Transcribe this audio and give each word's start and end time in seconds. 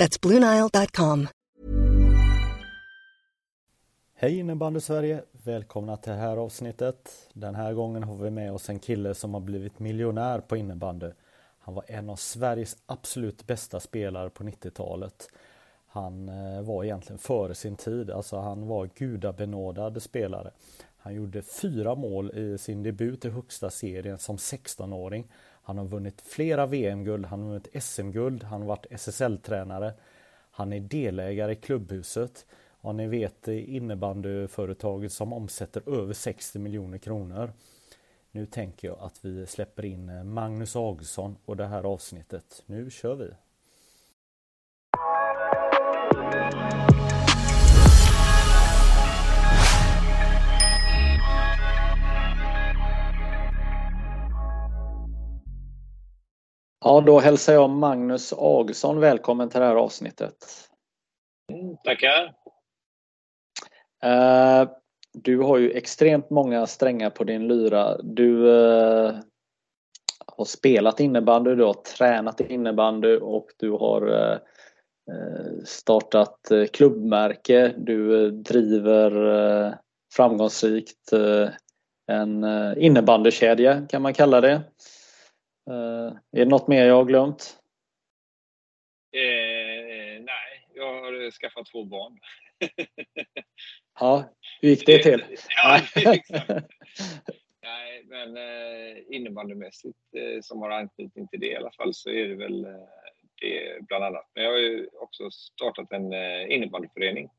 That's 0.00 0.20
BlueNile.com. 0.20 1.28
Hej 4.14 4.38
innebandy 4.38 4.80
Sverige! 4.80 5.22
Välkomna 5.32 5.96
till 5.96 6.12
det 6.12 6.18
här 6.18 6.36
avsnittet. 6.36 7.28
Den 7.32 7.54
här 7.54 7.72
gången 7.72 8.02
har 8.02 8.16
vi 8.16 8.30
med 8.30 8.52
oss 8.52 8.70
en 8.70 8.78
kille 8.78 9.14
som 9.14 9.34
har 9.34 9.40
blivit 9.40 9.78
miljonär 9.78 10.40
på 10.40 10.56
innebandy. 10.56 11.10
Han 11.58 11.74
var 11.74 11.84
en 11.88 12.10
av 12.10 12.16
Sveriges 12.16 12.76
absolut 12.86 13.46
bästa 13.46 13.80
spelare 13.80 14.30
på 14.30 14.44
90-talet. 14.44 15.28
Han 15.86 16.28
eh, 16.28 16.62
var 16.62 16.84
egentligen 16.84 17.18
före 17.18 17.54
sin 17.54 17.76
tid, 17.76 18.10
alltså 18.10 18.36
han 18.36 18.66
var 18.66 18.90
gudabenådad 18.94 20.02
spelare. 20.02 20.50
Han 20.98 21.14
gjorde 21.14 21.42
fyra 21.42 21.94
mål 21.94 22.30
i 22.30 22.58
sin 22.58 22.82
debut 22.82 23.24
i 23.24 23.30
högsta 23.30 23.70
serien 23.70 24.18
som 24.18 24.36
16-åring. 24.36 25.28
Han 25.62 25.78
har 25.78 25.84
vunnit 25.84 26.20
flera 26.20 26.66
VM-guld, 26.66 27.26
han 27.26 27.40
har 27.40 27.48
vunnit 27.48 27.82
SM-guld, 27.82 28.42
han 28.42 28.60
har 28.60 28.68
varit 28.68 28.86
SSL-tränare. 28.90 29.92
Han 30.50 30.72
är 30.72 30.80
delägare 30.80 31.52
i 31.52 31.56
klubbhuset 31.56 32.46
och 32.80 32.94
ni 32.94 33.06
vet 33.06 33.48
innebandyföretaget 33.48 35.12
som 35.12 35.32
omsätter 35.32 36.00
över 36.00 36.12
60 36.12 36.58
miljoner 36.58 36.98
kronor. 36.98 37.52
Nu 38.30 38.46
tänker 38.46 38.88
jag 38.88 38.98
att 39.00 39.24
vi 39.24 39.46
släpper 39.46 39.84
in 39.84 40.32
Magnus 40.32 40.76
Augustsson 40.76 41.36
och 41.44 41.56
det 41.56 41.66
här 41.66 41.82
avsnittet. 41.82 42.62
Nu 42.66 42.90
kör 42.90 43.14
vi! 43.14 43.30
Ja, 56.84 57.00
då 57.00 57.20
hälsar 57.20 57.52
jag 57.52 57.70
Magnus 57.70 58.32
Augustsson 58.32 59.00
välkommen 59.00 59.48
till 59.48 59.60
det 59.60 59.66
här 59.66 59.74
avsnittet. 59.74 60.36
Mm, 61.52 61.76
tackar! 61.84 62.34
Uh, 64.04 64.70
du 65.12 65.38
har 65.38 65.58
ju 65.58 65.70
extremt 65.70 66.30
många 66.30 66.66
strängar 66.66 67.10
på 67.10 67.24
din 67.24 67.48
lyra. 67.48 67.96
Du 68.02 68.46
uh, 68.46 69.14
har 70.26 70.44
spelat 70.44 71.00
innebandy, 71.00 71.54
du 71.54 71.64
har 71.64 71.74
tränat 71.74 72.40
innebandy 72.40 73.16
och 73.16 73.46
du 73.56 73.70
har 73.70 74.08
uh, 74.08 74.38
startat 75.64 76.38
klubbmärke. 76.72 77.74
Du 77.76 78.30
driver 78.30 79.78
framgångsrikt 80.14 81.12
en 82.06 82.44
innebandykedja 82.78 83.86
kan 83.88 84.02
man 84.02 84.14
kalla 84.14 84.40
det. 84.40 84.62
Är 85.72 86.20
det 86.36 86.44
något 86.44 86.68
mer 86.68 86.86
jag 86.86 86.94
har 86.94 87.04
glömt? 87.04 87.56
Eh, 89.12 90.22
nej, 90.22 90.68
jag 90.74 91.02
har 91.02 91.30
skaffat 91.30 91.66
två 91.66 91.84
barn. 91.84 92.18
Ja, 94.00 94.24
hur 94.60 94.68
gick 94.68 94.86
det 94.86 95.02
till? 95.02 95.24
ja, 95.62 95.80
exakt. 95.94 96.30
Nej, 97.62 98.04
men 98.04 98.36
eh, 98.36 98.96
innebandymässigt 99.08 99.98
eh, 100.16 100.40
som 100.42 100.62
har 100.62 100.70
anknytning 100.70 101.28
till 101.28 101.40
det 101.40 101.46
i 101.46 101.56
alla 101.56 101.70
fall 101.70 101.94
så 101.94 102.10
är 102.10 102.28
det 102.28 102.34
väl 102.34 102.64
eh, 102.64 102.70
det 103.40 103.86
bland 103.88 104.04
annat. 104.04 104.30
Men 104.34 104.44
jag 104.44 104.50
har 104.50 104.58
ju 104.58 104.88
också 104.92 105.30
startat 105.30 105.92
en 105.92 106.12
eh, 106.12 106.54
innebandyförening 106.54 107.30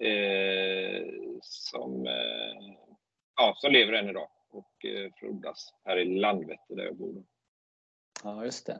eh, 0.00 1.02
som, 1.42 2.06
eh, 2.06 2.76
ja, 3.36 3.54
som 3.56 3.72
lever 3.72 3.92
än 3.92 4.08
idag 4.08 4.28
och 4.52 4.84
eh, 4.84 5.10
frodas 5.16 5.74
här 5.84 5.96
i 5.96 6.04
Landvetter 6.04 6.76
där 6.76 6.84
jag 6.84 6.96
bor. 6.96 7.22
Ja, 8.24 8.44
just 8.44 8.66
det. 8.66 8.78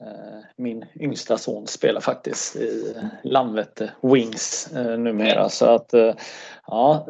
Eh, 0.00 0.44
min 0.56 0.84
yngsta 1.00 1.38
son 1.38 1.66
spelar 1.66 2.00
faktiskt 2.00 2.56
i 2.56 2.96
Landvetter 3.22 3.94
Wings 4.02 4.72
eh, 4.76 4.98
numera. 4.98 5.48
Så 5.48 5.66
att, 5.66 5.94
ja. 6.66 7.06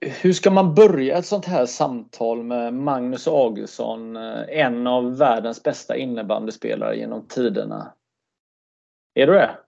Hur 0.00 0.32
ska 0.32 0.50
man 0.50 0.74
börja 0.74 1.18
ett 1.18 1.26
sånt 1.26 1.44
här 1.44 1.66
samtal 1.66 2.42
med 2.42 2.74
Magnus 2.74 3.28
Augustsson, 3.28 4.16
en 4.16 4.86
av 4.86 5.18
världens 5.18 5.62
bästa 5.62 5.96
innebandyspelare 5.96 6.96
genom 6.96 7.28
tiderna? 7.28 7.94
Är 9.14 9.26
du 9.26 9.32
det? 9.32 9.63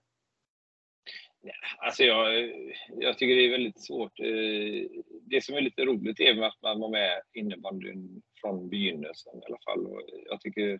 Alltså 1.77 2.03
jag, 2.03 2.51
jag 2.99 3.17
tycker 3.17 3.35
det 3.35 3.45
är 3.45 3.51
väldigt 3.51 3.81
svårt. 3.81 4.19
Eh, 4.19 4.89
det 5.21 5.43
som 5.43 5.55
är 5.55 5.61
lite 5.61 5.85
roligt 5.85 6.19
är 6.19 6.41
att 6.43 6.61
man 6.61 6.79
var 6.79 6.89
med 6.89 7.21
innebandyn 7.33 8.21
från 8.41 8.69
begynnelsen 8.69 9.37
i 9.37 9.45
alla 9.45 9.59
fall. 9.65 9.85
Och 9.85 10.01
jag 10.29 10.41
tycker 10.41 10.79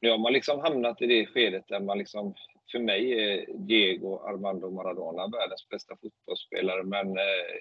nu 0.00 0.10
har 0.10 0.18
man 0.18 0.32
liksom 0.32 0.60
hamnat 0.60 1.02
i 1.02 1.06
det 1.06 1.26
skedet 1.26 1.68
där 1.68 1.80
man 1.80 1.98
liksom, 1.98 2.34
för 2.72 2.78
mig 2.78 3.12
är 3.12 3.46
Diego 3.66 4.18
Armando 4.18 4.70
Maradona 4.70 5.28
världens 5.28 5.68
bästa 5.68 5.96
fotbollsspelare, 5.96 6.82
men 6.82 7.08
eh, 7.08 7.56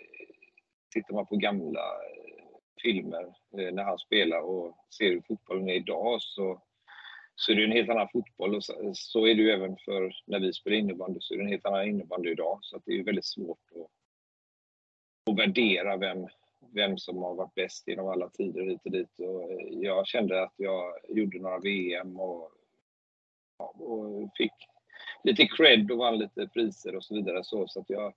tittar 0.94 1.13
man 1.13 1.25
på 1.25 1.35
gamla 1.35 1.79
eh, 1.79 2.45
filmer 2.84 3.23
eh, 3.57 3.73
när 3.73 3.84
han 3.84 3.97
spelar 3.97 4.39
och 4.39 4.78
ser 4.97 5.09
hur 5.09 5.22
fotbollen 5.28 5.69
är 5.69 5.73
idag 5.73 6.22
så, 6.22 6.61
så 7.35 7.51
är 7.51 7.56
det 7.56 7.63
en 7.63 7.72
helt 7.72 7.90
annan 7.90 8.09
fotboll 8.09 8.56
och 8.56 8.63
så, 8.63 8.91
så 8.94 9.28
är 9.28 9.35
det 9.35 9.41
ju 9.41 9.50
även 9.50 9.78
för 9.78 10.16
när 10.25 10.40
vi 10.40 10.53
spelar 10.53 10.78
innebandy 10.78 11.19
så 11.22 11.34
är 11.34 11.38
det 11.38 11.44
en 11.44 11.50
helt 11.50 11.66
annan 11.66 11.88
innebandy 11.88 12.31
idag 12.31 12.59
så 12.62 12.78
att 12.78 12.84
det 12.85 13.00
är 13.00 13.03
väldigt 13.03 13.25
svårt 13.25 13.59
att, 13.75 13.91
att 15.31 15.40
värdera 15.40 15.97
vem, 15.97 16.28
vem 16.73 16.97
som 16.97 17.18
har 17.18 17.35
varit 17.35 17.56
bäst 17.56 17.88
genom 17.88 18.07
alla 18.07 18.29
tider 18.29 18.62
hit 18.62 18.81
och 18.85 18.91
dit. 18.91 19.19
Och 19.19 19.51
jag 19.69 20.07
kände 20.07 20.44
att 20.44 20.53
jag 20.57 20.94
gjorde 21.09 21.40
några 21.40 21.59
VM 21.59 22.19
och, 22.19 22.51
och 23.57 24.29
fick 24.38 24.53
lite 25.23 25.47
cred 25.47 25.91
och 25.91 25.97
vann 25.97 26.19
lite 26.19 26.47
priser 26.47 26.96
och 26.96 27.03
så 27.03 27.16
vidare. 27.16 27.44
Så, 27.44 27.67
så 27.67 27.79
att 27.79 27.90
jag, 27.90 28.13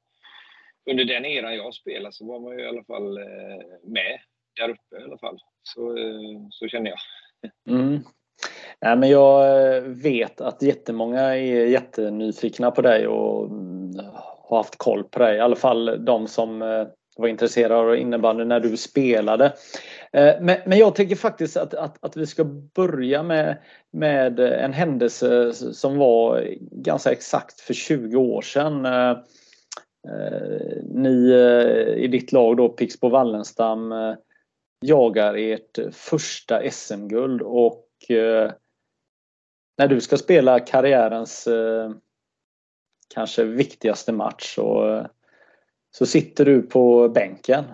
under 0.90 1.04
den 1.04 1.24
eran 1.24 1.56
jag 1.56 1.74
spelade 1.74 2.12
så 2.12 2.26
var 2.26 2.40
man 2.40 2.58
ju 2.58 2.64
i 2.64 2.68
alla 2.68 2.84
fall 2.84 3.18
eh, 3.18 3.66
med 3.82 4.20
där 4.56 4.68
uppe 4.68 5.00
i 5.00 5.04
alla 5.04 5.18
fall. 5.18 5.38
Så, 5.62 5.96
eh, 5.98 6.46
så 6.50 6.68
känner 6.68 6.90
jag. 6.90 6.98
Mm. 7.74 8.02
Nej, 8.82 8.96
men 8.96 9.08
jag 9.08 9.76
eh, 9.76 9.82
vet 9.82 10.40
att 10.40 10.62
jättemånga 10.62 11.20
är 11.20 11.66
jättenyfikna 11.66 12.70
på 12.70 12.82
dig 12.82 13.06
och 13.06 13.46
mm, 13.46 13.90
har 14.48 14.56
haft 14.56 14.78
koll 14.78 15.04
på 15.04 15.18
dig. 15.18 15.36
I 15.36 15.40
alla 15.40 15.56
fall 15.56 16.04
de 16.04 16.26
som 16.26 16.62
eh, 16.62 16.86
var 17.16 17.28
intresserade 17.28 17.74
av 17.74 17.96
innebandy 17.96 18.44
när 18.44 18.60
du 18.60 18.76
spelade. 18.76 19.44
Eh, 20.12 20.34
men, 20.40 20.56
men 20.66 20.78
jag 20.78 20.94
tänker 20.94 21.16
faktiskt 21.16 21.56
att, 21.56 21.74
att, 21.74 22.04
att 22.04 22.16
vi 22.16 22.26
ska 22.26 22.44
börja 22.74 23.22
med, 23.22 23.56
med 23.92 24.40
en 24.40 24.72
händelse 24.72 25.52
som 25.52 25.98
var 25.98 26.48
ganska 26.70 27.12
exakt 27.12 27.60
för 27.60 27.74
20 27.74 28.16
år 28.16 28.42
sedan. 28.42 28.86
Ni 30.94 31.32
i 31.96 32.08
ditt 32.08 32.32
lag 32.32 32.56
då, 32.56 32.68
Pixbo 32.68 33.08
Wallenstam, 33.08 33.94
jagar 34.80 35.34
ert 35.34 35.78
första 35.92 36.70
SM-guld 36.70 37.42
och 37.42 37.84
när 39.78 39.88
du 39.88 40.00
ska 40.00 40.16
spela 40.16 40.60
karriärens 40.60 41.46
eh, 41.46 41.92
kanske 43.14 43.44
viktigaste 43.44 44.12
match 44.12 44.54
så 44.54 44.94
eh, 44.94 45.06
så 45.90 46.06
sitter 46.06 46.44
du 46.44 46.62
på 46.62 47.08
bänken. 47.08 47.64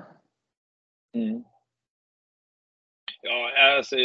Mm. 1.14 1.44
Ja, 3.22 3.52
alltså 3.76 3.96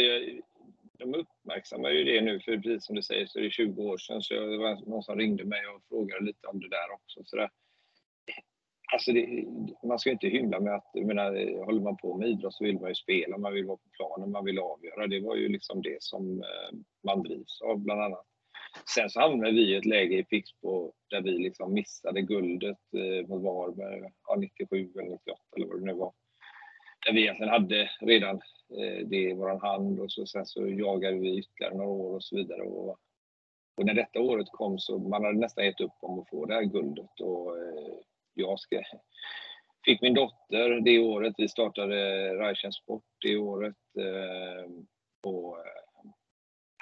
de 0.92 1.14
uppmärksammar 1.14 1.90
ju 1.90 2.04
det 2.04 2.20
nu, 2.20 2.40
för 2.40 2.56
precis 2.56 2.86
som 2.86 2.96
du 2.96 3.02
säger 3.02 3.26
så 3.26 3.38
är 3.38 3.42
det 3.42 3.50
20 3.50 3.82
år 3.82 3.98
sedan, 3.98 4.22
så 4.22 4.34
det 4.34 4.58
var 4.58 4.88
någon 4.90 5.02
som 5.02 5.18
ringde 5.18 5.44
mig 5.44 5.66
och 5.66 5.82
frågade 5.88 6.24
lite 6.24 6.46
om 6.46 6.60
det 6.60 6.68
där 6.68 6.92
också. 6.92 7.20
Så 7.24 7.36
där 7.36 7.50
alltså 8.92 9.12
det, 9.12 9.44
man 9.82 9.98
ska 9.98 10.10
inte 10.10 10.28
hymla 10.28 10.60
med 10.60 10.74
att, 10.74 10.90
jag 10.92 11.06
menar, 11.06 11.64
håller 11.64 11.80
man 11.80 11.96
på 11.96 12.16
med 12.16 12.28
idrott 12.28 12.54
så 12.54 12.64
vill 12.64 12.80
man 12.80 12.88
ju 12.88 12.94
spela, 12.94 13.38
man 13.38 13.52
vill 13.52 13.66
vara 13.66 13.76
på 13.76 13.88
planen, 13.92 14.30
man 14.30 14.44
vill 14.44 14.58
avgöra. 14.58 15.06
Det 15.06 15.20
var 15.20 15.36
ju 15.36 15.48
liksom 15.48 15.82
det 15.82 16.02
som 16.02 16.42
eh, 16.42 16.78
man 17.04 17.22
drivs 17.22 17.60
av 17.60 17.78
bland 17.78 18.00
annat. 18.00 18.26
Sen 18.94 19.10
så 19.10 19.20
hamnade 19.20 19.52
vi 19.52 19.72
i 19.72 19.76
ett 19.76 19.86
läge 19.86 20.18
i 20.18 20.24
Pixbo 20.24 20.92
där 21.10 21.22
vi 21.22 21.30
liksom 21.30 21.72
missade 21.72 22.22
guldet 22.22 22.78
eh, 22.96 23.28
mot 23.28 23.42
Varberg, 23.42 24.10
ja, 24.26 24.36
97 24.36 24.90
eller 24.94 25.10
98 25.10 25.40
eller 25.56 25.66
vad 25.66 25.80
det 25.80 25.86
nu 25.86 25.92
var. 25.92 26.12
Där 27.06 27.12
vi 27.12 27.20
egentligen 27.20 27.52
hade 27.52 27.90
redan 28.00 28.36
eh, 28.78 29.06
det 29.06 29.30
i 29.30 29.34
vår 29.34 29.60
hand 29.60 30.00
och 30.00 30.12
så, 30.12 30.26
sen 30.26 30.46
så 30.46 30.68
jagade 30.68 31.18
vi 31.18 31.38
ytterligare 31.38 31.74
några 31.74 31.90
år 31.90 32.14
och 32.14 32.24
så 32.24 32.36
vidare. 32.36 32.62
Och 32.62 32.98
och 33.80 33.86
när 33.86 33.94
detta 33.94 34.20
året 34.20 34.46
kom 34.50 34.78
så 34.78 34.98
man 34.98 35.24
hade 35.24 35.38
nästan 35.38 35.64
gett 35.64 35.80
upp 35.80 35.96
om 36.00 36.18
att 36.20 36.28
få 36.28 36.46
det 36.46 36.54
här 36.54 36.62
guldet 36.62 37.20
och 37.20 37.58
eh, 37.58 37.94
jag 38.34 38.60
ska, 38.60 38.82
fick 39.84 40.02
min 40.02 40.14
dotter 40.14 40.80
det 40.80 40.98
året. 40.98 41.34
Vi 41.38 41.48
startade 41.48 42.28
Raichen 42.34 42.72
Sport 42.72 43.04
det 43.20 43.36
året. 43.36 43.76
Eh, 43.98 44.70
och, 45.26 45.58
eh, 45.58 46.10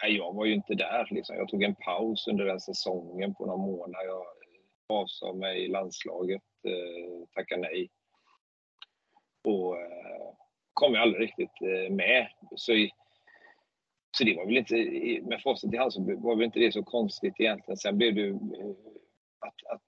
nej, 0.02 0.16
jag 0.16 0.34
var 0.34 0.44
ju 0.44 0.54
inte 0.54 0.74
där. 0.74 1.08
Liksom. 1.10 1.36
Jag 1.36 1.48
tog 1.48 1.62
en 1.62 1.74
paus 1.74 2.26
under 2.28 2.44
den 2.44 2.60
säsongen 2.60 3.34
på 3.34 3.46
några 3.46 3.58
månader. 3.58 4.06
Jag 4.06 4.24
avsade 4.88 5.38
mig 5.38 5.64
i 5.64 5.68
landslaget, 5.68 6.42
eh, 6.64 7.28
tackade 7.34 7.60
nej. 7.60 7.90
Och 9.44 9.76
kom 10.72 10.94
jag 10.94 11.02
aldrig 11.02 11.22
riktigt 11.22 11.60
med. 11.90 12.28
Så 12.56 12.72
så 14.16 14.24
det 14.24 14.36
var 14.36 14.46
väl 14.46 14.56
inte, 14.56 14.74
med 15.22 15.42
facit 15.42 15.74
i 15.74 15.76
hand 15.76 15.92
så 15.92 16.00
var 16.02 16.36
väl 16.36 16.44
inte 16.44 16.58
det 16.58 16.72
så 16.72 16.82
konstigt 16.82 17.34
egentligen. 17.40 17.76
Sen 17.76 17.98
blev 17.98 18.14
det 18.14 18.38
att, 19.40 19.74
att 19.74 19.86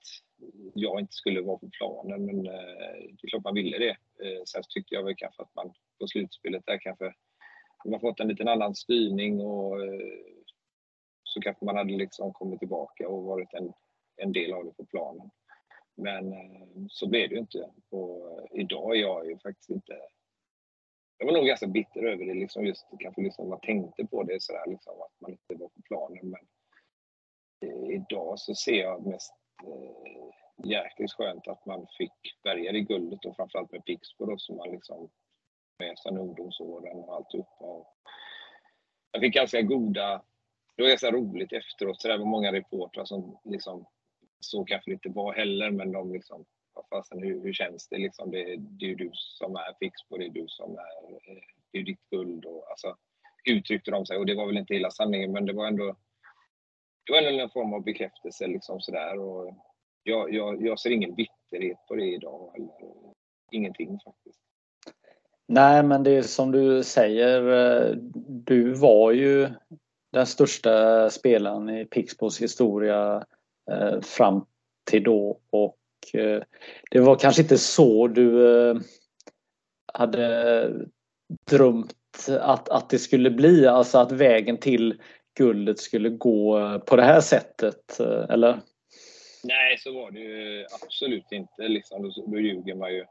jag 0.74 1.00
inte 1.00 1.12
skulle 1.12 1.40
vara 1.40 1.58
på 1.58 1.70
planen, 1.70 2.26
men 2.26 2.46
eh, 2.46 2.92
det 3.00 3.22
är 3.22 3.28
klart 3.28 3.44
man 3.44 3.54
ville 3.54 3.78
det. 3.78 3.96
Eh, 4.24 4.42
sen 4.46 4.62
tyckte 4.68 4.94
jag 4.94 5.04
väl 5.04 5.14
kanske 5.16 5.42
att 5.42 5.54
man 5.54 5.72
på 5.98 6.06
slutspelet 6.06 6.66
där 6.66 6.78
kanske 6.78 7.14
man 7.84 8.00
fått 8.00 8.20
en 8.20 8.28
liten 8.28 8.48
annan 8.48 8.74
styrning 8.74 9.40
och 9.40 9.84
eh, 9.84 10.00
så 11.24 11.40
kanske 11.40 11.64
man 11.64 11.76
hade 11.76 11.96
liksom 11.96 12.32
kommit 12.32 12.58
tillbaka 12.58 13.08
och 13.08 13.24
varit 13.24 13.54
en, 13.54 13.72
en 14.16 14.32
del 14.32 14.52
av 14.52 14.64
det 14.64 14.72
på 14.72 14.84
planen. 14.84 15.30
Men 15.96 16.32
eh, 16.32 16.86
så 16.88 17.08
blev 17.08 17.28
det 17.28 17.34
ju 17.34 17.40
inte. 17.40 17.70
Och 17.90 18.40
eh, 18.40 18.60
idag 18.60 18.96
är 18.96 19.00
jag 19.00 19.26
ju 19.26 19.38
faktiskt 19.38 19.70
inte 19.70 20.00
jag 21.20 21.26
var 21.26 21.32
nog 21.32 21.46
ganska 21.46 21.66
bitter 21.66 22.02
över 22.02 22.24
det, 22.24 22.34
liksom 22.34 22.66
just 22.66 22.86
kanske 22.98 23.22
liksom 23.22 23.48
man 23.48 23.60
tänkte 23.60 24.06
på 24.06 24.22
det 24.22 24.42
sådär 24.42 24.64
liksom 24.66 24.92
att 24.92 25.20
man 25.20 25.30
inte 25.30 25.54
var 25.54 25.68
på 25.68 25.82
planen. 25.84 26.30
Men 26.30 26.46
eh, 27.60 27.90
idag 27.90 28.38
så 28.38 28.54
ser 28.54 28.80
jag 28.80 29.06
mest 29.06 29.34
eh, 29.66 30.68
jäkligt 30.70 31.12
skönt 31.12 31.48
att 31.48 31.66
man 31.66 31.86
fick 31.98 32.42
bärga 32.42 32.72
det 32.72 32.80
guldet 32.80 33.24
och 33.24 33.36
framförallt 33.36 33.72
med 33.72 33.84
Pixbo 33.84 34.26
då 34.26 34.38
som 34.38 34.56
man 34.56 34.70
liksom 34.70 35.10
med 35.78 35.98
sedan 35.98 36.18
ungdomsåren 36.18 36.98
och 36.98 37.14
alltihopa. 37.14 37.64
Och 37.64 37.86
jag 39.12 39.22
fick 39.22 39.34
ganska 39.34 39.62
goda, 39.62 40.22
det 40.76 40.82
var 40.82 40.88
ganska 40.88 41.10
roligt 41.10 41.52
efteråt, 41.52 42.02
så 42.02 42.08
det 42.08 42.18
var 42.18 42.26
många 42.26 42.52
reportrar 42.52 43.04
som 43.04 43.38
liksom 43.44 43.86
så 44.40 44.64
kanske 44.64 44.90
det 44.90 44.94
inte 44.94 45.08
var 45.08 45.32
heller, 45.32 45.70
men 45.70 45.92
de 45.92 46.12
liksom 46.12 46.44
fasen 46.90 47.22
hur, 47.22 47.42
hur 47.42 47.52
känns 47.52 47.88
det 47.88 47.98
liksom? 47.98 48.30
Det, 48.30 48.56
det 48.56 48.84
är 48.84 48.88
ju 48.88 48.94
du 48.94 49.10
som 49.14 49.56
är 49.56 49.72
Pixbo, 49.72 50.16
det 50.16 50.26
är 50.26 50.30
du 50.30 50.44
som 50.48 50.70
är, 50.78 51.12
eh, 51.12 51.42
det 51.72 51.78
är 51.78 51.82
ditt 51.82 52.10
guld 52.10 52.44
och 52.44 52.70
alltså 52.70 52.96
uttryckte 53.44 53.90
de 53.90 54.06
sig 54.06 54.16
och 54.16 54.26
det 54.26 54.34
var 54.34 54.46
väl 54.46 54.56
inte 54.56 54.74
hela 54.74 54.90
sanningen 54.90 55.32
men 55.32 55.46
det 55.46 55.52
var 55.52 55.66
ändå 55.66 55.96
det 57.10 57.14
var 57.14 57.22
någon 57.22 57.40
en 57.40 57.50
form 57.50 57.74
av 57.74 57.84
bekräftelse 57.84 58.46
liksom 58.46 58.80
sådär 58.80 59.18
och 59.18 59.54
jag, 60.02 60.34
jag, 60.34 60.66
jag 60.66 60.80
ser 60.80 60.90
ingen 60.90 61.14
bitterhet 61.14 61.78
på 61.88 61.94
det 61.94 62.06
idag 62.06 62.52
eller 62.56 62.70
ingenting 63.50 63.98
faktiskt. 64.04 64.38
Nej 65.48 65.82
men 65.82 66.02
det 66.02 66.10
är 66.10 66.22
som 66.22 66.52
du 66.52 66.82
säger, 66.82 67.42
eh, 67.42 67.96
du 68.26 68.72
var 68.72 69.12
ju 69.12 69.48
den 70.12 70.26
största 70.26 71.10
spelaren 71.10 71.68
i 71.68 71.84
Pixbos 71.84 72.42
historia 72.42 73.24
eh, 73.70 74.00
fram 74.00 74.46
till 74.90 75.02
då 75.02 75.40
och 75.50 75.78
eh, 76.14 76.42
det 76.90 77.00
var 77.00 77.16
kanske 77.16 77.42
inte 77.42 77.58
så 77.58 78.08
du 78.08 78.80
hade 79.94 80.70
drömt 81.50 81.94
att, 82.40 82.68
att 82.68 82.90
det 82.90 82.98
skulle 82.98 83.30
bli, 83.30 83.66
alltså 83.66 83.98
att 83.98 84.12
vägen 84.12 84.58
till 84.58 85.00
guldet 85.38 85.78
skulle 85.78 86.08
gå 86.08 86.78
på 86.86 86.96
det 86.96 87.02
här 87.02 87.20
sättet, 87.20 88.00
eh, 88.00 88.26
eller? 88.30 88.60
Nej, 89.44 89.78
så 89.78 89.94
var 89.94 90.10
det 90.10 90.20
ju 90.20 90.66
absolut 90.82 91.32
inte. 91.32 91.68
Liksom, 91.68 92.02
då, 92.02 92.26
då 92.26 92.40
ljuger 92.40 92.74
man 92.74 92.94
ju. 92.94 93.04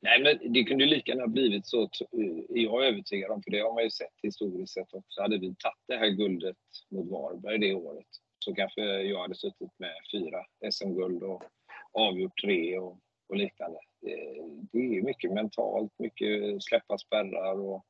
Nej, 0.00 0.22
men 0.22 0.52
det 0.52 0.64
kunde 0.64 0.86
lika 0.86 1.12
gärna 1.12 1.26
blivit 1.26 1.66
så, 1.66 1.82
eh, 1.82 2.58
är 2.58 2.62
jag 2.62 2.86
övertygad 2.86 3.30
om, 3.30 3.42
för 3.42 3.50
det 3.50 3.60
har 3.60 3.74
man 3.74 3.84
ju 3.84 3.90
sett 3.90 4.14
historiskt 4.22 4.74
sett 4.74 4.94
också. 4.94 5.22
Hade 5.22 5.38
vi 5.38 5.46
tagit 5.46 5.84
det 5.88 5.96
här 5.96 6.08
guldet 6.08 6.56
mot 6.90 7.10
Varberg 7.10 7.58
det 7.58 7.74
året 7.74 8.06
så 8.38 8.54
kanske 8.54 8.82
jag 8.82 9.20
hade 9.20 9.34
suttit 9.34 9.78
med 9.78 9.94
fyra 10.12 10.70
SM-guld 10.72 11.22
och 11.22 11.42
avgjort 11.92 12.40
tre 12.44 12.78
och, 12.78 12.98
och 13.28 13.36
liknande. 13.36 13.78
Det, 14.00 14.16
det 14.72 14.78
är 14.78 15.02
mycket 15.02 15.32
mentalt, 15.32 15.92
mycket 15.98 16.62
släppa 16.62 16.98
spärrar 16.98 17.60
och, 17.60 17.84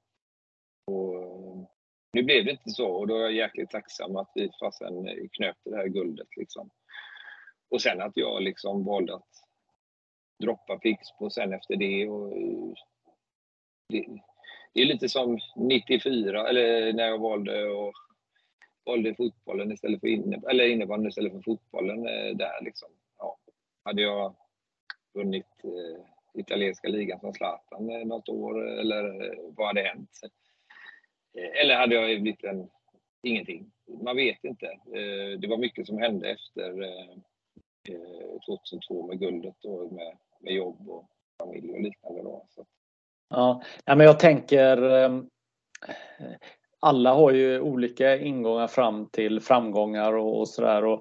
och 0.86 1.77
nu 2.12 2.22
blev 2.22 2.44
det 2.44 2.50
inte 2.50 2.70
så 2.70 2.88
och 2.88 3.06
då 3.06 3.16
är 3.16 3.20
jag 3.20 3.32
jäkligt 3.32 3.70
tacksam 3.70 4.16
att 4.16 4.30
vi 4.34 4.50
fasen 4.60 5.08
eh, 5.08 5.28
knöpte 5.32 5.70
det 5.70 5.76
här 5.76 5.88
guldet 5.88 6.36
liksom. 6.36 6.70
Och 7.70 7.82
sen 7.82 8.00
att 8.00 8.12
jag 8.14 8.42
liksom 8.42 8.84
valde 8.84 9.14
att 9.14 9.28
droppa 10.42 10.78
Pixbo 10.78 11.30
sen 11.30 11.52
efter 11.52 11.76
det 11.76 12.08
och 12.08 12.32
eh, 12.32 12.72
det, 13.88 14.06
det 14.74 14.80
är 14.80 14.86
lite 14.86 15.08
som 15.08 15.38
94, 15.56 16.48
eller 16.48 16.92
när 16.92 17.06
jag 17.06 17.18
valde 17.18 17.64
och 17.70 17.92
valde 18.84 19.14
fotbollen 19.14 19.72
istället 19.72 20.00
för 20.00 20.08
innebandy, 20.08 20.46
eller 20.50 20.68
innebandy 20.68 21.08
istället 21.08 21.32
för 21.32 21.42
fotbollen 21.42 22.06
eh, 22.06 22.36
där 22.36 22.64
liksom. 22.64 22.88
Hade 23.84 24.02
jag 24.02 24.36
vunnit 25.14 25.64
eh, 25.64 26.04
italienska 26.34 26.88
ligan 26.88 27.20
som 27.20 27.32
Zlatan 27.32 28.08
något 28.08 28.28
år 28.28 28.68
eller 28.80 29.34
vad 29.56 29.66
hade 29.66 29.82
hänt? 29.82 30.10
Eller 31.34 31.76
hade 31.76 31.94
jag 31.94 32.22
blivit 32.22 32.44
en 32.44 32.68
ingenting? 33.22 33.70
Man 34.02 34.16
vet 34.16 34.44
inte. 34.44 34.66
Eh, 34.66 35.38
det 35.38 35.48
var 35.48 35.58
mycket 35.58 35.86
som 35.86 35.98
hände 35.98 36.30
efter 36.30 36.82
eh, 36.82 37.10
eh, 37.88 38.40
2002 38.46 39.06
med 39.06 39.20
guldet 39.20 39.64
och 39.64 39.92
med, 39.92 40.16
med 40.40 40.54
jobb 40.54 40.88
och 40.88 41.08
familj 41.38 41.72
och 41.72 41.82
liknande. 41.82 42.22
Då, 42.22 42.46
så. 42.48 42.66
Ja, 43.30 43.62
men 43.86 44.00
jag 44.00 44.18
tänker 44.18 44.82
ehm, 44.82 45.28
alla 46.80 47.14
har 47.14 47.30
ju 47.30 47.60
olika 47.60 48.18
ingångar 48.18 48.66
fram 48.66 49.08
till 49.10 49.40
framgångar 49.40 50.12
och, 50.12 50.38
och 50.38 50.48
sådär. 50.48 50.98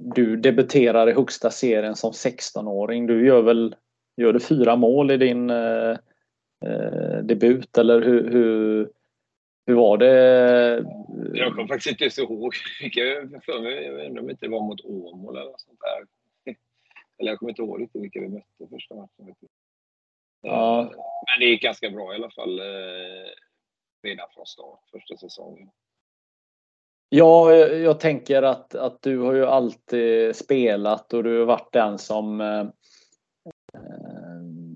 Du 0.00 0.36
debuterar 0.36 1.08
i 1.08 1.12
högsta 1.12 1.50
serien 1.50 1.96
som 1.96 2.10
16-åring. 2.10 3.06
Du 3.06 3.26
gör 3.26 3.42
väl 3.42 3.76
gör 4.16 4.32
du 4.32 4.40
fyra 4.40 4.76
mål 4.76 5.10
i 5.10 5.16
din 5.16 5.50
eh, 5.50 7.18
debut 7.22 7.78
eller 7.78 8.02
hur, 8.02 8.30
hur, 8.30 8.90
hur 9.66 9.74
var 9.74 9.98
det? 9.98 10.84
Jag 11.34 11.54
kommer 11.54 11.68
faktiskt 11.68 12.02
inte 12.02 12.10
så 12.10 12.22
ihåg. 12.22 12.54
Jag 12.80 13.44
för 13.44 13.60
mig, 13.62 13.84
jag 13.84 14.06
undrar 14.06 14.22
om 14.22 14.30
inte 14.30 14.46
det 14.46 14.50
var 14.50 14.60
mot 14.60 14.84
Åmål 14.84 15.36
eller 15.36 15.50
något 15.50 15.60
sånt 15.60 15.80
där. 15.80 16.06
Eller 17.18 17.30
jag 17.30 17.38
kommer 17.38 17.50
inte 17.50 17.62
ihåg 17.62 17.82
riktigt 17.82 18.02
vilka 18.02 18.20
vi 18.20 18.28
mötte 18.28 18.68
första 18.70 18.94
matchen. 18.94 19.34
Ja. 20.42 20.90
Men 21.26 21.40
det 21.40 21.46
gick 21.46 21.62
ganska 21.62 21.90
bra 21.90 22.12
i 22.12 22.16
alla 22.16 22.30
fall 22.30 22.60
redan 24.02 24.26
från 24.34 24.46
start 24.46 24.80
första 24.92 25.16
säsongen. 25.16 25.68
Ja, 27.14 27.54
jag 27.54 28.00
tänker 28.00 28.42
att, 28.42 28.74
att 28.74 29.02
du 29.02 29.18
har 29.18 29.32
ju 29.32 29.46
alltid 29.46 30.36
spelat 30.36 31.12
och 31.12 31.24
du 31.24 31.38
har 31.38 31.46
varit 31.46 31.72
den 31.72 31.98
som 31.98 32.40
eh, 32.40 32.66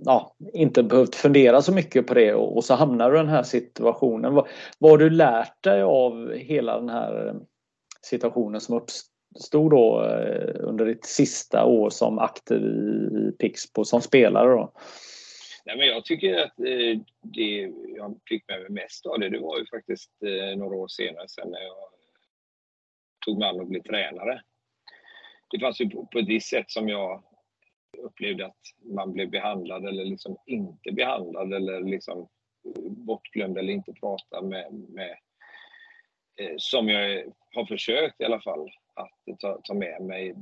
ja, 0.06 0.36
inte 0.52 0.82
behövt 0.82 1.14
fundera 1.14 1.62
så 1.62 1.72
mycket 1.72 2.06
på 2.06 2.14
det 2.14 2.34
och, 2.34 2.56
och 2.56 2.64
så 2.64 2.74
hamnar 2.74 3.10
du 3.10 3.16
i 3.16 3.20
den 3.20 3.28
här 3.28 3.42
situationen. 3.42 4.34
Vad, 4.34 4.48
vad 4.78 4.90
har 4.90 4.98
du 4.98 5.10
lärt 5.10 5.62
dig 5.62 5.82
av 5.82 6.32
hela 6.32 6.80
den 6.80 6.88
här 6.88 7.28
eh, 7.28 7.34
situationen 8.02 8.60
som 8.60 8.74
uppstod 8.76 9.70
då 9.70 10.04
eh, 10.04 10.54
under 10.58 10.86
ditt 10.86 11.04
sista 11.04 11.64
år 11.64 11.90
som 11.90 12.18
aktiv 12.18 12.62
i 12.62 13.32
Pixbo 13.38 13.84
som 13.84 14.00
spelare? 14.00 14.48
Då? 14.48 14.72
Nej, 15.64 15.76
men 15.76 15.86
jag 15.86 16.04
tycker 16.04 16.34
att 16.34 16.58
eh, 16.58 17.00
det 17.22 17.72
jag 17.96 18.20
fick 18.28 18.48
med 18.48 18.60
mig 18.60 18.70
mest 18.70 19.06
av 19.06 19.18
det, 19.18 19.28
det 19.28 19.38
var 19.38 19.58
ju 19.58 19.66
faktiskt 19.66 20.10
eh, 20.22 20.58
några 20.58 20.76
år 20.76 20.88
senare 20.88 21.28
sen 21.28 21.50
när 21.50 21.60
jag 21.60 21.76
tog 23.26 23.38
mig 23.38 23.48
an 23.48 23.60
att 23.60 23.68
bli 23.68 23.82
tränare. 23.82 24.42
Det 25.50 25.60
fanns 25.60 25.80
ju 25.80 25.90
på, 25.90 26.18
ett 26.18 26.28
visst 26.28 26.48
sätt 26.48 26.70
som 26.70 26.88
jag 26.88 27.22
upplevde 27.98 28.46
att 28.46 28.60
man 28.84 29.12
blev 29.12 29.30
behandlad 29.30 29.84
eller 29.88 30.04
liksom 30.04 30.36
inte 30.46 30.92
behandlad 30.92 31.52
eller 31.52 31.80
liksom 31.80 32.18
eh, 32.64 32.90
bortglömd 32.90 33.58
eller 33.58 33.72
inte 33.72 33.92
prata 33.92 34.42
med, 34.42 34.72
med 34.88 35.16
eh, 36.40 36.54
som 36.56 36.88
jag 36.88 37.32
har 37.54 37.66
försökt 37.66 38.20
i 38.20 38.24
alla 38.24 38.40
fall 38.40 38.70
att 38.94 39.38
ta, 39.38 39.60
ta 39.64 39.74
med 39.74 40.02
mig 40.02 40.32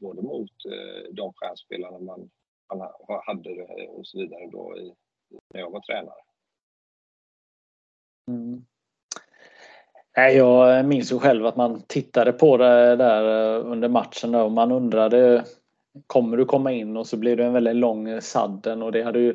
både 0.00 0.22
mot 0.22 0.64
eh, 0.64 1.12
de 1.12 1.32
stjärnspelarna 1.32 1.98
man, 1.98 2.30
man 2.74 2.88
hade 3.26 3.50
eh, 3.50 3.90
och 3.90 4.06
så 4.06 4.18
vidare 4.18 4.48
då 4.52 4.76
i, 4.76 4.94
när 5.54 5.60
jag 5.60 5.70
var 5.70 5.80
tränare. 5.80 6.22
Mm. 8.28 8.64
Nej, 10.16 10.36
jag 10.36 10.84
minns 10.84 11.12
ju 11.12 11.18
själv 11.18 11.46
att 11.46 11.56
man 11.56 11.82
tittade 11.82 12.32
på 12.32 12.56
det 12.56 12.96
där 12.96 13.54
eh, 13.56 13.66
under 13.66 13.88
matchen 13.88 14.34
och 14.34 14.52
man 14.52 14.72
undrade 14.72 15.44
Kommer 16.06 16.36
du 16.36 16.44
komma 16.44 16.72
in? 16.72 16.96
Och 16.96 17.06
så 17.06 17.16
blev 17.16 17.36
det 17.36 17.44
en 17.44 17.52
väldigt 17.52 17.76
lång 17.76 18.20
sadden 18.20 18.82
och 18.82 18.92
det 18.92 19.02
hade 19.02 19.18
ju 19.18 19.30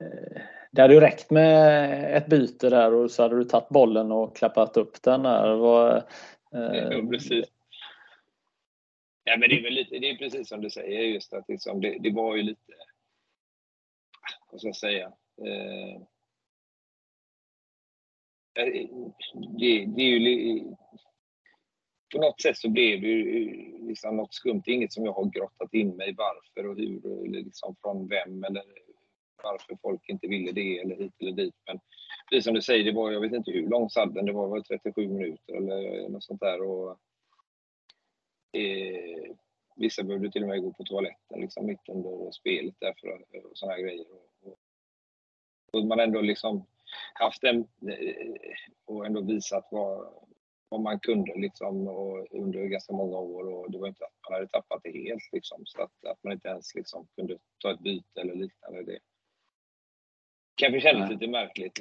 eh, 0.00 0.42
Det 0.70 0.82
hade 0.82 0.94
ju 0.94 1.00
räckt 1.00 1.30
med 1.30 2.16
ett 2.16 2.26
byte 2.26 2.70
där 2.70 2.94
och 2.94 3.10
så 3.10 3.22
hade 3.22 3.36
du 3.36 3.44
tagit 3.44 3.68
bollen 3.68 4.12
och 4.12 4.36
klappat 4.36 4.76
upp 4.76 5.02
den 5.02 5.22
där. 5.22 5.54
Var, 5.54 6.04
Ja, 6.50 7.08
precis. 7.10 7.46
Ja, 9.24 9.36
men 9.36 9.48
det 9.48 9.58
är 9.58 9.62
väl 9.62 9.72
lite, 9.72 9.98
det 9.98 10.10
är 10.10 10.16
precis 10.16 10.48
som 10.48 10.60
du 10.60 10.70
säger 10.70 11.00
just 11.00 11.32
att 11.32 11.48
liksom, 11.48 11.80
det, 11.80 11.98
det 12.00 12.10
var 12.10 12.36
ju 12.36 12.42
lite, 12.42 12.72
vad 14.50 14.60
ska 14.60 14.68
jag 14.68 14.76
säga, 14.76 15.06
eh, 15.38 16.02
det, 19.58 19.86
det, 19.96 20.02
är 20.02 20.18
ju 20.18 20.64
på 22.12 22.18
något 22.18 22.40
sätt 22.40 22.56
så 22.56 22.68
blev 22.68 23.00
det 23.00 23.06
ju 23.06 23.48
eh, 23.48 23.86
liksom 23.86 24.16
något 24.16 24.34
skumt. 24.34 24.62
Det 24.64 24.70
är 24.70 24.74
inget 24.74 24.92
som 24.92 25.04
jag 25.04 25.12
har 25.12 25.24
grottat 25.24 25.74
in 25.74 25.96
mig 25.96 26.14
varför 26.16 26.70
och 26.70 26.76
hur, 26.76 27.26
eller 27.26 27.42
liksom 27.42 27.76
från 27.82 28.08
vem 28.08 28.44
eller 28.44 28.64
varför 29.42 29.76
folk 29.82 30.08
inte 30.08 30.26
ville 30.26 30.52
det 30.52 30.78
eller 30.78 30.96
hit 30.96 31.14
eller 31.20 31.32
dit. 31.32 31.54
Men 31.66 31.80
precis 32.30 32.44
som 32.44 32.54
du 32.54 32.62
säger, 32.62 32.84
det 32.84 32.92
var, 32.92 33.12
jag 33.12 33.20
vet 33.20 33.32
inte 33.32 33.50
hur 33.50 33.68
lång 33.68 33.90
sadden, 33.90 34.26
det 34.26 34.32
var 34.32 34.48
väl 34.48 34.64
37 34.64 35.08
minuter 35.08 35.54
eller 35.54 36.08
något 36.08 36.24
sånt 36.24 36.40
där. 36.40 36.62
Och, 36.62 36.90
eh, 38.52 39.36
vissa 39.76 40.02
behövde 40.02 40.30
till 40.30 40.42
och 40.42 40.48
med 40.48 40.62
gå 40.62 40.72
på 40.72 40.84
toaletten 40.84 41.40
liksom, 41.40 41.66
mitt 41.66 41.88
under 41.88 42.30
spelet 42.30 42.74
därför 42.78 43.08
och 43.44 43.58
sådana 43.58 43.76
här 43.76 43.82
grejer. 43.82 44.06
Och, 44.42 44.58
och, 45.72 45.86
man 45.86 46.00
ändå 46.00 46.20
liksom 46.20 46.66
haft 47.14 47.44
en... 47.44 47.58
Eh, 47.88 48.32
och 48.84 49.06
ändå 49.06 49.20
visat 49.20 49.68
vad, 49.70 50.14
vad 50.70 50.80
man 50.80 51.00
kunde 51.00 51.32
liksom 51.36 51.88
och 51.88 52.26
under 52.30 52.64
ganska 52.64 52.92
många 52.92 53.18
år 53.18 53.48
och 53.48 53.70
det 53.70 53.78
var 53.78 53.88
inte 53.88 54.04
att 54.04 54.30
man 54.30 54.34
hade 54.34 54.48
tappat 54.48 54.80
det 54.82 54.90
helt 54.90 55.32
liksom 55.32 55.62
så 55.64 55.82
att, 55.82 56.04
att 56.06 56.24
man 56.24 56.32
inte 56.32 56.48
ens 56.48 56.74
liksom 56.74 57.06
kunde 57.16 57.38
ta 57.58 57.72
ett 57.72 57.80
byte 57.80 58.20
eller 58.20 58.34
liknande. 58.34 58.82
Det 58.82 58.98
kanske 60.54 60.80
kändes 60.80 61.10
lite 61.10 61.26
märkligt 61.26 61.80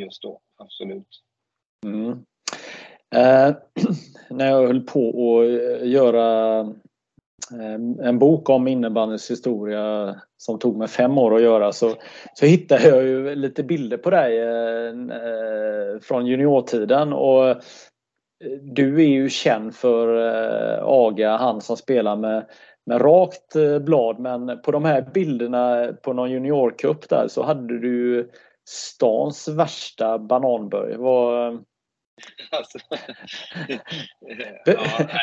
just 0.00 0.22
då, 0.22 0.40
absolut. 0.56 1.22
Mm. 1.86 2.24
Eh, 3.14 3.56
när 4.30 4.46
jag 4.46 4.66
höll 4.66 4.82
på 4.82 5.40
att 5.40 5.88
göra 5.88 6.60
eh, 6.60 6.70
Ehm, 7.52 8.00
en 8.00 8.18
bok 8.18 8.48
om 8.48 8.68
innebandyns 8.68 9.30
historia 9.30 10.16
som 10.36 10.58
tog 10.58 10.76
mig 10.76 10.88
fem 10.88 11.18
år 11.18 11.34
att 11.34 11.42
göra 11.42 11.72
så, 11.72 11.94
så 12.34 12.46
hittade 12.46 12.88
jag 12.88 13.04
ju 13.04 13.34
lite 13.34 13.62
bilder 13.62 13.96
på 13.96 14.10
dig 14.10 14.40
ehm, 14.40 15.10
eh, 15.10 16.00
från 16.02 16.26
juniortiden 16.26 17.12
och 17.12 17.48
eh, 17.48 17.56
du 18.62 19.02
är 19.02 19.08
ju 19.08 19.28
känd 19.28 19.74
för 19.74 20.26
eh, 20.26 20.84
Aga, 20.84 21.36
han 21.36 21.60
som 21.60 21.76
spelar 21.76 22.16
med, 22.16 22.46
med 22.86 23.00
rakt 23.00 23.56
eh, 23.56 23.78
blad 23.78 24.18
men 24.18 24.62
på 24.62 24.70
de 24.70 24.84
här 24.84 25.10
bilderna 25.14 25.92
på 26.02 26.12
någon 26.12 26.30
juniorcup 26.30 27.08
där 27.08 27.28
så 27.28 27.42
hade 27.42 27.78
du 27.78 28.30
stans 28.68 29.48
värsta 29.48 30.18
bananböj. 30.18 30.96
Vad, 30.96 31.64
Alltså, 32.50 32.78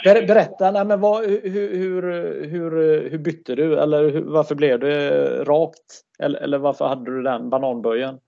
Ber, 0.04 0.28
berätta, 0.28 0.72
nej, 0.72 0.86
men 0.86 1.00
vad, 1.00 1.26
hur, 1.26 1.78
hur, 1.78 2.02
hur, 2.46 2.72
hur 3.10 3.18
bytte 3.18 3.56
du? 3.56 3.80
Eller 3.80 4.10
hur, 4.10 4.22
varför 4.22 4.56
blev 4.56 4.80
det 4.80 5.44
rakt? 5.44 6.02
Eller, 6.20 6.40
eller 6.40 6.58
varför 6.58 6.86
hade 6.88 7.12
du 7.12 7.24
den 7.24 7.50
bananböjen? 7.50 8.20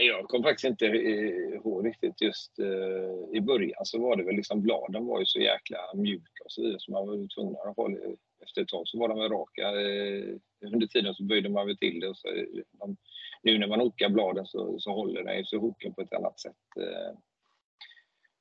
Jag 0.00 0.28
kommer 0.28 0.48
faktiskt 0.48 0.64
inte 0.64 0.84
ihåg 0.86 1.86
riktigt 1.86 2.20
just 2.20 2.58
uh, 2.60 3.36
i 3.36 3.40
början 3.40 3.84
så 3.84 4.00
var 4.00 4.16
det 4.16 4.24
väl 4.24 4.36
liksom 4.36 4.62
bladen 4.62 5.06
var 5.06 5.20
ju 5.20 5.26
så 5.26 5.40
jäkla 5.40 5.78
mjuka 5.94 6.44
och 6.44 6.52
så 6.52 6.62
vidare 6.62 6.80
så 6.80 6.92
man 6.92 7.06
var 7.06 7.34
tvungen 7.34 7.56
att 7.68 7.76
hålla 7.76 7.96
efter 8.42 8.62
ett 8.62 8.68
tag 8.68 8.88
så 8.88 8.98
var 8.98 9.08
de 9.08 9.28
raka. 9.28 9.72
Uh, 9.72 10.36
under 10.74 10.86
tiden 10.86 11.14
så 11.14 11.22
böjde 11.22 11.48
man 11.48 11.66
väl 11.66 11.76
till 11.76 12.00
det 12.00 12.08
och 12.08 12.16
så 12.16 12.28
de, 12.72 12.96
nu 13.42 13.58
när 13.58 13.66
man 13.66 13.80
hookar 13.80 14.08
bladen 14.08 14.46
så, 14.46 14.78
så 14.78 14.92
håller 14.92 15.24
den 15.24 15.44
sig 15.44 15.58
hooken 15.58 15.94
på 15.94 16.00
ett 16.00 16.12
annat 16.12 16.40
sätt. 16.40 16.76
Eh. 16.76 17.18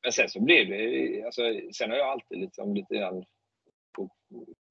Men 0.04 0.12
sen 0.12 0.30
så 0.30 0.42
blev 0.42 0.68
det, 0.68 1.24
alltså, 1.26 1.42
sen 1.74 1.90
har 1.90 1.98
jag 1.98 2.08
alltid 2.08 2.40
liksom 2.40 2.76
lite 2.76 2.96
grann, 2.96 3.26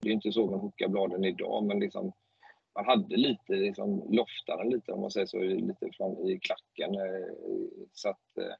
det 0.03 0.09
är 0.09 0.13
inte 0.13 0.33
så 0.33 0.51
man 0.51 0.61
hookar 0.61 0.89
bladen 0.89 1.25
idag 1.25 1.65
men 1.65 1.81
liksom 1.81 2.13
man 2.75 2.87
hade 2.87 3.17
lite, 3.17 3.53
liksom, 3.53 4.07
loftade 4.11 4.69
lite 4.69 4.93
om 4.93 5.01
man 5.01 5.11
säger 5.11 5.27
så, 5.27 5.39
lite 5.39 5.91
från, 5.97 6.29
i 6.29 6.39
klacken. 6.39 6.95
Eh. 6.95 7.29
Så 7.93 8.09
att, 8.09 8.39
eh, 8.39 8.55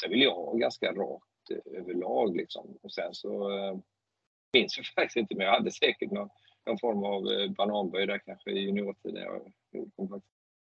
sen 0.00 0.10
vill 0.10 0.22
jag 0.22 0.34
ha 0.34 0.54
ganska 0.54 0.92
rakt 0.92 1.50
överlag 1.64 2.36
liksom. 2.36 2.78
Och 2.82 2.92
sen 2.92 3.14
så 3.14 3.50
minns 4.52 4.76
jag 4.76 4.86
faktiskt 4.94 5.16
inte, 5.16 5.34
men 5.34 5.46
jag 5.46 5.52
hade 5.52 5.70
säkert 5.70 6.10
någon, 6.10 6.28
någon 6.66 6.78
form 6.78 7.04
av 7.04 7.54
bananböj 7.54 8.06
där 8.06 8.18
kanske 8.18 8.50
i 8.50 8.58
juniortiden. 8.58 9.22
Jag, 9.22 9.52
jag 9.96 10.22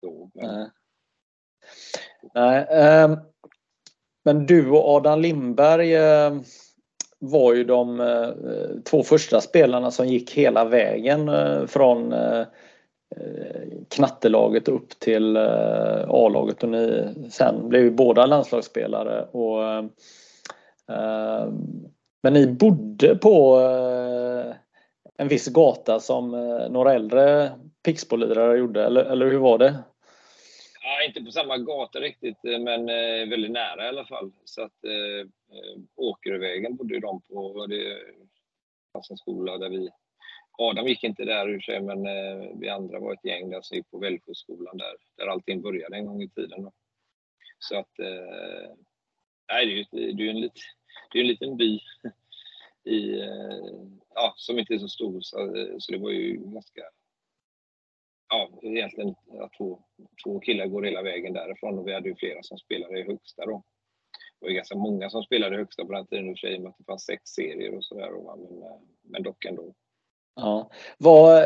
kommer. 0.09 0.29
Men... 0.33 0.59
Nej. 0.59 0.69
Nej 2.33 2.67
eh, 2.69 3.17
men 4.25 4.45
du 4.45 4.69
och 4.69 4.89
Adam 4.89 5.21
Lindberg 5.21 5.95
eh, 5.95 6.33
var 7.19 7.53
ju 7.53 7.63
de 7.63 7.99
eh, 7.99 8.29
två 8.85 9.03
första 9.03 9.41
spelarna 9.41 9.91
som 9.91 10.07
gick 10.07 10.31
hela 10.31 10.65
vägen 10.65 11.29
eh, 11.29 11.65
från 11.65 12.13
eh, 12.13 12.45
knattelaget 13.89 14.67
upp 14.67 14.99
till 14.99 15.35
eh, 15.35 16.09
A-laget 16.09 16.63
och 16.63 16.69
ni 16.69 17.13
sen 17.31 17.69
blev 17.69 17.83
ju 17.83 17.91
båda 17.91 18.25
landslagsspelare. 18.25 19.25
Och, 19.31 19.63
eh, 20.95 21.47
men 22.23 22.33
ni 22.33 22.47
bodde 22.47 23.15
på 23.15 23.59
eh, 23.59 24.55
en 25.17 25.27
viss 25.27 25.47
gata 25.47 25.99
som 25.99 26.33
eh, 26.33 26.69
några 26.69 26.93
äldre 26.93 27.51
Pixbo-lirare 27.85 28.57
gjorde, 28.57 28.85
eller, 28.85 29.03
eller 29.03 29.25
hur 29.25 29.39
var 29.39 29.57
det? 29.57 29.75
Ja, 30.85 31.03
inte 31.03 31.21
på 31.21 31.31
samma 31.31 31.57
gata 31.57 31.99
riktigt, 31.99 32.45
eh, 32.45 32.59
men 32.59 32.89
eh, 32.89 33.29
väldigt 33.29 33.51
nära 33.51 33.85
i 33.85 33.87
alla 33.87 34.05
fall. 34.05 34.31
Så 34.45 34.61
att 34.61 34.83
eh, 34.83 35.19
eh 35.57 35.79
Åkervägen 35.95 36.75
bodde 36.75 36.99
de 36.99 37.21
på. 37.21 37.65
Det 37.67 37.97
fanns 38.93 39.11
en 39.11 39.17
skola 39.17 39.57
där 39.57 39.69
vi 39.69 39.89
Adam 40.57 40.87
gick 40.87 41.03
inte 41.03 41.25
där 41.25 41.49
ur 41.49 41.59
sig, 41.59 41.81
men 41.81 42.05
eh, 42.05 42.51
vi 42.59 42.69
andra 42.69 42.99
var 42.99 43.13
ett 43.13 43.25
gäng 43.25 43.49
där 43.49 43.61
som 43.61 43.77
gick 43.77 43.91
på 43.91 43.97
Vällsjöskolan 43.97 44.77
där, 44.77 44.95
där 45.17 45.27
allting 45.27 45.61
började 45.61 45.95
en 45.95 46.05
gång 46.05 46.21
i 46.21 46.29
tiden. 46.29 46.63
Då. 46.63 46.71
Så 47.59 47.77
att, 47.77 47.99
eh, 47.99 48.75
nej, 49.51 49.65
det 49.65 49.71
är 49.71 50.01
ju 50.01 50.13
det 50.13 50.23
är 50.23 50.29
en, 50.29 50.41
lit, 50.41 50.61
det 51.11 51.19
är 51.19 51.21
en 51.21 51.27
liten 51.27 51.57
by 51.57 51.79
i, 52.83 53.19
eh, 53.19 53.85
ja, 54.15 54.33
som 54.37 54.59
inte 54.59 54.73
är 54.73 54.79
så 54.79 54.87
stor, 54.87 55.21
så, 55.21 55.37
så 55.79 55.91
det 55.91 55.97
var 55.97 56.11
ju 56.11 56.37
ganska 56.37 56.81
ja, 58.33 58.49
egentligen 58.61 59.15
ja, 59.25 59.49
två, 59.57 59.79
två 60.23 60.39
killar 60.39 60.67
går 60.67 60.83
hela 60.83 61.01
vägen 61.01 61.33
därifrån 61.33 61.79
och 61.79 61.87
vi 61.87 61.93
hade 61.93 62.09
ju 62.09 62.15
flera 62.15 62.43
som 62.43 62.57
spelade 62.57 62.99
i 62.99 63.03
högsta 63.03 63.45
då. 63.45 63.63
Det 64.39 64.45
var 64.45 64.49
ju 64.49 64.55
ganska 64.55 64.75
många 64.75 65.09
som 65.09 65.23
spelade 65.23 65.55
i 65.55 65.59
högsta 65.59 65.85
på 65.85 65.93
den 65.93 66.07
tiden 66.07 66.29
i 66.29 66.33
och 66.33 66.39
för 66.39 66.47
sig, 66.47 66.59
med 66.59 66.69
att 66.69 66.77
det 66.77 66.83
fanns 66.83 67.05
sex 67.05 67.23
serier 67.23 67.75
och 67.77 67.85
sådär. 67.85 68.11
Men, 68.11 68.63
eh, 68.63 68.77
men 69.03 69.23
dock 69.23 69.45
ändå. 69.45 69.73
Ja. 70.35 70.69
Vad, 70.97 71.43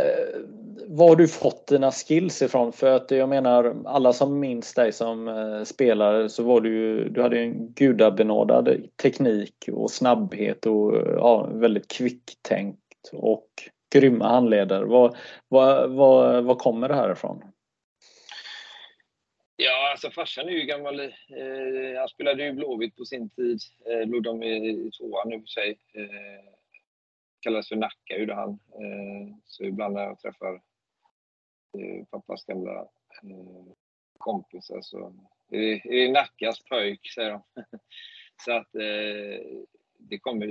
var 0.88 1.10
har 1.10 1.16
du 1.16 1.28
fått 1.28 1.68
dina 1.68 1.92
skills 1.92 2.42
ifrån? 2.42 2.74
För 2.74 2.92
att 2.92 3.12
jag 3.12 3.30
menar, 3.30 3.76
alla 3.86 4.14
som 4.14 4.40
minns 4.40 4.74
dig 4.74 4.92
som 4.92 5.28
eh, 5.28 5.64
spelare 5.64 6.30
så 6.30 6.44
var 6.44 6.62
du 6.62 6.70
ju, 6.70 7.10
du 7.10 7.22
hade 7.22 7.40
en 7.40 7.74
gudabenådad 7.74 8.70
teknik 9.02 9.70
och 9.72 9.92
snabbhet 9.92 10.66
och 10.66 10.96
ja, 10.96 11.50
väldigt 11.54 11.88
kvicktänkt 11.88 13.10
och 13.14 13.50
grymma 13.90 14.28
handledare. 14.28 14.86
Vad, 14.86 15.18
vad, 15.48 15.92
vad, 15.92 16.44
vad 16.44 16.58
kommer 16.58 16.88
det 16.88 16.96
här 16.96 17.12
ifrån? 17.12 17.44
Ja, 19.56 19.92
alltså 19.92 20.12
farsan 20.12 20.48
är 20.48 20.52
ju 20.52 20.66
gammal. 20.66 21.00
Eh, 21.00 22.00
han 22.00 22.08
spelade 22.08 22.44
ju 22.44 22.54
Blåvitt 22.54 22.96
på 22.96 23.06
sin 23.06 23.30
tid. 23.30 23.60
Eh, 23.86 24.08
låg 24.08 24.24
de 24.24 24.44
i 24.44 24.92
tvåan 24.92 25.30
nu 25.30 25.40
för 25.40 25.48
sig. 25.48 25.80
Eh, 25.94 26.54
kallades 27.40 27.70
för 27.70 27.76
Nacka 27.76 28.18
gjorde 28.18 28.36
han. 28.36 28.50
Eh, 28.50 29.36
så 29.46 29.64
ibland 29.64 29.94
när 29.94 30.04
jag 30.04 30.20
träffar 30.20 30.54
eh, 31.78 32.06
pappas 32.12 32.46
gamla 32.46 32.80
eh, 33.24 33.74
kompisar 34.18 34.82
så 34.82 35.14
är 35.52 35.58
det, 35.58 35.74
är 35.74 36.08
det 36.08 36.12
Nackas 36.12 36.64
pöjk, 36.64 37.12
säger 37.16 37.32
de. 37.32 37.44
så 38.46 38.52
att 38.52 38.76
eh, 38.76 39.64
det 40.00 40.20
kommer... 40.22 40.48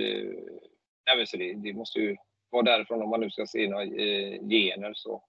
Nej, 1.05 1.27
så 1.27 1.37
det, 1.37 1.53
det 1.53 1.73
måste 1.73 1.99
ju 1.99 2.15
var 2.49 2.63
därifrån 2.63 3.01
om 3.01 3.09
man 3.09 3.19
nu 3.19 3.29
ska 3.29 3.45
se 3.47 3.69
några 3.69 3.83
eh, 3.83 4.47
gener 4.47 4.93
så. 4.95 5.23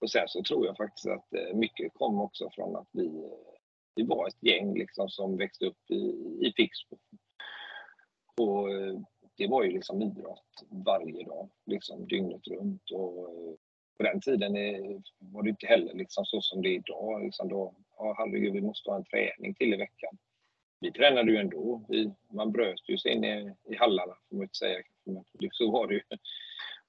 Och 0.00 0.10
sen 0.10 0.28
så 0.28 0.42
tror 0.42 0.66
jag 0.66 0.76
faktiskt 0.76 1.06
att 1.06 1.34
eh, 1.34 1.56
mycket 1.56 1.94
kom 1.94 2.20
också 2.20 2.50
från 2.50 2.76
att 2.76 2.88
vi, 2.92 3.06
eh, 3.06 3.58
vi 3.94 4.02
var 4.02 4.28
ett 4.28 4.42
gäng 4.42 4.74
liksom 4.74 5.08
som 5.08 5.36
växte 5.36 5.66
upp 5.66 5.90
i, 5.90 5.96
i 6.46 6.52
Pixbo. 6.56 6.98
Och 8.40 8.68
det 9.36 9.48
var 9.48 9.62
ju 9.62 9.72
liksom 9.72 10.02
idrott 10.02 10.66
varje 10.70 11.24
dag, 11.24 11.48
liksom 11.66 12.06
dygnet 12.06 12.46
runt. 12.46 12.90
Och 12.90 13.14
på 13.96 14.02
den 14.02 14.20
tiden 14.20 14.52
var 15.18 15.42
det 15.42 15.50
inte 15.50 15.66
heller 15.66 15.94
liksom 15.94 16.24
så 16.24 16.40
som 16.40 16.62
det 16.62 16.68
är 16.68 16.74
idag. 16.74 17.24
Liksom 17.24 17.48
då, 17.48 17.74
ja, 17.96 18.14
herregud, 18.18 18.52
vi 18.52 18.60
måste 18.60 18.90
ha 18.90 18.96
en 18.96 19.04
träning 19.04 19.54
till 19.54 19.74
i 19.74 19.76
veckan. 19.76 20.18
Vi 20.80 20.92
tränade 20.92 21.32
ju 21.32 21.36
ändå. 21.36 21.84
Vi, 21.88 22.12
man 22.32 22.52
bröt 22.52 22.88
ju 22.88 22.98
sig 22.98 23.12
in 23.12 23.24
i, 23.24 23.54
i 23.70 23.76
hallarna, 23.76 24.14
får 24.28 24.36
man 24.36 24.42
inte 24.42 24.58
säga. 24.58 24.82
Men 25.04 25.24
så 25.52 25.70
var 25.70 25.86
det 25.86 25.94
ju. 25.94 26.02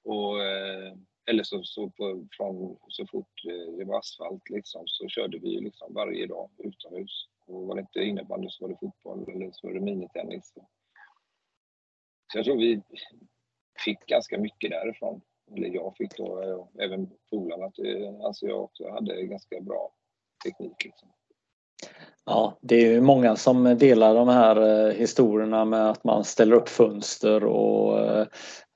Och, 0.02 0.44
eh, 0.44 0.94
eller 1.26 1.42
så, 1.42 1.62
så, 1.62 1.90
på, 1.90 2.26
från, 2.36 2.76
så 2.88 3.06
fort 3.06 3.44
eh, 3.48 3.74
det 3.78 3.84
var 3.84 3.98
asfalt 3.98 4.50
liksom, 4.50 4.82
så 4.86 5.08
körde 5.08 5.38
vi 5.38 5.60
liksom 5.60 5.94
varje 5.94 6.26
dag 6.26 6.50
utomhus. 6.58 7.28
Och 7.46 7.66
var 7.66 7.74
det 7.74 7.80
inte 7.80 8.00
innebandy 8.00 8.48
så 8.50 8.64
var 8.64 8.68
det 8.68 8.78
fotboll 8.80 9.34
eller 9.34 9.50
så 9.52 9.66
var 9.66 9.74
det 9.74 9.80
minitennis. 9.80 10.52
Så 12.32 12.38
jag 12.38 12.44
tror 12.44 12.56
vi 12.56 12.82
fick 13.84 14.06
ganska 14.06 14.38
mycket 14.38 14.70
därifrån. 14.70 15.20
Eller 15.56 15.68
jag 15.68 15.96
fick 15.96 16.16
då, 16.16 16.42
eh, 16.42 16.52
och 16.52 16.80
även 16.80 17.10
polarna 17.30 17.72
eh, 17.84 18.26
anser 18.26 18.48
jag 18.48 18.62
också 18.64 18.90
hade 18.90 19.26
ganska 19.26 19.60
bra 19.60 19.92
teknik. 20.44 20.84
Liksom. 20.84 21.08
Ja, 22.30 22.58
det 22.60 22.74
är 22.74 22.92
ju 22.92 23.00
många 23.00 23.36
som 23.36 23.64
delar 23.78 24.14
de 24.14 24.28
här 24.28 24.86
eh, 24.88 24.94
historierna 24.94 25.64
med 25.64 25.90
att 25.90 26.04
man 26.04 26.24
ställer 26.24 26.56
upp 26.56 26.68
fönster 26.68 27.44
och 27.44 27.98
eh, 28.00 28.26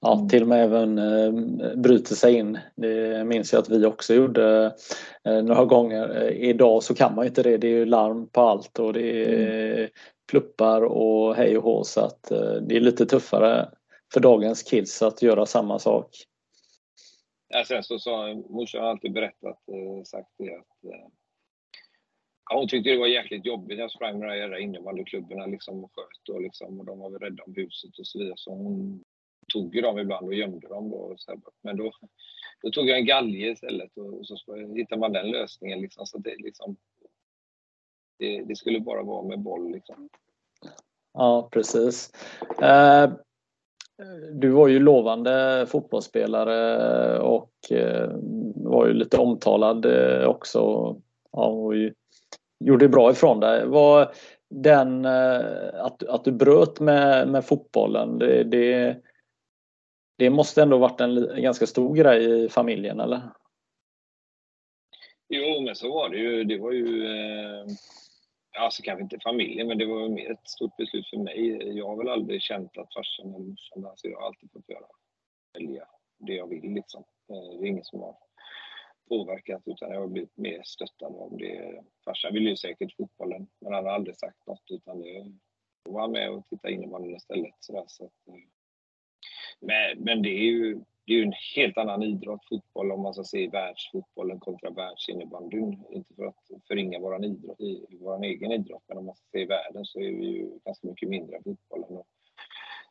ja, 0.00 0.14
mm. 0.16 0.28
till 0.28 0.42
och 0.42 0.48
med 0.48 0.64
även 0.64 0.98
eh, 0.98 1.32
bryter 1.76 2.14
sig 2.14 2.34
in. 2.34 2.58
Det 2.76 3.24
minns 3.26 3.52
jag 3.52 3.60
att 3.60 3.68
vi 3.68 3.86
också 3.86 4.14
gjorde 4.14 4.74
några 5.24 5.64
gånger. 5.64 6.30
Idag 6.30 6.82
så 6.82 6.94
kan 6.94 7.14
man 7.14 7.24
ju 7.24 7.28
inte 7.28 7.42
det. 7.42 7.56
Det 7.56 7.66
är 7.66 7.70
ju 7.70 7.84
larm 7.84 8.28
på 8.28 8.40
allt 8.40 8.78
och 8.78 8.92
det 8.92 9.24
är 9.24 9.78
mm. 9.78 9.90
pluppar 10.30 10.82
och 10.82 11.34
hej 11.34 11.58
och 11.58 11.64
hå 11.64 11.84
så 11.84 12.00
att 12.00 12.22
det 12.62 12.76
är 12.76 12.80
lite 12.80 13.06
tuffare 13.06 13.68
för 14.12 14.20
dagens 14.20 14.62
kids 14.62 15.02
att 15.02 15.22
göra 15.22 15.46
samma 15.46 15.78
sak. 15.78 16.08
Ja, 17.48 17.64
sen 17.68 17.82
så 17.82 17.98
sa 17.98 18.34
morsan 18.48 18.84
alltid 18.84 19.12
berättat, 19.12 19.58
sagt 20.04 20.30
det 20.38 20.54
att 20.54 20.94
Ja, 22.50 22.58
hon 22.58 22.68
tyckte 22.68 22.90
det 22.90 22.98
var 22.98 23.06
jäkligt 23.06 23.46
jobbigt. 23.46 23.78
Jag 23.78 23.90
sprang 23.90 24.18
med 24.18 24.28
de 24.28 24.34
här 24.34 24.58
innebandyklubborna 24.58 25.46
liksom 25.46 25.84
och 25.84 25.90
sköt 25.94 26.28
och, 26.34 26.42
liksom, 26.42 26.80
och 26.80 26.86
de 26.86 26.98
var 26.98 27.10
väl 27.10 27.20
rädda 27.20 27.42
om 27.42 27.54
huset 27.54 27.98
och 27.98 28.06
så 28.06 28.18
vidare. 28.18 28.34
Så 28.36 28.50
hon 28.50 29.04
tog 29.52 29.74
ju 29.74 29.80
dem 29.80 29.98
ibland 29.98 30.26
och 30.26 30.34
gömde 30.34 30.68
dem. 30.68 30.90
Då, 30.90 30.96
och 30.96 31.20
så 31.20 31.40
Men 31.62 31.76
då, 31.76 31.92
då 32.62 32.70
tog 32.70 32.88
jag 32.88 32.98
en 32.98 33.06
galge 33.06 33.50
istället 33.50 33.96
och, 33.96 34.26
så 34.26 34.56
hittade 34.56 35.00
man 35.00 35.12
den 35.12 35.30
lösningen. 35.30 35.80
Liksom, 35.80 36.06
så 36.06 36.18
det, 36.18 36.36
liksom, 36.38 36.76
det, 38.18 38.44
det, 38.44 38.56
skulle 38.56 38.80
bara 38.80 39.02
vara 39.02 39.28
med 39.28 39.40
boll. 39.40 39.72
Liksom. 39.72 40.08
Ja, 41.12 41.48
precis. 41.52 42.12
Uh... 42.62 43.14
du 44.32 44.50
var 44.50 44.68
ju 44.68 44.78
lovande 44.78 45.66
fotbollsspelare 45.68 47.18
och 47.18 47.72
eh, 47.72 48.10
var 48.54 48.86
ju 48.86 48.92
lite 48.92 49.18
omtalad 49.18 49.86
eh, 49.86 50.28
också. 50.28 50.60
Ja, 51.32 51.50
var 51.50 51.72
ju 51.72 51.94
gjorde 52.64 52.88
bra 52.88 53.10
ifrån 53.10 53.40
dig. 53.40 53.66
Var 53.66 54.12
den, 54.50 55.04
eh, 55.04 55.84
att, 55.84 56.02
att 56.02 56.24
du 56.24 56.32
bröt 56.32 56.80
med, 56.80 57.28
med 57.28 57.44
fotbollen, 57.44 58.18
det, 58.18 58.44
det, 58.44 59.02
det 60.18 60.30
måste 60.30 60.62
ändå 60.62 60.78
varit 60.78 61.00
en 61.00 61.42
ganska 61.42 61.66
stor 61.66 61.96
grej 61.96 62.44
i 62.44 62.48
familjen, 62.48 63.00
eller? 63.00 63.20
Jo, 65.28 65.60
men 65.60 65.74
så 65.74 65.94
var 65.94 66.08
det 66.08 66.16
ju. 66.16 66.44
Det 66.44 66.58
var 66.58 66.72
ju, 66.72 67.06
eh, 67.06 67.66
alltså 68.58 68.82
kanske 68.82 69.02
inte 69.02 69.18
familjen, 69.24 69.68
men 69.68 69.78
det 69.78 69.86
var 69.86 70.08
mer 70.08 70.30
ett 70.30 70.48
stort 70.48 70.76
beslut 70.76 71.08
för 71.08 71.16
mig. 71.16 71.76
Jag 71.78 71.86
har 71.86 71.96
väl 71.96 72.08
aldrig 72.08 72.42
känt 72.42 72.78
att 72.78 72.94
farsan 72.94 73.34
eller 73.34 73.44
morsan, 73.44 73.86
alltså 73.86 74.08
jag 74.08 74.18
har 74.18 74.26
alltid 74.26 74.52
fått 74.52 74.68
göra, 74.68 74.86
välja 75.58 75.84
det 76.18 76.34
jag 76.34 76.48
vill 76.48 76.74
liksom. 76.74 77.04
Eh, 77.30 77.58
det 77.60 77.66
är 77.66 77.68
ingen 77.68 77.84
som 77.84 78.00
har 78.00 78.16
påverkat 79.08 79.62
utan 79.66 79.90
jag 79.90 80.00
har 80.00 80.08
blivit 80.08 80.36
mer 80.36 80.62
stöttad 80.64 81.16
av 81.16 81.36
det. 81.38 81.82
Farsan 82.04 82.34
ville 82.34 82.50
ju 82.50 82.56
säkert 82.56 82.96
fotbollen 82.96 83.46
men 83.60 83.72
han 83.72 83.84
har 83.84 83.92
aldrig 83.92 84.16
sagt 84.16 84.46
något 84.46 84.70
utan 84.70 85.00
det 85.00 85.32
var 85.82 86.08
med 86.08 86.30
och 86.30 86.48
tittade 86.48 86.74
innebandyn 86.74 87.16
istället. 87.16 87.54
Så, 87.60 87.84
så 87.88 88.04
att, 88.04 88.28
eh. 88.28 88.34
men, 89.60 90.04
men 90.04 90.22
det 90.22 90.30
är 90.30 90.44
ju 90.44 90.80
det 91.06 91.12
är 91.12 91.16
ju 91.16 91.22
en 91.22 91.34
helt 91.56 91.78
annan 91.78 92.02
idrott, 92.02 92.48
fotboll, 92.48 92.92
om 92.92 93.02
man 93.02 93.14
ska 93.14 93.24
se 93.24 93.48
världsfotbollen 93.48 94.40
kontra 94.40 94.70
världsinnebandyn. 94.70 95.84
Inte 95.90 96.14
för 96.14 96.26
att 96.26 96.50
förringa 96.68 96.98
vår 96.98 97.24
idrott, 97.24 97.58
vår 98.00 98.24
egen 98.24 98.52
idrott, 98.52 98.82
men 98.88 98.98
om 98.98 99.06
man 99.06 99.16
ska 99.16 99.26
se 99.32 99.46
världen 99.46 99.84
så 99.84 100.00
är 100.00 100.12
vi 100.12 100.26
ju 100.26 100.58
ganska 100.64 100.86
mycket 100.88 101.08
mindre 101.08 101.36
än 101.36 101.42
fotbollen. 101.42 101.96
Och 101.96 102.06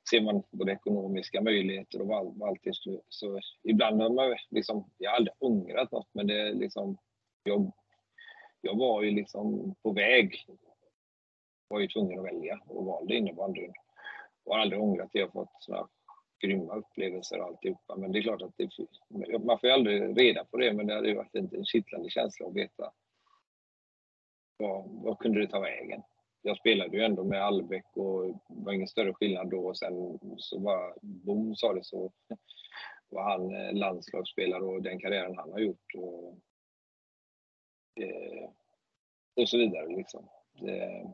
ser 0.10 0.22
man 0.22 0.44
både 0.52 0.72
ekonomiska 0.72 1.42
möjligheter 1.42 2.02
och 2.02 2.16
all, 2.16 2.44
allting. 2.44 2.74
Så, 2.74 3.02
så 3.10 3.40
ibland 3.64 4.02
har 4.02 4.10
man 4.10 4.36
liksom, 4.50 4.92
jag 4.98 5.10
har 5.10 5.18
aldrig 5.18 5.34
ångrat 5.40 5.92
något, 5.92 6.10
men 6.12 6.28
det 6.28 6.40
är 6.40 6.54
liksom, 6.54 6.98
jag, 7.44 7.72
jag 8.62 8.78
var 8.78 9.04
ju 9.04 9.12
liksom 9.12 9.76
på 9.84 9.92
väg. 9.92 10.46
Var 11.68 11.80
ju 11.80 11.88
tvungen 11.88 12.20
att 12.20 12.26
välja 12.26 12.60
och 12.66 12.86
valde 12.86 13.16
innebandyn. 13.16 13.74
Och 14.44 14.56
har 14.56 14.62
aldrig 14.62 14.82
ångrat 14.82 15.10
det. 15.14 15.20
Jag 15.20 15.28
har 15.28 15.32
fått 15.32 15.56
sådana 15.60 15.88
grymma 16.42 16.76
upplevelser 16.76 17.40
och 17.40 17.46
alltihopa. 17.46 17.96
Men 17.96 18.12
det 18.12 18.20
är 18.20 18.24
klart 18.24 18.42
att 18.42 18.58
det, 18.58 18.70
man 19.46 19.60
får 19.60 19.70
ju 19.70 19.74
aldrig 19.74 20.18
reda 20.20 20.46
på 20.46 20.58
det, 20.58 20.74
men 20.74 20.88
det 20.88 20.94
hade 20.94 21.08
ju 21.08 21.16
varit 21.16 21.36
en 21.36 21.66
kittlande 21.66 22.10
känsla 22.10 22.48
att 22.48 22.56
veta 22.56 22.92
vad, 24.58 24.84
vad 24.88 25.20
kunde 25.20 25.42
det 25.42 25.48
ta 25.48 25.60
vägen 25.60 26.02
jag 26.46 26.58
spelade 26.58 26.98
ju 26.98 27.04
ändå 27.04 27.24
med 27.24 27.44
Albeck 27.44 27.86
och 27.94 28.28
det 28.28 28.64
var 28.66 28.74
ingen 28.74 28.88
större 28.88 29.14
skillnad 29.14 29.50
då. 29.50 29.68
Och 29.68 29.78
sen 29.78 30.20
så 30.38 30.60
bara 30.60 30.94
boom 31.02 31.56
sa 31.56 31.74
det 31.74 31.84
så 31.84 32.12
var 33.10 33.24
han 33.24 33.56
eh, 33.56 33.74
landslagsspelare 33.74 34.62
och 34.62 34.82
den 34.82 35.00
karriären 35.00 35.38
han 35.38 35.52
har 35.52 35.60
gjort. 35.60 35.96
Och, 35.96 36.38
eh, 38.04 38.50
och 39.36 39.50
så 39.50 39.58
vidare 39.58 39.96
liksom. 39.96 40.30
Det, 40.54 41.14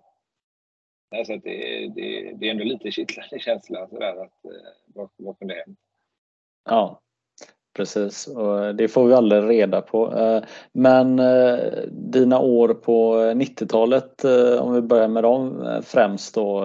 alltså 1.09 1.37
det, 1.37 1.87
det, 1.87 2.33
det 2.33 2.47
är 2.47 2.51
ändå 2.51 2.63
lite 2.63 2.91
kittlande 2.91 3.39
känsla 3.39 3.87
sådär 3.87 4.23
att 4.23 4.45
eh, 4.45 4.71
vad, 4.85 5.09
vad 5.17 5.39
kunde 5.39 5.53
hänt? 5.53 5.79
Ja, 6.65 7.01
Precis, 7.79 8.27
och 8.27 8.65
eh, 8.65 8.73
det 8.73 8.87
får 8.87 9.07
vi 9.07 9.13
aldrig 9.13 9.49
reda 9.49 9.81
på. 9.81 10.13
Eh, 10.17 10.43
men 10.71 11.19
eh, 11.19 11.57
dina 11.87 12.39
år 12.39 12.73
på 12.73 13.15
90-talet, 13.15 14.25
om 14.59 14.73
vi 14.73 14.81
börjar 14.81 15.07
med 15.07 15.23
dem 15.23 15.65
främst 15.85 16.35
då 16.35 16.63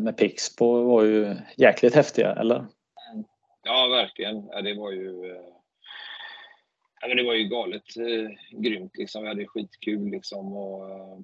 med 0.00 0.16
Pixbo 0.16 0.82
var 0.82 1.02
ju 1.02 1.34
jäkligt 1.56 1.94
häftiga, 1.94 2.32
eller? 2.32 2.66
Ja, 3.62 3.88
verkligen. 3.90 4.48
Ja, 4.52 4.62
det 4.62 4.74
var 4.74 4.92
ju 4.92 5.36
ja, 7.00 7.08
men 7.08 7.16
det 7.16 7.24
var 7.24 7.34
ju 7.34 7.44
galet 7.44 7.96
eh, 7.96 8.60
grymt. 8.60 8.96
Liksom. 8.96 9.22
Vi 9.22 9.28
hade 9.28 9.46
skitkul 9.46 10.10
liksom. 10.10 10.56
Och, 10.56 10.90
eh, 10.90 11.18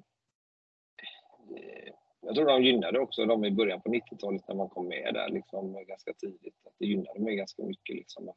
jag 2.20 2.34
tror 2.34 2.46
de 2.46 2.62
gynnade 2.62 2.98
också 2.98 3.24
de 3.24 3.44
i 3.44 3.50
början 3.50 3.80
på 3.80 3.88
90-talet 3.88 4.48
när 4.48 4.54
man 4.54 4.68
kom 4.68 4.88
med 4.88 5.14
där 5.14 5.28
liksom, 5.28 5.84
ganska 5.86 6.12
tidigt. 6.12 6.66
Att 6.66 6.74
det 6.78 6.86
gynnade 6.86 7.20
mig 7.20 7.36
ganska 7.36 7.62
mycket. 7.62 7.96
Liksom, 7.96 8.28
att 8.28 8.36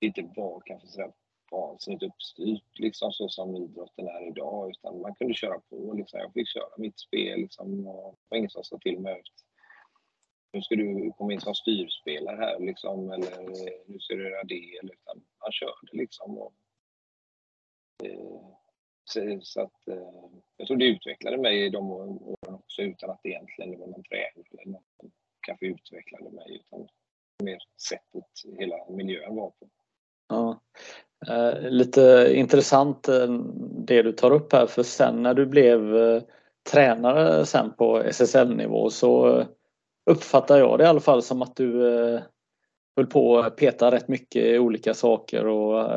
inte 0.00 0.22
var 0.36 0.62
kanske 0.64 0.88
sådär 0.88 1.12
vansinnigt 1.50 2.02
uppstyrt 2.02 2.78
liksom 2.78 3.12
så 3.12 3.28
som 3.28 3.56
idrotten 3.56 4.08
är 4.08 4.28
idag 4.28 4.70
utan 4.70 5.00
man 5.00 5.14
kunde 5.14 5.34
köra 5.34 5.60
på 5.60 5.92
liksom. 5.92 6.20
Jag 6.20 6.32
fick 6.32 6.48
köra 6.48 6.68
mitt 6.76 6.98
spel 7.00 7.40
liksom 7.40 7.86
och 7.86 8.12
det 8.12 8.26
var 8.28 8.38
ingen 8.38 8.50
som 8.50 8.64
sa 8.64 8.78
till 8.78 9.00
mig 9.00 9.12
att 9.12 9.44
nu 10.52 10.62
ska 10.62 10.74
du 10.74 11.12
komma 11.16 11.32
in 11.32 11.40
som 11.40 11.54
styrspelare 11.54 12.36
här 12.36 12.58
liksom 12.60 13.12
eller 13.12 13.40
eh, 13.40 13.72
nu 13.86 13.98
ska 13.98 14.14
du 14.14 14.30
göra 14.30 14.44
det 14.44 14.78
eller 14.78 14.92
utan 14.92 15.16
man 15.16 15.52
körde 15.52 15.92
liksom 15.92 16.38
och, 16.38 16.54
eh, 18.04 18.40
så, 19.04 19.40
så, 19.42 19.60
att 19.62 19.88
eh, 19.88 20.30
jag 20.56 20.66
tror 20.66 20.76
det 20.76 20.86
utvecklade 20.86 21.38
mig 21.38 21.66
i 21.66 21.70
de 21.70 21.90
åren 21.90 22.18
också 22.44 22.82
utan 22.82 23.10
att 23.10 23.20
det 23.22 23.28
egentligen 23.28 23.80
var 23.80 23.86
någon 23.86 24.02
träning 24.02 24.46
eller 24.50 24.72
något 24.72 24.86
som 25.00 25.10
kanske 25.40 25.66
utvecklade 25.66 26.30
mig 26.30 26.56
utan 26.56 26.88
mer 27.42 27.58
sättet 27.88 28.58
hela 28.58 28.90
miljön 28.90 29.36
var 29.36 29.50
på. 29.50 29.68
Ja. 30.28 30.60
Eh, 31.26 31.70
lite 31.70 32.32
intressant 32.34 33.08
eh, 33.08 33.28
det 33.86 34.02
du 34.02 34.12
tar 34.12 34.30
upp 34.30 34.52
här 34.52 34.66
för 34.66 34.82
sen 34.82 35.22
när 35.22 35.34
du 35.34 35.46
blev 35.46 35.96
eh, 35.96 36.22
tränare 36.70 37.46
sen 37.46 37.72
på 37.74 37.98
SSL-nivå 37.98 38.90
så 38.90 39.44
uppfattar 40.10 40.58
jag 40.58 40.78
det 40.78 40.84
i 40.84 40.86
alla 40.86 41.00
fall 41.00 41.22
som 41.22 41.42
att 41.42 41.56
du 41.56 41.82
höll 42.96 43.06
på 43.06 43.38
att 43.38 43.56
peta 43.56 43.90
rätt 43.90 44.08
mycket 44.08 44.44
i 44.44 44.58
olika 44.58 44.94
saker 44.94 45.46
och 45.46 45.90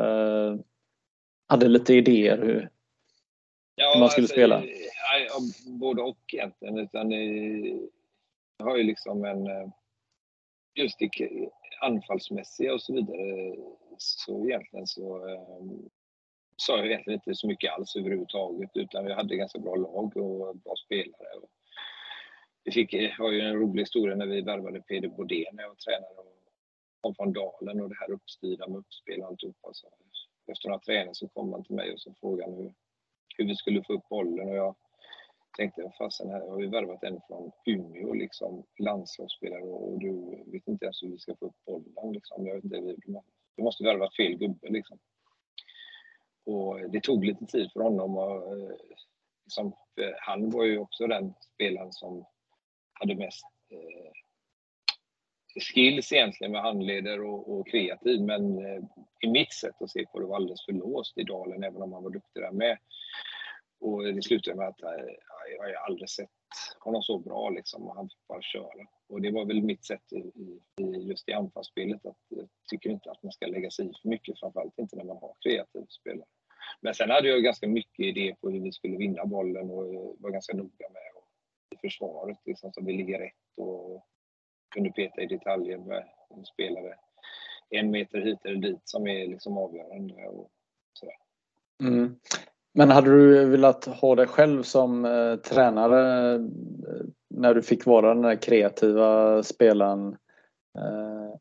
hade 1.48 1.68
lite 1.68 1.94
idéer 1.94 2.38
hur, 2.38 2.70
ja, 3.74 3.92
hur 3.94 4.00
man 4.00 4.10
skulle 4.10 4.24
alltså, 4.24 4.34
spela. 4.34 4.62
Ja, 4.64 5.40
både 5.80 6.02
och 6.02 6.18
egentligen. 6.32 6.78
Utan, 6.78 7.10
jag 8.56 8.64
har 8.64 8.76
ju 8.76 8.82
liksom 8.82 9.24
en 9.24 9.72
just 10.74 10.98
anfallsmässiga 11.80 12.74
och 12.74 12.82
så 12.82 12.92
vidare 12.92 13.54
så 14.02 14.46
egentligen 14.46 14.86
så 14.86 15.28
eh, 15.28 15.66
sa 16.56 16.76
jag 16.76 16.86
egentligen 16.86 17.20
inte 17.20 17.34
så 17.34 17.46
mycket 17.46 17.72
alls 17.72 17.96
överhuvudtaget 17.96 18.70
utan 18.74 19.04
vi 19.04 19.12
hade 19.12 19.36
ganska 19.36 19.58
bra 19.58 19.74
lag 19.74 20.16
och 20.16 20.56
bra 20.56 20.74
spelare. 20.86 21.38
Och 21.42 21.50
vi 22.64 22.72
fick, 22.72 22.94
eh, 22.94 23.10
har 23.10 23.32
ju 23.32 23.40
en 23.40 23.56
rolig 23.56 23.82
historia 23.82 24.16
när 24.16 24.26
vi 24.26 24.40
värvade 24.40 24.80
Peder 24.80 25.08
Bodén 25.08 25.52
när 25.52 25.62
jag 25.62 25.78
tränade 25.78 26.14
och 26.16 26.42
kom 27.00 27.14
från 27.14 27.32
Dalen 27.32 27.80
och 27.80 27.88
det 27.88 27.96
här 28.00 28.10
uppstyrda 28.10 28.68
med 28.68 28.78
uppspel 28.78 29.20
och 29.20 29.28
alltihopa. 29.28 29.68
Så 29.72 29.88
efter 30.46 30.68
några 30.68 30.80
träningar 30.80 31.14
så 31.14 31.28
kom 31.28 31.52
han 31.52 31.64
till 31.64 31.76
mig 31.76 31.92
och 31.92 32.00
så 32.00 32.14
frågade 32.20 32.50
han 32.50 32.60
hur, 32.60 32.74
hur 33.36 33.46
vi 33.46 33.56
skulle 33.56 33.84
få 33.84 33.92
upp 33.92 34.08
bollen 34.08 34.48
och 34.48 34.56
jag 34.56 34.74
tänkte, 35.56 35.92
fasen 35.98 36.30
här 36.30 36.40
har 36.40 36.56
vi 36.56 36.66
värvat 36.66 37.04
en 37.04 37.20
från 37.28 37.52
Umeå, 37.66 38.14
liksom 38.14 38.64
landslagsspelare 38.78 39.62
och 39.62 39.98
du 39.98 40.42
vet 40.46 40.68
inte 40.68 40.84
ens 40.84 41.02
hur 41.02 41.08
vi 41.08 41.18
ska 41.18 41.36
få 41.36 41.46
upp 41.46 41.64
bollen. 41.64 42.12
Liksom. 42.12 42.46
Jag 42.46 42.54
vet 42.54 42.64
inte, 42.64 43.22
du 43.56 43.62
måste 43.62 43.84
värva 43.84 44.10
fel 44.16 44.36
gubbe 44.36 44.68
liksom. 44.68 44.98
Och 46.46 46.80
eh, 46.80 46.90
det 46.90 47.00
tog 47.00 47.24
lite 47.24 47.46
tid 47.46 47.70
för 47.72 47.80
honom 47.80 48.16
Och, 48.16 48.56
eh, 48.56 48.76
liksom, 49.44 49.76
han 50.20 50.50
var 50.50 50.64
ju 50.64 50.78
också 50.78 51.06
den 51.06 51.34
spelaren 51.54 51.92
som 51.92 52.26
hade 52.92 53.14
mest 53.14 53.44
eh, 53.70 54.12
skills 55.60 56.12
egentligen 56.12 56.52
med 56.52 56.62
handleder 56.62 57.22
och, 57.22 57.52
och 57.52 57.68
kreativ, 57.68 58.22
men 58.22 58.58
eh, 58.58 58.82
i 59.20 59.28
mitt 59.28 59.52
sätt 59.52 59.82
att 59.82 59.90
se 59.90 60.06
på 60.06 60.20
det 60.20 60.26
var 60.26 60.36
alldeles 60.36 60.64
för 60.64 60.72
låst 60.72 61.18
i 61.18 61.22
dalen, 61.22 61.64
även 61.64 61.82
om 61.82 61.92
han 61.92 62.02
var 62.02 62.10
duktig 62.10 62.42
där 62.42 62.52
med. 62.52 62.78
Och 63.80 64.04
det 64.04 64.22
slutade 64.22 64.56
med 64.56 64.68
att 64.68 64.82
eh, 64.82 64.90
jag 65.56 65.62
har 65.62 65.86
aldrig 65.86 66.10
sett 66.10 66.30
honom 66.78 67.02
så 67.02 67.18
bra 67.18 67.50
liksom, 67.50 67.82
och 67.82 67.96
han 67.96 68.08
fick 68.08 68.26
bara 68.28 68.42
köra. 68.42 68.86
Och 69.12 69.22
det 69.22 69.30
var 69.30 69.44
väl 69.44 69.62
mitt 69.62 69.84
sätt 69.84 70.12
i, 70.12 70.18
i, 70.80 71.08
just 71.08 71.28
i 71.28 71.32
anfallsspelet, 71.32 72.06
att 72.06 72.16
jag 72.28 72.48
tycker 72.70 72.90
inte 72.90 73.10
att 73.10 73.22
man 73.22 73.32
ska 73.32 73.46
lägga 73.46 73.70
sig 73.70 73.86
i 73.86 73.92
för 74.02 74.08
mycket, 74.08 74.40
framförallt 74.40 74.78
inte 74.78 74.96
när 74.96 75.04
man 75.04 75.16
har 75.16 75.34
kreativa 75.40 75.86
spelare. 75.86 76.28
Men 76.80 76.94
sen 76.94 77.10
hade 77.10 77.28
jag 77.28 77.42
ganska 77.42 77.68
mycket 77.68 78.06
idé 78.06 78.36
på 78.40 78.50
hur 78.50 78.60
vi 78.60 78.72
skulle 78.72 78.96
vinna 78.96 79.24
bollen 79.24 79.70
och 79.70 79.94
eh, 79.94 80.10
var 80.18 80.30
ganska 80.30 80.56
noga 80.56 80.88
med 80.92 81.12
och, 81.16 81.28
i 81.74 81.76
försvaret, 81.76 82.38
liksom, 82.44 82.72
så 82.72 82.84
vi 82.84 82.92
ligger 82.92 83.18
rätt 83.18 83.56
och 83.56 84.06
kunde 84.74 84.90
peta 84.90 85.22
i 85.22 85.26
detaljer 85.26 85.78
med 85.78 86.04
spelare 86.54 86.94
en 87.70 87.90
meter 87.90 88.20
hit 88.20 88.38
eller 88.44 88.60
dit 88.60 88.80
som 88.84 89.06
är 89.06 89.26
liksom 89.26 89.58
avgörande. 89.58 90.28
Och 90.28 90.50
sådär. 90.92 91.16
Mm. 91.82 92.18
Men 92.74 92.90
hade 92.90 93.10
du 93.10 93.44
velat 93.44 93.84
ha 93.84 94.14
dig 94.14 94.26
själv 94.26 94.62
som 94.62 95.04
eh, 95.04 95.36
tränare 95.36 96.34
eh, 96.34 96.40
när 97.30 97.54
du 97.54 97.62
fick 97.62 97.86
vara 97.86 98.14
den 98.14 98.22
där 98.22 98.42
kreativa 98.42 99.42
spelaren? 99.42 100.16
Eh... 100.78 101.34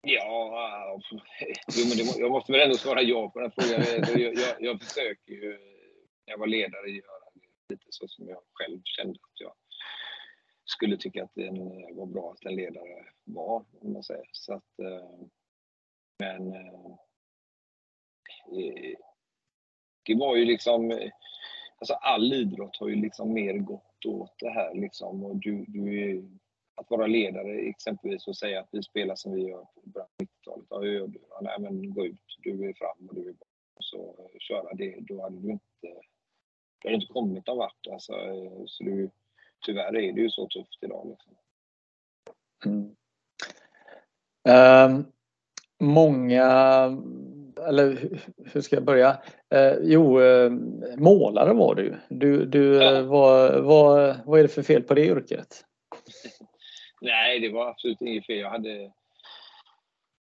Ja, 0.00 1.00
jo, 1.76 1.84
men 1.88 1.96
det, 1.96 2.20
jag 2.20 2.30
måste 2.30 2.52
väl 2.52 2.60
ändå 2.60 2.76
svara 2.76 3.02
ja 3.02 3.30
på 3.30 3.40
den 3.40 3.50
frågan. 3.50 3.84
Jag, 4.20 4.34
jag, 4.34 4.56
jag 4.58 4.82
försöker 4.82 5.32
ju, 5.32 5.50
när 6.26 6.32
jag 6.32 6.38
var 6.38 6.46
ledare, 6.46 6.90
göra 6.90 7.28
lite 7.68 7.86
så 7.88 8.08
som 8.08 8.28
jag 8.28 8.42
själv 8.52 8.80
kände 8.84 9.12
att 9.12 9.40
jag 9.40 9.52
skulle 10.64 10.96
tycka 10.96 11.24
att 11.24 11.34
det 11.34 11.46
eh, 11.46 11.96
var 11.96 12.06
bra 12.06 12.32
att 12.32 12.44
en 12.44 12.56
ledare 12.56 13.04
var, 13.24 13.64
om 13.80 13.92
man 13.92 14.02
säger. 14.02 14.28
Så 14.32 14.54
att, 14.54 14.78
eh, 14.82 15.26
men 16.18 16.52
eh, 16.52 16.96
det 20.08 20.14
var 20.14 20.36
ju 20.36 20.44
liksom, 20.44 21.10
alltså 21.78 21.94
all 21.94 22.32
idrott 22.32 22.76
har 22.76 22.88
ju 22.88 22.94
liksom 22.94 23.32
mer 23.32 23.58
gått 23.58 24.06
åt 24.06 24.34
det 24.38 24.50
här 24.50 24.74
liksom. 24.74 25.24
Och 25.24 25.36
du, 25.36 25.64
du 25.68 26.10
är, 26.10 26.22
att 26.74 26.90
vara 26.90 27.06
ledare 27.06 27.58
exempelvis 27.58 28.28
och 28.28 28.36
säga 28.36 28.60
att 28.60 28.68
vi 28.72 28.82
spelar 28.82 29.14
som 29.14 29.32
vi 29.32 29.48
gör 29.48 29.64
på 29.64 29.80
början 29.84 30.08
av 30.20 30.26
90-talet. 30.26 30.66
Ja, 30.70 30.78
hur 30.78 30.92
gör 30.92 31.06
du? 31.06 31.20
Ja, 31.30 31.40
nej, 31.42 31.56
men 31.60 31.94
gå 31.94 32.06
ut, 32.06 32.36
du 32.38 32.68
är 32.68 32.72
fram 32.72 33.08
och 33.08 33.14
du 33.14 33.20
är 33.20 33.32
bak. 33.32 33.48
Och 33.74 33.84
så 33.84 34.30
köra 34.38 34.74
det. 34.74 34.96
Då 35.00 35.22
hade 35.22 35.40
du 35.40 35.50
inte, 35.50 35.62
du 36.78 36.88
hade 36.88 36.94
inte 36.94 37.12
kommit 37.12 37.46
någon 37.46 37.58
vart. 37.58 37.86
Alltså, 37.90 38.12
så 38.66 38.84
du, 38.84 39.10
tyvärr 39.66 39.96
är 39.96 40.12
det 40.12 40.20
ju 40.20 40.30
så 40.30 40.46
tufft 40.46 40.82
idag. 40.82 41.08
Liksom. 41.08 41.34
Mm. 42.66 42.96
Um, 44.48 45.12
många, 45.80 46.46
eller 47.68 48.10
hur 48.52 48.60
ska 48.60 48.76
jag 48.76 48.84
börja? 48.84 49.10
Uh, 49.54 49.78
jo, 49.82 50.20
uh, 50.20 50.52
målare 50.96 51.52
var 51.52 51.74
du. 51.74 51.96
Du, 52.08 52.44
du 52.44 52.74
ja. 52.74 53.02
var, 53.02 53.60
var, 53.60 54.16
vad 54.26 54.38
är 54.38 54.42
det 54.42 54.48
för 54.48 54.62
fel 54.62 54.82
på 54.82 54.94
det 54.94 55.06
yrket? 55.06 55.64
Nej, 57.00 57.40
det 57.40 57.48
var 57.48 57.68
absolut 57.68 58.00
inget 58.00 58.26
fel. 58.26 58.38
Jag 58.38 58.50
hade, 58.50 58.92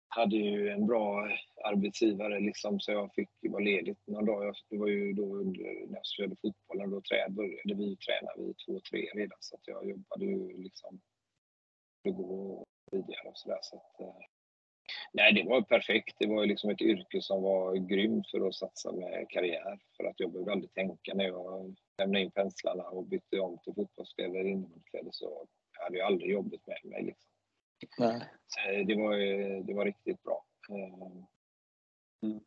hade 0.07 0.35
ju 0.35 0.69
en 0.69 0.87
bra 0.87 1.29
arbetsgivare 1.63 2.39
liksom, 2.39 2.79
så 2.79 2.91
jag 2.91 3.13
fick 3.13 3.29
vara 3.41 3.63
ledigt 3.63 4.07
någon 4.07 4.25
dag. 4.25 4.55
Det 4.69 4.77
var 4.77 4.87
ju 4.87 5.13
då 5.13 5.35
under, 5.35 5.63
när 5.63 5.97
jag 5.97 6.05
spelade 6.05 6.35
fotboll, 6.35 6.91
då 6.91 7.01
började 7.29 7.75
vi 7.75 7.97
träna 7.97 8.31
vid 8.37 8.55
två, 8.65 8.79
tre 8.91 8.99
redan 9.13 9.37
så 9.39 9.55
att 9.55 9.67
jag 9.67 9.89
jobbade 9.89 10.25
ju 10.25 10.57
liksom 10.57 10.99
gå 12.03 12.65
och 13.25 13.37
sådär. 13.37 13.59
Så 13.61 13.75
att, 13.75 14.01
eh, 14.01 14.32
nej, 15.13 15.33
det 15.33 15.49
var 15.49 15.61
perfekt. 15.61 16.15
Det 16.19 16.27
var 16.27 16.45
liksom 16.45 16.69
ett 16.69 16.81
yrke 16.81 17.21
som 17.21 17.43
var 17.43 17.75
grymt 17.75 18.31
för 18.31 18.47
att 18.47 18.55
satsa 18.55 18.91
med 18.91 19.25
karriär. 19.29 19.79
För 19.97 20.03
att 20.03 20.19
jag 20.19 20.31
behövde 20.31 20.51
aldrig 20.51 20.73
tänka 20.73 21.13
när 21.13 21.25
jag 21.25 21.75
lämnade 21.97 22.23
in 22.23 22.31
penslarna 22.31 22.83
och 22.83 23.05
bytte 23.05 23.39
om 23.39 23.57
till 23.63 23.73
fotbollskläder 23.73 24.39
eller 24.39 24.49
innebandykläder 24.49 25.09
så 25.11 25.47
hade 25.71 25.97
jag 25.97 26.07
aldrig 26.07 26.31
jobbet 26.31 26.61
med 26.67 26.91
mig. 26.91 27.03
Liksom. 27.03 27.29
Nej. 27.97 28.21
Så 28.47 28.59
det, 28.87 28.95
var, 28.95 29.17
det 29.63 29.73
var 29.73 29.85
riktigt 29.85 30.23
bra. 30.23 30.45
Mm. 32.21 32.39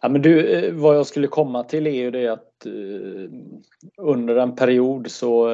Ja, 0.00 0.08
men 0.08 0.22
du, 0.22 0.52
eh, 0.52 0.74
vad 0.74 0.96
jag 0.96 1.06
skulle 1.06 1.26
komma 1.26 1.64
till 1.64 1.86
är 1.86 1.90
ju 1.90 2.10
det 2.10 2.28
att 2.28 2.66
uh, 2.66 3.30
under 3.96 4.36
en 4.36 4.56
period 4.56 5.10
så 5.10 5.44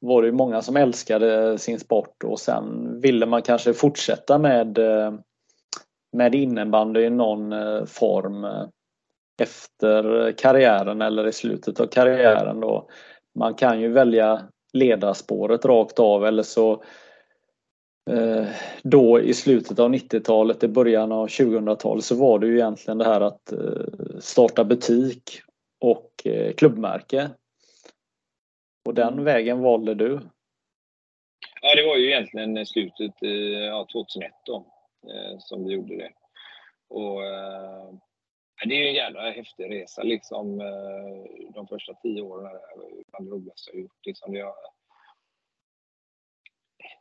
var 0.00 0.22
det 0.22 0.32
många 0.32 0.62
som 0.62 0.76
älskade 0.76 1.58
sin 1.58 1.80
sport 1.80 2.24
och 2.24 2.40
sen 2.40 3.00
ville 3.00 3.26
man 3.26 3.42
kanske 3.42 3.74
fortsätta 3.74 4.38
med, 4.38 4.78
med 6.12 6.34
innebandy 6.34 7.00
i 7.00 7.10
någon 7.10 7.54
form 7.86 8.46
efter 9.42 10.32
karriären 10.32 11.02
eller 11.02 11.28
i 11.28 11.32
slutet 11.32 11.80
av 11.80 11.86
karriären. 11.86 12.60
Då. 12.60 12.88
Man 13.38 13.54
kan 13.54 13.80
ju 13.80 13.88
välja 13.88 14.42
ledarspåret 14.72 15.64
rakt 15.64 15.98
av 15.98 16.26
eller 16.26 16.42
så 16.42 16.82
Eh, 18.10 18.46
då 18.82 19.20
i 19.20 19.34
slutet 19.34 19.78
av 19.78 19.94
90-talet, 19.94 20.64
i 20.64 20.68
början 20.68 21.12
av 21.12 21.26
2000-talet 21.26 22.04
så 22.04 22.14
var 22.14 22.38
det 22.38 22.46
ju 22.46 22.54
egentligen 22.54 22.98
det 22.98 23.04
här 23.04 23.20
att 23.20 23.52
eh, 23.52 24.18
starta 24.20 24.64
butik 24.64 25.22
och 25.80 26.12
eh, 26.24 26.52
klubbmärke. 26.52 27.30
Och 28.88 28.94
den 28.94 29.12
mm. 29.12 29.24
vägen 29.24 29.60
valde 29.60 29.94
du? 29.94 30.20
Ja, 31.62 31.74
det 31.76 31.86
var 31.86 31.96
ju 31.96 32.06
egentligen 32.06 32.66
slutet 32.66 33.14
ja, 33.70 33.86
2001 33.92 34.32
då 34.46 34.66
Eh, 35.02 35.38
som 35.38 35.66
vi 35.66 35.74
gjorde 35.74 35.96
det. 35.96 36.12
Och 36.88 37.24
eh, 37.24 37.92
det 38.64 38.74
är 38.74 38.78
ju 38.78 38.88
en 38.88 38.94
jävla 38.94 39.30
häftig 39.30 39.70
resa 39.70 40.02
liksom. 40.02 40.60
Eh, 40.60 41.50
de 41.54 41.66
första 41.66 41.94
tio 41.94 42.22
åren 42.22 42.46
är 42.46 43.04
bland 43.10 43.26
det 43.26 43.30
roligaste 43.30 43.70
jag 43.72 43.80
gjort. 43.80 44.06
Liksom. 44.06 44.34
Jag, 44.34 44.54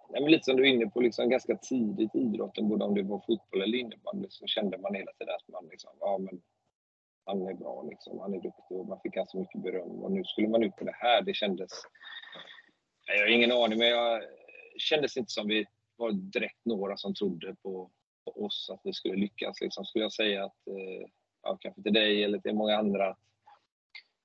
ja, 0.10 0.22
men 0.22 0.32
lite 0.32 0.44
som 0.44 0.56
du 0.56 0.64
är 0.64 0.74
inne 0.74 0.90
på, 0.90 1.02
liksom, 1.02 1.30
ganska 1.30 1.58
tidigt 1.58 2.16
i 2.16 2.20
idrotten, 2.20 2.70
både 2.70 2.86
om 2.86 2.96
det 2.96 3.04
var 3.04 3.24
fotboll 3.28 3.62
eller 3.62 3.78
innebandy, 3.78 4.28
så 4.30 4.48
kände 4.48 4.78
man 4.78 4.96
hela 4.96 5.12
tiden 5.12 5.36
att 5.36 5.48
man 5.48 5.68
liksom, 5.68 5.92
ja 6.00 6.18
men 6.18 6.42
han 7.26 7.48
är 7.48 7.54
bra 7.54 7.84
liksom, 7.90 8.20
han 8.20 8.34
är 8.34 8.42
duktig 8.42 8.78
och 8.78 8.88
man 8.88 9.00
fick 9.02 9.14
ganska 9.14 9.38
mycket 9.38 9.62
beröm. 9.62 10.04
Och 10.04 10.12
nu 10.12 10.24
skulle 10.24 10.48
man 10.48 10.64
ut 10.64 10.76
på 10.76 10.84
det 10.84 10.96
här, 10.96 11.22
det 11.22 11.34
kändes... 11.34 11.72
Jag 13.06 13.20
har 13.20 13.28
ingen 13.28 13.52
aning, 13.52 13.80
men 13.80 13.88
jag 13.88 14.24
kändes 14.78 15.18
inte 15.18 15.32
som 15.32 15.48
vi 15.48 15.66
var 15.98 16.12
direkt 16.12 16.66
några 16.66 16.98
som 16.98 17.14
trodde 17.14 17.56
på, 17.56 17.92
på 18.26 18.46
oss, 18.46 18.70
att 18.74 18.82
vi 18.84 18.94
skulle 18.94 19.16
lyckas. 19.16 19.62
Liksom. 19.62 19.86
Skulle 19.86 20.06
jag 20.06 20.14
säga 20.14 20.46
att, 20.46 20.68
eh, 20.68 21.10
ja, 21.44 21.58
kanske 21.62 21.82
till 21.82 21.94
dig 21.94 22.24
eller 22.24 22.40
till 22.40 22.56
många 22.56 22.78
andra, 22.78 23.10
att 23.10 23.20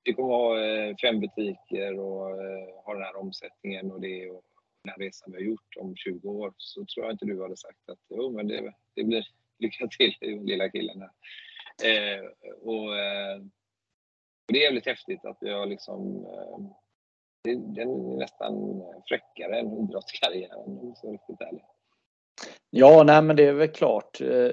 vi 0.03 0.13
kommer 0.13 0.29
ha 0.29 0.65
eh, 0.65 0.95
fem 1.01 1.19
butiker 1.19 1.99
och 1.99 2.29
eh, 2.29 2.83
ha 2.85 2.93
den 2.93 3.03
här 3.03 3.15
omsättningen 3.15 3.91
och 3.91 4.01
det 4.01 4.29
och 4.29 4.43
den 4.83 4.95
resan 4.97 5.31
vi 5.31 5.37
har 5.37 5.43
gjort 5.43 5.75
om 5.79 5.95
20 5.95 6.29
år 6.29 6.53
så 6.57 6.85
tror 6.85 7.05
jag 7.05 7.13
inte 7.13 7.25
du 7.25 7.41
hade 7.41 7.57
sagt 7.57 7.89
att 7.89 7.99
jo, 8.09 8.31
men 8.31 8.47
det, 8.47 8.73
det 8.95 9.03
blir 9.03 9.27
lycka 9.59 9.87
till 9.87 10.15
lilla 10.21 10.69
killen 10.69 11.01
här. 11.01 11.11
Eh, 11.83 12.25
och, 12.61 12.97
eh, 12.99 13.37
och, 14.45 14.53
det 14.53 14.59
är 14.59 14.63
jävligt 14.63 14.85
häftigt 14.85 15.25
att 15.25 15.37
vi 15.41 15.49
har 15.51 15.65
liksom 15.65 16.25
eh, 16.25 16.59
den 17.43 17.77
är 17.77 18.17
nästan 18.17 18.81
fräckare 19.07 19.59
än 19.59 19.83
idrottskarriären 19.83 20.95
så 20.95 21.11
riktigt 21.11 21.41
ärlig. 21.41 21.63
Ja, 22.69 23.03
nej 23.03 23.21
men 23.21 23.35
det 23.35 23.47
är 23.47 23.53
väl 23.53 23.67
klart. 23.67 24.21
Eh, 24.21 24.51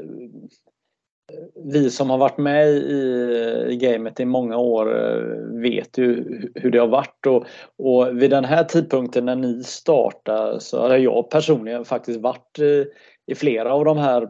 vi 1.55 1.91
som 1.91 2.11
har 2.11 2.19
varit 2.19 2.39
med 2.39 2.69
i, 2.69 3.79
gamet 3.81 4.21
i 4.21 4.25
många 4.25 4.57
år 4.57 4.97
eh, 4.97 5.61
vet 5.61 5.99
ju 5.99 6.25
hur 6.55 6.71
det 6.71 6.79
har 6.79 6.89
varit 6.89 7.27
och, 7.27 7.47
och 7.77 8.23
vid 8.23 8.31
den 8.31 8.45
här 8.45 8.65
tidpunkten 8.65 9.25
när 9.25 9.37
ni 9.37 9.65
startar 9.65 10.59
så 10.59 10.81
har 10.81 10.97
jag 10.97 11.31
personligen 11.31 11.85
faktiskt 11.85 12.21
varit 12.21 12.59
i, 12.59 12.87
i 13.27 13.35
flera 13.35 13.75
av 13.75 13.85
de 13.85 13.99
här 13.99 14.29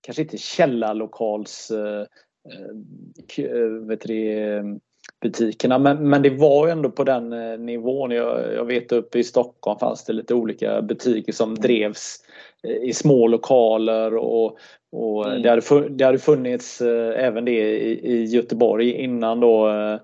kanske 0.00 0.22
inte 0.22 0.38
källarlokals 0.38 1.70
äh, 1.70 2.06
vet 3.86 4.00
det, 4.00 4.62
butikerna 5.20 5.78
men, 5.78 6.08
men 6.08 6.22
det 6.22 6.30
var 6.30 6.68
ändå 6.68 6.90
på 6.90 7.04
den 7.04 7.30
nivån. 7.66 8.10
Jag, 8.10 8.54
jag 8.54 8.64
vet 8.64 8.92
uppe 8.92 9.18
i 9.18 9.24
Stockholm 9.24 9.78
fanns 9.78 10.04
det 10.04 10.12
lite 10.12 10.34
olika 10.34 10.82
butiker 10.82 11.32
som 11.32 11.54
drevs 11.54 12.24
i 12.62 12.92
små 12.92 13.26
lokaler 13.26 14.16
och, 14.16 14.58
och 14.92 15.26
mm. 15.26 15.42
det, 15.42 15.50
hade, 15.50 15.88
det 15.88 16.04
hade 16.04 16.18
funnits 16.18 16.80
eh, 16.80 17.24
även 17.24 17.44
det 17.44 17.78
i, 17.78 18.12
i 18.12 18.24
Göteborg 18.24 18.92
innan 18.92 19.40
då 19.40 19.68
eh, 19.68 19.98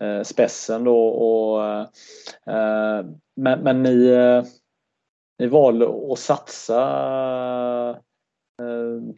eh 0.00 0.22
Spessen 0.22 0.84
då 0.84 1.08
och 1.08 1.64
eh, 2.52 3.06
men, 3.36 3.60
men 3.60 3.82
ni, 3.82 4.06
eh, 4.06 4.44
ni 5.38 5.46
valde 5.46 6.12
att 6.12 6.18
satsa 6.18 6.80
eh, 8.62 9.14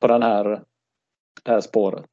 på 0.00 0.06
den 0.06 0.22
här, 0.22 0.44
det 1.42 1.50
här 1.50 1.60
spåret. 1.60 2.10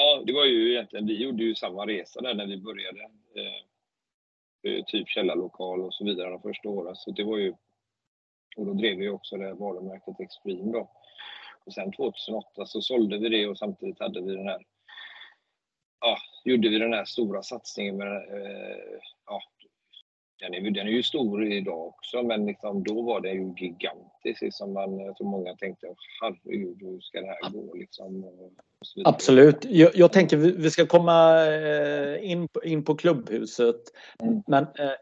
Ja, 0.00 0.22
det 0.26 0.32
var 0.32 0.44
ju 0.44 0.72
egentligen, 0.72 1.06
vi 1.06 1.22
gjorde 1.22 1.44
ju 1.44 1.54
samma 1.54 1.86
resa 1.86 2.20
där 2.20 2.34
när 2.34 2.46
vi 2.46 2.56
började. 2.56 3.00
Eh, 3.36 4.72
eh, 4.72 4.84
typ 4.84 5.08
källarlokal 5.08 5.80
och 5.80 5.94
så 5.94 6.04
vidare 6.04 6.30
de 6.30 6.42
första 6.42 6.68
åren. 6.68 6.96
Så 6.96 7.10
det 7.10 7.24
var 7.24 7.38
ju, 7.38 7.54
och 8.56 8.66
då 8.66 8.72
drev 8.72 8.96
vi 8.96 9.08
också 9.08 9.36
det 9.36 9.54
varumärket 9.54 10.20
Extreme 10.20 10.72
då. 10.72 10.90
Och 11.64 11.72
sen 11.72 11.92
2008 11.92 12.66
så 12.66 12.80
sålde 12.82 13.18
vi 13.18 13.28
det 13.28 13.46
och 13.46 13.58
samtidigt 13.58 14.00
hade 14.00 14.20
vi 14.20 14.36
den 14.36 14.48
här 14.48 14.62
ja, 16.00 16.18
gjorde 16.44 16.68
vi 16.68 16.78
den 16.78 16.92
här 16.92 17.04
stora 17.04 17.42
satsningen 17.42 17.96
med 17.96 18.16
eh, 18.16 19.00
ja, 19.26 19.42
den 20.40 20.54
är, 20.54 20.70
den 20.70 20.86
är 20.86 20.90
ju 20.90 21.02
stor 21.02 21.44
idag 21.52 21.86
också, 21.86 22.22
men 22.22 22.46
liksom, 22.46 22.84
då 22.84 23.02
var 23.02 23.20
den 23.20 23.32
ju 23.32 23.54
gigantisk. 23.56 24.42
Liksom 24.42 24.72
man, 24.72 24.96
tror 24.96 25.30
många 25.30 25.54
tänkte, 25.54 25.86
herregud, 26.22 26.76
hur 26.80 27.00
ska 27.00 27.20
det 27.20 27.26
här 27.26 27.50
gå? 27.50 27.74
Liksom, 27.74 28.24
Absolut. 29.04 29.64
Jag, 29.64 29.90
jag, 29.94 30.12
tänker 30.12 30.36
vi 30.36 30.70
ska 30.70 30.86
komma 30.86 31.46
eh, 31.46 32.30
in, 32.30 32.48
in 32.64 32.84
på 32.84 32.94
klubbhuset. 32.94 33.80
Mm. 34.22 34.42
Men 34.46 34.62
eh, 34.62 34.92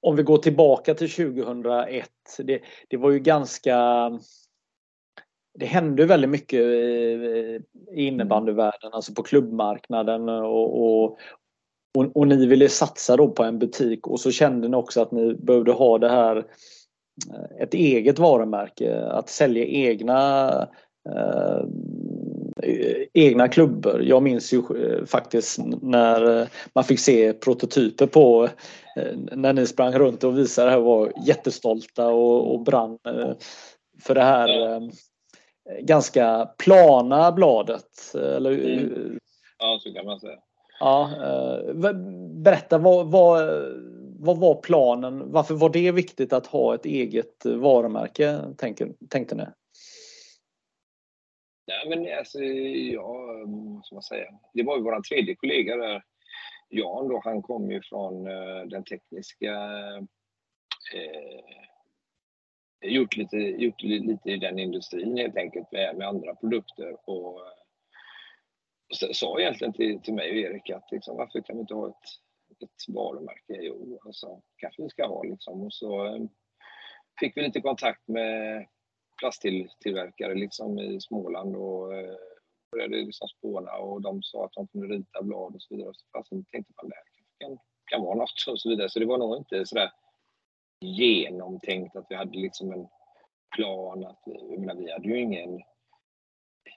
om 0.00 0.16
vi 0.16 0.22
går 0.22 0.38
tillbaka 0.38 0.94
till 0.94 1.10
2001. 1.10 2.10
Det, 2.38 2.62
det 2.88 2.96
var 2.96 3.10
ju 3.10 3.18
ganska 3.18 4.10
det 5.58 5.66
hände 5.66 6.06
väldigt 6.06 6.30
mycket 6.30 6.60
i 6.60 7.60
innebandyvärlden, 7.92 8.92
alltså 8.92 9.14
på 9.14 9.22
klubbmarknaden 9.22 10.28
och, 10.28 10.84
och, 10.84 11.18
och, 11.98 12.16
och, 12.16 12.28
ni 12.28 12.46
ville 12.46 12.68
satsa 12.68 13.16
då 13.16 13.28
på 13.28 13.42
en 13.42 13.58
butik 13.58 14.06
och 14.06 14.20
så 14.20 14.30
kände 14.30 14.68
ni 14.68 14.76
också 14.76 15.02
att 15.02 15.12
ni 15.12 15.34
behövde 15.34 15.72
ha 15.72 15.98
det 15.98 16.08
här 16.08 16.36
eh, 16.36 17.62
ett 17.62 17.74
eget 17.74 18.18
varumärke, 18.18 19.04
att 19.06 19.28
sälja 19.28 19.64
egna 19.64 20.50
eh, 21.08 21.62
egna 23.12 23.48
klubbor. 23.48 24.02
Jag 24.02 24.22
minns 24.22 24.52
ju 24.52 24.58
eh, 24.58 25.04
faktiskt 25.04 25.58
när 25.82 26.48
man 26.74 26.84
fick 26.84 27.00
se 27.00 27.32
prototyper 27.32 28.06
på 28.06 28.48
när 29.32 29.52
ni 29.52 29.66
sprang 29.66 29.92
runt 29.92 30.24
och 30.24 30.38
visade 30.38 30.68
det 30.68 30.72
här 30.72 30.80
var 30.80 31.12
jättestolta 31.26 32.08
och, 32.08 32.54
och 32.54 32.64
brann 32.64 32.98
för 34.02 34.14
det 34.14 34.22
här 34.22 34.80
ganska 35.80 36.48
plana 36.58 37.32
bladet. 37.32 38.14
Eller, 38.14 38.52
mm. 38.52 39.18
Ja, 39.58 39.78
så 39.82 39.92
kan 39.92 40.06
man 40.06 40.20
säga. 40.20 40.38
Ja, 40.80 41.10
eh, 41.12 41.74
berätta, 42.44 42.78
vad, 42.78 43.10
vad, 43.10 43.48
vad 44.18 44.38
var 44.38 44.54
planen? 44.54 45.32
Varför 45.32 45.54
var 45.54 45.70
det 45.70 45.92
viktigt 45.92 46.32
att 46.32 46.46
ha 46.46 46.74
ett 46.74 46.86
eget 46.86 47.44
varumärke, 47.44 48.40
tänker, 48.58 48.92
tänkte 49.08 49.34
ni? 49.34 49.44
Nej, 51.66 51.88
men 51.88 52.18
alltså, 52.18 52.38
ja, 52.38 53.16
vad 53.46 53.84
ska 53.84 53.94
man 53.94 54.02
säga? 54.02 54.26
Det 54.54 54.62
var 54.62 54.76
ju 54.76 54.82
vår 54.82 55.02
tredje 55.02 55.34
kollega 55.34 55.76
där, 55.76 56.02
Jan 56.68 57.08
då, 57.08 57.20
han 57.24 57.42
kom 57.42 57.70
ju 57.70 57.80
från 57.82 58.26
eh, 58.26 58.66
den 58.66 58.84
tekniska 58.84 59.52
Eh, 60.92 61.64
gjort 62.90 63.16
lite, 63.16 63.36
gjort 63.36 63.82
lite 63.82 64.30
i 64.30 64.36
den 64.36 64.58
industrin 64.58 65.16
helt 65.16 65.36
enkelt 65.36 65.72
med, 65.72 65.96
med 65.96 66.08
andra 66.08 66.34
produkter. 66.34 66.96
Och 67.10 67.40
eh, 67.40 67.52
sa 69.12 69.40
egentligen 69.40 69.72
till, 69.72 70.02
till 70.02 70.14
mig 70.14 70.30
och 70.30 70.36
Erik 70.36 70.70
att 70.70 70.92
liksom, 70.92 71.16
varför 71.16 71.40
kan 71.40 71.56
vi 71.56 71.60
inte 71.60 71.74
ha 71.74 71.88
ett, 71.88 72.62
ett 72.62 72.94
varumärke? 72.94 73.58
Jo, 73.62 73.98
alltså, 74.04 74.42
kanske 74.56 74.82
vi 74.82 74.88
ska 74.88 75.06
ha 75.06 75.22
liksom. 75.22 75.62
Och 75.62 75.72
så 75.72 76.06
eh, 76.06 76.22
fick 77.20 77.36
vi 77.36 77.42
lite 77.42 77.60
kontakt 77.60 78.08
med 78.08 78.66
plasttillverkare 79.20 80.34
liksom 80.34 80.78
i 80.78 81.00
Småland 81.00 81.56
och 81.56 81.94
eh, 81.94 82.14
började 82.70 82.96
liksom 82.96 83.28
spåna 83.28 83.72
och 83.72 84.02
de 84.02 84.22
sa 84.22 84.44
att 84.44 84.52
de 84.52 84.66
kunde 84.66 84.86
rita 84.86 85.22
blad 85.22 85.54
och 85.54 85.62
så 85.62 85.76
vidare. 85.76 85.94
Så 85.94 86.06
fast 86.12 86.30
tänkte 86.30 86.72
man 86.82 86.88
det 86.90 87.44
kan, 87.44 87.58
kan 87.84 88.02
vara 88.02 88.14
något 88.14 88.44
och 88.48 88.60
så 88.60 88.68
vidare. 88.68 88.88
Så 88.88 88.98
det 88.98 89.06
var 89.06 89.18
nog 89.18 89.36
inte 89.36 89.66
sådär 89.66 89.90
genomtänkt, 90.80 91.96
att 91.96 92.06
vi 92.08 92.14
hade 92.14 92.38
liksom 92.38 92.72
en 92.72 92.86
plan. 93.56 94.04
Att 94.04 94.22
vi, 94.26 94.32
jag 94.50 94.60
menar, 94.60 94.74
vi 94.74 94.92
hade 94.92 95.08
ju 95.08 95.20
ingen 95.20 95.60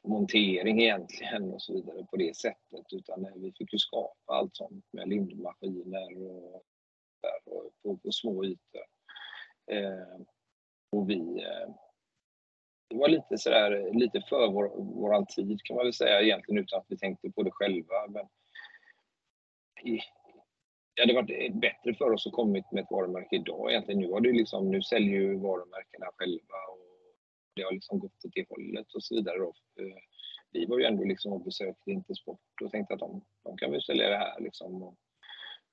montering 0.08 0.82
egentligen 0.82 1.54
och 1.54 1.62
så 1.62 1.74
vidare 1.74 2.06
på 2.06 2.18
det 2.18 2.38
sättet 2.38 2.94
utan 2.94 3.26
eh, 3.26 3.32
vi 3.36 3.52
fick 3.52 3.74
ju 3.74 3.80
skapa 3.80 4.34
allt 4.34 4.56
sånt 4.56 4.86
med 4.92 5.10
lindmaskiner 5.10 6.18
och, 6.18 6.56
och 7.46 7.72
på, 7.84 7.98
på 7.98 8.12
små 8.12 8.46
ytor. 8.46 8.86
Eh, 9.72 10.22
och 10.92 11.10
vi 11.10 11.44
eh, 11.44 11.76
det 12.90 12.98
var 12.98 13.08
lite 13.08 13.38
sådär, 13.38 13.94
lite 13.94 14.22
för 14.30 14.48
vår, 14.48 14.70
våran 14.84 15.26
tid 15.26 15.62
kan 15.64 15.76
man 15.76 15.86
väl 15.86 15.94
säga 15.94 16.22
egentligen 16.22 16.64
utan 16.64 16.80
att 16.80 16.86
vi 16.88 16.98
tänkte 16.98 17.32
på 17.32 17.44
det 17.44 17.52
själva. 17.52 18.08
Men 18.10 18.26
i, 19.84 20.00
det 20.96 21.02
hade 21.02 21.14
varit 21.14 21.54
bättre 21.54 21.94
för 21.94 22.12
oss 22.12 22.28
att 22.28 22.34
kommit 22.34 22.72
med 22.72 22.84
ett 22.84 22.92
varumärke 22.92 23.36
idag 23.36 23.72
egentligen. 23.72 24.02
Nu, 24.02 24.12
har 24.12 24.22
det 24.22 24.32
liksom, 24.32 24.72
nu 24.72 24.82
säljer 24.82 25.20
ju 25.20 25.40
varumärkena 25.40 26.06
själva 26.16 26.58
och 26.72 26.87
det 27.58 27.64
har 27.64 27.72
liksom 27.72 28.00
gått 28.00 28.26
åt 28.26 28.34
det 28.34 28.46
hållet 28.50 28.94
och 28.94 29.04
så 29.04 29.16
vidare. 29.16 29.38
Då. 29.38 29.54
Eh, 29.80 29.98
vi 30.52 30.66
var 30.66 30.80
ju 30.80 30.86
ändå 30.86 31.04
liksom 31.04 31.34
och 31.34 31.44
besökte 31.44 31.92
Intersport 31.92 32.62
och 32.64 32.72
tänkte 32.72 32.94
att 32.94 33.00
de, 33.00 33.26
de 33.44 33.58
kan 33.58 33.72
väl 33.72 33.82
sälja 33.82 34.10
det 34.10 34.18
här 34.18 34.40
liksom. 34.40 34.80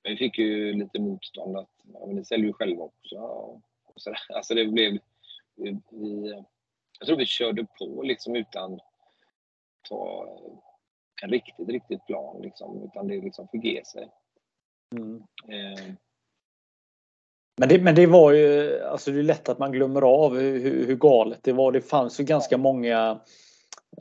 Men 0.03 0.13
vi 0.13 0.17
fick 0.17 0.37
ju 0.37 0.73
lite 0.73 0.99
motstånd 0.99 1.57
att 1.57 1.71
ja, 1.83 2.05
men 2.05 2.15
ni 2.15 2.25
säljer 2.25 2.47
ju 2.47 2.53
själva 2.53 2.83
också. 2.83 3.15
Och 3.85 4.01
så 4.01 4.09
där. 4.09 4.35
Alltså 4.35 4.53
det 4.53 4.65
blev... 4.65 4.99
Vi, 5.55 5.81
vi, 5.91 6.43
jag 6.99 7.07
tror 7.07 7.17
vi 7.17 7.25
körde 7.25 7.65
på 7.79 8.01
liksom 8.03 8.35
utan 8.35 8.79
ta 9.89 10.27
en 11.23 11.29
riktigt, 11.29 11.69
riktigt 11.69 12.05
plan 12.05 12.41
liksom. 12.41 12.83
Utan 12.83 13.07
det 13.07 13.21
liksom 13.21 13.47
fick 13.47 13.63
ge 13.63 13.85
sig. 13.85 14.09
Mm. 14.95 15.23
Eh. 15.47 15.93
Men 17.57 17.69
det, 17.69 17.81
men 17.81 17.95
det 17.95 18.05
var 18.05 18.31
ju, 18.31 18.79
alltså 18.81 19.11
det 19.11 19.19
är 19.19 19.23
lätt 19.23 19.49
att 19.49 19.59
man 19.59 19.71
glömmer 19.71 20.01
av 20.01 20.37
hur, 20.37 20.85
hur 20.85 20.95
galet 20.95 21.39
det 21.41 21.53
var. 21.53 21.71
Det 21.71 21.81
fanns 21.81 22.19
ju 22.19 22.23
ganska 22.23 22.57
många 22.57 23.19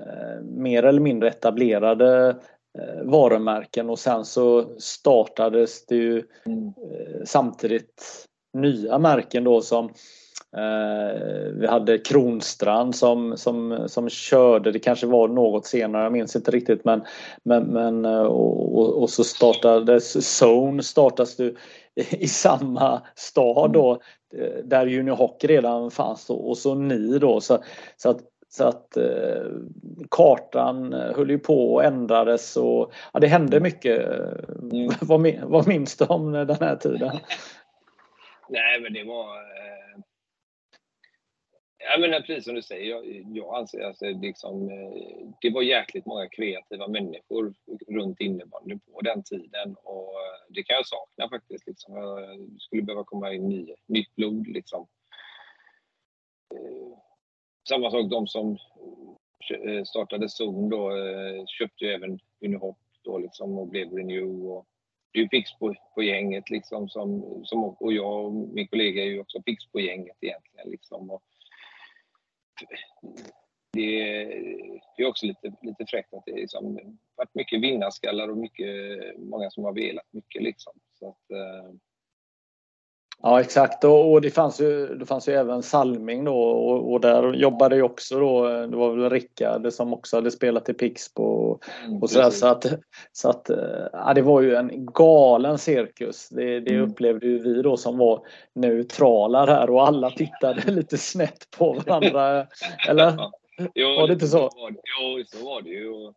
eh, 0.00 0.42
mer 0.42 0.82
eller 0.82 1.00
mindre 1.00 1.28
etablerade 1.28 2.36
eh, 2.78 3.02
varumärken 3.04 3.90
och 3.90 3.98
sen 3.98 4.24
så 4.24 4.78
startades 4.78 5.86
det 5.86 5.96
ju 5.96 6.18
eh, 6.18 7.24
samtidigt 7.24 8.26
nya 8.52 8.98
märken 8.98 9.44
då 9.44 9.60
som 9.60 9.90
Eh, 10.56 11.20
vi 11.54 11.66
hade 11.66 11.98
Kronstrand 11.98 12.96
som, 12.96 13.36
som, 13.36 13.84
som 13.86 14.08
körde, 14.08 14.72
det 14.72 14.78
kanske 14.78 15.06
var 15.06 15.28
något 15.28 15.66
senare, 15.66 16.02
jag 16.02 16.12
minns 16.12 16.36
inte 16.36 16.50
riktigt 16.50 16.84
men, 16.84 17.04
men, 17.42 17.62
men 17.62 18.04
eh, 18.04 18.22
och, 18.22 18.78
och, 18.78 19.02
och 19.02 19.10
så 19.10 19.24
startades 19.24 20.42
Zone 20.42 20.82
startas 20.82 21.36
du 21.36 21.56
i 21.96 22.28
samma 22.28 23.02
stad 23.14 23.72
då 23.72 24.00
eh, 24.37 24.64
där 24.64 24.87
Junior 24.87 25.16
Hockey 25.16 25.46
redan 25.46 25.90
fanns 25.90 26.30
och, 26.30 26.48
och 26.48 26.59
så 26.59 26.74
ni 26.74 27.18
då 27.18 27.40
så, 27.40 27.64
så 27.96 28.11
att 28.11 28.20
så 28.48 28.64
att 28.64 28.96
eh, 28.96 29.46
kartan 30.11 30.92
höll 30.92 31.30
ju 31.30 31.38
på 31.38 31.74
och 31.74 31.85
ändrades 31.85 32.57
och 32.57 32.92
ja, 33.12 33.20
det 33.20 33.26
hände 33.26 33.61
mycket. 33.61 34.07
Mm. 34.62 34.90
vad, 35.00 35.35
vad 35.42 35.68
minns 35.68 35.96
du 35.96 36.04
om 36.04 36.33
den 36.33 36.57
här 36.61 36.76
tiden? 36.76 37.11
Nej 38.48 38.80
men 38.80 38.92
det 38.92 39.04
var 39.04 39.26
Ja, 41.87 41.99
men 41.99 42.23
precis 42.23 42.44
som 42.44 42.55
du 42.55 42.62
säger, 42.62 42.90
jag, 42.90 43.27
jag 43.35 43.59
anser 43.59 43.81
att 43.81 43.87
alltså, 43.87 44.07
liksom, 44.07 44.70
eh, 44.70 45.29
det 45.40 45.51
var 45.51 45.62
jäkligt 45.62 46.07
många 46.07 46.29
kreativa 46.29 46.88
människor 46.88 47.55
runt 47.88 48.20
innebandyn 48.20 48.81
på 48.81 49.01
den 49.01 49.23
tiden 49.23 49.77
och 49.83 50.11
eh, 50.11 50.38
det 50.49 50.62
kan 50.62 50.77
jag 50.77 50.87
sakna 50.87 51.29
faktiskt. 51.29 51.66
Liksom. 51.66 51.97
Jag 51.97 52.38
skulle 52.59 52.83
behöva 52.83 53.05
komma 53.05 53.33
in 53.33 53.49
ny, 53.49 53.75
nytt 53.87 54.14
blod. 54.14 54.47
Liksom. 54.47 54.87
Eh, 56.55 56.99
samma 57.68 57.90
sak, 57.90 58.11
de 58.11 58.27
som 58.27 58.59
startade 59.87 60.29
Zon 60.29 60.68
då 60.68 60.90
köpte 61.47 61.85
ju 61.85 61.90
även 61.90 62.18
Unihop 62.40 62.79
då 63.03 63.18
liksom 63.18 63.59
och 63.59 63.68
blev 63.68 63.92
Renew. 63.92 64.47
Och 64.47 64.66
det 65.12 65.18
är 65.18 65.23
ju 65.23 65.29
fix 65.29 65.59
på, 65.59 65.75
på 65.94 66.03
gänget 66.03 66.51
liksom 66.51 66.88
som, 66.88 67.40
som, 67.44 67.64
och 67.64 67.92
jag 67.92 68.25
och 68.25 68.33
min 68.33 68.68
kollega 68.68 69.03
är 69.03 69.07
ju 69.07 69.20
också 69.20 69.42
fix 69.47 69.66
på 69.66 69.81
gänget 69.81 70.16
egentligen. 70.20 70.70
Liksom. 70.70 71.11
Och, 71.11 71.23
det, 73.72 74.26
det 74.96 75.02
är 75.02 75.06
också 75.06 75.26
lite, 75.26 75.52
lite 75.62 75.86
fräckt 75.88 76.14
att 76.14 76.24
det 76.26 76.32
liksom 76.32 76.98
varit 77.16 77.34
mycket 77.34 77.60
vinnarskallar 77.60 78.28
och 78.28 78.38
mycket, 78.38 78.68
många 79.18 79.50
som 79.50 79.64
har 79.64 79.72
velat 79.72 80.12
mycket. 80.12 80.42
Liksom. 80.42 80.72
Så 80.98 81.08
att, 81.08 81.30
eh, 81.30 81.74
Ja 83.22 83.40
exakt 83.40 83.85
och, 83.85 84.12
och, 84.12 84.20
det, 84.20 84.31
fanns 84.31 84.61
ju, 84.61 84.87
det 84.87 85.07
fanns 85.07 85.29
ju 85.29 85.33
även 85.33 85.62
Salming 85.62 86.24
då 86.24 86.37
och, 86.38 86.92
och 86.92 87.00
där 87.00 87.33
jobbade 87.33 87.77
ju 87.77 87.83
också 87.83 88.20
då, 88.20 88.48
det 88.48 88.77
var 88.77 88.90
väl 88.90 89.11
Rickard 89.11 89.72
som 89.72 89.92
också 89.92 90.16
hade 90.16 90.31
spelat 90.31 90.68
i 90.68 90.74
Pixbo 90.74 91.22
och, 91.22 91.64
mm, 91.85 92.03
och 92.03 92.11
sådär, 92.11 92.31
så 92.31 92.46
att, 92.46 92.66
så 93.12 93.31
att 93.31 93.50
ja, 93.92 94.12
det 94.14 94.22
var 94.22 94.40
ju 94.40 94.55
en 94.55 94.87
galen 94.87 95.59
cirkus. 95.59 96.29
Det, 96.29 96.61
det 96.61 96.74
mm. 96.74 96.90
upplevde 96.90 97.27
ju 97.27 97.38
vi 97.38 97.62
då 97.62 97.77
som 97.77 97.98
var 97.98 98.27
neutrala 98.55 99.46
där 99.46 99.70
och 99.70 99.87
alla 99.87 100.11
tittade 100.11 100.62
lite 100.70 100.98
snett 100.98 101.50
på 101.59 101.72
varandra. 101.72 102.46
Eller? 102.88 103.16
Jo, 103.74 103.88
var 103.88 104.07
det 104.07 104.12
inte 104.12 104.27
så? 104.27 104.50
jo, 104.68 105.24
så 105.27 105.44
var 105.44 105.62
det 105.62 105.70
ju. 105.70 106.12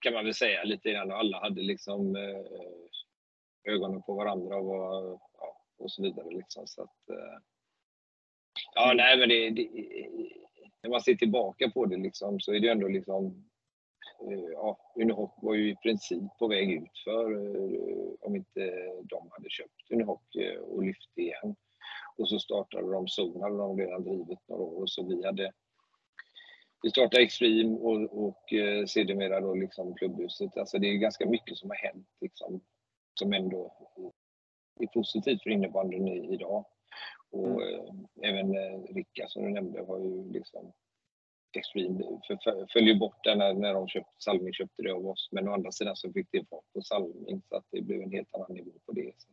kan 0.00 0.12
man 0.12 0.24
väl 0.24 0.34
säga 0.34 0.64
lite 0.64 0.90
grann. 0.90 1.10
Alla 1.10 1.40
hade 1.40 1.62
liksom 1.62 2.16
eh, 2.16 3.72
ögonen 3.72 4.02
på 4.02 4.14
varandra 4.14 4.56
och, 4.56 4.64
var, 4.64 5.18
ja, 5.38 5.57
och 5.78 5.92
så 5.92 6.02
vidare. 6.02 6.28
Liksom. 6.30 6.66
Så 6.66 6.82
att, 6.82 7.10
eh, 7.10 7.38
ja, 8.74 8.92
nej, 8.96 9.18
men 9.18 9.28
det, 9.28 9.50
det, 9.50 9.68
när 10.82 10.90
man 10.90 11.00
ser 11.00 11.14
tillbaka 11.14 11.70
på 11.70 11.86
det 11.86 11.96
liksom, 11.96 12.40
så 12.40 12.54
är 12.54 12.60
det 12.60 12.68
ändå 12.68 12.88
liksom 12.88 13.26
eh, 14.30 14.44
ja, 14.52 14.92
Unihoc 14.94 15.30
var 15.42 15.54
ju 15.54 15.70
i 15.70 15.76
princip 15.76 16.22
på 16.38 16.48
väg 16.48 16.72
ut 16.72 16.98
för 17.04 17.32
eh, 17.32 18.12
om 18.20 18.36
inte 18.36 18.60
de 19.02 19.28
hade 19.30 19.50
köpt 19.50 19.90
Unihoc 19.90 20.20
eh, 20.38 20.60
och 20.60 20.82
lyft 20.82 21.18
igen. 21.18 21.56
Och 22.16 22.28
så 22.28 22.38
startade 22.38 22.92
de 22.92 23.08
Zon, 23.08 23.42
hade 23.42 23.56
de 23.56 23.78
redan 23.78 24.04
drivit 24.04 24.48
några 24.48 24.62
år, 24.62 24.86
så 24.86 25.02
vi 25.06 25.26
hade 25.26 25.52
vi 26.82 26.90
startade 26.90 27.22
Extreme 27.22 27.76
och, 27.76 28.26
och 28.26 28.52
eh, 28.52 28.86
sedermera 28.86 29.40
då 29.40 29.54
liksom 29.54 29.94
klubbhuset. 29.94 30.56
Alltså 30.56 30.78
det 30.78 30.86
är 30.86 30.94
ganska 30.94 31.26
mycket 31.26 31.56
som 31.56 31.70
har 31.70 31.76
hänt 31.76 32.08
liksom, 32.20 32.60
som 33.14 33.32
ändå 33.32 33.72
är 34.84 34.86
positivt 34.86 35.42
för 35.42 35.50
innebandyn 35.50 36.08
idag. 36.08 36.64
Och 37.30 37.62
mm. 37.62 37.74
eh, 37.74 38.30
även 38.30 38.56
eh, 38.56 38.94
Ricka 38.94 39.28
som 39.28 39.42
du 39.44 39.50
nämnde 39.50 39.84
har 39.88 39.98
ju 39.98 40.32
liksom 40.32 40.72
Extreme 41.56 42.04
följer 42.72 42.94
bort 42.94 43.24
det 43.24 43.34
när, 43.34 43.54
när 43.54 43.74
de 43.74 43.88
köpte, 43.88 44.10
Salming 44.18 44.52
köpte 44.52 44.82
det 44.82 44.92
av 44.92 45.06
oss. 45.06 45.28
Men 45.32 45.48
å 45.48 45.52
andra 45.52 45.72
sidan 45.72 45.96
så 45.96 46.12
fick 46.12 46.28
det 46.32 46.44
fart 46.50 46.64
på 46.74 46.82
Salming 46.82 47.42
så 47.48 47.56
att 47.56 47.64
det 47.70 47.82
blev 47.82 48.02
en 48.02 48.12
helt 48.12 48.34
annan 48.34 48.52
nivå 48.52 48.70
på 48.86 48.92
det. 48.92 49.12
Så. 49.16 49.28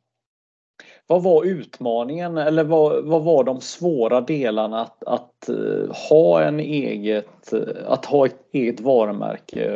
Vad 1.08 1.23
var 1.23 1.45
utmaningen 1.45 2.38
eller 2.38 2.63
vad, 2.63 3.05
vad 3.05 3.23
var 3.23 3.43
de 3.43 3.62
svåra 3.62 4.21
delarna 4.21 4.81
att, 4.81 5.03
att 5.03 5.49
uh, 5.49 5.93
ha 6.10 6.43
en 6.43 6.60
eget, 6.60 7.53
att 7.86 8.05
ha 8.05 8.25
ett 8.25 8.45
eget 8.51 8.79
varumärke 8.79 9.69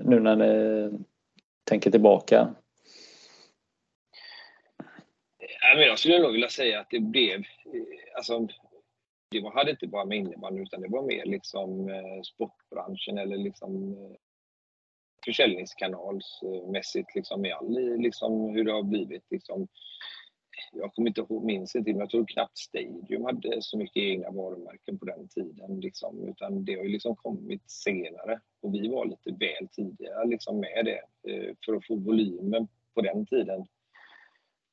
nu 0.00 0.20
när 0.20 0.36
ni 0.36 0.90
tänker 1.64 1.90
tillbaka? 1.90 2.54
Jag 5.60 5.98
skulle 5.98 6.18
nog 6.18 6.32
vilja 6.32 6.48
säga 6.48 6.80
att 6.80 6.90
det 6.90 7.00
blev, 7.00 7.38
eh, 7.38 8.16
alltså, 8.16 8.48
det 9.30 9.40
var, 9.40 9.52
hade 9.52 9.70
inte 9.70 9.86
bara 9.86 10.04
med 10.04 10.18
innebandy 10.18 10.62
utan 10.62 10.80
det 10.80 10.88
var 10.88 11.02
mer 11.02 11.24
liksom 11.24 11.88
eh, 11.88 12.22
sportbranschen 12.22 13.18
eller 13.18 13.36
liksom 13.36 13.92
eh, 13.92 14.16
försäljningskanalsmässigt 15.24 17.14
liksom 17.14 17.46
i 17.46 17.52
all, 17.52 17.98
liksom 17.98 18.50
hur 18.50 18.64
det 18.64 18.72
har 18.72 18.82
blivit 18.82 19.24
liksom. 19.30 19.68
Jag 20.72 20.94
kommer 20.94 21.08
inte 21.08 21.20
ihåg, 21.20 21.44
minns 21.44 21.76
inte, 21.76 21.90
men 21.90 22.00
jag 22.00 22.10
tror 22.10 22.26
knappt 22.26 22.58
Stadium 22.58 23.24
hade 23.24 23.62
så 23.62 23.78
mycket 23.78 24.02
egna 24.02 24.30
varumärken 24.30 24.98
på 24.98 25.04
den 25.04 25.28
tiden 25.28 25.80
liksom, 25.80 26.28
utan 26.28 26.64
det 26.64 26.74
har 26.74 26.84
ju 26.84 26.88
liksom 26.88 27.16
kommit 27.16 27.70
senare 27.70 28.40
och 28.62 28.74
vi 28.74 28.88
var 28.88 29.04
lite 29.04 29.30
väl 29.30 29.68
tidiga 29.72 30.24
liksom 30.24 30.60
med 30.60 30.84
det 30.84 31.00
för 31.64 31.74
att 31.74 31.86
få 31.86 31.96
volymen 31.96 32.68
på 32.94 33.00
den 33.00 33.26
tiden. 33.26 33.66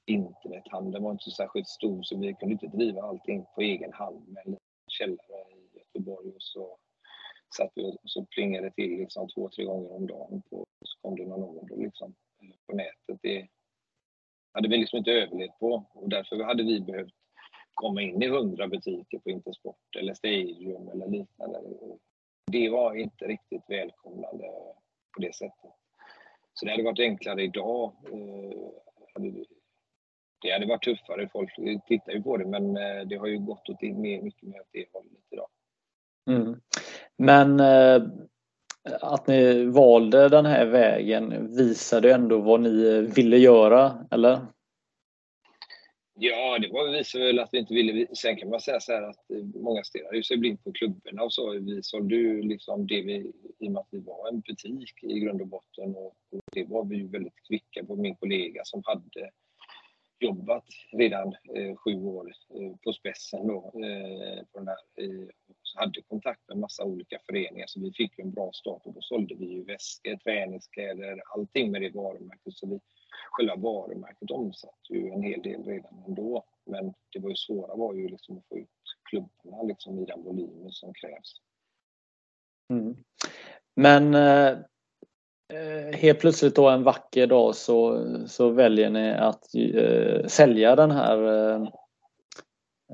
Internethandeln 0.06 1.04
var 1.04 1.12
inte 1.12 1.32
särskilt 1.32 1.68
stor 1.68 2.04
så 2.04 2.18
vi 2.18 2.34
kunde 2.34 2.54
inte 2.54 2.68
driva 2.68 3.02
allting 3.02 3.46
på 3.56 3.62
egen 3.62 3.94
hand 3.94 4.28
med 4.28 4.48
en 4.48 4.58
källare 4.88 5.52
i 5.52 5.78
Göteborg 5.78 6.30
och 6.30 6.42
så 6.42 6.78
satt 7.58 7.72
vi 7.76 7.84
och 7.84 8.10
så 8.10 8.26
plingade 8.26 8.68
det 8.68 8.72
till 8.72 8.98
liksom 8.98 9.30
två, 9.30 9.50
tre 9.50 9.66
gånger 9.66 9.92
om 9.92 10.08
dagen. 10.08 10.42
På, 10.50 10.66
så 10.86 11.00
kom 11.02 11.16
det 11.16 11.26
någon 11.26 11.44
order 11.44 11.76
liksom, 11.76 12.16
eh, 12.42 12.56
på 12.68 12.76
nätet. 12.76 13.20
Det 13.22 13.48
hade 14.54 14.70
vi 14.70 14.78
liksom 14.78 14.98
inte 14.98 15.12
överlevt 15.12 15.60
på 15.60 15.86
och 15.94 16.10
därför 16.10 16.44
hade 16.44 16.64
vi 16.64 16.82
behövt 16.82 17.14
komma 17.74 18.02
in 18.02 18.24
i 18.24 18.28
hundra 18.28 18.68
butiker 18.68 19.20
på 19.20 19.30
Intersport 19.30 19.96
eller 20.00 20.14
Stadium 20.14 20.90
eller 20.90 21.08
liknande. 21.08 21.60
Det 22.52 22.70
var 22.70 22.96
inte 22.96 23.26
riktigt 23.26 23.64
välkomnande 23.68 24.44
på 25.16 25.22
det 25.22 25.36
sättet. 25.36 25.72
Så 26.54 26.66
det 26.66 26.72
hade 26.72 26.84
varit 26.84 27.00
enklare 27.00 27.44
idag. 27.44 27.94
Eh, 28.12 29.24
Eh, 30.44 30.48
det 30.48 30.54
hade 30.54 30.66
varit 30.66 30.84
tuffare, 30.84 31.30
folk 31.34 31.50
tittar 31.88 32.12
ju 32.12 32.24
på 32.24 32.38
det 32.38 32.46
men 32.46 32.78
eh, 32.78 33.06
det 33.06 33.16
har 33.16 33.28
ju 33.28 33.38
gått 33.40 33.70
åt 33.70 33.82
mycket 33.82 34.44
mer 34.44 34.60
åt 34.62 34.68
det 34.72 34.86
hållet 34.92 35.12
idag. 35.32 35.48
Mm. 36.30 36.60
Men 37.18 37.60
eh, 37.60 38.10
att 39.02 39.28
ni 39.28 39.66
valde 39.66 40.30
den 40.30 40.46
här 40.46 40.66
vägen 40.66 41.56
visade 41.56 42.14
ändå 42.14 42.38
vad 42.38 42.62
ni 42.62 43.02
ville 43.16 43.38
göra, 43.38 44.06
eller? 44.12 44.40
Ja, 46.16 46.60
det 46.60 46.70
var 46.72 46.92
visade 46.92 47.26
väl 47.26 47.40
att 47.40 47.50
vi 47.52 47.58
inte 47.60 47.74
ville. 47.74 48.08
Sen 48.16 48.38
kan 48.38 48.50
man 48.50 48.60
säga 48.60 48.80
så 48.80 48.92
här 48.92 49.02
att 49.02 49.26
många 49.56 49.84
stirrar 49.84 50.22
sig 50.22 50.38
blind 50.38 50.64
på 50.64 50.72
klubborna 50.72 51.24
och 51.24 51.34
så. 51.34 51.52
Vi 51.52 51.84
sålde 51.84 52.16
ju 52.16 52.42
liksom 52.42 52.88
det 52.88 53.02
vi, 53.02 53.32
i 53.60 53.68
och 53.68 53.72
med 53.72 53.80
att 53.80 53.88
vi 53.90 54.00
var 54.00 54.28
en 54.28 54.40
butik 54.40 55.04
i 55.04 55.20
grund 55.20 55.42
och 55.42 55.48
botten 55.48 55.96
och, 55.96 56.16
och 56.32 56.42
det 56.52 56.64
var 56.64 56.86
vi 56.86 56.96
ju 56.96 57.08
väldigt 57.08 57.48
kvicka 57.48 57.86
på. 57.86 57.96
Min 57.96 58.16
kollega 58.16 58.62
som 58.64 58.82
hade 58.86 59.32
jobbat 60.24 60.66
redan 60.92 61.28
eh, 61.28 61.76
sju 61.76 62.04
år 62.04 62.34
eh, 62.50 62.76
på 62.84 62.94
spetsen 62.94 63.48
då, 63.48 63.58
eh, 63.58 64.44
på 64.52 64.60
den 64.60 64.66
där, 64.66 64.78
eh, 64.96 65.28
så 65.62 65.80
hade 65.80 66.02
kontakt 66.02 66.42
med 66.48 66.58
massa 66.58 66.84
olika 66.84 67.20
föreningar 67.26 67.68
så 67.68 67.80
vi 67.80 67.92
fick 67.94 68.20
en 68.20 68.32
bra 68.32 68.52
start 68.54 68.82
och 68.86 68.94
då 68.94 69.02
sålde 69.02 69.36
vi 69.36 69.46
ju 69.46 69.64
väskor, 69.64 70.16
träningskläder, 70.16 71.22
allting 71.34 71.72
med 71.72 71.82
det 71.82 71.96
varumärket. 71.96 72.54
Så 72.54 72.68
vi, 72.68 72.80
själva 73.32 73.56
varumärket 73.56 74.32
omsatte 74.32 74.94
ju 74.94 75.10
en 75.10 75.22
hel 75.22 75.42
del 75.42 75.64
redan 75.64 76.04
ändå. 76.08 76.44
Men 76.66 76.94
det 77.14 77.20
var 77.20 77.30
ju 77.30 77.36
svåra 77.36 77.76
var 77.76 77.94
ju 77.94 78.08
liksom 78.08 78.38
att 78.38 78.48
få 78.48 78.58
ut 78.58 78.70
klubbarna 79.10 79.64
liksom 79.64 80.00
i 80.00 80.06
den 80.06 80.24
volymen 80.24 80.72
som 80.72 80.94
krävs. 80.94 81.36
Mm. 82.70 82.96
Men 83.76 84.14
Eh, 84.14 84.58
Eh, 85.50 85.98
helt 86.00 86.20
plötsligt 86.20 86.56
då 86.56 86.70
en 86.70 86.84
vacker 86.84 87.28
dag 87.28 87.56
så, 87.56 88.06
så 88.28 88.50
väljer 88.50 88.90
ni 88.90 89.12
att 89.12 89.56
eh, 89.56 90.26
sälja 90.28 90.76
den 90.76 90.92
här 90.92 91.18
eh, 91.28 91.62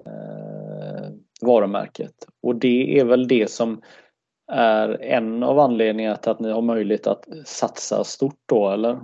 eh, 0.05 1.09
varumärket. 1.41 2.15
Och 2.41 2.55
det 2.55 2.99
är 2.99 3.05
väl 3.05 3.27
det 3.27 3.51
som 3.51 3.81
är 4.51 5.01
en 5.01 5.43
av 5.43 5.59
anledningarna 5.59 6.15
till 6.15 6.31
att 6.31 6.39
ni 6.39 6.51
har 6.51 6.61
möjlighet 6.61 7.07
att 7.07 7.25
satsa 7.45 8.03
stort 8.03 8.39
då, 8.45 8.69
eller? 8.69 8.99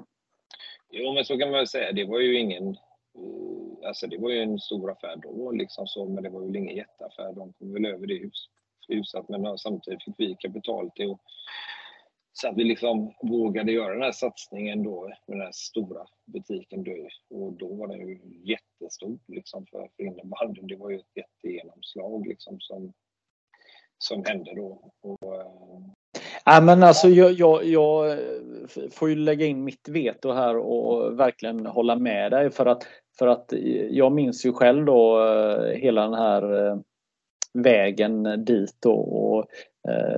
Jo, 0.92 1.14
men 1.14 1.26
så 1.26 1.38
kan 1.38 1.52
man 1.52 1.58
väl 1.60 1.68
säga. 1.68 1.92
Det 1.92 2.06
var 2.06 2.20
ju 2.20 2.40
ingen... 2.40 2.68
Eh, 2.68 3.88
alltså 3.88 4.08
det 4.08 4.18
var 4.18 4.30
ju 4.30 4.42
en 4.42 4.60
stor 4.60 4.92
affär 4.92 5.16
då, 5.16 5.52
liksom 5.52 5.88
så, 5.88 6.06
men 6.06 6.24
det 6.24 6.30
var 6.30 6.42
väl 6.42 6.56
ingen 6.56 6.76
jätteaffär. 6.76 7.34
De 7.34 7.54
kom 7.54 7.74
väl 7.74 7.86
över 7.86 8.08
det 8.08 8.16
hus, 8.16 8.50
huset, 8.88 9.30
men 9.30 9.58
samtidigt 9.58 10.04
fick 10.04 10.16
vi 10.18 10.36
kapital 10.40 10.92
till 10.92 11.12
att 11.12 11.20
så 12.38 12.48
att 12.48 12.58
vi 12.58 12.64
liksom 12.64 13.14
vågade 13.22 13.72
göra 13.72 13.94
den 13.94 14.04
här 14.04 14.12
satsningen 14.12 14.84
då 14.84 15.08
med 15.08 15.38
den 15.38 15.42
här 15.42 15.52
stora 15.54 16.06
butiken. 16.26 16.84
Då, 16.84 16.92
och 17.30 17.54
då 17.54 17.74
var 17.74 17.88
den 17.88 18.08
ju 18.08 18.20
jättestor 18.44 19.20
liksom 19.28 19.66
för, 19.66 19.90
för 19.96 20.04
innebandyn. 20.04 20.68
Det 20.68 20.76
var 20.76 20.90
ju 20.90 20.96
ett 20.96 21.16
jättegenomslag 21.16 22.28
liksom 22.28 22.58
som, 22.60 22.94
som 23.98 24.24
hände 24.26 24.56
då. 24.56 24.92
Och, 25.02 25.36
äh... 25.36 25.48
Ja, 26.46 26.62
men 26.62 26.84
alltså, 26.84 27.10
jag, 27.10 27.32
jag, 27.32 27.66
jag, 27.66 28.12
eh, 28.12 28.90
får 28.92 29.10
ju 29.10 29.16
lägga 29.16 29.46
in 29.46 29.64
mitt 29.64 29.90
veto 29.90 30.32
här 30.32 30.58
och 30.58 31.20
verkligen 31.20 31.66
hålla 31.66 31.96
med 31.96 32.32
dig 32.32 32.52
för 32.52 32.66
att, 32.66 32.88
för 33.20 33.28
att 33.28 33.54
eh, 33.54 33.60
jag 33.86 34.12
minns 34.12 34.46
ju 34.46 34.54
själv 34.54 34.86
då 34.86 35.20
hela 35.76 36.02
den 36.02 36.14
här 36.14 36.76
vägen 37.54 38.46
dit 38.46 38.86
och, 38.86 39.38
och 39.38 39.46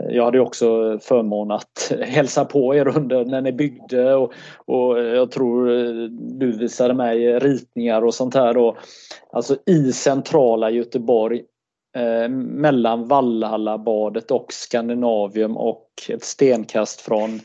jag 0.10 0.26
hade 0.26 0.40
också 0.40 1.00
förmån 1.02 1.52
att 1.52 1.94
hälsa 2.02 2.46
på 2.46 2.76
er 2.76 2.98
under 2.98 3.26
när 3.26 3.42
ni 3.42 3.52
byggde 3.52 4.16
och, 4.16 4.34
och 4.66 5.00
jag 5.00 5.32
tror 5.32 5.72
eh, 5.72 6.10
du 6.10 6.52
visade 6.58 6.94
mig 6.94 7.40
ritningar 7.40 8.02
och 8.02 8.14
sånt 8.14 8.36
här 8.36 8.54
då. 8.54 8.78
Alltså 9.32 9.58
i 9.66 9.92
centrala 9.92 10.70
Göteborg 10.70 11.44
eh, 11.96 12.30
mellan 12.30 13.08
Vallhallabadet 13.08 14.32
och 14.32 14.54
Skandinavium 14.54 15.58
och 15.58 15.90
ett 16.10 16.24
stenkast 16.24 17.02
från 17.02 17.40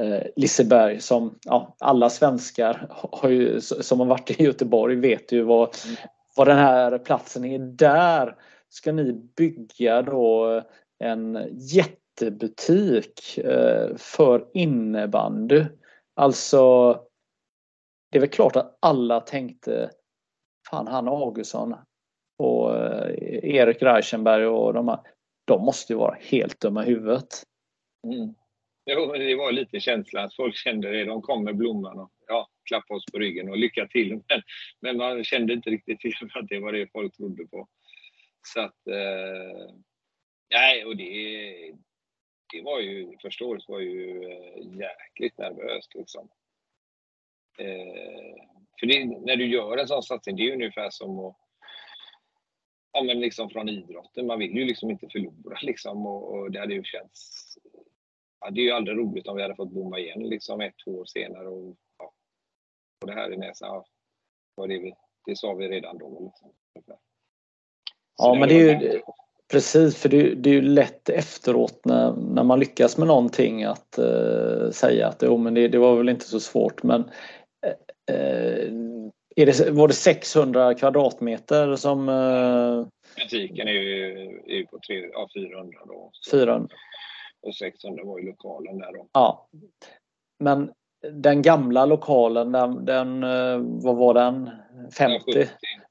eh, 0.00 0.22
Liseberg 0.36 1.00
som 1.00 1.38
ja, 1.44 1.76
alla 1.78 2.10
svenskar 2.10 2.86
har 2.90 3.28
ju, 3.28 3.60
som 3.60 4.00
har 4.00 4.06
varit 4.06 4.40
i 4.40 4.42
Göteborg 4.44 4.96
vet 4.96 5.32
ju 5.32 5.42
vad, 5.42 5.68
vad 6.36 6.46
den 6.46 6.58
här 6.58 6.98
platsen 6.98 7.44
är. 7.44 7.58
Där 7.58 8.34
ska 8.68 8.92
ni 8.92 9.12
bygga 9.36 10.02
då 10.02 10.62
en 11.00 11.48
jättebutik 11.52 13.38
eh, 13.38 13.96
för 13.96 14.46
innebandy. 14.54 15.64
Alltså, 16.14 16.92
det 18.10 18.18
är 18.18 18.20
väl 18.20 18.30
klart 18.30 18.56
att 18.56 18.78
alla 18.80 19.20
tänkte 19.20 19.90
Fan, 20.70 20.86
han 20.86 21.08
Augustsson 21.08 21.74
och 22.38 22.76
eh, 22.76 23.14
Erik 23.42 23.82
Reichenberg 23.82 24.46
och 24.46 24.74
de 24.74 24.88
här, 24.88 24.98
de 25.44 25.64
måste 25.64 25.92
ju 25.92 25.98
vara 25.98 26.16
helt 26.20 26.60
dumma 26.60 26.86
i 26.86 26.88
huvudet. 26.88 27.42
Mm. 28.04 28.34
Jo, 28.86 29.12
det 29.12 29.34
var 29.34 29.52
lite 29.52 29.80
känslan 29.80 30.30
folk 30.36 30.56
kände 30.56 30.90
det. 30.90 31.04
De 31.04 31.22
kom 31.22 31.44
med 31.44 31.56
blomman 31.56 31.98
och 31.98 32.10
ja, 32.26 32.48
klappade 32.68 32.98
oss 32.98 33.04
på 33.12 33.18
ryggen 33.18 33.50
och 33.50 33.58
lycka 33.58 33.86
till. 33.86 34.08
Men, 34.28 34.42
men 34.80 34.96
man 34.96 35.24
kände 35.24 35.52
inte 35.52 35.70
riktigt 35.70 36.00
till 36.00 36.12
att 36.34 36.48
det 36.48 36.60
var 36.60 36.72
det 36.72 36.92
folk 36.92 37.16
trodde 37.16 37.46
på. 37.46 37.68
Så 38.46 38.60
att, 38.60 38.86
eh, 38.86 39.74
Nej, 40.50 40.84
och 40.84 40.96
det, 40.96 41.74
det 42.52 42.62
var 42.62 42.80
ju, 42.80 43.18
första 43.22 43.44
året 43.44 43.68
var 43.68 43.80
ju 43.80 44.22
jäkligt 44.60 45.38
nervöst 45.38 45.94
liksom. 45.94 46.28
Eh, 47.58 48.44
för 48.80 48.86
det, 48.86 49.04
när 49.04 49.36
du 49.36 49.46
gör 49.46 49.76
en 49.76 49.88
sån 49.88 50.02
satsning, 50.02 50.36
det 50.36 50.42
är 50.42 50.52
ungefär 50.52 50.90
som 50.90 51.18
att 51.18 51.36
ja, 52.92 53.02
men 53.02 53.20
liksom 53.20 53.50
från 53.50 53.68
idrotten. 53.68 54.26
Man 54.26 54.38
vill 54.38 54.56
ju 54.56 54.64
liksom 54.64 54.90
inte 54.90 55.08
förlora 55.08 55.58
liksom 55.62 56.06
och, 56.06 56.32
och 56.32 56.50
det 56.50 56.60
hade 56.60 56.74
ju 56.74 56.84
känts... 56.84 57.54
Ja, 58.40 58.50
det 58.50 58.60
är 58.60 58.64
ju 58.64 58.70
aldrig 58.70 58.98
roligt 58.98 59.26
om 59.26 59.36
vi 59.36 59.42
hade 59.42 59.56
fått 59.56 59.72
bomma 59.72 59.98
igen 59.98 60.28
liksom 60.28 60.60
ett, 60.60 60.74
två 60.84 60.90
år 60.90 61.04
senare 61.04 61.48
och, 61.48 61.76
ja, 61.98 62.12
och 63.00 63.06
det 63.06 63.12
här 63.12 63.32
i 63.32 63.36
näsan. 63.36 63.84
Ja, 64.56 64.66
det, 64.66 64.78
vi, 64.78 64.94
det 65.26 65.36
sa 65.36 65.54
vi 65.54 65.68
redan 65.68 65.98
då. 65.98 66.32
Liksom. 66.74 66.96
Ja, 68.16 68.34
men 68.34 68.48
det 68.48 68.54
är 68.54 68.80
ju 68.80 69.02
precis 69.50 69.96
för 69.96 70.08
det, 70.08 70.34
det, 70.34 70.50
är 70.50 70.54
ju 70.54 70.62
lätt 70.62 71.08
efteråt 71.08 71.84
när, 71.84 72.12
när 72.12 72.44
man 72.44 72.60
lyckas 72.60 72.98
med 72.98 73.08
någonting 73.08 73.64
att 73.64 73.98
uh, 73.98 74.70
säga 74.70 75.08
att 75.08 75.22
jo, 75.22 75.36
men 75.36 75.54
det, 75.54 75.68
det, 75.68 75.78
var 75.78 75.96
väl 75.96 76.08
inte 76.08 76.24
så 76.24 76.40
svårt 76.40 76.82
men 76.82 77.00
uh, 78.10 79.10
är 79.36 79.46
det, 79.46 79.70
var 79.70 79.88
det 79.88 79.94
600 79.94 80.74
kvadratmeter 80.74 81.76
som... 81.76 82.08
Uh... 82.08 82.86
Butiken 83.16 83.68
är 83.68 83.72
ju, 83.72 84.12
är 84.46 84.56
ju 84.56 84.66
på 84.66 84.78
tre, 84.86 85.10
ja, 85.12 85.28
400 85.34 85.78
då. 85.86 86.10
Så. 86.12 86.36
400. 86.36 86.68
Och 87.42 87.54
600 87.54 88.04
var 88.04 88.18
ju 88.18 88.26
lokalen 88.26 88.78
där 88.78 88.92
då. 88.92 89.06
Ja. 89.12 89.48
Men 90.38 90.72
den 91.02 91.42
gamla 91.42 91.86
lokalen, 91.86 92.52
den, 92.52 92.84
den 92.84 93.22
eh, 93.22 93.58
vad 93.62 93.96
var 93.96 94.14
den? 94.14 94.50
50? 94.98 95.32
70. 95.32 95.48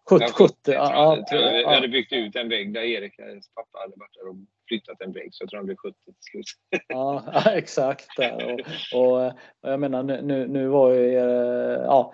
70, 0.09 0.25
70 0.33 0.53
ja, 0.65 1.15
jag, 1.15 1.27
tror 1.27 1.41
jag, 1.41 1.61
jag 1.61 1.69
hade 1.69 1.87
byggt 1.87 2.13
ut 2.13 2.35
en 2.35 2.49
vägg 2.49 2.73
där 2.73 2.81
Erik, 2.81 3.17
pappa, 3.55 3.79
hade 3.79 3.93
varit 3.95 4.13
där 4.13 4.29
och 4.29 4.35
flyttat 4.67 5.01
en 5.01 5.11
vägg 5.11 5.29
så 5.31 5.43
jag 5.43 5.49
tror 5.49 5.57
han 5.57 5.65
blev 5.65 5.75
70 5.75 5.95
till 6.05 6.13
slut. 6.19 6.45
Ja, 6.87 7.23
exakt. 7.45 8.07
Och, 8.19 8.59
och, 8.99 9.25
och, 9.25 9.33
jag 9.61 9.79
menar 9.79 10.03
nu, 10.03 10.47
nu 10.47 10.67
var 10.67 10.91
ju, 10.91 11.17
eh, 11.17 11.81
ja, 11.85 12.13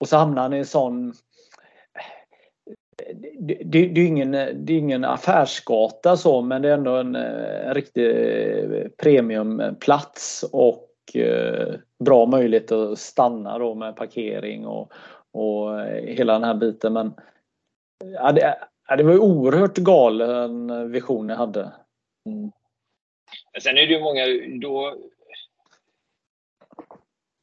och 0.00 0.08
så 0.08 0.16
hamnar 0.16 0.42
han 0.42 0.54
i 0.54 0.58
en 0.58 0.66
sån 0.66 1.14
det, 3.38 3.62
det, 3.64 3.86
det, 3.86 4.00
är 4.00 4.06
ingen, 4.06 4.30
det 4.30 4.72
är 4.72 4.78
ingen 4.78 5.04
affärsgata 5.04 6.16
så 6.16 6.42
men 6.42 6.62
det 6.62 6.68
är 6.68 6.74
ändå 6.74 6.96
en, 6.96 7.14
en 7.14 7.74
riktig 7.74 8.16
premiumplats 8.96 10.44
och 10.52 10.74
eh, 10.74 10.93
Eh, 11.14 11.74
bra 12.04 12.26
möjlighet 12.26 12.72
att 12.72 12.98
stanna 12.98 13.58
då 13.58 13.74
med 13.74 13.96
parkering 13.96 14.66
och, 14.66 14.92
och 15.32 15.80
eh, 15.80 16.14
hela 16.14 16.32
den 16.32 16.44
här 16.44 16.54
biten. 16.54 16.92
Men 16.92 17.14
ja, 18.04 18.32
det, 18.32 18.58
ja, 18.88 18.96
det 18.96 19.02
var 19.02 19.12
ju 19.12 19.18
oerhört 19.18 19.76
galen 19.76 20.92
vision 20.92 21.28
jag 21.28 21.36
hade. 21.36 21.72
Mm. 22.26 22.52
Sen 23.62 23.78
är 23.78 23.86
det 23.86 23.92
ju 23.92 24.00
många, 24.00 24.22
då 24.60 24.94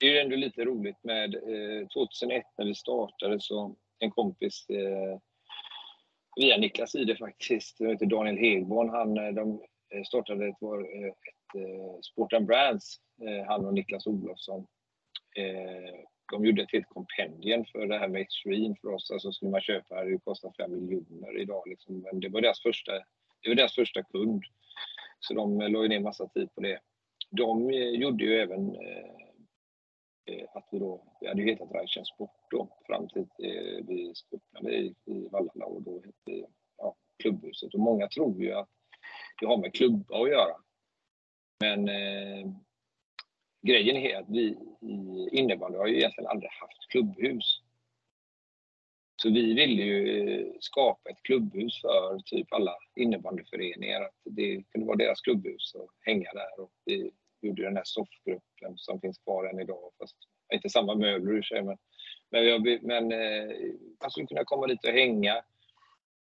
det 0.02 0.08
är 0.08 0.12
ju 0.12 0.20
ändå 0.20 0.36
lite 0.36 0.66
roligt 0.66 1.04
med 1.04 1.36
eh, 1.36 1.88
2001 1.88 2.44
när 2.58 2.66
vi 2.66 2.76
startade 2.76 3.40
så 3.40 3.76
en 4.00 4.12
kompis 4.12 4.66
eh, 4.70 5.20
via 6.36 6.58
Niklas 6.58 6.96
Ide 6.96 7.16
faktiskt, 7.16 7.78
som 7.78 7.88
heter 7.88 8.06
Daniel 8.06 8.38
Hegborn, 8.38 8.90
han, 8.90 9.18
eh, 9.18 9.34
de 9.34 9.62
startade 10.08 10.48
ett, 10.48 10.56
var, 10.60 10.80
ett, 11.08 11.18
eh, 11.56 12.00
Sport 12.02 12.34
and 12.34 12.46
Brands, 12.46 12.96
eh, 13.22 13.46
han 13.48 13.66
och 13.66 13.74
Niklas 13.74 14.08
Olofsson. 14.08 14.68
Eh, 15.38 16.00
de 16.32 16.46
gjorde 16.46 16.62
ett 16.62 16.72
helt 16.72 16.90
kompendium 16.90 17.66
för 17.66 17.88
det 17.88 17.98
här 17.98 18.08
med 18.08 18.22
Extreme 18.22 18.76
för 18.82 18.88
oss. 18.88 19.12
Alltså 19.12 19.32
skulle 19.32 19.52
man 19.52 19.62
köpa 19.62 20.04
det, 20.04 20.12
det 20.12 20.20
kostar 20.20 20.54
5 20.58 20.72
miljoner 20.72 21.42
idag. 21.42 21.64
Liksom. 21.66 22.00
Men 22.00 22.20
det 22.20 22.30
var 22.30 22.42
deras 22.42 22.62
första, 22.62 22.92
det 23.42 23.50
var 23.50 23.56
deras 23.56 23.76
första 23.76 24.04
kund. 24.04 24.44
Så 25.20 25.34
de 25.34 25.62
eh, 25.62 25.70
la 25.70 25.84
ju 25.84 25.90
ner 25.90 26.00
massa 26.00 26.28
tid 26.28 26.56
på 26.56 26.62
det. 26.62 26.80
De 27.32 27.72
gjorde 27.72 28.24
ju 28.24 28.36
även 28.36 28.76
Eh, 30.32 30.48
att 30.54 30.68
vi 30.72 30.80
då, 30.80 31.04
vi 31.22 31.28
hade 31.28 31.42
ju 31.42 31.48
hetat 31.48 31.72
Rajtjärn 31.72 32.06
Sport 32.06 32.32
då 32.50 32.68
fram 32.88 33.08
till 33.08 33.22
eh, 33.22 33.86
vi 33.88 34.14
öppnade 34.32 34.76
i, 34.76 34.96
i 35.06 35.28
Vallala 35.32 35.66
och 35.66 35.82
då 35.82 35.96
hette 35.96 36.18
vi 36.26 36.46
ja, 36.78 36.96
Klubbhuset. 37.18 37.74
Och 37.74 37.80
många 37.80 38.08
tror 38.08 38.42
ju 38.44 38.54
att 38.54 38.70
det 39.40 39.46
har 39.46 39.58
med 39.58 39.74
klubba 39.74 40.24
att 40.24 40.30
göra. 40.30 40.56
Men 41.62 41.90
eh, 41.90 42.48
grejen 43.62 43.98
är 43.98 44.18
att 44.18 44.30
vi 44.30 44.58
i 44.82 45.30
innebandy 45.32 45.78
har 45.78 45.88
ju 45.88 45.98
egentligen 45.98 46.30
aldrig 46.30 46.52
haft 46.52 46.90
klubbhus. 46.90 47.62
Så 49.22 49.30
vi 49.30 49.54
ville 49.54 49.84
ju 49.84 50.30
eh, 50.30 50.48
skapa 50.60 51.10
ett 51.10 51.24
klubbhus 51.24 51.82
för 51.82 52.20
typ 52.26 52.54
alla 52.54 52.76
innebandyföreningar. 52.96 54.02
Att 54.02 54.16
det 54.24 54.64
kunde 54.72 54.88
vara 54.88 54.98
deras 54.98 55.22
klubbhus 55.22 55.76
och 55.76 55.92
hänga 56.02 56.30
där. 56.34 56.64
Och 56.64 56.72
vi 56.86 57.12
gjorde 57.42 57.64
den 57.64 57.76
här 57.76 57.84
soffgruppen 57.86 58.78
som 58.78 59.02
finns 59.02 59.18
kvar 59.18 59.46
än 59.46 59.60
idag. 59.60 59.92
Fast 60.00 60.16
inte 60.54 60.70
samma 60.70 60.96
möbler 60.96 61.40
i 61.40 61.44
sig. 61.44 61.64
Men, 61.64 61.78
men, 62.30 62.46
jag, 62.46 62.84
men 62.84 63.12
eh, 63.12 63.56
man 64.02 64.12
skulle 64.12 64.28
kunna 64.28 64.46
komma 64.46 64.68
dit 64.68 64.86
och 64.86 64.92
hänga. 64.92 65.44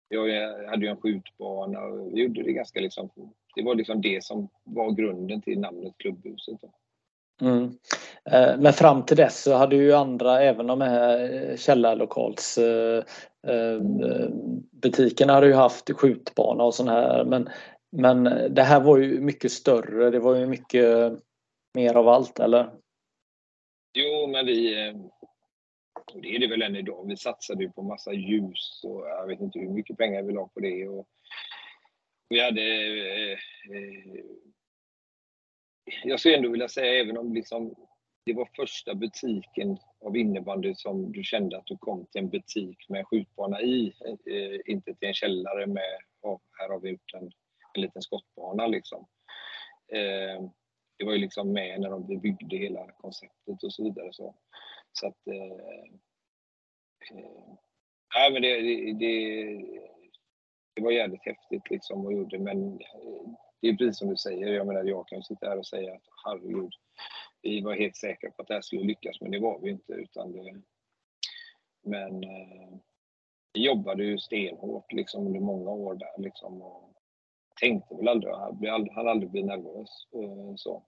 Jag 0.08 0.68
hade 0.70 0.86
ju 0.86 0.92
en 0.92 1.02
skjutbana 1.02 1.82
och 1.82 2.14
vi 2.14 2.22
gjorde 2.22 2.44
det 2.44 2.54
ganska 2.54 2.80
liksom. 2.80 3.10
Det 3.56 3.64
var 3.64 3.76
liksom 3.76 4.02
det 4.02 4.24
som 4.24 4.50
var 4.64 4.92
grunden 4.92 5.42
till 5.42 5.60
namnet 5.60 5.94
Klubbhuset. 5.98 6.60
Mm. 7.42 7.64
Eh, 8.32 8.60
men 8.60 8.74
fram 8.74 9.06
till 9.06 9.18
dess 9.18 9.44
så 9.44 9.54
hade 9.54 9.76
ju 9.76 9.94
andra, 9.94 10.42
även 10.42 10.68
de 10.68 10.82
här 10.82 11.56
eh, 13.48 13.80
butikerna 14.72 15.34
hade 15.34 15.48
ju 15.48 15.54
haft 15.54 15.92
skjutbana 15.92 16.64
och 16.64 16.76
sån 16.76 16.88
här 16.88 17.26
men 17.26 17.50
men 17.92 18.24
det 18.54 18.64
här 18.64 18.80
var 18.80 18.98
ju 18.98 19.22
mycket 19.22 19.52
större. 19.52 20.10
Det 20.10 20.20
var 20.20 20.36
ju 20.36 20.46
mycket 20.46 21.14
mer 21.74 21.96
av 21.96 22.08
allt, 22.08 22.40
eller? 22.40 22.70
Jo, 23.94 24.28
men 24.28 24.46
vi... 24.46 24.88
Eh, 24.88 24.96
det 26.14 26.36
är 26.36 26.40
det 26.40 26.48
väl 26.48 26.62
än 26.62 26.76
idag. 26.76 27.06
Vi 27.08 27.18
satsade 27.18 27.64
ju 27.64 27.72
på 27.72 27.82
massa 27.82 28.14
ljus 28.14 28.82
och 28.84 29.08
jag 29.08 29.28
vet 29.28 29.42
inte 29.42 29.60
hur 29.60 29.70
mycket 29.70 29.98
pengar 29.98 30.24
vi 30.24 30.34
la 30.34 30.48
på 30.48 30.60
det. 30.60 30.88
Och 30.88 31.08
vi 32.30 32.40
hade... 32.40 32.62
Eh, 32.62 33.38
eh, 33.76 34.26
jag 36.04 36.20
skulle 36.20 36.38
ändå 36.38 36.50
vilja 36.50 36.70
säga, 36.70 37.02
även 37.02 37.18
om 37.18 37.34
liksom 37.34 37.76
det 38.26 38.34
var 38.34 38.50
första 38.56 38.96
butiken 38.96 39.78
av 40.06 40.18
innebandy 40.18 40.74
som 40.76 41.12
du 41.12 41.24
kände 41.24 41.58
att 41.58 41.66
du 41.66 41.78
kom 41.78 42.06
till 42.06 42.22
en 42.22 42.30
butik 42.30 42.90
med 42.90 43.08
skjutbana 43.08 43.62
i, 43.62 43.94
eh, 44.06 44.72
inte 44.72 44.96
till 44.96 45.08
en 45.08 45.14
källare 45.14 45.68
med, 45.68 45.98
oh, 46.22 46.40
här 46.60 46.70
har 46.70 46.80
vi 46.80 46.90
gjort 46.90 47.14
en 47.14 47.32
en 47.74 47.82
liten 47.82 48.02
skottbana 48.02 48.68
liksom. 48.68 49.08
Eh, 49.92 50.50
det 50.98 51.06
var 51.06 51.14
ju 51.14 51.20
liksom 51.20 51.54
med 51.54 51.82
när 51.82 51.90
de 51.90 52.20
byggde 52.20 52.58
hela 52.58 52.92
konceptet 52.92 53.64
och 53.64 53.74
så 53.74 53.84
vidare. 53.84 54.10
Så, 54.12 54.36
så 54.94 55.08
att... 55.08 55.28
Eh, 55.28 55.84
eh, 57.18 58.32
men 58.32 58.42
det, 58.42 58.62
det, 58.62 58.94
det, 58.94 59.99
det, 60.80 60.86
var 60.86 60.92
jävligt 60.92 61.26
häftigt 61.26 61.70
liksom 61.70 62.06
och 62.06 62.14
gjorde 62.14 62.40
men 62.40 62.74
eh, 62.74 63.32
det 63.62 63.68
är 63.68 63.78
precis 63.78 63.98
som 63.98 64.10
du 64.10 64.18
säger, 64.18 64.48
jag 64.48 64.68
menar 64.68 64.84
jag 64.84 65.08
kan 65.08 65.24
sitta 65.24 65.50
här 65.50 65.58
och 65.58 65.68
säga 65.68 65.94
att 65.94 66.04
herregud, 66.26 66.74
vi 67.42 67.62
var 67.62 67.76
helt 67.76 67.96
säkra 67.96 68.32
på 68.32 68.42
att 68.42 68.48
det 68.48 68.54
här 68.54 68.62
skulle 68.62 68.84
lyckas 68.84 69.22
men 69.22 69.32
det 69.32 69.40
var 69.40 69.60
vi 69.60 69.70
inte 69.70 69.94
utan 69.94 70.32
det, 70.32 70.62
men 71.84 72.24
eh, 72.24 72.70
vi 73.54 73.66
jobbade 73.66 74.04
ju 74.04 74.18
stenhårt 74.18 74.94
liksom 74.94 75.28
under 75.28 75.40
många 75.40 75.72
år 75.72 75.96
där 75.96 76.24
liksom 76.24 76.62
och 76.62 76.94
tänkte 77.60 77.96
väl 77.96 78.08
aldrig, 78.08 78.34
han 78.34 78.70
aldrig, 78.70 78.94
han 78.94 79.08
aldrig 79.08 79.32
bli 79.32 79.44
nervös. 79.44 79.90
Eh, 80.14 80.56
så. 80.56 80.84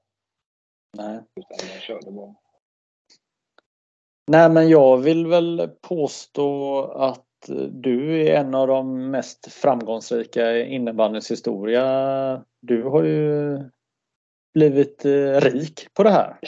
Nej. 0.98 1.20
Utan 1.36 1.58
jag 1.74 1.82
körde 1.82 2.12
bara. 2.12 2.36
Nej 4.28 4.50
men 4.50 4.70
jag 4.70 4.98
vill 4.98 5.28
väl 5.28 5.70
påstå 5.82 6.82
att 6.84 7.26
Eh, 7.50 7.56
du 7.56 8.22
är 8.22 8.40
en 8.40 8.56
av 8.56 8.68
de 8.68 9.12
mest 9.12 9.54
framgångsrika 9.54 10.52
i 10.52 10.74
innebandyns 10.74 11.32
historia. 11.32 12.46
Du 12.62 12.84
har 12.84 13.04
ju 13.04 13.60
blivit 14.54 15.06
eh, 15.06 15.42
rik 15.42 15.94
på 15.94 16.04
det 16.04 16.12
här. 16.12 16.40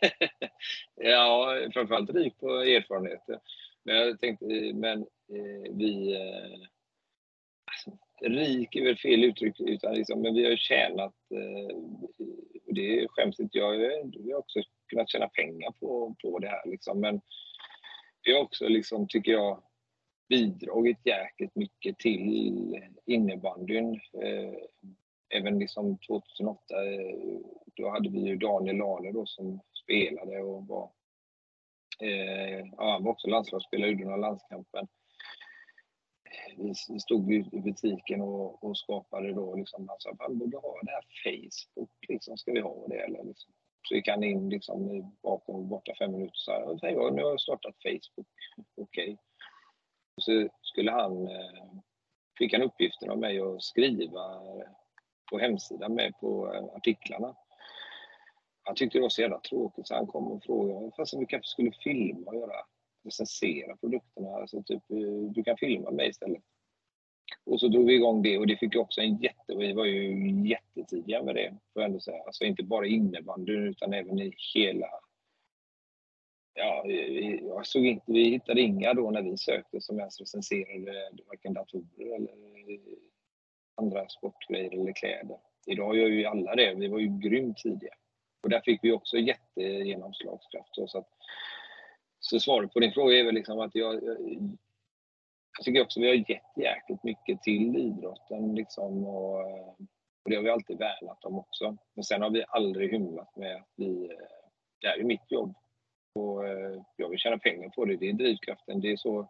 ja, 0.96 1.56
framförallt 1.72 2.10
rik 2.10 2.38
på 2.38 2.48
erfarenheter. 2.48 3.38
Men 3.84 3.96
jag 3.96 4.20
tänkte, 4.20 4.44
men 4.74 5.00
eh, 5.02 5.72
vi 5.72 6.12
eh, 6.14 6.68
alltså, 7.64 7.98
rik 8.20 8.76
är 8.76 8.84
väl 8.84 8.96
fel 8.96 9.24
uttryck, 9.24 9.60
utan 9.60 9.94
liksom, 9.94 10.22
men 10.22 10.34
vi 10.34 10.44
har 10.44 10.56
tjänat, 10.56 11.14
eh, 11.34 11.76
och 12.66 12.74
det 12.74 13.06
skäms 13.08 13.40
inte 13.40 13.58
jag 13.58 13.78
vi 14.24 14.32
har 14.32 14.38
också 14.38 14.60
kunnat 14.88 15.10
tjäna 15.10 15.28
pengar 15.28 15.70
på, 15.80 16.16
på 16.22 16.38
det 16.38 16.48
här 16.48 16.70
liksom. 16.70 17.00
Men 17.00 17.20
vi 18.22 18.32
har 18.32 18.40
också, 18.40 18.68
liksom, 18.68 19.08
tycker 19.08 19.32
jag, 19.32 19.62
bidragit 20.32 20.98
jäkligt 21.04 21.56
mycket 21.56 21.98
till 21.98 22.80
innebandyn. 23.06 23.94
Eh, 23.94 24.54
även 25.34 25.58
liksom 25.58 25.98
2008, 25.98 26.74
eh, 26.84 27.38
då 27.76 27.90
hade 27.90 28.08
vi 28.08 28.20
ju 28.20 28.36
Daniel 28.36 28.76
Lahle 28.76 29.12
då 29.12 29.26
som 29.26 29.60
spelade 29.84 30.42
och 30.42 30.66
var, 30.66 30.90
eh, 32.00 32.66
ja, 32.76 32.92
han 32.92 33.04
var 33.04 33.12
också 33.12 33.28
landslagsspelare, 33.28 33.90
gjorde 33.90 34.04
några 34.04 34.16
landskampen 34.16 34.88
vi 36.88 37.00
stod 37.00 37.32
i 37.32 37.60
butiken 37.60 38.20
och, 38.20 38.64
och 38.64 38.78
skapade 38.78 39.32
då 39.32 39.56
liksom, 39.56 39.88
han 39.88 39.96
sa 39.98 40.16
han 40.18 40.38
borde 40.38 40.56
ha 40.56 40.80
det 40.82 40.90
här 40.90 41.04
Facebook, 41.24 41.90
liksom, 42.08 42.36
ska 42.36 42.52
vi 42.52 42.60
ha 42.60 42.86
det 42.88 42.98
eller 42.98 43.24
liksom. 43.24 43.52
Så 43.88 43.94
gick 43.94 44.08
han 44.08 44.24
in 44.24 44.48
liksom 44.48 45.10
bakom, 45.22 45.68
borta 45.68 45.92
fem 45.98 46.12
minuter 46.12 46.64
och 46.64 46.80
sa, 46.80 46.86
nu 46.88 47.22
har 47.22 47.30
jag 47.30 47.40
startat 47.40 47.74
Facebook. 47.82 48.28
Okej. 48.76 49.12
Okay. 49.12 49.16
Så 50.22 50.48
skulle 50.62 50.90
han, 50.90 51.26
eh, 51.26 51.64
fick 52.38 52.52
han 52.52 52.62
uppgiften 52.62 53.10
av 53.10 53.18
mig 53.18 53.40
att 53.40 53.62
skriva 53.62 54.40
på 55.30 55.38
hemsidan 55.38 55.94
med 55.94 56.12
på 56.20 56.54
eh, 56.54 56.64
artiklarna. 56.64 57.36
Han 58.64 58.74
tyckte 58.74 58.98
det 58.98 59.02
var 59.02 59.08
så 59.08 59.20
jävla 59.20 59.40
tråkigt 59.40 59.88
så 59.88 59.94
han 59.94 60.06
kom 60.06 60.32
och 60.32 60.44
frågade 60.44 60.90
fast 60.96 61.14
vi 61.14 61.26
kanske 61.26 61.48
skulle 61.48 61.72
filma 61.72 62.30
och 62.30 62.36
göra 62.36 62.54
recensera 63.04 63.76
produkterna. 63.76 64.28
Alltså 64.28 64.62
typ, 64.62 64.90
eh, 64.90 65.30
du 65.34 65.44
kan 65.44 65.56
filma 65.56 65.90
mig 65.90 66.08
istället. 66.08 66.42
Och 67.44 67.60
så 67.60 67.68
drog 67.68 67.86
vi 67.86 67.94
igång 67.94 68.22
det 68.22 68.38
och 68.38 68.46
det 68.46 68.56
fick 68.56 68.76
också 68.76 69.00
en 69.00 69.16
jätte... 69.16 69.54
Vi 69.56 69.72
var 69.72 69.84
ju 69.84 70.48
jättetidiga 70.48 71.22
med 71.22 71.34
det, 71.34 71.50
får 71.72 71.82
jag 71.82 71.84
ändå 71.84 72.00
säga. 72.00 72.22
Alltså 72.26 72.44
inte 72.44 72.62
bara 72.62 72.86
innebandyn 72.86 73.68
utan 73.68 73.92
även 73.92 74.18
i 74.18 74.34
hela... 74.54 74.86
Ja, 76.54 76.84
jag 77.42 77.66
såg 77.66 77.86
inte, 77.86 78.12
vi 78.12 78.30
hittade 78.30 78.60
inga 78.60 78.94
då 78.94 79.10
när 79.10 79.22
vi 79.22 79.36
sökte 79.36 79.80
som 79.80 79.98
ens 79.98 80.20
recenserade 80.20 80.90
eh, 80.90 81.26
varken 81.26 81.54
datorer 81.54 82.16
eller 82.16 82.32
eh, 82.72 82.78
andra 83.74 84.08
sportgrejer 84.08 84.72
eller 84.72 84.92
kläder. 84.92 85.38
Idag 85.66 85.96
gör 85.96 86.08
ju 86.08 86.24
alla 86.24 86.54
det. 86.54 86.74
Vi 86.74 86.88
var 86.88 86.98
ju 86.98 87.18
grymt 87.18 87.56
tidiga. 87.56 87.94
Och 88.42 88.50
där 88.50 88.60
fick 88.60 88.84
vi 88.84 88.92
också 88.92 89.16
jättegenomslagskraft. 89.16 90.70
Så, 90.72 90.98
att, 90.98 91.08
så 92.20 92.40
svaret 92.40 92.72
på 92.72 92.80
din 92.80 92.92
fråga 92.92 93.16
är 93.16 93.24
väl 93.24 93.34
liksom 93.34 93.60
att 93.60 93.74
jag, 93.74 93.94
jag, 93.94 94.16
jag 95.58 95.64
tycker 95.64 95.82
också 95.82 96.00
att 96.00 96.04
vi 96.04 96.08
har 96.08 96.14
gett 96.14 96.56
jäkligt 96.56 97.04
mycket 97.04 97.42
till 97.42 97.76
idrotten 97.76 98.54
liksom 98.54 99.06
och, 99.06 99.38
och 100.24 100.30
det 100.30 100.36
har 100.36 100.42
vi 100.42 100.50
alltid 100.50 100.78
värnat 100.78 101.24
om 101.24 101.38
också. 101.38 101.76
Men 101.94 102.04
sen 102.04 102.22
har 102.22 102.30
vi 102.30 102.44
aldrig 102.48 102.90
hymlat 102.90 103.36
med 103.36 103.56
att 103.56 103.72
vi, 103.76 104.04
eh, 104.04 104.16
det 104.80 104.88
här 104.88 104.98
är 104.98 105.04
mitt 105.04 105.30
jobb 105.30 105.54
och 106.14 106.44
jag 106.96 107.08
vill 107.08 107.18
tjäna 107.18 107.38
pengar 107.38 107.68
på 107.68 107.84
det. 107.84 107.96
Det 107.96 108.08
är 108.08 108.12
drivkraften. 108.12 108.80
Det 108.80 108.92
är 108.92 108.96
så 108.96 109.28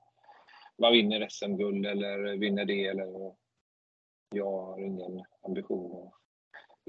man 0.79 0.93
vinner 0.93 1.29
SM-guld 1.29 1.87
eller 1.87 2.37
vinner 2.37 2.65
det 2.65 2.87
eller 2.87 3.33
jag 4.35 4.51
har 4.51 4.81
ingen 4.81 5.25
ambition 5.43 6.07
att 6.07 6.13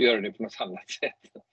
göra 0.04 0.22
det 0.22 0.32
på 0.32 0.44
något 0.44 0.58
annat 0.60 0.90
sätt. 1.00 1.44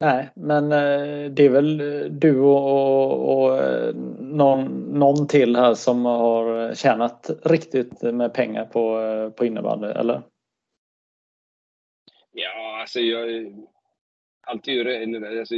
Nej, 0.00 0.30
men 0.34 0.64
eh, 0.64 1.30
det 1.30 1.44
är 1.44 1.50
väl 1.50 1.78
du 2.20 2.40
och, 2.40 3.38
och 3.38 3.58
eh, 3.58 3.94
någon, 4.20 4.64
någon 4.98 5.28
till 5.28 5.56
här 5.56 5.74
som 5.74 6.04
har 6.04 6.74
tjänat 6.74 7.30
riktigt 7.44 8.02
med 8.02 8.34
pengar 8.34 8.64
på, 8.64 9.00
eh, 9.00 9.30
på 9.30 9.44
innebandy, 9.44 9.86
eller? 9.86 10.22
Ja, 12.32 12.80
alltså 12.80 13.00
jag... 13.00 13.54
Alltid 14.46 14.86
eller, 14.86 15.38
alltså, 15.38 15.54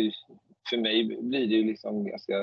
för 0.70 0.76
mig 0.76 1.04
blir 1.04 1.46
det 1.46 1.54
ju 1.54 1.64
liksom 1.64 2.04
ganska 2.04 2.34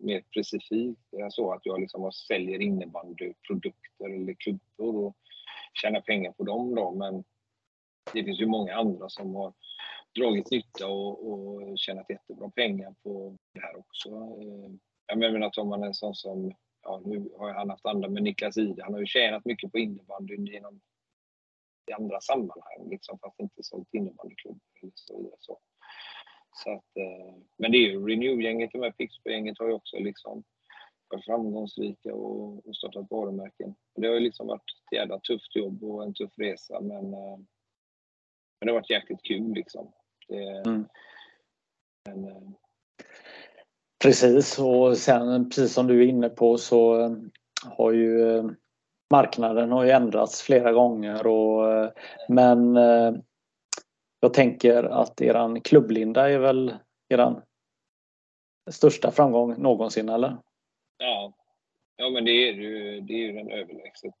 mer 0.00 0.22
specifikt. 0.30 1.00
så 1.30 1.52
att 1.52 1.66
jag 1.66 1.80
liksom 1.80 2.12
säljer 2.12 2.60
innebandyprodukter 2.60 4.14
eller 4.14 4.34
klubbor 4.34 5.04
och 5.06 5.16
tjänar 5.82 6.00
pengar 6.00 6.32
på 6.32 6.44
dem 6.44 6.74
då, 6.74 6.94
men 6.94 7.24
det 8.12 8.24
finns 8.24 8.40
ju 8.40 8.46
många 8.46 8.74
andra 8.74 9.08
som 9.08 9.34
har 9.34 9.52
dragit 10.14 10.50
nytta 10.50 10.88
och, 10.88 11.32
och 11.32 11.78
tjänat 11.78 12.10
jättebra 12.10 12.50
pengar 12.50 12.94
på 13.02 13.36
det 13.54 13.60
här 13.60 13.78
också. 13.78 14.08
Eh, 14.08 14.70
jag 15.06 15.18
menar, 15.18 15.50
tar 15.50 15.64
man 15.64 15.82
en 15.82 15.94
sån 15.94 16.14
som, 16.14 16.52
ja 16.82 17.02
nu 17.04 17.30
har 17.38 17.54
han 17.54 17.70
haft 17.70 17.86
andra, 17.86 18.08
men 18.08 18.24
Niklas 18.24 18.56
Ide, 18.56 18.82
han 18.82 18.92
har 18.92 19.00
ju 19.00 19.06
tjänat 19.06 19.44
mycket 19.44 19.72
på 19.72 19.78
innebandyn 19.78 20.46
genom 20.46 20.80
i 21.86 21.92
andra 21.92 22.20
sammanhang, 22.20 22.88
liksom, 22.90 23.18
fast 23.18 23.40
inte 23.40 23.62
sålt 23.62 23.94
innebandyklubb 23.94 24.60
eller 24.82 24.92
så 24.94 25.16
vidare. 25.16 25.36
Så. 25.38 25.58
Så 26.52 26.72
att, 26.72 26.96
eh, 26.96 27.34
men 27.56 27.72
det 27.72 27.78
är 27.78 27.90
ju 27.90 28.06
Renew-gänget 28.06 28.74
och 28.74 28.80
med 28.80 28.96
Pixbo-gänget 28.96 29.58
har 29.58 29.66
ju 29.66 29.72
också 29.72 29.96
liksom 29.96 30.44
varit 31.10 31.24
framgångsrika 31.24 32.14
och, 32.14 32.66
och 32.66 32.76
startat 32.76 33.10
varumärken. 33.10 33.74
Det 33.96 34.06
har 34.06 34.14
ju 34.14 34.20
liksom 34.20 34.46
varit 34.46 34.62
ett 34.62 34.96
jävla 34.96 35.18
tufft 35.18 35.56
jobb 35.56 35.84
och 35.84 36.02
en 36.02 36.14
tuff 36.14 36.32
resa 36.38 36.80
men, 36.80 37.14
eh, 37.14 37.36
men 38.60 38.66
det 38.66 38.70
har 38.70 38.80
varit 38.80 38.90
jäkligt 38.90 39.22
kul 39.22 39.54
liksom. 39.54 39.92
Det, 40.28 40.48
mm. 40.48 40.84
men, 42.04 42.24
eh, 42.24 42.42
Precis 44.02 44.58
och 44.58 44.96
sen 44.96 45.50
precis 45.50 45.72
som 45.72 45.86
du 45.86 46.02
är 46.02 46.08
inne 46.08 46.28
på 46.28 46.58
så 46.58 47.10
har 47.64 47.92
ju 47.92 48.42
marknaden 49.10 49.72
har 49.72 49.84
ju 49.84 49.90
ändrats 49.90 50.42
flera 50.42 50.72
gånger 50.72 51.26
och 51.26 51.92
men 52.28 52.76
jag 54.22 54.34
tänker 54.34 54.84
att 54.84 55.20
eran 55.20 55.60
klubblinda 55.60 56.30
är 56.30 56.38
väl 56.38 56.74
eran 57.08 57.42
största 58.70 59.10
framgång 59.10 59.62
någonsin 59.62 60.08
eller? 60.08 60.36
Ja, 60.98 61.32
ja 61.96 62.10
men 62.10 62.24
det 62.24 62.48
är 62.48 62.52
ju, 62.52 63.00
det 63.00 63.12
är 63.12 63.18
ju 63.18 63.32
den 63.32 63.50
överlägset 63.50 64.14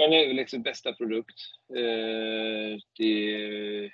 den 0.00 0.12
överlägset 0.12 0.62
bästa 0.64 0.92
produkt. 0.92 1.40
Eh, 1.76 2.78
det, 2.98 3.90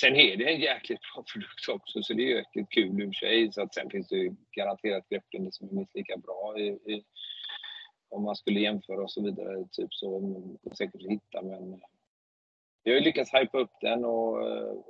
Sen 0.00 0.16
är 0.16 0.36
det 0.36 0.54
en 0.54 0.60
jäkligt 0.60 1.00
bra 1.00 1.24
produkt 1.32 1.68
också, 1.68 2.02
så 2.02 2.14
det 2.14 2.22
är 2.22 2.36
jäkligt 2.36 2.70
kul 2.70 3.02
i 3.02 3.04
och 3.04 3.08
för 3.08 3.26
sig. 3.26 3.52
Så 3.52 3.62
att 3.62 3.74
sen 3.74 3.90
finns 3.90 4.08
det 4.08 4.16
ju 4.16 4.34
garanterat 4.56 5.08
grepplinjer 5.08 5.50
som 5.50 5.68
är 5.68 5.72
minst 5.72 5.94
lika 5.94 6.16
bra 6.16 6.58
i, 6.58 6.66
i, 6.66 7.04
om 8.08 8.22
man 8.24 8.36
skulle 8.36 8.60
jämföra 8.60 9.02
och 9.02 9.10
så 9.10 9.22
vidare. 9.22 9.64
Typ 9.72 9.94
så 9.94 10.32
säkert 10.78 11.10
hitta, 11.10 11.42
men 11.42 11.80
vi 12.88 12.94
har 12.94 13.00
lyckats 13.00 13.34
hypa 13.34 13.58
upp 13.58 13.72
den 13.80 14.04
och, 14.04 14.38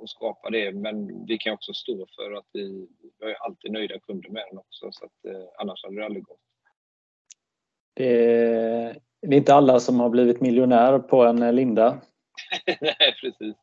och, 0.01 0.09
skapa 0.09 0.49
det, 0.49 0.71
men 0.71 1.25
vi 1.25 1.37
kan 1.37 1.53
också 1.53 1.73
stå 1.73 2.07
för 2.15 2.31
att 2.31 2.45
vi, 2.53 2.87
vi 3.19 3.25
har 3.25 3.33
alltid 3.33 3.71
nöjda 3.71 3.99
kunder 3.99 4.29
med 4.29 4.43
den 4.49 4.59
också, 4.59 4.91
så 4.91 5.05
att 5.05 5.25
eh, 5.25 5.47
annars 5.57 5.83
hade 5.83 5.95
det 5.95 6.05
aldrig 6.05 6.23
gått. 6.23 6.39
Det 7.93 8.33
är, 8.35 8.99
det 9.21 9.35
är 9.35 9.37
inte 9.37 9.53
alla 9.53 9.79
som 9.79 9.99
har 9.99 10.09
blivit 10.09 10.41
miljonär 10.41 10.99
på 10.99 11.23
en 11.23 11.55
Linda. 11.55 12.01
Nej, 12.81 13.15
precis. 13.21 13.55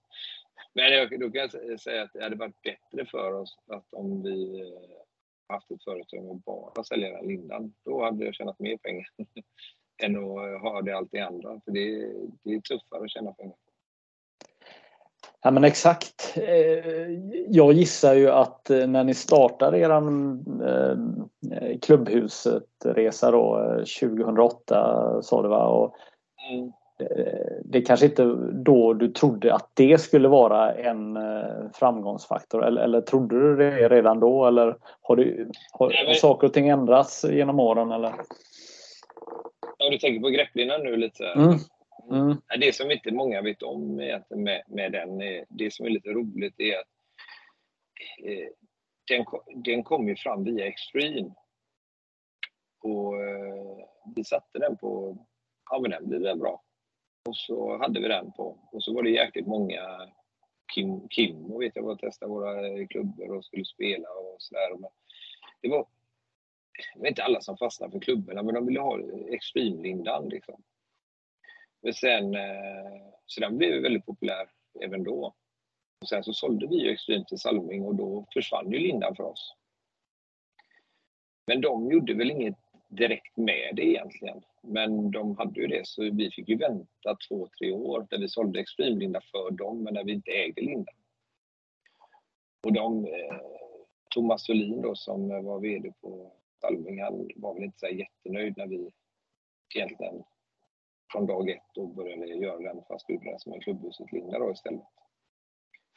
Men 0.74 0.93
jag, 0.93 1.20
då 1.20 1.30
kan 1.30 1.49
jag 1.68 1.80
säga 1.80 2.03
att 2.03 2.12
det 2.12 2.22
hade 2.22 2.37
varit 2.37 2.62
bättre 2.62 3.07
för 3.07 3.32
oss 3.32 3.59
att 3.66 3.93
om 3.93 4.22
vi 4.22 4.61
eh, 4.61 5.55
haft 5.55 5.70
ett 5.70 5.84
företag 5.84 6.24
med 6.24 6.37
bara 6.37 6.84
sälja 6.84 7.16
den 7.16 7.26
lindan. 7.26 7.74
Då 7.84 8.05
hade 8.05 8.24
jag 8.24 8.34
tjänat 8.34 8.59
mer 8.59 8.76
pengar 8.76 9.07
än 10.03 10.16
att 10.16 10.22
eh, 10.22 10.61
ha 10.61 10.82
det 10.82 10.93
allt 10.93 11.12
det 11.12 11.20
andra. 11.20 11.61
För 11.64 11.70
det, 11.72 12.12
det 12.43 12.55
är 12.55 12.61
tuffare 12.61 13.05
att 13.05 13.11
tjäna 13.11 13.32
pengar. 13.32 13.57
Ja 15.43 15.51
men 15.51 15.64
exakt. 15.64 16.34
Eh, 16.37 17.11
jag 17.49 17.72
gissar 17.72 18.14
ju 18.14 18.30
att 18.30 18.68
när 18.68 19.05
ni 19.05 19.14
startade 19.14 19.78
er 19.78 20.03
klubbhuset-resa 21.80 23.30
då 23.30 23.74
2008 24.01 25.22
sa 25.22 25.43
du 25.43 25.49
va? 25.49 25.66
Och 25.66 25.95
mm. 26.51 26.72
Eh, 27.01 27.57
det 27.64 27.82
kanske 27.82 28.07
inte 28.07 28.24
då 28.53 28.95
du 28.95 29.09
trodde 29.09 29.55
att 29.55 29.70
det 29.74 30.01
skulle 30.01 30.28
vara 30.28 30.74
en 30.74 31.16
eh, 31.16 31.70
framgångsfaktor 31.74 32.64
eller, 32.64 32.82
eller 32.82 33.01
trodde 33.01 33.41
du 33.41 33.57
det 33.57 33.89
redan 33.89 34.20
då 34.20 34.47
eller 34.47 34.76
har, 35.03 35.16
du, 35.16 35.51
har, 35.72 36.07
har 36.07 36.14
saker 36.14 36.47
och 36.47 36.53
ting 36.53 36.68
ändrats 36.68 37.24
genom 37.24 37.61
åren 37.61 37.93
eller? 37.93 38.12
Ja, 39.78 39.91
du 39.91 39.99
tänker 39.99 40.20
på 40.20 40.28
grepplinan 40.28 40.80
nu 40.80 40.97
lite? 40.97 41.24
Mm. 41.26 41.55
Mm. 42.11 42.23
mm. 42.23 42.37
Det 42.61 42.75
som 42.75 42.91
inte 42.91 43.13
många 43.13 43.43
vet 43.43 43.63
om 43.63 43.97
med, 43.97 44.63
med 44.67 44.93
den, 44.93 45.21
eh, 45.21 45.45
det 45.49 45.73
som 45.73 45.87
är 45.87 45.91
lite 45.91 46.09
roligt 46.11 46.61
är 46.61 46.79
att 46.79 46.89
eh, 48.25 48.49
den, 49.09 49.25
den 49.65 49.85
kom 49.85 50.09
ju 50.09 50.17
fram 50.17 50.45
via 50.45 50.67
Extreme. 50.67 51.35
Och 52.83 53.23
eh, 53.23 53.87
vi 54.17 54.25
satte 54.25 54.59
den 54.59 54.77
på, 54.77 55.19
ja 55.71 55.79
men 55.81 55.91
den 55.91 56.09
blir 56.09 56.21
väl 56.21 56.39
bra. 56.39 56.63
Och 57.29 57.37
så 57.37 57.79
hade 57.79 58.01
vi 58.01 58.09
den 58.09 58.33
på. 58.33 58.59
Och 58.73 58.83
så 58.83 58.95
var 58.95 59.03
det 59.03 59.11
jäkligt 59.11 59.47
många 59.47 59.81
Kim, 60.75 61.09
Kim 61.09 61.45
och 61.45 61.63
vet 61.63 61.77
jag 61.77 61.83
var 61.83 61.97
testade 61.97 62.33
våra 62.33 62.69
eh, 62.69 62.87
klubbor 62.87 63.37
och 63.37 63.45
skulle 63.45 63.65
spela 63.65 64.09
och 64.09 64.37
sådär. 64.39 64.91
Det 65.63 65.69
var, 65.69 65.87
det 66.95 67.01
var 67.01 67.09
inte 67.09 67.25
alla 67.25 67.41
som 67.41 67.57
fastnade 67.57 67.93
för 67.93 68.01
klubborna 68.01 68.43
men 68.43 68.55
de 68.55 68.67
ville 68.67 68.81
ha 68.81 69.01
Extreme-lindan 69.31 70.29
liksom. 70.29 70.63
Men 71.87 71.95
sen, 71.95 72.34
eh, 72.34 73.03
så 73.26 73.41
den 73.41 73.59
blev 73.59 73.82
väldigt 73.82 74.07
populär 74.07 74.51
även 74.84 75.05
då. 75.05 75.34
Och 76.01 76.09
sen 76.09 76.24
så 76.24 76.32
sålde 76.32 76.66
vi 76.66 76.76
ju 76.76 76.91
Extreme 76.91 77.24
till 77.24 77.39
Salming 77.39 77.84
och 77.84 77.95
då 77.95 78.26
försvann 78.32 78.72
ju 78.72 78.78
lindan 78.78 79.16
för 79.16 79.24
oss. 79.24 79.55
Men 81.47 81.61
de 81.61 81.91
gjorde 81.91 82.14
väl 82.14 82.30
inget 82.30 82.59
direkt 82.89 83.37
med 83.37 83.76
det 83.76 83.82
egentligen. 83.82 84.43
Men 84.62 85.11
de 85.11 85.37
hade 85.37 85.61
ju 85.61 85.66
det, 85.66 85.87
så 85.87 86.03
vi 86.03 86.30
fick 86.30 86.49
ju 86.49 86.57
vänta 86.57 87.16
två, 87.28 87.49
tre 87.59 87.72
år 87.72 88.07
där 88.11 88.18
vi 88.18 88.28
sålde 88.28 88.61
Extreme-linda 88.61 89.20
för 89.20 89.51
dem, 89.51 89.82
men 89.82 89.95
när 89.95 90.05
vi 90.05 90.12
inte 90.12 90.30
ägde 90.30 90.61
linda. 90.61 90.93
Och 92.66 92.72
de, 92.72 93.05
eh, 93.05 93.41
Thomas 94.14 94.47
Solin 94.47 94.82
då 94.82 94.95
som 94.95 95.28
var 95.45 95.61
VD 95.61 95.93
på 96.01 96.32
Salming, 96.61 97.03
han 97.03 97.28
var 97.37 97.55
väl 97.55 97.64
inte 97.64 97.78
så 97.78 97.87
jättenöjd 97.87 98.57
när 98.57 98.66
vi 98.66 98.91
egentligen 99.74 100.24
från 101.13 101.27
dag 101.27 101.51
ett 101.51 101.77
och 101.77 101.89
började 101.89 102.27
göra 102.27 102.59
den 102.59 102.83
fast 102.89 103.11
gjorde 103.11 103.31
den 103.31 103.41
som 103.41 103.53
en 103.53 103.61
klubbhuset-linda 103.61 104.39
då 104.39 104.53
istället. 104.53 104.87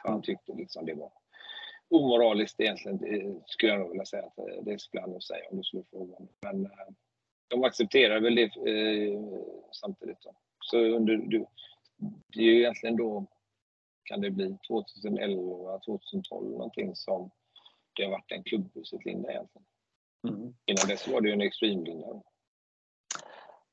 För 0.02 0.10
han 0.10 0.22
tyckte 0.22 0.54
liksom 0.54 0.86
det 0.86 0.94
var 0.94 1.12
omoraliskt 1.90 2.60
egentligen, 2.60 3.00
skulle 3.46 3.72
jag 3.72 3.80
nog 3.80 3.90
vilja 3.90 4.06
säga. 4.06 4.26
att 4.26 4.66
Det 4.66 4.82
skulle 4.82 5.02
han 5.02 5.10
nog 5.10 5.24
säga 5.24 5.50
om 5.52 5.58
du 5.58 5.64
skulle 5.64 5.84
fråga 5.84 6.14
honom. 6.14 6.30
Men 6.42 6.66
eh, 6.66 6.88
de 7.48 7.64
accepterar 7.64 8.22
väl 8.22 8.36
det 8.36 8.44
eh, 8.44 9.22
samtidigt. 9.72 10.22
Då. 10.22 10.34
Så 10.60 10.78
under, 10.78 11.18
du, 11.18 11.46
det 12.34 12.40
är 12.40 12.44
ju 12.44 12.60
egentligen 12.60 12.98
då, 12.98 13.26
kan 14.04 14.22
det 14.22 14.32
bli 14.32 14.58
2011, 14.68 15.80
2012 15.80 16.52
någonting 16.52 16.96
som 16.96 17.32
det 17.96 18.04
har 18.04 18.12
varit 18.12 18.32
en 18.32 18.44
klubbhuset-linda 18.44 19.32
egentligen. 19.32 19.66
Mm. 20.28 20.54
Innan 20.66 20.88
dess 20.88 21.08
var 21.08 21.22
det 21.22 21.28
ju 21.28 21.34
en 21.34 21.42
extremlinda. 21.42 22.22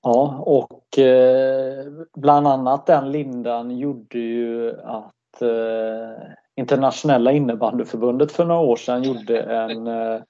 Ja, 0.06 0.42
och 0.46 0.98
eh, 0.98 1.86
bland 2.16 2.46
annat 2.46 2.86
den 2.86 3.12
lindan 3.12 3.78
gjorde 3.78 4.18
ju 4.18 4.80
att 4.80 5.42
eh, 5.42 6.22
Internationella 6.56 7.32
innebandyförbundet 7.32 8.32
för 8.32 8.44
några 8.44 8.60
år 8.60 8.76
sedan 8.76 9.02
gjorde 9.02 9.40
en, 9.40 9.86
eh, 9.86 10.20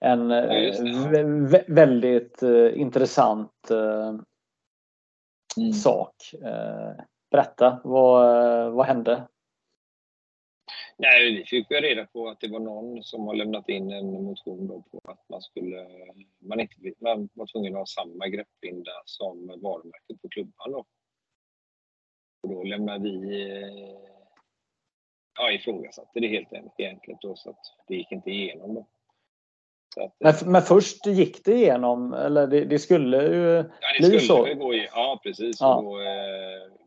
en 0.00 0.30
ja, 0.30 1.60
väldigt 1.68 2.42
eh, 2.42 2.80
intressant 2.80 3.70
mm. 5.56 5.72
sak. 5.72 6.14
Berätta, 7.30 7.80
vad, 7.84 8.72
vad 8.72 8.86
hände? 8.86 9.22
Nej, 10.96 11.36
vi 11.36 11.44
fick 11.44 11.70
ju 11.70 11.76
reda 11.76 12.06
på 12.06 12.28
att 12.28 12.40
det 12.40 12.48
var 12.48 12.60
någon 12.60 13.02
som 13.02 13.26
har 13.26 13.34
lämnat 13.34 13.68
in 13.68 13.92
en 13.92 14.24
motion 14.24 14.66
då 14.66 14.82
på 14.90 15.10
att 15.10 15.28
man 15.28 15.42
skulle 15.42 15.86
man 16.38 16.60
inte 16.60 16.74
man 16.98 17.28
var 17.34 17.46
tvungen 17.46 17.74
att 17.74 17.78
ha 17.78 17.86
samma 17.86 18.28
greppbinda 18.28 18.92
som 19.04 19.46
varumärket 19.46 20.22
på 20.22 20.28
klubban 20.28 20.72
då. 20.72 20.84
Och 22.42 22.48
då 22.48 22.62
lämnade 22.62 23.10
vi 23.10 23.50
ja, 25.38 25.52
ifrågasatte 25.52 26.20
det 26.20 26.28
helt 26.28 26.52
enkelt 26.78 27.20
då, 27.20 27.36
så 27.36 27.50
att 27.50 27.60
det 27.88 27.94
gick 27.96 28.12
inte 28.12 28.30
igenom. 28.30 28.74
Då. 28.74 28.86
Att, 29.96 30.40
men, 30.42 30.52
men, 30.52 30.62
först 30.62 31.06
gick 31.06 31.44
det 31.44 31.54
igenom, 31.54 32.12
eller 32.12 32.46
det, 32.46 32.64
det 32.64 32.78
skulle 32.78 33.22
ju 33.22 33.56
ja, 33.56 33.62
det 34.00 34.08
bli 34.08 34.20
skulle 34.20 34.20
så? 34.20 34.54
Gå 34.54 34.74
i, 34.74 34.88
ja, 34.92 35.20
precis. 35.22 35.60
Ja. 35.60 35.76
Och 35.76 35.84
då, 35.84 36.00
eh, 36.00 36.83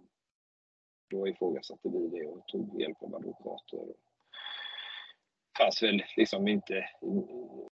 då 1.09 1.27
ifrågasatte 1.27 1.89
vi 1.89 2.07
det 2.07 2.27
och 2.27 2.47
tog 2.47 2.81
hjälp 2.81 3.03
av 3.03 3.15
advokater. 3.15 3.77
Det 3.77 5.63
fanns 5.63 5.83
väl 5.83 6.03
liksom 6.17 6.47
inte 6.47 6.85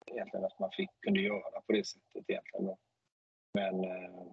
egentligen 0.05 0.45
att 0.45 0.59
man 0.59 0.71
fick, 0.71 0.89
kunde 1.01 1.21
göra 1.21 1.61
på 1.67 1.73
det 1.73 1.87
sättet 1.87 2.23
egentligen. 2.27 2.75
Men 3.53 3.83
eh, 3.83 4.27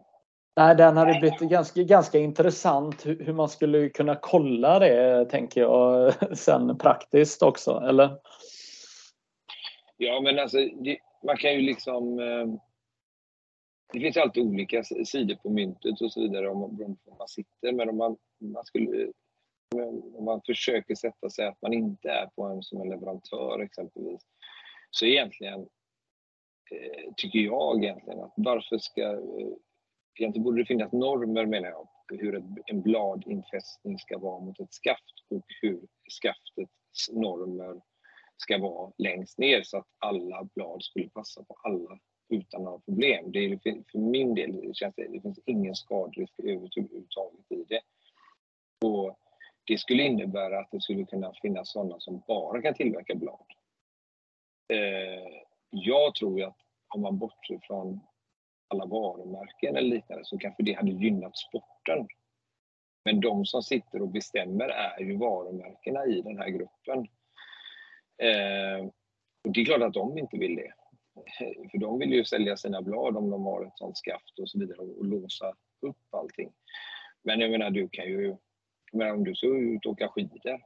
Nej, 0.56 0.76
den 0.76 0.96
hade 0.96 1.20
blivit 1.20 1.40
ganska, 1.40 1.82
ganska 1.82 2.18
intressant 2.18 3.06
hur, 3.06 3.32
man 3.32 3.48
skulle 3.48 3.88
kunna 3.88 4.16
kolla 4.16 4.78
det, 4.78 5.24
tänker 5.30 5.60
jag, 5.60 6.14
sen 6.38 6.78
praktiskt 6.78 7.42
också, 7.42 7.82
eller? 7.88 8.18
Ja, 9.96 10.20
men 10.20 10.38
alltså, 10.38 10.58
man 11.24 11.36
kan 11.36 11.52
ju 11.52 11.60
liksom... 11.60 12.18
Det 13.92 14.00
finns 14.00 14.16
alltid 14.16 14.42
olika 14.42 14.84
sidor 14.84 15.34
på 15.34 15.50
myntet 15.50 16.00
och 16.00 16.12
så 16.12 16.20
vidare 16.20 16.48
om 16.48 16.60
var 16.60 17.18
man 17.18 17.28
sitter, 17.28 17.72
men 17.72 17.88
om 17.88 17.96
man, 17.96 18.16
man 18.38 18.64
skulle 18.64 19.12
om 20.14 20.24
man 20.24 20.40
försöker 20.46 20.94
sätta 20.94 21.30
sig 21.30 21.46
att 21.46 21.62
man 21.62 21.72
inte 21.72 22.10
är 22.10 22.26
på 22.26 22.42
en 22.42 22.62
som 22.62 22.80
en 22.80 22.88
leverantör 22.88 23.60
exempelvis, 23.60 24.20
så 24.90 25.06
egentligen 25.06 25.60
eh, 26.70 27.12
tycker 27.16 27.38
jag 27.38 27.84
egentligen 27.84 28.20
att 28.20 28.32
varför 28.36 28.78
ska 28.78 29.02
eh, 29.02 29.52
egentligen 30.18 30.44
borde 30.44 30.62
det 30.62 30.66
finnas 30.66 30.92
normer 30.92 31.46
menar 31.46 31.68
jag, 31.68 31.88
hur 32.08 32.42
en 32.66 32.82
bladinfästning 32.82 33.98
ska 33.98 34.18
vara 34.18 34.40
mot 34.40 34.60
ett 34.60 34.74
skaft 34.74 35.24
och 35.30 35.44
hur 35.62 35.80
skaftets 36.10 37.10
normer 37.12 37.80
ska 38.36 38.58
vara 38.58 38.92
längst 38.98 39.38
ner 39.38 39.62
så 39.62 39.78
att 39.78 39.86
alla 39.98 40.48
blad 40.54 40.82
skulle 40.82 41.08
passa 41.08 41.44
på 41.44 41.54
alla 41.62 41.98
utan 42.28 42.62
några 42.62 42.78
problem. 42.78 43.32
Det 43.32 43.38
är, 43.38 43.58
för 43.92 43.98
min 43.98 44.34
del 44.34 44.52
det 44.52 44.74
känns 44.76 44.94
det, 44.94 45.08
det 45.12 45.20
finns 45.20 45.38
ingen 45.46 45.74
skaderisk 45.74 46.32
överhuvudtaget 46.38 47.52
i 47.52 47.64
det. 47.68 47.80
Och 48.86 49.18
det 49.66 49.78
skulle 49.78 50.02
innebära 50.02 50.60
att 50.60 50.70
det 50.70 50.82
skulle 50.82 51.04
kunna 51.04 51.32
finnas 51.42 51.72
sådana 51.72 52.00
som 52.00 52.22
bara 52.26 52.62
kan 52.62 52.74
tillverka 52.74 53.14
blad. 53.14 53.46
Eh, 54.72 55.42
jag 55.70 56.14
tror 56.14 56.42
att 56.42 56.56
om 56.94 57.00
man 57.00 57.18
bortser 57.18 57.58
från 57.62 58.00
alla 58.68 58.86
varumärken 58.86 59.76
eller 59.76 59.88
liknande 59.88 60.24
så 60.24 60.38
kanske 60.38 60.62
det 60.62 60.72
hade 60.72 60.90
gynnat 60.90 61.36
sporten. 61.36 62.08
Men 63.04 63.20
de 63.20 63.44
som 63.46 63.62
sitter 63.62 64.02
och 64.02 64.08
bestämmer 64.08 64.68
är 64.68 65.00
ju 65.00 65.16
varumärkena 65.16 66.06
i 66.06 66.20
den 66.20 66.38
här 66.38 66.48
gruppen. 66.48 66.98
Eh, 68.22 68.86
och 69.44 69.52
det 69.52 69.60
är 69.60 69.64
klart 69.64 69.82
att 69.82 69.94
de 69.94 70.18
inte 70.18 70.38
vill 70.38 70.56
det. 70.56 70.72
För 71.70 71.78
de 71.78 71.98
vill 71.98 72.12
ju 72.12 72.24
sälja 72.24 72.56
sina 72.56 72.82
blad 72.82 73.16
om 73.16 73.30
de 73.30 73.42
har 73.42 73.64
ett 73.64 73.78
sånt 73.78 73.96
skaft 73.96 74.38
och 74.38 74.48
så 74.48 74.58
vidare 74.58 74.78
och, 74.78 75.04
låsa 75.04 75.54
upp 75.80 75.96
allting. 76.10 76.52
Men 77.22 77.40
jag 77.40 77.50
menar, 77.50 77.70
du 77.70 77.88
kan 77.88 78.04
ju... 78.04 78.36
Men 78.92 79.10
om 79.10 79.24
du 79.24 79.34
ska 79.34 79.46
ut 79.46 79.86
och 79.86 79.92
åka 79.92 80.08
skidor. 80.08 80.60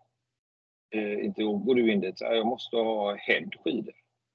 Eh, 0.94 1.24
inte 1.24 1.42
går 1.42 1.74
du 1.74 1.92
in 1.92 2.00
dit 2.00 2.20
jag 2.20 2.46
måste 2.46 2.76
ha 2.76 3.14
head 3.14 3.50
skidor. 3.64 3.94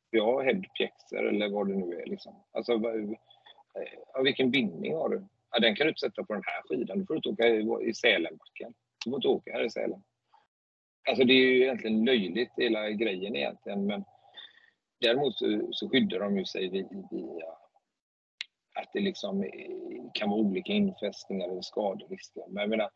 Jag 0.10 0.26
har 0.26 0.44
head 0.44 0.62
pjäxor 0.78 1.28
eller 1.28 1.50
vad 1.50 1.68
det 1.68 1.76
nu 1.76 1.96
är. 1.96 2.06
Liksom. 2.06 2.44
Alltså, 2.52 2.74
eh, 2.74 4.24
vilken 4.24 4.52
bindning 4.52 4.96
har 4.96 5.10
du? 5.10 5.28
Ja, 5.52 5.60
den 5.60 5.76
kan 5.76 5.86
du 5.86 5.90
inte 5.90 6.00
sätta 6.00 6.24
på 6.24 6.34
den 6.34 6.44
här 6.46 6.62
skidan. 6.62 7.00
Du 7.00 7.06
får 7.06 7.16
inte 7.16 7.30
åka 7.30 7.48
i, 7.48 7.90
i 7.90 7.94
Sälenbacken. 7.94 8.74
Du 9.06 9.12
får 9.12 9.18
inte 9.18 9.28
åka 9.28 9.52
här 9.52 9.66
i 9.66 9.70
Sälen. 9.70 10.04
Alltså 11.10 11.24
det 11.24 11.34
är 11.34 11.38
ju 11.38 11.64
egentligen 11.64 12.06
löjligt 12.06 12.52
hela 12.58 12.90
grejen 12.90 13.36
egentligen. 13.36 13.86
Men 13.86 14.04
däremot 15.04 15.38
så, 15.38 15.68
så 15.72 15.90
skyddar 15.90 16.20
de 16.20 16.38
ju 16.38 16.46
sig 16.46 16.70
via, 17.12 17.48
att 18.76 18.90
det 18.94 19.00
liksom 19.00 19.46
kan 20.14 20.30
vara 20.30 20.40
olika 20.40 20.74
infästningar 20.74 21.50
eller 21.50 21.62
skaderisker. 21.62 22.44
Men 22.48 22.62
jag 22.62 22.70
menar, 22.70 22.90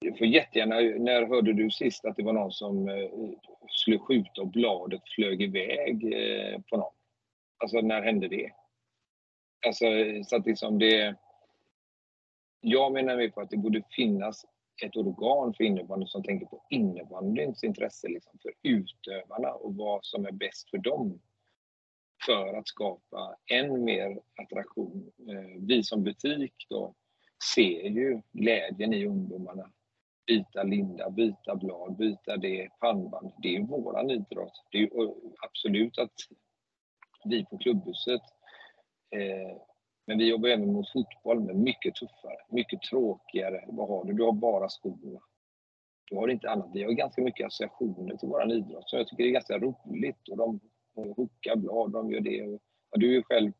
jag 0.00 0.18
får 0.18 0.26
jättegärna, 0.26 0.74
när 1.04 1.26
hörde 1.26 1.52
du 1.52 1.70
sist 1.70 2.04
att 2.04 2.16
det 2.16 2.22
var 2.22 2.32
någon 2.32 2.52
som 2.52 2.88
eh, 2.88 3.10
skulle 3.68 3.98
skjuta 3.98 4.40
och 4.40 4.48
bladet 4.48 5.08
flög 5.08 5.42
iväg 5.42 6.14
eh, 6.14 6.60
på 6.60 6.76
någon? 6.76 6.92
Alltså 7.58 7.80
när 7.80 8.02
hände 8.02 8.28
det? 8.28 8.50
Alltså, 9.66 9.84
så 10.24 10.36
att 10.36 10.46
liksom 10.46 10.78
det... 10.78 11.16
Jag 12.60 12.92
menar 12.92 13.16
mer 13.16 13.28
på 13.28 13.40
att 13.40 13.50
det 13.50 13.56
borde 13.56 13.82
finnas 13.90 14.44
ett 14.82 14.96
organ 14.96 15.54
för 15.54 15.64
innebandy 15.64 16.06
som 16.06 16.22
tänker 16.22 16.46
på 16.46 16.64
innebandyns 16.70 17.64
intresse 17.64 18.08
liksom, 18.08 18.38
för 18.42 18.52
utövarna 18.62 19.50
och 19.50 19.74
vad 19.74 20.04
som 20.04 20.26
är 20.26 20.32
bäst 20.32 20.70
för 20.70 20.78
dem. 20.78 21.20
För 22.26 22.54
att 22.54 22.68
skapa 22.68 23.36
än 23.50 23.84
mer 23.84 24.20
attraktion. 24.42 25.12
Eh, 25.28 25.60
vi 25.60 25.82
som 25.82 26.04
butik 26.04 26.66
då 26.68 26.94
ser 27.54 27.82
ju 27.82 28.22
glädjen 28.32 28.94
i 28.94 29.06
ungdomarna. 29.06 29.70
Byta 30.26 30.62
linda, 30.62 31.10
byta 31.10 31.56
blad, 31.56 31.96
byta 31.96 32.36
det, 32.36 32.68
pannband. 32.80 33.32
Det 33.42 33.48
är 33.48 33.52
ju 33.52 33.66
våran 33.66 34.10
idrott. 34.10 34.64
Det 34.70 34.78
är 34.78 35.02
eh, 35.02 35.10
absolut 35.42 35.98
att 35.98 36.12
vi 37.24 37.44
på 37.44 37.58
klubbhuset 37.58 38.22
Eh, 39.10 39.56
men 40.08 40.18
vi 40.18 40.28
jobbar 40.28 40.48
även 40.48 40.72
mot 40.72 40.92
fotboll, 40.92 41.40
men 41.40 41.62
mycket 41.62 41.94
tuffare, 41.94 42.36
mycket 42.48 42.82
tråkigare. 42.82 43.64
Vad 43.68 43.88
har 43.88 44.04
du? 44.04 44.12
Du 44.12 44.22
har 44.22 44.32
bara 44.32 44.68
skorna. 44.68 45.20
Du 46.10 46.16
har 46.16 46.28
inte 46.28 46.50
annat. 46.50 46.70
Vi 46.74 46.82
har 46.82 46.92
ganska 46.92 47.22
mycket 47.22 47.46
associationer 47.46 48.16
till 48.16 48.28
vår 48.28 48.52
idrott, 48.52 48.90
så 48.90 48.96
jag 48.96 49.08
tycker 49.08 49.22
det 49.22 49.28
är 49.28 49.32
ganska 49.32 49.58
roligt. 49.58 50.28
Och 50.30 50.36
de 50.36 50.60
hookar 50.94 51.56
blad, 51.56 51.92
de 51.92 52.10
gör 52.10 52.20
det. 52.20 52.58
Och 52.90 52.98
du 52.98 53.08
är 53.08 53.12
ju 53.12 53.22
själv 53.22 53.52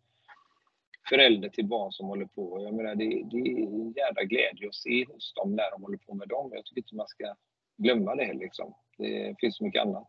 förälder 1.09 1.49
till 1.49 1.67
barn 1.67 1.93
som 1.93 2.07
håller 2.07 2.27
på. 2.27 2.63
Jag 2.63 2.75
menar, 2.75 2.95
det, 2.95 3.05
det 3.05 3.37
är 3.37 3.63
en 3.63 3.93
jävla 3.93 4.23
glädje 4.23 4.69
att 4.69 4.75
se 4.75 5.05
hos 5.05 5.35
dem 5.35 5.57
när 5.57 5.71
de 5.71 5.83
håller 5.83 5.99
på 5.99 6.15
med 6.15 6.29
dem. 6.29 6.51
Jag 6.55 6.65
tycker 6.65 6.81
inte 6.81 6.95
man 6.95 7.09
ska 7.09 7.35
glömma 7.77 8.15
det. 8.15 8.33
Liksom. 8.33 8.75
Det 8.99 9.35
finns 9.39 9.57
så 9.57 9.65
mycket 9.65 9.83
annat. 9.83 10.09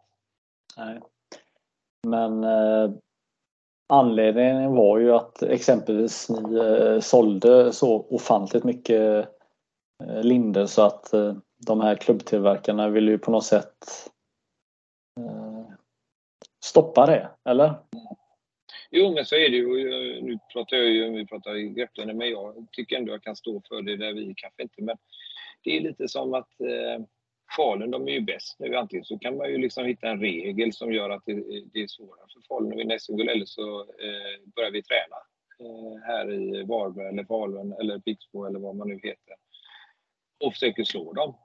Nej. 0.78 1.00
Men 2.08 2.44
eh, 2.44 2.92
Anledningen 3.92 4.76
var 4.76 5.00
ju 5.00 5.12
att 5.16 5.44
exempelvis 5.44 6.30
ni 6.30 6.58
eh, 6.58 7.00
sålde 7.00 7.74
så 7.74 8.06
ofantligt 8.10 8.64
mycket 8.64 9.30
eh, 10.04 10.24
linder 10.24 10.66
så 10.66 10.82
att 10.82 11.14
eh, 11.14 11.36
de 11.68 11.82
här 11.82 11.96
klubbtillverkarna 11.96 12.90
ville 12.90 13.12
ju 13.12 13.18
på 13.18 13.32
något 13.32 13.46
sätt 13.46 13.78
stoppa 16.66 17.06
det, 17.06 17.30
eller? 17.50 17.74
Jo, 18.92 19.14
men 19.14 19.26
så 19.26 19.36
är 19.36 19.50
det 19.50 19.58
ju. 19.58 20.22
Nu 20.22 20.40
pratar 20.54 20.78
jag 20.78 20.86
ju, 20.86 21.10
vi 21.10 21.26
pratar 21.26 21.56
i 21.56 21.70
grepplinjer, 21.70 22.16
men 22.16 22.30
jag 22.30 22.68
tycker 22.72 22.98
ändå 22.98 23.12
jag 23.12 23.24
kan 23.24 23.36
stå 23.36 23.62
för 23.68 23.82
det 23.82 23.98
där 23.98 24.14
vi 24.14 24.34
kanske 24.38 24.64
inte, 24.64 24.82
men 24.82 24.98
det 25.64 25.78
är 25.78 25.82
lite 25.82 26.08
som 26.08 26.34
att 26.34 26.62
eh, 26.62 27.06
Falun, 27.56 27.92
de 27.92 28.08
är 28.08 28.12
ju 28.12 28.22
bäst 28.22 28.56
nu. 28.60 28.76
Antingen 28.76 29.06
så 29.06 29.20
kan 29.20 29.38
man 29.38 29.50
ju 29.50 29.58
liksom 29.58 29.86
hitta 29.86 30.10
en 30.10 30.20
regel 30.20 30.74
som 30.74 30.94
gör 30.94 31.10
att 31.10 31.24
det, 31.26 31.34
det 31.74 31.82
är 31.82 31.88
svårare 31.88 32.28
för 32.34 32.42
Falun 32.48 32.74
att 32.74 32.80
vinna 32.80 33.00
SM-guld 33.00 33.30
eller 33.30 33.46
så 33.46 33.80
eh, 33.82 34.50
börjar 34.56 34.72
vi 34.72 34.84
träna. 34.84 35.16
eh, 35.60 36.02
här 36.04 36.34
i 36.34 36.64
Varberg 36.64 37.08
eller 37.08 37.24
Falun 37.24 37.74
eller 37.74 38.00
Pixbo 38.00 38.46
eller 38.46 38.60
vad 38.60 38.76
man 38.76 38.88
nu 38.88 38.94
heter 38.94 39.36
och 40.40 40.54
försöker 40.54 40.84
slå 40.84 41.14
dem. 41.14 41.38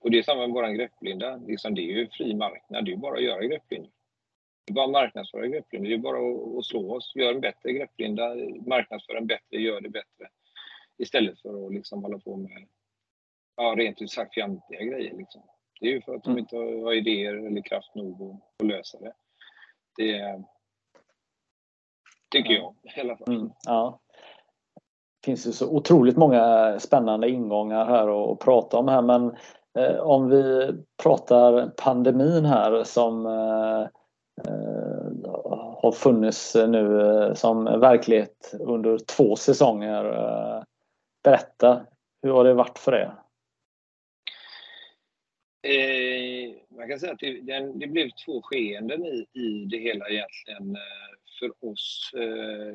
Och 0.00 0.10
det 0.10 0.18
är 0.18 0.22
samma 0.22 0.40
med 0.46 0.54
vår 0.54 0.68
grepplinda. 0.68 1.36
Liksom, 1.36 1.74
det 1.74 1.82
är 1.82 1.96
ju 1.96 2.08
fri 2.08 2.34
marknad, 2.34 2.84
det 2.84 2.92
är 2.92 2.96
bara 2.96 3.16
att 3.16 3.22
göra 3.22 3.46
grepplinda. 3.46 3.88
Det 4.66 4.72
är 4.72 4.74
bara 4.74 4.84
att 4.84 4.90
marknadsföra 4.90 5.46
grepplinda, 5.46 5.88
det 5.88 5.94
är 5.94 5.98
bara 5.98 6.58
att, 6.58 6.64
slå 6.64 6.96
oss. 6.96 7.12
Gör 7.14 7.34
en 7.34 7.40
bättre 7.40 7.72
grepplinda, 7.72 8.34
marknadsför 8.66 9.14
en 9.14 9.26
bättre, 9.26 9.56
gör 9.56 9.80
det 9.80 9.88
bättre. 9.88 10.28
Istället 10.98 11.40
för 11.40 11.66
att 11.66 11.74
liksom 11.74 12.02
hålla 12.02 12.18
på 12.18 12.36
med 12.36 12.68
ja, 13.56 13.74
rent 13.76 14.02
ut 14.02 14.10
sagt 14.10 14.34
fjantiga 14.34 14.80
grejer. 14.84 15.16
Liksom. 15.16 15.42
Det 15.80 15.86
är 15.86 15.90
ju 15.90 16.00
för 16.00 16.14
att 16.14 16.24
de 16.24 16.30
mm. 16.30 16.38
inte 16.38 16.56
har 16.56 16.92
idéer 16.92 17.46
eller 17.46 17.62
kraft 17.62 17.94
nog 17.94 18.40
att, 18.58 18.66
lösa 18.66 18.98
det. 18.98 19.12
Det 19.96 20.42
tycker 22.30 22.54
jag 22.54 22.74
i 22.96 23.00
alla 23.00 23.16
fall. 23.16 23.34
Mm, 23.34 23.50
ja. 23.64 24.00
Det 25.20 25.26
finns 25.26 25.46
ju 25.46 25.52
så 25.52 25.70
otroligt 25.70 26.16
många 26.16 26.76
spännande 26.80 27.28
ingångar 27.28 27.86
här 27.86 28.32
att 28.32 28.38
prata 28.38 28.78
om 28.78 28.88
här 28.88 29.02
men 29.02 29.36
eh, 29.78 29.96
om 29.96 30.28
vi 30.28 30.72
pratar 31.02 31.72
pandemin 31.76 32.44
här 32.44 32.84
som 32.84 33.26
eh, 33.26 33.80
eh 34.48 34.84
har 35.84 35.92
funnits 35.92 36.54
nu 36.54 37.00
eh, 37.00 37.34
som 37.34 37.64
verklighet 37.64 38.54
under 38.60 38.98
två 38.98 39.36
säsonger. 39.36 40.04
Eh, 40.04 40.62
berätta, 41.22 41.80
hur 42.22 42.32
har 42.32 42.44
det 42.44 42.54
varit 42.54 42.78
för 42.78 42.94
er? 42.94 43.14
Eh, 45.64 46.54
man 46.68 46.88
kan 46.88 47.00
säga 47.00 47.12
att 47.12 47.18
det, 47.18 47.40
det, 47.40 47.72
det, 47.74 47.86
blev 47.86 48.10
två 48.24 48.42
skeenden 48.42 49.04
i, 49.04 49.26
i 49.32 49.64
det 49.64 49.78
hela 49.78 50.08
egentligen. 50.08 50.76
Eh, 50.76 51.14
för 51.38 51.68
oss 51.68 52.10
eh, 52.16 52.74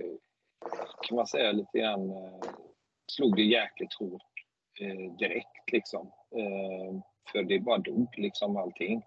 kan 1.07 1.15
man 1.15 1.27
säga 1.27 1.51
lite 1.51 1.77
grann 1.77 2.09
eh, 2.09 2.39
slog 3.11 3.35
det 3.35 3.43
jäkligt 3.43 3.93
hårt 3.93 4.45
eh, 4.79 5.13
direkt 5.13 5.71
liksom. 5.71 6.11
Eh, 6.35 7.01
för 7.31 7.43
det 7.43 7.59
bara 7.59 7.77
dog 7.77 8.17
liksom 8.17 8.57
allting. 8.57 9.01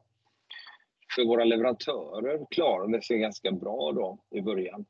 För 1.14 1.24
våra 1.24 1.44
leverantörer 1.44 2.46
klarade 2.50 3.02
sig 3.02 3.18
ganska 3.18 3.52
bra 3.52 3.92
då 3.92 4.18
i 4.30 4.40
början. 4.40 4.84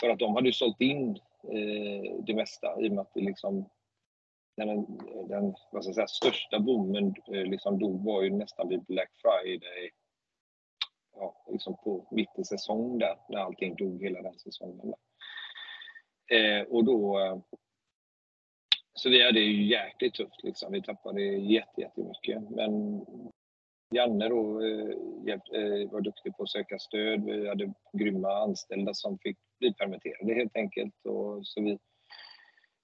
För 0.00 0.10
att 0.10 0.18
de 0.18 0.34
hade 0.34 0.48
ju 0.48 0.52
sålt 0.52 0.80
in 0.80 1.18
eh, 1.42 2.24
det 2.26 2.34
mesta 2.34 2.80
i 2.80 2.88
och 2.88 2.92
med 2.92 3.00
att 3.00 3.14
det 3.14 3.20
liksom 3.20 3.68
den, 4.56 4.68
eh, 4.68 5.26
den 5.28 5.54
vad 5.72 5.84
ska 5.84 5.88
jag 5.88 5.94
säga, 5.94 6.06
största 6.06 6.60
boomen 6.60 7.14
eh, 7.32 7.44
liksom 7.44 7.78
dog 7.78 8.04
var 8.04 8.22
ju 8.22 8.30
nästan 8.30 8.68
vid 8.68 8.84
Black 8.84 9.10
Friday. 9.22 9.90
Ja, 11.16 11.44
liksom 11.52 11.76
på 11.76 12.08
mitt 12.10 12.38
i 12.38 12.44
säsong 12.44 12.98
där, 12.98 13.16
när 13.28 13.38
allting 13.38 13.74
dog 13.76 14.02
hela 14.02 14.22
den 14.22 14.38
säsongen. 14.38 14.94
Eh, 16.32 16.62
och 16.62 16.84
då... 16.84 17.20
Eh, 17.20 17.38
så 18.94 19.10
vi 19.10 19.24
hade 19.26 19.40
ju 19.40 19.66
jäkligt 19.66 20.14
tufft 20.14 20.42
liksom. 20.42 20.72
Vi 20.72 20.82
tappade 20.82 21.22
jättemycket. 21.22 22.50
Men 22.50 23.04
Janne 23.94 24.28
då 24.28 24.62
eh, 24.62 25.90
var 25.90 26.00
duktig 26.00 26.36
på 26.36 26.42
att 26.42 26.50
söka 26.50 26.78
stöd. 26.78 27.24
Vi 27.24 27.48
hade 27.48 27.72
grymma 27.92 28.42
anställda 28.42 28.94
som 28.94 29.18
fick 29.18 29.38
bli 29.58 29.74
permitterade 29.74 30.34
helt 30.34 30.56
enkelt. 30.56 30.94
Och 31.06 31.46
så 31.46 31.62
vi 31.62 31.78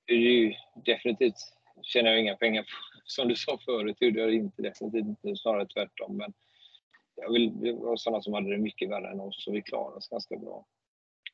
är 0.06 0.16
ju 0.16 0.54
definitivt 0.84 1.55
tjänar 1.82 2.10
jag 2.10 2.20
inga 2.20 2.36
pengar 2.36 2.62
på. 2.62 2.68
Som 3.04 3.28
du 3.28 3.36
sa 3.36 3.58
förut 3.64 3.96
gjorde 4.00 4.20
jag 4.20 4.34
inte 4.34 4.62
definitivt 4.62 5.06
inte, 5.06 5.36
snarare 5.36 5.66
tvärtom. 5.66 6.16
Men 6.16 6.32
jag 7.16 7.32
vill, 7.32 7.60
det 7.60 7.72
var 7.72 7.96
sådana 7.96 8.22
som 8.22 8.34
hade 8.34 8.50
det 8.50 8.58
mycket 8.58 8.90
värre 8.90 9.10
än 9.10 9.20
oss 9.20 9.44
så 9.44 9.52
vi 9.52 9.62
klarade 9.62 9.96
oss 9.96 10.08
ganska 10.08 10.36
bra. 10.36 10.66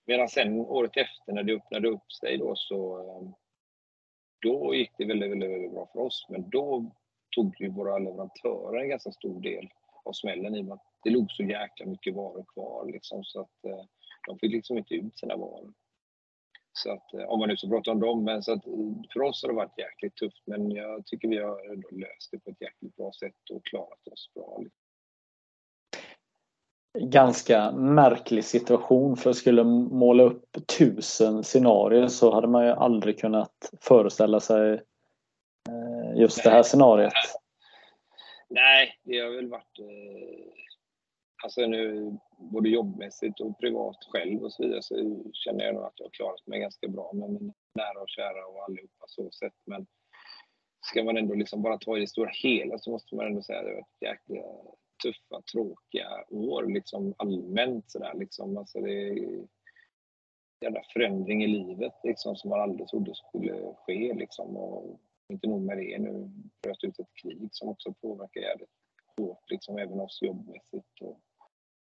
Medan 0.06 0.28
sen 0.28 0.60
året 0.60 0.96
efter 0.96 1.32
när 1.32 1.42
det 1.42 1.52
öppnade 1.52 1.88
upp 1.88 2.12
sig 2.12 2.38
då 2.38 2.56
så 2.56 2.98
ehm, 2.98 3.32
då 4.42 4.74
gick 4.74 4.90
det 4.98 5.04
väldigt, 5.04 5.30
väldigt, 5.30 5.50
väldigt 5.50 5.72
bra 5.72 5.88
för 5.92 6.00
oss. 6.00 6.26
Men 6.28 6.50
då 6.50 6.92
tog 7.36 7.60
ju 7.60 7.68
våra 7.68 7.98
leverantörer 7.98 8.80
en 8.80 8.88
ganska 8.88 9.12
stor 9.12 9.40
del 9.40 9.68
av 10.04 10.12
smällen 10.12 10.54
i 10.54 10.60
och 10.60 10.64
med 10.64 10.74
att 10.74 10.86
det 11.02 11.10
låg 11.10 11.30
så 11.30 11.42
jäkla 11.42 11.86
mycket 11.86 12.14
varor 12.14 12.44
kvar 12.54 12.90
liksom, 12.92 13.24
så 13.24 13.40
att 13.40 13.64
eh, 13.64 13.84
de 14.26 14.38
fick 14.38 14.52
liksom 14.52 14.78
inte 14.78 14.94
ut 14.94 15.18
sina 15.18 15.36
varor. 15.36 15.72
Så 16.72 16.92
att, 16.92 17.14
eh, 17.14 17.24
om 17.24 17.38
man 17.38 17.48
nu 17.48 17.56
ska 17.56 17.68
prata 17.68 17.90
om 17.90 18.00
dem. 18.00 18.24
Men 18.24 18.42
så 18.42 18.52
att, 18.52 18.66
eh, 18.66 18.72
för 19.12 19.20
oss 19.20 19.42
har 19.42 19.48
det 19.48 19.54
varit 19.54 19.78
jäkligt 19.78 20.16
tufft 20.16 20.42
men 20.46 20.70
jag 20.70 21.06
tycker 21.06 21.28
vi 21.28 21.38
har 21.38 21.96
löst 22.00 22.30
det 22.30 22.38
på 22.38 22.50
ett 22.50 22.60
jäkligt 22.60 22.96
bra 22.96 23.12
sätt 23.20 23.50
och 23.50 23.64
klarat 23.64 24.08
oss 24.12 24.30
bra. 24.34 24.60
Ganska 26.98 27.72
märklig 27.72 28.44
situation 28.44 29.16
för 29.16 29.32
skulle 29.32 29.64
måla 29.64 30.22
upp 30.22 30.56
tusen 30.78 31.44
scenarier 31.44 32.08
så 32.08 32.34
hade 32.34 32.48
man 32.48 32.66
ju 32.66 32.72
aldrig 32.72 33.18
kunnat 33.18 33.72
föreställa 33.80 34.40
sig 34.40 34.72
eh, 35.68 36.20
just 36.20 36.44
det 36.44 36.50
här 36.50 36.62
scenariet. 36.62 37.12
Nej, 38.48 39.00
det 39.02 39.18
har 39.18 39.30
väl 39.30 39.48
varit 39.48 39.78
alltså 41.42 41.66
nu 41.66 42.12
både 42.36 42.68
jobbmässigt 42.68 43.40
och 43.40 43.58
privat 43.58 43.96
själv 44.12 44.42
och 44.42 44.52
så 44.52 44.62
vidare 44.62 44.82
så 44.82 45.24
känner 45.32 45.64
jag 45.64 45.74
nog 45.74 45.84
att 45.84 46.00
jag 46.00 46.06
har 46.06 46.10
klarat 46.10 46.46
mig 46.46 46.60
ganska 46.60 46.88
bra 46.88 47.12
med 47.12 47.30
mina 47.30 47.52
nära 47.74 48.02
och 48.02 48.08
kära 48.08 48.46
och 48.46 48.64
allihopa 48.64 49.04
så 49.06 49.30
sett. 49.30 49.56
Men 49.66 49.86
ska 50.86 51.04
man 51.04 51.16
ändå 51.16 51.34
liksom 51.34 51.62
bara 51.62 51.78
ta 51.78 51.96
i 51.96 52.00
det 52.00 52.06
stora 52.06 52.30
hela 52.42 52.78
så 52.78 52.90
måste 52.90 53.14
man 53.14 53.26
ändå 53.26 53.42
säga 53.42 53.58
att 53.58 53.64
det 53.64 53.70
har 53.70 53.76
varit 53.76 54.02
jäkla 54.02 54.42
tuffa, 55.02 55.42
tråkiga 55.52 56.24
år 56.30 56.66
liksom 56.66 57.14
allmänt 57.16 57.90
sådär 57.90 58.14
liksom. 58.14 58.58
Alltså 58.58 58.80
det 58.80 59.08
är 59.08 59.46
jävla 60.60 60.82
förändring 60.92 61.44
i 61.44 61.46
livet 61.46 61.94
liksom 62.04 62.36
som 62.36 62.50
man 62.50 62.60
aldrig 62.60 62.88
trodde 62.88 63.14
skulle 63.14 63.74
ske 63.86 64.14
liksom. 64.14 64.56
Och 64.56 65.00
inte 65.28 65.48
nog 65.48 65.62
med 65.62 65.78
det, 65.78 65.98
nu 65.98 66.30
bröt 66.62 66.84
ut 66.84 66.98
ett 66.98 67.14
krig 67.22 67.48
som 67.52 67.68
också 67.68 67.92
påverkar 67.92 68.40
jävligt 68.40 68.70
hårt 69.16 69.50
liksom 69.50 69.78
även 69.78 70.00
oss 70.00 70.22
jobbmässigt. 70.22 71.00
Och 71.00 71.20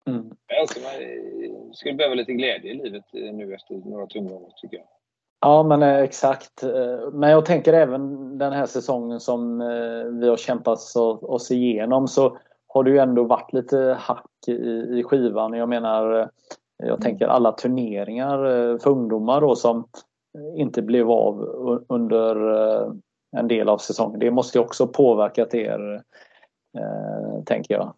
Mm. 0.08 0.32
Alltså, 0.62 0.80
man 0.80 1.74
skulle 1.74 1.94
behöva 1.94 2.16
lite 2.16 2.34
glädje 2.34 2.72
i 2.72 2.76
livet 2.76 3.04
eh, 3.14 3.34
nu 3.34 3.54
efter 3.54 3.76
några 3.76 4.08
tunga 4.08 4.34
år 4.34 4.52
tycker 4.56 4.78
jag. 4.78 4.86
Ja 5.42 5.64
men 5.64 5.84
eh, 5.84 5.98
exakt. 5.98 6.64
Eh, 6.64 7.12
men 7.14 7.30
jag 7.30 7.46
tänker 7.46 7.74
även 7.74 8.38
den 8.38 8.54
här 8.54 8.66
säsongen 8.66 9.20
som 9.20 9.60
vi 10.20 10.30
har 10.30 10.38
kämpat 10.38 10.80
oss 11.22 11.52
igenom 11.52 12.08
så 12.08 12.38
har 12.68 12.84
det 12.84 12.90
ju 12.90 12.98
ändå 12.98 13.24
varit 13.24 13.54
lite 13.54 13.98
hack 14.00 14.48
i 14.48 15.04
skivan. 15.04 15.54
Jag 15.54 15.70
menar, 15.70 16.30
jag 16.78 16.88
mm. 16.88 17.00
tänker 17.00 17.28
alla 17.28 17.52
turneringar 17.52 18.38
för 18.78 18.90
ungdomar 18.90 19.42
då 19.42 19.56
som 19.56 19.88
inte 20.56 20.82
blev 20.82 21.12
av 21.12 21.42
under 21.90 22.36
en 23.38 23.48
del 23.48 23.70
av 23.70 23.78
säsongen. 23.78 24.20
Det 24.20 24.32
måste 24.32 24.58
ju 24.58 24.64
också 24.64 24.88
påverkat 24.88 25.54
er, 25.54 26.02
tänker 27.46 27.74
jag. 27.74 27.94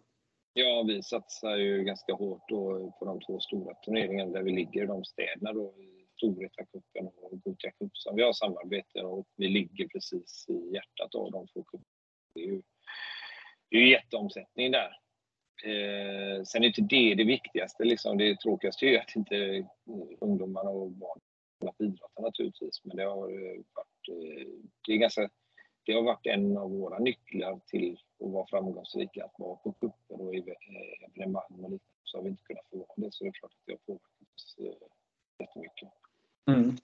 Ja, 0.54 0.84
vi 0.88 1.02
satsar 1.02 1.56
ju 1.56 1.84
ganska 1.84 2.14
hårt 2.14 2.48
då 2.48 2.92
på 2.98 3.04
de 3.04 3.20
två 3.20 3.40
stora 3.40 3.74
turneringarna 3.74 4.32
där 4.32 4.42
vi 4.42 4.50
ligger 4.50 4.82
i 4.82 4.86
de 4.86 5.04
städerna 5.04 5.52
då, 5.52 5.74
i 5.78 6.06
Storvreta-cupen 6.16 7.10
och 7.16 7.40
Gothia 7.40 7.70
Cup 7.70 7.90
som 7.92 8.16
vi 8.16 8.22
har 8.22 8.32
samarbete 8.32 9.02
och 9.02 9.26
vi 9.36 9.48
ligger 9.48 9.88
precis 9.88 10.46
i 10.48 10.74
hjärtat 10.74 11.14
av 11.14 11.30
de 11.32 11.46
två 11.46 11.62
cuperna. 11.62 11.84
Det 12.34 12.40
är 12.40 12.46
ju, 12.46 12.62
det 13.70 13.76
är 13.76 13.80
ju 13.80 13.90
jätteomsättning 13.90 14.72
där. 14.72 14.96
Eh, 15.64 16.42
sen 16.44 16.62
är 16.62 16.66
inte 16.66 16.82
det 16.82 17.14
det 17.14 17.24
viktigaste, 17.24 17.84
liksom. 17.84 18.18
det 18.18 18.40
tråkigaste 18.40 18.86
är 18.86 18.90
ju 18.90 18.98
att 18.98 19.16
inte 19.16 19.36
eh, 19.36 19.64
ungdomarna 20.20 20.70
och 20.70 20.90
barnen 20.90 21.22
kunnat 21.60 21.80
idrotta 21.80 22.22
naturligtvis, 22.22 22.84
men 22.84 22.96
det 22.96 23.04
har 23.04 23.28
eh, 23.28 23.60
varit, 23.74 24.08
eh, 24.08 24.46
det 24.86 24.92
är 24.92 24.96
ganska 24.96 25.28
det 25.84 25.92
har 25.92 26.02
varit 26.02 26.26
en 26.26 26.56
av 26.56 26.70
våra 26.70 26.98
nycklar 26.98 27.60
till 27.66 27.98
att 28.24 28.30
vara 28.30 28.46
framgångsrika, 28.46 29.24
att 29.24 29.34
vara 29.38 29.56
på 29.56 29.72
cuper 29.72 29.92
och 30.08 30.34
eh, 30.34 30.42
evenemang 31.08 31.42
och 31.50 31.70
liknande. 31.70 31.78
Så 32.04 32.18
har 32.18 32.22
vi 32.22 32.30
inte 32.30 32.42
kunnat 32.42 32.64
få 32.70 32.76
vara 32.76 32.88
det, 32.96 33.12
så 33.12 33.24
det 33.24 33.28
är 33.28 33.32
klart 33.32 33.52
att 33.52 33.66
det 33.66 33.72
har 33.72 33.78
påverkat 33.86 34.58
eh, 34.58 34.88
jättemycket. 35.38 35.88
Mm. 36.48 36.76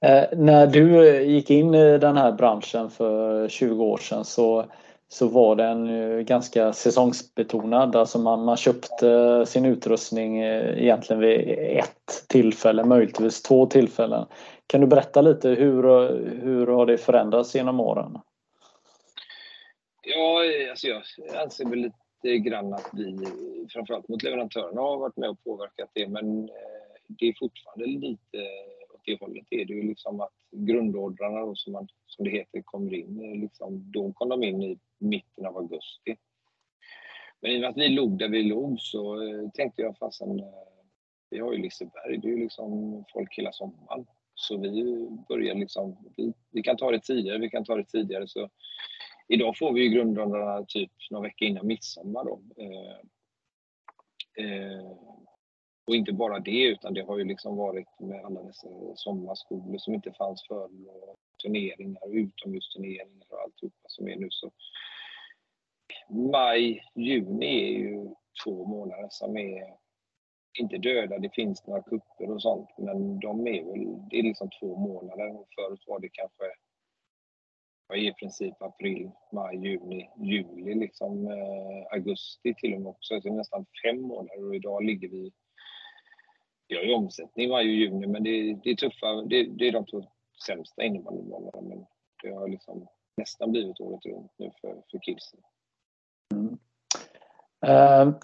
Eh, 0.00 0.38
när 0.38 0.66
du 0.66 1.08
eh, 1.08 1.28
gick 1.28 1.50
in 1.50 1.74
i 1.74 1.98
den 1.98 2.16
här 2.16 2.32
branschen 2.32 2.90
för 2.90 3.48
20 3.48 3.84
år 3.84 3.96
sedan 3.96 4.24
så, 4.24 4.64
så 5.08 5.28
var 5.28 5.56
den 5.56 5.88
eh, 5.88 6.20
ganska 6.20 6.72
säsongsbetonad. 6.72 7.96
Alltså 7.96 8.18
man, 8.18 8.44
man 8.44 8.56
köpte 8.56 9.44
sin 9.46 9.64
utrustning 9.64 10.42
egentligen 10.42 11.20
vid 11.20 11.58
ett 11.58 12.26
tillfälle, 12.28 12.84
möjligtvis 12.84 13.42
två 13.42 13.66
tillfällen. 13.66 14.26
Kan 14.66 14.80
du 14.80 14.86
berätta 14.86 15.20
lite 15.20 15.48
hur, 15.48 15.82
hur 16.42 16.66
har 16.66 16.86
det 16.86 16.98
förändrats 16.98 17.54
genom 17.54 17.80
åren? 17.80 18.18
Ja, 20.02 20.42
alltså 20.70 20.86
jag 20.86 21.02
anser 21.42 21.68
väl 21.68 21.78
lite 21.78 22.38
grann 22.38 22.74
att 22.74 22.90
vi, 22.92 23.18
framförallt 23.72 24.08
mot 24.08 24.22
leverantörerna, 24.22 24.80
har 24.80 24.98
varit 24.98 25.16
med 25.16 25.30
och 25.30 25.44
påverkat 25.44 25.90
det. 25.94 26.08
Men 26.08 26.44
eh, 26.44 26.92
det 27.08 27.28
är 27.28 27.34
fortfarande 27.38 27.86
lite 27.86 28.38
åt 28.94 29.00
det 29.04 29.20
hållet. 29.20 29.46
Det 29.50 29.60
är 29.60 29.64
det 29.64 29.72
ju 29.74 29.82
liksom 29.82 30.20
att 30.20 30.34
grundordrarna 30.50 31.40
då, 31.40 31.54
som, 31.54 31.72
man, 31.72 31.88
som 32.06 32.24
det 32.24 32.30
heter 32.30 32.62
kommer 32.62 32.94
in. 32.94 33.24
Eh, 33.24 33.40
liksom, 33.40 33.92
då 33.92 34.12
kom 34.12 34.28
de 34.28 34.42
in 34.42 34.62
i 34.62 34.78
mitten 34.98 35.46
av 35.46 35.56
augusti. 35.56 36.16
Men 37.40 37.50
i 37.50 37.56
och 37.56 37.60
med 37.60 37.70
att 37.70 37.76
vi 37.76 37.88
låg 37.88 38.18
där 38.18 38.28
vi 38.28 38.42
låg 38.42 38.80
så 38.80 39.22
eh, 39.22 39.50
tänkte 39.54 39.82
jag 39.82 39.98
fasen 39.98 40.42
vi 41.32 41.38
har 41.38 41.52
ju 41.52 41.58
Liseberg, 41.58 42.18
det 42.18 42.28
är 42.28 42.32
ju 42.32 42.38
liksom 42.38 43.04
folk 43.12 43.38
hela 43.38 43.52
sommaren. 43.52 44.06
Så 44.34 44.58
vi 44.58 45.08
börjar 45.28 45.54
liksom, 45.54 45.96
vi, 46.16 46.32
vi, 46.50 46.62
kan 46.62 46.76
ta 46.76 46.90
det 46.90 47.00
tidigare, 47.00 47.38
vi 47.38 47.50
kan 47.50 47.64
ta 47.64 47.76
det 47.76 47.84
tidigare. 47.84 48.28
Så 48.28 48.48
idag 49.32 49.58
får 49.58 49.72
vi 49.72 49.80
ju 49.82 49.88
grundrundarna 49.88 50.64
typ 50.68 50.90
några 51.10 51.22
veckor 51.22 51.48
innan 51.48 51.66
midsommar 51.66 52.24
då. 52.24 52.42
Eh, 52.56 52.98
eh, 54.44 54.90
och 55.86 55.94
inte 55.96 56.12
bara 56.12 56.38
det, 56.38 56.64
utan 56.64 56.94
det 56.94 57.02
har 57.02 57.18
ju 57.18 57.24
liksom 57.24 57.56
varit 57.56 58.00
med 58.00 58.24
alla 58.24 58.42
dessa 58.42 58.68
sommarskolor 58.94 59.78
som 59.78 59.94
inte 59.94 60.12
fanns 60.12 60.46
förr 60.48 60.88
och 60.88 61.16
turneringar 61.42 62.04
och 62.04 62.12
utomhusturneringar 62.12 63.26
och 63.28 63.40
alltihopa 63.40 63.88
som 63.88 64.08
är 64.08 64.16
nu. 64.16 64.28
Så 64.30 64.50
maj, 66.08 66.82
juni 66.94 67.74
är 67.74 67.78
ju 67.78 68.14
två 68.44 68.64
månader 68.64 69.08
som 69.10 69.36
är 69.36 69.74
inte 70.58 70.78
döda, 70.78 71.18
det 71.18 71.34
finns 71.34 71.66
några 71.66 71.82
kupper 71.82 72.30
och 72.30 72.42
sånt, 72.42 72.68
men 72.78 73.20
de 73.20 73.46
är 73.46 73.64
väl, 73.64 74.08
det 74.10 74.18
är 74.18 74.22
liksom 74.22 74.50
två 74.60 74.76
månader. 74.76 75.44
Förut 75.54 75.84
var 75.86 76.00
det 76.00 76.08
kanske 76.08 76.44
i 77.96 78.12
princip 78.12 78.62
april, 78.62 79.10
maj, 79.32 79.56
juni, 79.56 80.10
juli, 80.16 80.74
liksom 80.74 81.26
eh, 81.26 81.92
augusti 81.92 82.54
till 82.54 82.74
och 82.74 82.80
med 82.80 82.90
också. 82.90 83.20
Så 83.20 83.32
nästan 83.32 83.66
fem 83.84 84.02
månader 84.02 84.48
och 84.48 84.56
idag 84.56 84.84
ligger 84.84 85.08
vi 85.08 85.32
vi 86.72 86.78
har 86.78 86.84
ju 86.84 86.94
omsättning 86.94 87.50
varje 87.50 87.72
juni, 87.72 88.06
men 88.06 88.22
det, 88.22 88.54
det 88.64 88.70
är 88.70 88.74
tuffa. 88.74 89.22
Det, 89.26 89.44
det, 89.44 89.68
är 89.68 89.72
de 89.72 89.86
två 89.86 90.04
sämsta 90.46 90.82
innebandymånaderna. 90.82 91.68
Men 91.68 91.86
det 92.22 92.30
har 92.30 92.48
liksom 92.48 92.88
nästan 93.16 93.50
blivit 93.50 93.80
året 93.80 94.06
runt 94.06 94.32
nu 94.38 94.50
för, 94.60 94.82
för 94.90 94.98
kidsen. 94.98 95.40
Mm. 96.34 96.58
Uh, 97.66 98.14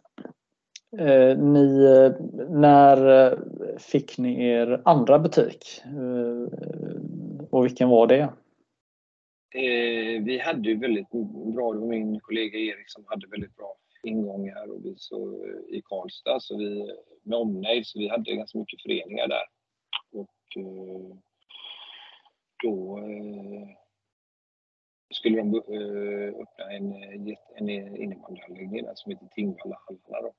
uh, 1.01 1.39
ni, 1.39 1.85
eh, 1.85 2.13
när 2.49 3.39
fick 3.79 4.19
ni 4.19 4.45
er 4.45 4.83
andra 4.85 5.19
butik? 5.19 5.83
Uh, 5.87 6.49
och 7.51 7.65
vilken 7.65 7.89
var 7.89 8.07
det? 8.07 8.29
Eh, 9.55 10.23
vi 10.23 10.39
hade 10.39 10.69
ju 10.69 10.79
väldigt 10.79 11.11
bra, 11.11 11.73
det 11.73 11.79
var 11.79 11.87
min 11.87 12.21
kollega 12.21 12.59
Erik 12.59 12.91
som 12.91 13.05
hade 13.07 13.27
väldigt 13.27 13.57
bra 13.57 13.75
ingångar 14.03 14.71
och 14.71 14.85
vi 14.85 14.95
så, 14.97 15.45
eh, 15.45 15.77
i 15.77 15.83
Karlstad, 15.85 16.41
så 16.41 16.59
vi, 16.59 16.93
med 17.23 17.39
omnejd, 17.39 17.87
så 17.87 17.99
vi 17.99 18.09
hade 18.09 18.35
ganska 18.35 18.59
mycket 18.59 18.83
föreningar 18.83 19.29
där. 19.29 19.47
Och 20.13 20.57
eh, 20.57 21.17
då 22.63 22.99
eh, 22.99 23.69
skulle 25.15 25.37
de 25.37 25.55
eh, 25.55 26.41
öppna 26.41 26.71
en, 26.71 26.93
eh, 26.93 27.37
en 27.55 27.69
innebandyanläggning 27.97 28.85
där 28.85 28.95
som 28.95 29.13
heter 29.13 29.29
Tingvalla 29.35 29.79
hallarna 29.87 30.29
då. 30.29 30.33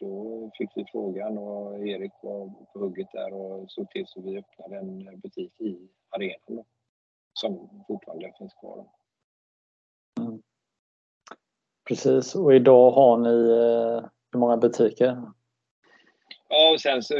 Då 0.00 0.50
fick 0.58 0.70
vi 0.74 0.84
frågan 0.92 1.38
och 1.38 1.88
Erik 1.88 2.12
var 2.22 2.48
på 2.72 2.78
hugget 2.78 3.12
där 3.12 3.32
och 3.32 3.70
såg 3.70 3.90
till 3.90 4.06
så 4.06 4.20
vi 4.20 4.38
öppnade 4.38 4.76
en 4.76 5.20
butik 5.20 5.60
i 5.60 5.88
arenan 6.10 6.38
då, 6.46 6.64
som 7.34 7.84
fortfarande 7.86 8.32
finns 8.38 8.54
kvar. 8.54 8.86
Mm. 10.20 10.42
Precis, 11.88 12.34
och 12.34 12.54
idag 12.54 12.90
har 12.90 13.16
ni 13.16 13.50
eh, 13.50 14.08
hur 14.32 14.38
många 14.38 14.56
butiker? 14.56 15.22
Ja, 16.48 16.72
och 16.72 16.80
sen 16.80 17.02
så 17.02 17.18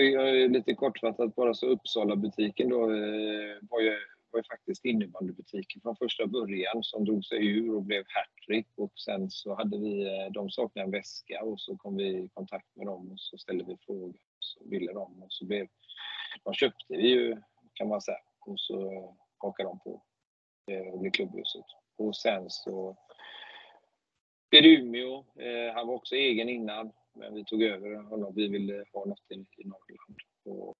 lite 0.48 0.74
kortfattat 0.74 1.34
bara 1.34 1.54
så 1.54 1.66
Uppsala-butiken 1.66 2.68
då 2.68 2.82
eh, 2.82 3.56
var 3.70 3.80
ju, 3.80 3.96
var 4.30 4.38
ju 4.38 4.42
faktiskt 4.42 4.84
innebandybutiken 4.84 5.80
från 5.82 5.96
första 5.96 6.26
början 6.26 6.82
som 6.82 7.04
drog 7.04 7.24
sig 7.24 7.46
ur 7.46 7.74
och 7.76 7.82
blev 7.82 8.04
hattrick 8.08 8.66
och 8.76 8.92
sen 8.94 9.30
så 9.30 9.54
hade 9.54 9.78
vi, 9.78 10.06
eh, 10.06 10.32
de 10.32 10.50
saknade 10.50 10.86
en 10.86 10.90
väska 10.90 11.44
och 11.44 11.60
så 11.60 11.76
kom 11.76 11.96
vi 11.96 12.04
i 12.04 12.28
kontakt 12.34 12.76
med 12.76 12.86
dem 12.86 13.12
och 13.12 13.20
så 13.20 13.38
ställde 13.38 13.64
vi 13.64 13.76
frågor 13.86 14.14
så 14.38 14.60
ville 14.68 14.92
de 14.92 15.22
och 15.22 15.32
så 15.32 15.44
blev, 15.44 15.66
de 16.44 16.54
köpte 16.54 16.96
vi 16.96 17.08
ju 17.08 17.36
kan 17.74 17.88
man 17.88 18.00
säga 18.00 18.18
och 18.46 18.60
så 18.60 19.08
hakar 19.44 19.64
de 19.64 19.78
på 19.78 20.02
eh, 20.70 20.92
och 20.92 20.98
blir 20.98 21.10
klubbhuset. 21.10 21.64
Och 21.96 22.16
sen 22.16 22.50
så 22.50 22.96
till 24.54 24.66
Umeå. 24.66 25.24
Eh, 25.36 25.74
han 25.74 25.86
var 25.86 25.94
också 25.94 26.14
egen 26.14 26.48
innan, 26.48 26.92
men 27.14 27.34
vi 27.34 27.44
tog 27.44 27.62
över 27.62 27.94
honom. 27.94 28.32
Vi 28.34 28.48
ville 28.48 28.84
ha 28.92 29.04
något 29.04 29.30
i, 29.30 29.34
i 29.34 29.64
Norrland. 29.64 30.18
Och, 30.44 30.76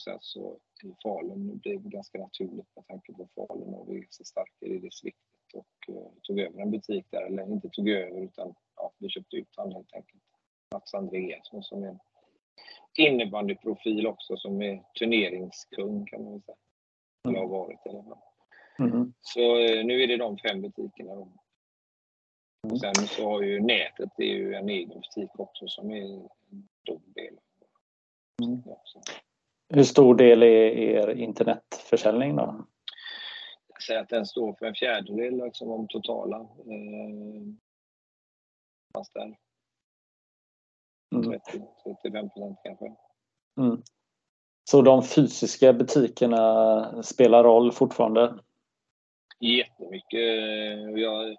sen 0.00 0.18
så 0.20 0.58
till 0.80 0.94
Falun 1.02 1.58
blev 1.58 1.88
ganska 1.88 2.18
naturligt 2.18 2.76
med 2.76 2.86
tanke 2.86 3.12
på 3.12 3.28
Falun 3.34 3.74
och 3.74 3.90
vi 3.90 3.98
är 3.98 4.06
så 4.10 4.24
starka 4.24 4.66
i 4.66 4.68
det 4.68 4.78
distriktet 4.78 5.54
och 5.54 5.94
eh, 5.94 6.10
tog 6.22 6.38
över 6.40 6.60
en 6.60 6.70
butik 6.70 7.06
där. 7.10 7.26
Eller 7.26 7.52
inte 7.52 7.68
tog 7.68 7.88
över, 7.88 8.20
utan 8.20 8.54
ja, 8.76 8.92
vi 8.98 9.08
köpte 9.08 9.36
ut 9.36 9.56
honom 9.56 9.74
helt 9.74 9.94
enkelt. 9.94 10.22
Mats 10.72 10.94
Andreasson 10.94 11.62
som 11.62 11.82
är 11.82 11.88
en 11.88 11.98
innebandyprofil 12.96 14.06
också, 14.06 14.36
som 14.36 14.62
är 14.62 14.82
turneringskung 14.98 16.06
kan 16.06 16.24
man 16.24 16.32
väl 16.32 16.42
säga. 16.42 16.56
Eller 17.28 17.38
har 17.38 17.46
varit 17.46 17.86
i 17.86 17.88
alla 17.88 18.02
fall. 18.02 18.18
Mm. 18.78 19.14
Så 19.20 19.58
eh, 19.58 19.84
nu 19.84 20.02
är 20.02 20.06
det 20.06 20.16
de 20.16 20.38
fem 20.38 20.60
butikerna. 20.60 21.14
Då. 21.14 21.28
Och 22.70 22.80
sen 22.80 22.94
så 22.94 23.30
har 23.30 23.42
ju 23.42 23.60
nätet, 23.60 24.10
det 24.16 24.24
är 24.24 24.34
ju 24.34 24.54
en 24.54 24.68
egen 24.68 24.88
butik 24.88 25.30
också 25.38 25.68
som 25.68 25.90
är 25.90 26.02
en 26.02 26.28
stor 26.82 27.00
del. 27.14 27.38
Mm. 28.42 28.62
Hur 29.68 29.84
stor 29.84 30.14
del 30.14 30.42
är 30.42 30.70
er 30.70 31.10
internetförsäljning 31.10 32.36
då? 32.36 32.64
Jag 33.68 33.82
säger 33.82 34.00
att 34.00 34.08
den 34.08 34.26
står 34.26 34.52
för 34.52 34.66
en 34.66 34.74
fjärdedel 34.74 35.44
liksom, 35.44 35.70
om 35.70 35.88
totala. 35.88 36.40
Eh, 36.40 37.42
där. 39.14 39.36
Mm. 41.14 41.40
35 41.84 42.30
procent 42.30 42.58
kanske. 42.64 42.94
Mm. 43.58 43.82
Så 44.64 44.82
de 44.82 45.02
fysiska 45.02 45.72
butikerna 45.72 47.02
spelar 47.02 47.44
roll 47.44 47.72
fortfarande? 47.72 48.34
Jättemycket. 49.40 50.20
Jag, 50.96 51.36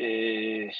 Eh, 0.00 0.70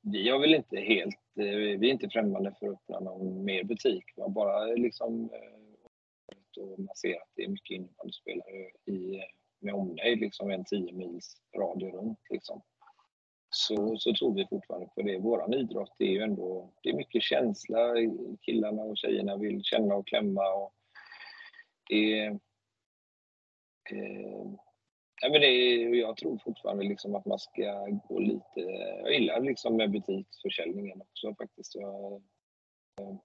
vi 0.00 0.28
har 0.28 0.38
väl 0.38 0.54
inte 0.54 0.76
helt, 0.76 1.38
eh, 1.40 1.78
vi 1.78 1.88
är 1.88 1.92
inte 1.92 2.08
främmande 2.08 2.54
för 2.58 2.66
att 2.66 2.72
öppna 2.72 3.00
någon 3.00 3.44
mer 3.44 3.64
butik. 3.64 4.04
Vi 4.16 4.22
har 4.22 4.28
bara 4.28 4.64
liksom 4.64 5.30
eh, 5.32 6.62
och 6.62 6.78
man 6.78 6.96
ser 6.96 7.14
att 7.14 7.28
det 7.36 7.44
är 7.44 7.48
mycket 7.48 7.74
innebandyspelare 7.74 8.70
i, 8.86 9.20
med 9.60 9.74
omnejd, 9.74 10.20
liksom 10.20 10.50
en 10.50 10.64
10 10.64 10.92
mils 10.92 11.36
radie 11.56 11.90
runt. 11.90 12.18
Liksom. 12.30 12.62
Så, 13.50 13.96
så 13.98 14.14
tror 14.14 14.34
vi 14.34 14.46
fortfarande 14.46 14.88
på 14.94 15.02
det. 15.02 15.18
Vår 15.18 15.54
idrott 15.54 15.94
är 15.98 16.04
ju 16.04 16.22
ändå, 16.22 16.70
det 16.82 16.90
är 16.90 16.94
mycket 16.94 17.22
känsla. 17.22 17.78
Killarna 18.40 18.82
och 18.82 18.96
tjejerna 18.96 19.36
vill 19.36 19.64
känna 19.64 19.94
och 19.94 20.06
klämma. 20.06 20.54
Och 20.54 20.72
det, 21.88 22.24
eh, 23.90 24.50
Ja, 25.22 25.28
men 25.28 25.40
det 25.40 25.48
jag 25.96 26.16
tror 26.16 26.38
fortfarande 26.44 26.84
liksom 26.84 27.14
att 27.14 27.26
man 27.26 27.38
ska 27.38 27.86
gå 28.08 28.18
lite... 28.18 28.60
Jag 29.02 29.12
gillar 29.12 29.40
liksom 29.40 29.76
med 29.76 29.90
butiksförsäljningen 29.90 31.00
också 31.00 31.34
faktiskt. 31.34 31.74
Jag, 31.74 32.12
eh, 33.00 33.16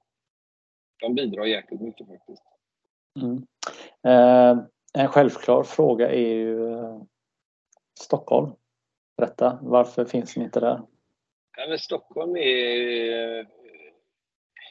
de 1.02 1.16
bidrar 1.16 1.46
jäkligt 1.46 1.82
mycket 1.82 2.08
faktiskt. 2.08 2.44
Mm. 3.22 3.48
Eh, 4.04 4.66
en 4.94 5.08
självklar 5.08 5.64
fråga 5.64 6.12
är 6.12 6.34
ju 6.34 6.74
eh, 6.74 7.02
Stockholm. 8.00 8.52
Berätta, 9.18 9.60
varför 9.62 10.06
finns 10.06 10.38
ni 10.38 10.44
inte 10.44 10.60
där? 10.60 10.82
Ja, 11.58 11.68
men 11.70 11.80
Stockholm 11.80 12.36
är... 12.36 13.48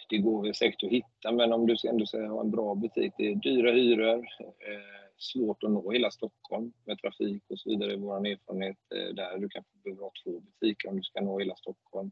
Det 0.08 0.18
går 0.18 0.42
väl 0.42 0.54
säkert 0.54 0.82
att 0.82 0.90
hitta, 0.90 1.32
men 1.32 1.52
om 1.52 1.66
du 1.66 1.76
ändå 1.88 2.06
ska 2.06 2.26
ha 2.26 2.40
en 2.40 2.50
bra 2.50 2.74
butik, 2.74 3.12
det 3.18 3.26
är 3.26 3.34
dyra 3.34 3.72
hyror. 3.72 4.18
Eh, 4.40 5.04
svårt 5.16 5.62
att 5.62 5.70
nå 5.70 5.90
hela 5.90 6.10
Stockholm 6.10 6.72
med 6.84 6.98
trafik 6.98 7.42
och 7.48 7.58
så 7.58 7.70
vidare. 7.70 7.96
Vår 7.96 8.26
erfarenhet 8.26 8.76
eh, 8.94 9.14
där. 9.14 9.38
Du 9.38 9.48
kanske 9.48 9.78
behöver 9.84 10.02
ha 10.02 10.12
två 10.24 10.40
butiker 10.40 10.88
om 10.88 10.96
du 10.96 11.02
ska 11.02 11.20
nå 11.20 11.38
hela 11.38 11.54
Stockholm. 11.56 12.10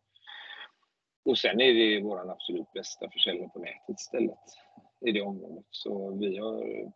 Och 1.25 1.39
sen 1.39 1.61
är 1.61 1.75
det 1.75 2.01
vår 2.01 2.31
absolut 2.31 2.73
bästa 2.73 3.11
försäljning 3.11 3.51
på 3.51 3.59
nätet 3.59 4.01
istället 4.01 4.39
i 5.07 5.13
det 5.13 5.23
området. 5.23 5.67
Så 5.71 6.11
vi 6.11 6.37
har, 6.37 6.93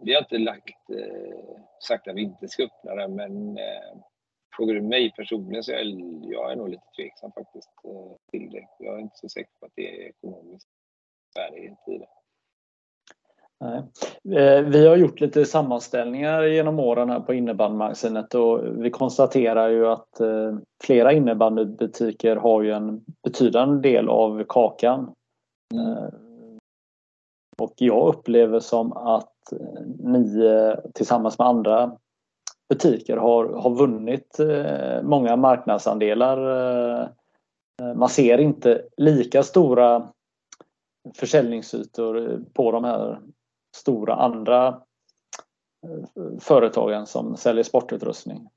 vi 0.00 0.14
har 0.14 0.20
inte 0.20 0.38
lagt, 0.38 0.90
eh, 0.90 1.56
sagt 1.88 2.08
att 2.08 2.16
vi 2.16 2.22
inte 2.22 2.48
ska 2.48 2.64
öppna 2.64 2.94
det, 2.94 3.08
men 3.08 3.58
eh, 3.58 3.98
frågar 4.56 4.74
du 4.74 4.82
mig 4.82 5.12
personligen 5.16 5.62
så 5.62 5.72
är 5.72 5.84
jag, 6.32 6.52
är 6.52 6.56
nog 6.56 6.68
lite 6.68 6.86
tveksam 6.96 7.32
faktiskt 7.32 7.70
eh, 7.84 8.16
till 8.30 8.50
det. 8.50 8.66
Jag 8.78 8.94
är 8.94 9.00
inte 9.00 9.16
så 9.16 9.28
säker 9.28 9.50
på 9.60 9.66
att 9.66 9.72
det 9.74 9.88
är 9.88 10.08
ekonomiskt 10.08 10.68
värdighet 11.34 11.78
i 11.86 11.98
det. 11.98 12.06
Nej. 13.60 13.82
Eh, 14.38 14.62
vi 14.62 14.86
har 14.86 14.96
gjort 14.96 15.20
lite 15.20 15.44
sammanställningar 15.44 16.42
genom 16.42 16.78
åren 16.80 17.10
här 17.10 17.20
på 17.20 17.34
innebandymagasinet 17.34 18.34
och 18.34 18.84
vi 18.84 18.90
konstaterar 18.90 19.68
ju 19.68 19.86
att 19.86 20.20
eh, 20.20 20.56
flera 20.84 21.12
innebandybutiker 21.12 22.36
har 22.36 22.62
ju 22.62 22.72
en 22.72 23.04
betydande 23.22 23.88
del 23.88 24.08
av 24.08 24.44
kakan. 24.48 25.14
Mm. 25.74 26.10
Och 27.58 27.74
jag 27.76 28.14
upplever 28.14 28.60
som 28.60 28.92
att 28.92 29.31
Eh, 29.52 29.82
ni 29.98 30.44
eh, 30.44 30.90
tillsammans 30.94 31.38
med 31.38 31.48
andra 31.48 31.98
butiker 32.68 33.16
har, 33.16 33.44
har 33.44 33.70
vunnit 33.70 34.38
eh, 34.38 35.02
många 35.02 35.36
marknadsandelar 35.36 37.12
man 37.94 38.08
ser 38.08 38.38
inte 38.38 38.82
lika 38.96 39.42
stora 39.42 40.12
försäljningsytor 41.14 42.44
på 42.52 42.72
de 42.72 42.84
här 42.84 43.20
stora 43.76 44.14
andra 44.14 44.82
företagen 46.40 47.06
som 47.06 47.36
säljer 47.36 47.64
sportutrustning. 47.64 48.48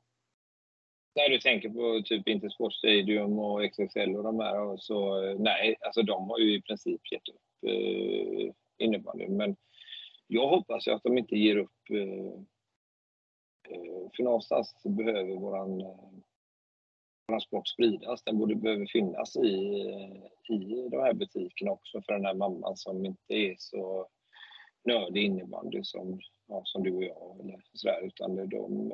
När 1.16 1.30
du 1.30 1.40
tänker 1.40 1.70
på 1.70 2.02
typ 2.06 2.28
Intersport 2.28 2.74
Stadium 2.74 3.40
och 3.40 3.72
XXL 3.72 4.16
och 4.16 4.24
de 4.24 4.40
här 4.40 4.78
så 4.78 5.22
nej, 5.40 5.76
alltså 5.82 6.02
de 6.02 6.30
har 6.30 6.40
ju 6.40 6.58
i 6.58 6.62
princip 6.62 7.02
gett 7.12 7.30
upp 7.30 7.70
eh, 7.72 8.54
innebandyn. 8.78 9.38
Men 9.38 9.56
jag 10.28 10.47
hoppas 10.47 10.88
ju 10.88 10.91
att 10.91 11.03
de 11.03 11.17
inte 11.17 11.36
ger 11.36 11.57
upp 11.57 11.89
eh, 11.89 12.34
eh, 13.69 14.09
för 14.15 14.23
någonstans 14.23 14.76
behöver 14.84 15.36
våran, 15.36 15.82
eh, 15.82 16.09
våran 17.28 17.41
sport 17.41 17.67
spridas. 17.67 18.23
Den 18.23 18.38
borde 18.38 18.55
behöver 18.55 18.86
finnas 18.86 19.36
i, 19.36 19.49
i 20.49 20.89
de 20.91 20.97
här 21.01 21.13
butikerna 21.13 21.71
också 21.71 22.01
för 22.01 22.13
den 22.13 22.26
här 22.26 22.34
mamman 22.34 22.78
som 22.78 23.05
inte 23.05 23.34
är 23.34 23.55
så 23.57 24.07
nördig 24.84 25.23
innebandy 25.23 25.84
som, 25.84 26.19
ja, 26.47 26.61
som 26.65 26.84
du 26.84 26.95
och 26.95 27.03
jag 27.03 27.39
eller 27.39 27.61
sådär, 27.73 28.01
utan 28.05 28.36
de, 28.49 28.93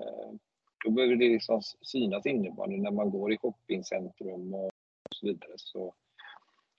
då 0.86 0.92
behöver 0.92 1.16
det 1.16 1.30
liksom 1.30 1.62
synas 1.82 2.26
innebandy 2.26 2.78
när 2.78 2.92
man 2.92 3.10
går 3.10 3.34
i 3.34 3.38
shoppingcentrum 3.38 4.54
och 4.54 4.72
så 5.16 5.26
vidare. 5.28 5.54
Så 5.56 5.94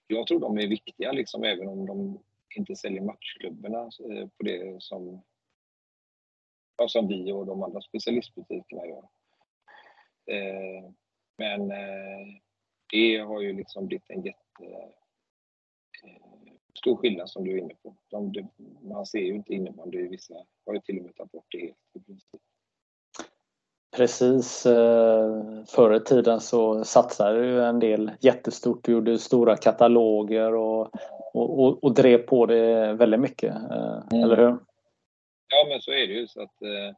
jag 0.07 0.27
tror 0.27 0.39
de 0.39 0.57
är 0.57 0.67
viktiga, 0.67 1.11
liksom, 1.11 1.43
även 1.43 1.67
om 1.67 1.85
de 1.85 2.19
inte 2.55 2.75
säljer 2.75 3.01
matchklubborna 3.01 3.79
eh, 3.79 4.27
på 4.27 4.43
det 4.43 4.83
som, 4.83 5.23
ja, 6.77 6.87
som 6.87 7.07
vi 7.07 7.31
och 7.31 7.45
de 7.45 7.63
andra 7.63 7.81
specialistbutikerna 7.81 8.85
gör. 8.85 9.07
Eh, 10.31 10.91
men 11.37 11.71
eh, 11.71 12.27
det 12.91 13.17
har 13.17 13.41
ju 13.41 13.53
liksom 13.53 13.87
blivit 13.87 14.09
en 14.09 14.21
jätte 14.21 14.65
eh, 16.03 16.53
stor 16.79 16.95
skillnad 16.95 17.29
som 17.29 17.43
du 17.43 17.51
är 17.51 17.57
inne 17.57 17.75
på. 17.75 17.95
De, 18.09 18.49
man 18.81 19.05
ser 19.05 19.19
ju 19.19 19.33
inte 19.33 19.53
innebandy 19.53 19.99
i 19.99 20.07
vissa, 20.07 20.45
har 20.65 20.73
ju 20.73 20.79
till 20.79 20.97
och 20.97 21.05
med 21.05 21.15
tagit 21.15 21.31
bort 21.31 21.47
det 21.51 21.59
helt 21.59 21.77
i 21.93 21.99
princip. 21.99 22.41
Precis. 23.95 24.65
Eh, 24.65 25.43
förr 25.67 25.95
i 25.95 25.99
tiden 25.99 26.39
så 26.39 26.83
satsade 26.83 27.45
ju 27.45 27.61
en 27.61 27.79
del 27.79 28.11
jättestort, 28.19 28.87
gjorde 28.87 29.19
stora 29.19 29.57
kataloger 29.57 30.55
och, 30.55 30.81
och, 31.33 31.59
och, 31.59 31.83
och 31.83 31.93
drev 31.93 32.17
på 32.17 32.45
det 32.45 32.93
väldigt 32.93 33.19
mycket. 33.19 33.55
Eh, 33.55 34.03
mm. 34.11 34.23
Eller 34.23 34.37
hur? 34.37 34.57
Ja, 35.47 35.65
men 35.69 35.81
så 35.81 35.91
är 35.91 36.07
det 36.07 36.13
ju. 36.13 36.27
Så 36.27 36.41
att, 36.41 36.61
eh, 36.61 36.95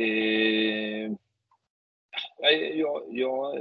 eh, 0.00 1.12
jag, 2.74 3.02
jag, 3.08 3.58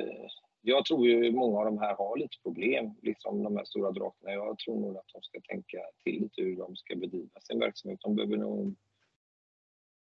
jag 0.62 0.86
tror 0.86 1.08
ju 1.08 1.32
många 1.32 1.60
av 1.60 1.66
de 1.66 1.78
här 1.78 1.96
har 1.96 2.18
lite 2.18 2.38
problem, 2.44 2.96
liksom 3.02 3.44
de 3.44 3.58
här 3.58 3.66
stora 3.66 3.92
drakarna. 3.92 4.34
Jag 4.34 4.60
tror 4.60 4.80
nog 4.80 4.98
att 4.98 5.08
de 5.14 5.22
ska 5.22 5.40
tänka 5.42 5.78
till 6.04 6.22
lite 6.22 6.42
hur 6.42 6.56
de 6.58 6.76
ska 6.76 6.96
bedriva 6.96 7.40
sin 7.40 7.60
verksamhet. 7.60 8.00
De 8.04 8.16
behöver 8.16 8.38
nog... 8.38 8.76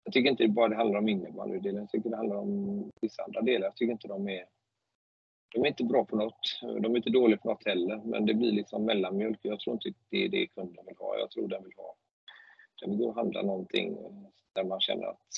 Jag 0.04 0.12
tycker 0.12 0.30
inte 0.30 0.48
bara 0.48 0.68
det 0.68 0.76
handlar 0.76 0.98
om 0.98 1.08
innebandydelen, 1.08 1.80
jag 1.80 1.90
tycker 1.90 2.10
det 2.10 2.16
handlar 2.16 2.36
om 2.36 2.90
vissa 3.00 3.22
andra 3.22 3.40
delar. 3.40 3.66
Jag 3.66 3.76
tycker 3.76 3.92
inte 3.92 4.08
de 4.08 4.28
är... 4.28 4.44
De 5.54 5.64
är 5.64 5.68
inte 5.68 5.84
bra 5.84 6.04
på 6.04 6.16
något. 6.16 6.60
De 6.60 6.92
är 6.92 6.96
inte 6.96 7.10
dåliga 7.10 7.38
på 7.38 7.48
något 7.48 7.66
heller, 7.66 7.96
men 8.04 8.26
det 8.26 8.34
blir 8.34 8.52
liksom 8.52 8.84
mellanmjölk. 8.84 9.38
Jag 9.42 9.60
tror 9.60 9.74
inte 9.74 9.92
det 10.10 10.24
är 10.24 10.28
det 10.28 10.46
kunden 10.46 10.86
vill 10.86 10.96
ha. 10.96 11.18
Jag 11.18 11.30
tror 11.30 11.48
den 11.48 11.64
vill 11.64 11.72
ha... 11.76 11.94
Den 12.80 12.90
vill 12.90 12.98
gå 12.98 13.08
och 13.08 13.14
handla 13.14 13.42
någonting 13.42 13.98
där 14.52 14.64
man 14.64 14.80
känner 14.80 15.06
att 15.06 15.28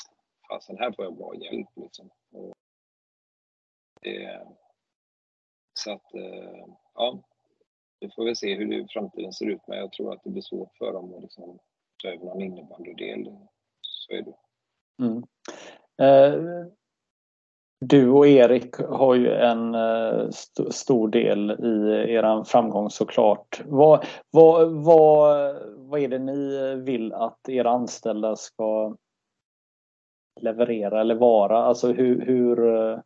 fasen, 0.49 0.79
här 0.79 0.93
får 0.93 1.05
jag 1.05 1.17
bra 1.17 1.35
hjälp 1.35 1.69
liksom. 1.75 2.11
Och 2.33 2.53
det, 4.03 4.47
så 5.75 5.93
att, 5.93 6.15
eh, 6.15 6.67
ja, 6.95 7.23
vi 8.01 8.11
får 8.11 8.25
väl 8.25 8.37
se 8.37 8.55
hur 8.55 8.87
framtiden 8.87 9.33
ser 9.33 9.47
ut, 9.47 9.61
men 9.69 9.79
jag 9.79 9.93
tror 9.93 10.13
att 10.13 10.25
det 10.25 10.31
blir 10.31 10.43
svårt 10.43 10.77
för 10.79 10.93
dem 10.93 11.15
att 11.15 11.23
liksom 11.23 11.59
ta 12.03 12.09
över 12.09 12.25
någon 12.25 12.43
innebandydel. 12.43 13.37
Så 13.81 14.13
är 14.13 14.23
det. 14.23 14.35
Mm. 15.03 15.23
Eh, 16.03 16.67
du 17.81 18.11
och 18.11 18.27
Erik 18.27 18.77
har 18.77 19.15
ju 19.15 19.33
en 19.33 19.75
eh, 19.75 20.29
st 20.29 20.73
stor 20.73 21.09
del 21.09 21.51
i 21.51 22.13
er 22.15 22.45
framgång 22.45 22.91
såklart. 22.91 23.63
Vad, 23.67 24.05
vad, 24.31 24.71
vad, 24.71 25.57
vad 25.77 26.01
är 26.01 26.09
det 26.09 26.19
ni 26.19 26.75
vill 26.75 27.13
att 27.13 27.49
era 27.49 27.71
anställda 27.71 28.37
ska 28.37 28.97
leverera 30.41 31.01
eller 31.01 31.15
vara? 31.15 31.59
Alltså 31.59 31.93
hur, 31.93 32.27
hur 32.27 32.75
eh, 32.75 32.99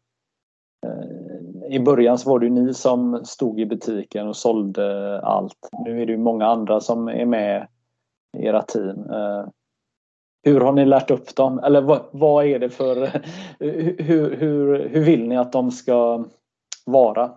i 1.70 1.80
början 1.80 2.18
så 2.18 2.30
var 2.30 2.38
det 2.38 2.51
ni 2.51 2.74
som 2.74 3.24
stod 3.24 3.61
i 3.61 3.66
butiken 3.66 4.28
och 4.28 4.36
sålde 4.36 5.20
allt. 5.20 5.68
Nu 5.84 6.03
är 6.03 6.07
det 6.07 6.16
många 6.16 6.47
andra 6.47 6.80
som 6.80 7.09
är 7.09 7.26
med 7.26 7.68
i 8.38 8.47
era 8.47 8.62
team. 8.62 9.11
Eh, 9.11 9.49
hur 10.43 10.61
har 10.61 10.72
ni 10.72 10.84
lärt 10.84 11.11
upp 11.11 11.36
dem? 11.36 11.59
Eller 11.59 11.80
vad, 11.80 12.07
vad 12.12 12.47
är 12.47 12.59
det 12.59 12.70
för... 12.70 13.22
Hur, 13.59 14.36
hur, 14.36 14.88
hur 14.88 15.05
vill 15.05 15.28
ni 15.28 15.36
att 15.36 15.53
de 15.53 15.70
ska 15.70 16.24
vara? 16.86 17.32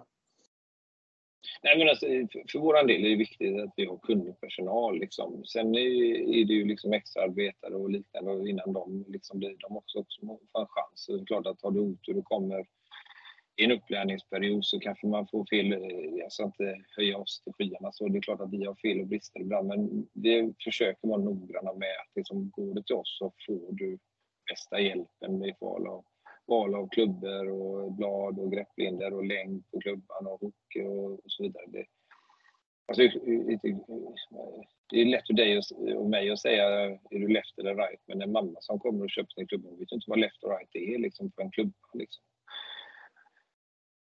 Nej, 1.64 1.78
men 1.78 1.90
alltså, 1.90 2.06
för 2.52 2.60
vår 2.60 2.88
del 2.88 3.06
är 3.06 3.10
det 3.10 3.16
viktigt 3.16 3.60
att 3.60 3.74
vi 3.76 3.86
har 3.86 3.98
kunnig 3.98 4.40
personal. 4.40 5.00
Liksom. 5.00 5.46
Sen 5.46 5.76
är 5.76 6.46
det 6.46 6.54
ju 6.54 6.66
liksom 6.66 6.94
extraarbetare 6.94 7.76
och 7.76 7.90
liknande 7.90 8.32
och 8.32 8.48
innan 8.48 8.74
de, 8.74 9.06
liksom, 9.08 9.40
de 9.40 9.78
också, 9.78 10.00
också 10.00 10.26
får 10.26 10.62
en 10.62 10.68
chans. 10.68 10.94
Så 10.94 11.12
det 11.12 11.22
är 11.22 11.26
klart 11.26 11.48
att 11.48 11.62
har 11.62 11.72
du 11.72 11.80
otur 11.80 12.18
och 12.18 12.26
kommer 12.26 12.66
i 13.56 13.64
en 13.64 13.72
upplärningsperiod 13.72 14.66
så 14.66 14.80
kanske 14.80 15.08
man 15.08 15.28
får 15.28 15.46
fel, 15.46 15.68
jag 16.18 16.32
ska 16.32 16.44
inte 16.44 16.76
höja 16.98 17.18
oss 17.18 17.42
till 17.44 17.54
skyarna, 17.54 17.92
så 17.92 18.08
det 18.08 18.18
är 18.18 18.22
klart 18.22 18.42
att 18.42 18.54
vi 18.54 18.66
har 18.66 18.76
fel 18.76 19.02
och 19.02 19.08
brister 19.08 19.40
ibland, 19.40 19.68
men 19.68 20.08
vi 20.14 20.54
försöker 20.64 21.08
vara 21.08 21.22
noggranna 21.22 21.74
med 21.74 21.96
att 22.02 22.16
liksom, 22.16 22.50
går 22.50 22.74
det 22.74 22.84
till 22.86 22.96
oss 22.96 23.18
så 23.20 23.34
får 23.48 23.72
du 23.72 24.00
bästa 24.50 24.80
hjälpen 24.80 25.46
i 25.46 25.54
val 25.60 25.88
av, 25.88 26.06
val 26.46 26.76
av 26.76 26.90
klubbor 26.90 27.50
och 27.50 27.92
blad 27.92 28.40
och 28.40 28.52
grepplindor 28.52 29.14
och 29.14 29.26
längd 29.26 29.64
på 29.72 29.80
klubban 29.80 30.28
och 30.28 30.42
hook 30.42 30.76
och, 30.86 31.12
och 31.14 31.32
så 31.32 31.44
vidare. 31.44 31.66
Det, 31.68 31.86
alltså, 32.88 33.20
det 34.90 35.02
är 35.02 35.06
lätt 35.06 35.28
för 35.28 35.34
dig 35.34 35.62
och 35.96 36.10
mig 36.10 36.30
att 36.30 36.42
säga 36.42 36.64
är 37.12 37.20
du 37.20 37.28
left 37.28 37.60
eller 37.60 37.76
right, 37.76 38.02
men 38.06 38.22
en 38.22 38.32
mamma 38.32 38.58
som 38.60 38.80
kommer 38.80 39.04
och 39.04 39.10
köper 39.10 39.32
sin 39.32 39.48
klubba 39.48 39.70
vet 39.70 39.92
inte 39.92 40.06
vad 40.08 40.20
left 40.20 40.44
och 40.44 40.52
right 40.52 40.76
är 40.76 40.98
liksom, 40.98 41.32
på 41.32 41.42
en 41.42 41.52
klubba. 41.52 41.90
Liksom. 41.94 42.24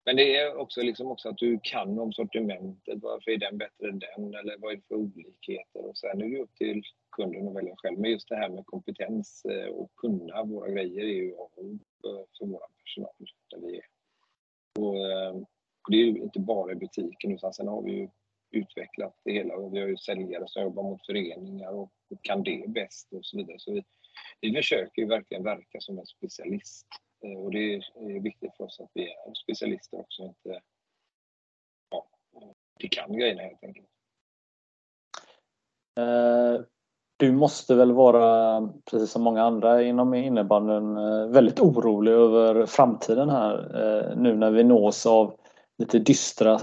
Men 0.05 0.17
det 0.17 0.37
är 0.37 0.57
också, 0.57 0.83
liksom 0.83 1.11
också 1.11 1.29
att 1.29 1.39
du 1.39 1.61
kan 1.63 1.99
om 1.99 2.13
sortimentet. 2.13 2.99
Varför 3.03 3.31
är 3.31 3.39
den 3.39 3.59
bättre 3.59 3.89
än 3.89 3.99
den? 3.99 4.35
Eller 4.35 4.57
vad 4.59 4.73
är 4.73 4.77
det 4.77 4.83
för 4.89 4.95
olikheter? 4.95 5.89
Och 5.89 5.97
sen 5.97 6.23
är 6.23 6.29
det 6.29 6.43
upp 6.43 6.55
till 6.55 6.83
kunden 7.17 7.49
att 7.49 7.55
välja 7.55 7.75
själv. 7.77 7.99
Men 7.99 8.11
just 8.11 8.29
det 8.29 8.37
här 8.37 8.49
med 8.49 8.67
kompetens 8.67 9.45
eh, 9.45 9.69
och 9.69 9.91
kunna 9.97 10.45
våra 10.45 10.71
grejer 10.71 11.03
är 11.03 11.23
ju 11.23 11.35
A 11.35 11.49
för 12.39 12.47
vår 12.47 12.63
personal 12.85 13.15
där 13.51 13.59
vi 13.59 13.77
är. 13.77 13.85
Och, 14.79 15.11
eh, 15.11 15.35
och 15.83 15.91
det 15.91 15.97
är 15.97 16.05
ju 16.05 16.23
inte 16.23 16.41
bara 16.41 16.73
i 16.73 16.75
butiken 16.75 17.33
utan 17.33 17.53
sen 17.53 17.69
har 17.69 17.83
vi 17.83 17.93
ju 17.93 18.09
utvecklat 18.51 19.21
det 19.25 19.33
hela 19.33 19.55
och 19.55 19.75
vi 19.75 19.81
har 19.81 19.89
ju 19.89 19.97
säljare 19.97 20.45
som 20.47 20.63
jobbar 20.63 20.83
mot 20.83 21.07
föreningar 21.07 21.73
och, 21.73 21.93
och 22.11 22.23
kan 22.23 22.43
det 22.43 22.65
bäst 22.69 23.13
och 23.13 23.25
så 23.25 23.37
vidare. 23.37 23.59
Så 23.59 23.73
vi, 23.73 23.85
vi 24.41 24.55
försöker 24.55 25.03
ju 25.03 25.09
verkligen 25.09 25.45
verka 25.45 25.81
som 25.81 25.99
en 25.99 26.07
specialist 26.07 26.87
Eh, 27.23 27.39
och 27.39 27.51
det 27.51 27.75
är 27.75 28.21
viktigt 28.21 28.57
för 28.57 28.65
oss 28.65 28.81
att 28.81 28.91
vi 28.95 29.03
är 29.03 29.35
specialister 29.35 30.01
också, 30.01 30.23
inte 30.23 30.51
eh, 30.51 30.61
ja, 31.91 32.07
eh, 32.37 32.49
vi 32.79 32.89
kan 32.89 33.13
grejerna 33.13 33.43
helt 33.43 33.65
enkelt. 33.65 33.87
Du 37.17 37.33
måste 37.33 37.75
väl 37.75 37.93
vara, 37.93 38.61
precis 38.91 39.11
som 39.11 39.23
många 39.23 39.43
andra 39.43 39.83
inom 39.83 40.15
innebandyn, 40.15 40.95
väldigt 41.33 41.61
orolig 41.61 42.13
över 42.13 42.67
framtiden 42.67 43.31
här 43.31 44.15
nu 44.17 44.37
när 44.37 44.51
vi 44.51 44.65
nås 44.65 45.07
av 45.07 45.35
lite 45.79 45.99
dystra 45.99 46.61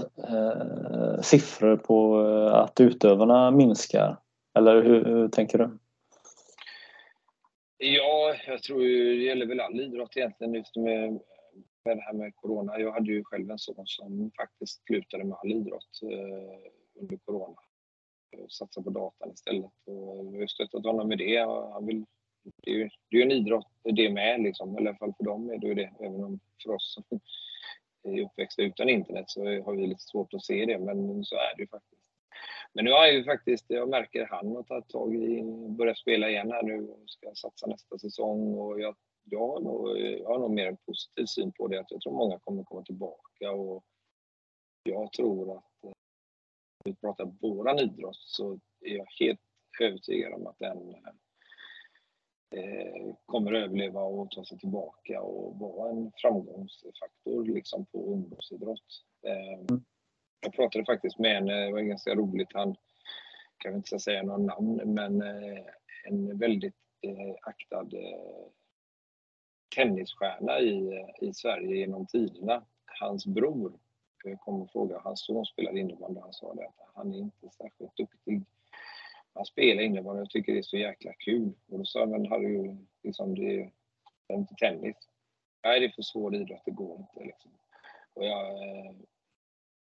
siffror 1.22 1.76
på 1.76 2.18
att 2.52 2.80
utövarna 2.80 3.50
minskar. 3.50 4.16
Eller 4.58 4.82
hur, 4.82 5.04
hur 5.04 5.28
tänker 5.28 5.58
du? 5.58 5.78
Ja, 7.82 8.34
jag 8.46 8.62
tror 8.62 8.80
det 8.80 9.24
gäller 9.24 9.46
väl 9.46 9.60
all 9.60 9.80
idrott 9.80 10.16
egentligen 10.16 10.54
just 10.54 10.76
med, 10.76 11.12
med 11.84 11.96
det 11.96 12.02
här 12.02 12.12
med 12.12 12.36
Corona. 12.36 12.80
Jag 12.80 12.92
hade 12.92 13.12
ju 13.12 13.24
själv 13.24 13.50
en 13.50 13.58
son 13.58 13.86
som 13.86 14.30
faktiskt 14.36 14.86
slutade 14.86 15.24
med 15.24 15.38
all 15.38 15.52
idrott 15.52 16.00
eh, 16.02 16.70
under 17.00 17.16
Corona. 17.16 17.56
Och 18.36 18.52
satsade 18.52 18.84
på 18.84 18.90
datan 18.90 19.30
istället. 19.30 19.70
Och 19.86 20.34
jag 20.34 20.40
har 20.40 20.46
stöttat 20.46 20.86
honom 20.86 21.08
med 21.08 21.18
det. 21.18 21.38
Han 21.72 21.86
vill, 21.86 22.04
det 22.62 22.70
är 22.70 22.74
ju 22.74 22.88
det 23.10 23.16
är 23.16 23.22
en 23.22 23.32
idrott 23.32 23.66
det 23.82 24.10
med 24.12 24.42
liksom. 24.42 24.74
I 24.74 24.76
alla 24.76 24.94
fall 24.94 25.14
för 25.16 25.24
dem 25.24 25.50
är 25.50 25.58
det 25.58 25.66
ju 25.66 25.74
det. 25.74 25.92
Även 26.00 26.24
om 26.24 26.40
för 26.62 26.70
oss 26.70 26.94
som 26.94 27.20
är 28.12 28.22
uppväxta 28.22 28.62
utan 28.62 28.88
internet 28.88 29.24
så 29.28 29.44
har 29.44 29.76
vi 29.76 29.86
lite 29.86 30.02
svårt 30.02 30.34
att 30.34 30.44
se 30.44 30.66
det. 30.66 30.78
Men 30.78 31.24
så 31.24 31.34
är 31.36 31.56
det 31.56 31.62
ju 31.62 31.68
faktiskt. 31.68 31.99
Men 32.72 32.84
nu 32.84 32.90
har 32.90 33.04
jag 33.06 33.14
ju 33.14 33.24
faktiskt, 33.24 33.64
jag 33.68 33.88
märker 33.88 34.26
han 34.26 34.56
har 34.56 34.62
tagit 34.62 34.88
tag 34.88 35.14
i, 35.14 35.42
börjat 35.68 35.98
spela 35.98 36.30
igen 36.30 36.50
här 36.50 36.62
nu 36.62 36.88
och 36.88 37.10
ska 37.10 37.34
satsa 37.34 37.66
nästa 37.66 37.98
säsong 37.98 38.54
och 38.54 38.80
jag, 38.80 38.96
jag, 39.24 39.48
har 39.48 39.60
nog, 39.60 39.98
jag 39.98 40.28
har 40.28 40.38
nog 40.38 40.50
mer 40.50 40.66
en 40.66 40.76
positiv 40.76 41.24
syn 41.24 41.52
på 41.52 41.68
det. 41.68 41.80
Att 41.80 41.90
jag 41.90 42.00
tror 42.00 42.12
många 42.12 42.38
kommer 42.38 42.64
komma 42.64 42.82
tillbaka 42.82 43.50
och 43.50 43.84
jag 44.82 45.12
tror 45.12 45.56
att 45.56 45.84
eh, 45.84 45.90
om 45.90 45.92
vi 46.84 46.94
pratar 46.94 47.24
våran 47.40 47.78
idrott 47.78 48.16
så 48.16 48.60
är 48.80 48.96
jag 48.96 49.06
helt 49.20 49.40
övertygad 49.80 50.32
om 50.32 50.46
att 50.46 50.58
den 50.58 50.94
eh, 52.54 53.14
kommer 53.26 53.52
överleva 53.52 54.02
och 54.02 54.30
ta 54.30 54.44
sig 54.44 54.58
tillbaka 54.58 55.22
och 55.22 55.58
vara 55.58 55.90
en 55.90 56.12
framgångsfaktor 56.16 57.44
liksom 57.44 57.86
på 57.86 58.12
ungdomsidrott. 58.12 59.04
Eh, 59.26 59.60
mm 59.70 59.84
jag 60.40 60.52
pratade 60.52 60.84
faktiskt 60.84 61.18
med 61.18 61.36
en, 61.36 61.48
eh, 61.48 61.66
det 61.66 61.72
var 61.72 61.80
ganska 61.80 62.14
roligt, 62.14 62.48
han 62.54 62.76
kan 63.58 63.74
inte 63.74 63.98
säga 63.98 64.22
några 64.22 64.38
namn, 64.38 64.80
men 64.84 65.22
eh, 65.22 65.64
en 66.04 66.38
väldigt 66.38 66.76
eh, 67.00 67.34
aktad 67.42 67.88
tennisstjärna 69.74 70.60
i, 70.60 71.04
i 71.20 71.34
Sverige 71.34 71.76
genom 71.76 72.06
tiderna. 72.06 72.64
Hans 73.00 73.26
bror 73.26 73.72
kom 74.38 74.62
och 74.62 74.70
frågade, 74.70 75.00
hans 75.04 75.26
son 75.26 75.46
spelade 75.46 75.80
innebandy, 75.80 76.18
och 76.18 76.24
han 76.24 76.32
sa 76.32 76.54
det 76.54 76.66
att 76.66 76.90
han 76.94 77.12
är 77.12 77.18
inte 77.18 77.48
särskilt 77.50 77.96
duktig. 77.96 78.42
Han 79.34 79.46
spelar 79.46 79.82
innebandy 79.82 80.22
och 80.22 80.30
tycker 80.30 80.52
det 80.52 80.58
är 80.58 80.62
så 80.62 80.76
jäkla 80.76 81.12
kul. 81.12 81.52
Och 81.68 81.78
då 81.78 81.84
sa 81.84 81.98
jag, 81.98 82.08
men 82.08 82.26
har 82.26 82.38
du 82.38 82.76
liksom, 83.02 83.34
det 83.34 83.72
är 84.28 84.34
inte 84.34 84.54
tennis. 84.54 84.96
Nej, 85.64 85.80
det 85.80 85.86
är 85.86 85.90
för 85.90 86.02
svår 86.02 86.34
idrott, 86.34 86.62
det 86.64 86.70
går 86.70 86.96
inte. 86.96 87.24
Liksom. 87.24 87.50
Och 88.14 88.24
jag, 88.24 88.56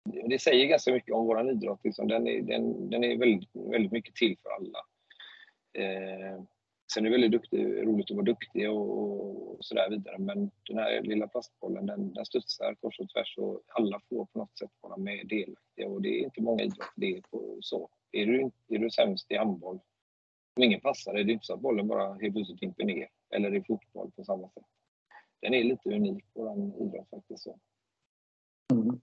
det 0.04 0.40
säger 0.40 0.66
ganska 0.66 0.94
mycket 0.94 1.16
om 1.16 1.26
vår 1.26 1.52
idrott. 1.52 1.80
Liksom. 1.84 2.08
Den, 2.08 2.28
är, 2.28 2.42
den, 2.42 2.90
den 2.90 3.04
är 3.04 3.18
väldigt, 3.18 3.50
väldigt 3.54 3.92
mycket 3.92 4.16
till 4.16 4.38
för 4.44 4.50
alla. 4.50 4.80
Eh, 5.74 6.44
sen 6.94 7.06
är 7.06 7.10
det 7.10 7.16
väldigt 7.16 7.32
duktig, 7.32 7.88
roligt 7.88 8.12
att 8.12 8.18
vara 8.18 8.26
duktig 8.26 8.70
och, 8.70 9.50
och 9.50 9.66
så 9.66 9.76
där 9.76 9.90
vidare. 9.90 10.18
Men 10.18 10.52
den 10.68 10.78
här 10.78 11.02
lilla 11.02 11.28
plastbollen 11.28 11.86
den, 11.86 12.14
den 12.14 12.26
studsar 12.26 12.76
kors 12.76 13.00
och 13.00 13.10
tvärs 13.10 13.38
och 13.38 13.62
alla 13.68 14.00
får 14.10 14.26
på 14.26 14.40
något 14.40 14.58
sätt 14.58 14.72
vara 14.82 14.98
med 14.98 15.28
delaktiga. 15.28 15.88
Och 15.88 16.02
det 16.02 16.20
är 16.20 16.24
inte 16.24 16.42
många 16.42 16.64
idrotter 16.64 16.94
det 16.96 17.18
är 17.18 17.22
på, 17.22 17.58
så. 17.62 17.90
Är 18.12 18.26
du, 18.26 18.52
är 18.68 18.80
du 18.80 18.90
sämst 18.90 19.32
i 19.32 19.36
handboll, 19.36 19.80
om 20.56 20.64
ingen 20.64 20.82
passar 20.82 21.14
dig, 21.14 21.24
det 21.24 21.32
är 21.32 21.34
inte 21.34 21.46
så 21.46 21.54
att 21.54 21.60
bollen 21.60 21.88
bara 21.88 22.14
helt 22.14 22.34
plötsligt 22.34 22.60
dimper 22.60 22.84
ner. 22.84 23.08
Eller 23.30 23.56
i 23.56 23.64
fotboll 23.64 24.12
på 24.12 24.24
samma 24.24 24.50
sätt. 24.50 24.64
Den 25.42 25.54
är 25.54 25.64
lite 25.64 25.90
unik, 25.90 26.26
vår 26.34 26.52
idrott 26.82 27.10
faktiskt. 27.10 27.44
Så. 27.44 27.60
Mm 28.72 29.00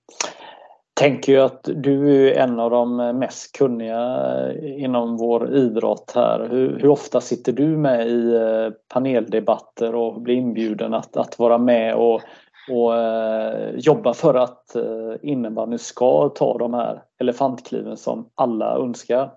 tänker 0.97 1.33
ju 1.33 1.41
att 1.41 1.69
du 1.75 2.27
är 2.29 2.39
en 2.39 2.61
av 2.61 2.71
de 2.71 2.97
mest 2.97 3.57
kunniga 3.57 4.21
eh, 4.49 4.83
inom 4.83 5.17
vår 5.17 5.55
idrott 5.55 6.13
här. 6.15 6.49
Hur, 6.51 6.79
hur, 6.79 6.89
ofta 6.89 7.21
sitter 7.21 7.53
du 7.53 7.67
med 7.67 8.07
i 8.09 8.35
eh, 8.35 8.71
paneldebatter 8.89 9.95
och 9.95 10.21
blir 10.21 10.35
inbjuden 10.35 10.95
att, 10.95 11.17
att 11.17 11.39
vara 11.39 11.59
med 11.59 11.95
och, 11.95 12.23
och 12.71 12.97
eh, 12.97 13.71
jobba 13.77 14.15
för 14.15 14.35
att 14.35 14.77
innebandyn 15.23 15.79
ska 15.79 16.29
ta 16.29 16.59
de 16.59 16.75
här 16.75 17.03
elefantkliven 17.19 17.97
som 17.97 18.31
alla 18.35 18.77
önskar? 18.77 19.31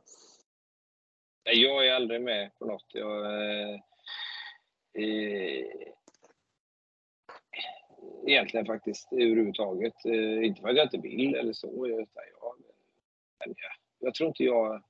Jag 1.44 1.88
är 1.88 1.94
aldrig 1.94 2.22
med 2.22 2.50
på 2.60 2.66
något. 2.66 2.86
Jag, 2.94 3.26
eh, 3.26 3.80
egentligen 8.28 8.66
faktiskt 8.66 9.14
överhuvudtaget. 9.14 10.06
Eh, 10.06 10.46
inte 10.46 10.62
för 10.62 10.70
att 10.70 10.76
jag 10.76 10.86
inte 10.86 10.98
vill 10.98 11.36
eller 11.36 11.54
så, 11.54 11.88
utan 11.88 12.24
jag, 12.42 12.56
men 13.40 13.56
jag, 13.58 13.72
jag 14.00 14.14
tror 14.14 14.28
inte 14.28 14.44
jag... 14.44 14.84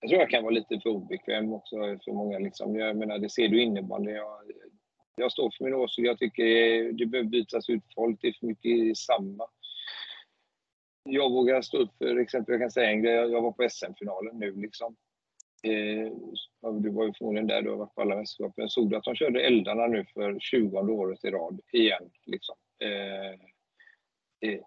Jag 0.00 0.10
tror 0.10 0.20
jag 0.20 0.30
kan 0.30 0.42
vara 0.42 0.54
lite 0.54 0.80
för 0.80 0.90
obekväm 0.90 1.52
också 1.52 1.76
för 1.76 2.12
många. 2.12 2.38
Liksom. 2.38 2.76
Jag 2.76 2.96
menar, 2.96 3.18
det 3.18 3.30
ser 3.30 3.48
du 3.48 3.62
innebandy. 3.62 4.10
Jag, 4.10 4.42
jag 5.16 5.32
står 5.32 5.50
för 5.58 5.64
min 5.64 5.74
åsikt. 5.74 6.06
Jag 6.06 6.18
tycker 6.18 6.44
det 6.92 7.06
behöver 7.06 7.30
bytas 7.30 7.68
ut 7.68 7.82
folk. 7.94 8.18
Det 8.20 8.28
är 8.28 8.32
för 8.32 8.46
mycket 8.46 8.96
samma. 8.96 9.48
Jag 11.02 11.30
vågar 11.30 11.62
stå 11.62 11.78
upp 11.78 11.98
för 11.98 12.16
exempel, 12.16 12.52
jag 12.52 12.60
kan 12.60 12.70
säga 12.70 12.90
en 12.90 13.02
grej. 13.02 13.14
Jag 13.14 13.42
var 13.42 13.52
på 13.52 13.68
SM-finalen 13.70 14.38
nu 14.38 14.52
liksom. 14.52 14.96
Eh, 15.62 16.12
du 16.72 16.90
var 16.90 17.06
ju 17.06 17.12
förmodligen 17.18 17.46
där, 17.46 17.62
du 17.62 17.70
har 17.70 17.76
varit 17.76 17.94
på 17.94 18.00
alla 18.00 18.16
mästerskapen. 18.16 18.68
Såg 18.68 18.90
du 18.90 18.96
att 18.96 19.04
de 19.04 19.14
körde 19.14 19.46
eldarna 19.46 19.86
nu 19.86 20.04
för 20.14 20.38
20 20.40 20.78
året 20.78 21.24
i 21.24 21.30
rad 21.30 21.60
igen? 21.72 22.10
Liksom. 22.26 22.56
Eh, 22.82 23.30
eh, 24.50 24.60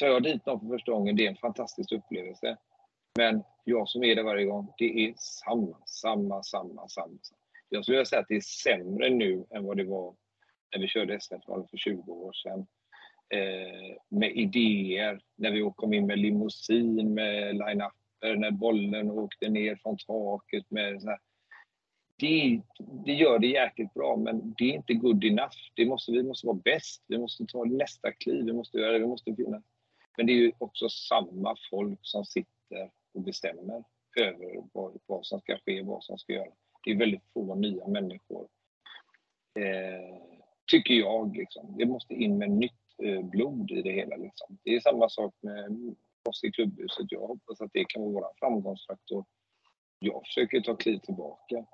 tar 0.00 0.06
jag 0.06 0.22
dit 0.22 0.46
någon 0.46 0.60
för 0.60 0.66
första 0.66 0.92
gången, 0.92 1.16
det 1.16 1.26
är 1.26 1.30
en 1.30 1.36
fantastisk 1.36 1.92
upplevelse. 1.92 2.56
Men 3.18 3.42
jag 3.64 3.88
som 3.88 4.04
är 4.04 4.16
där 4.16 4.22
varje 4.22 4.44
gång, 4.44 4.72
det 4.78 5.04
är 5.04 5.14
samma, 5.16 5.78
samma, 5.86 6.42
samma, 6.42 6.88
samma. 6.88 7.18
Jag 7.68 7.84
skulle 7.84 7.96
vilja 7.96 8.06
säga 8.06 8.20
att 8.20 8.28
det 8.28 8.36
är 8.36 8.40
sämre 8.40 9.10
nu 9.10 9.46
än 9.50 9.64
vad 9.64 9.76
det 9.76 9.84
var 9.84 10.14
när 10.74 10.82
vi 10.82 10.88
körde 10.88 11.20
SM-finalen 11.20 11.68
för 11.68 11.76
20 11.76 12.12
år 12.12 12.32
sedan. 12.32 12.66
Eh, 13.34 13.96
med 14.08 14.36
idéer, 14.36 15.20
när 15.36 15.50
vi 15.50 15.72
kom 15.76 15.94
in 15.94 16.06
med 16.06 16.18
limousin, 16.18 17.14
med 17.14 17.56
line-up 17.56 17.92
när 18.22 18.50
bollen 18.50 19.10
åkte 19.10 19.48
ner 19.48 19.76
från 19.76 19.96
taket 19.96 20.70
med 20.70 21.02
så 21.02 21.08
här. 21.08 21.18
Det, 22.20 22.60
det 23.04 23.12
gör 23.12 23.38
det 23.38 23.46
jäkligt 23.46 23.94
bra, 23.94 24.16
men 24.16 24.54
det 24.58 24.64
är 24.64 24.74
inte 24.74 24.94
good 24.94 25.24
enough. 25.24 25.56
Det 25.74 25.86
måste, 25.86 26.12
vi 26.12 26.22
måste 26.22 26.46
vara 26.46 26.60
bäst. 26.64 27.04
Vi 27.06 27.18
måste 27.18 27.46
ta 27.46 27.64
nästa 27.64 28.12
kliv. 28.12 28.44
Vi 28.44 28.52
måste 28.52 28.78
göra 28.78 28.92
det. 28.92 28.98
Vi 28.98 29.06
måste 29.06 29.34
finna. 29.34 29.62
Men 30.16 30.26
det 30.26 30.32
är 30.32 30.36
ju 30.36 30.52
också 30.58 30.88
samma 30.88 31.56
folk 31.70 31.98
som 32.02 32.24
sitter 32.24 32.90
och 33.14 33.22
bestämmer 33.22 33.84
över 34.20 34.64
vad, 34.72 34.98
vad 35.06 35.26
som 35.26 35.40
ska 35.40 35.58
ske, 35.58 35.82
vad 35.82 36.04
som 36.04 36.18
ska 36.18 36.32
göras. 36.32 36.54
Det 36.84 36.90
är 36.90 36.96
väldigt 36.96 37.24
få 37.34 37.54
nya 37.54 37.88
människor. 37.88 38.48
Eh, 39.58 40.18
tycker 40.72 40.94
jag. 40.94 41.36
Liksom. 41.36 41.74
Det 41.78 41.86
måste 41.86 42.14
in 42.14 42.38
med 42.38 42.50
nytt 42.50 42.72
eh, 43.02 43.22
blod 43.22 43.70
i 43.70 43.82
det 43.82 43.92
hela. 43.92 44.16
Liksom. 44.16 44.58
Det 44.62 44.74
är 44.74 44.80
samma 44.80 45.08
sak 45.08 45.34
med 45.40 45.94
oss 46.28 46.44
i 46.44 46.52
klubbhuset. 46.52 47.06
Jag 47.08 47.26
hoppas 47.26 47.60
att 47.60 47.70
det 47.72 47.84
kan 47.84 48.02
vara 48.02 48.12
vår 48.12 48.32
framgångsfaktor. 48.38 49.24
Jag 49.98 50.26
försöker 50.26 50.60
ta 50.60 50.76
kliv 50.76 50.98
tillbaka. 50.98 51.66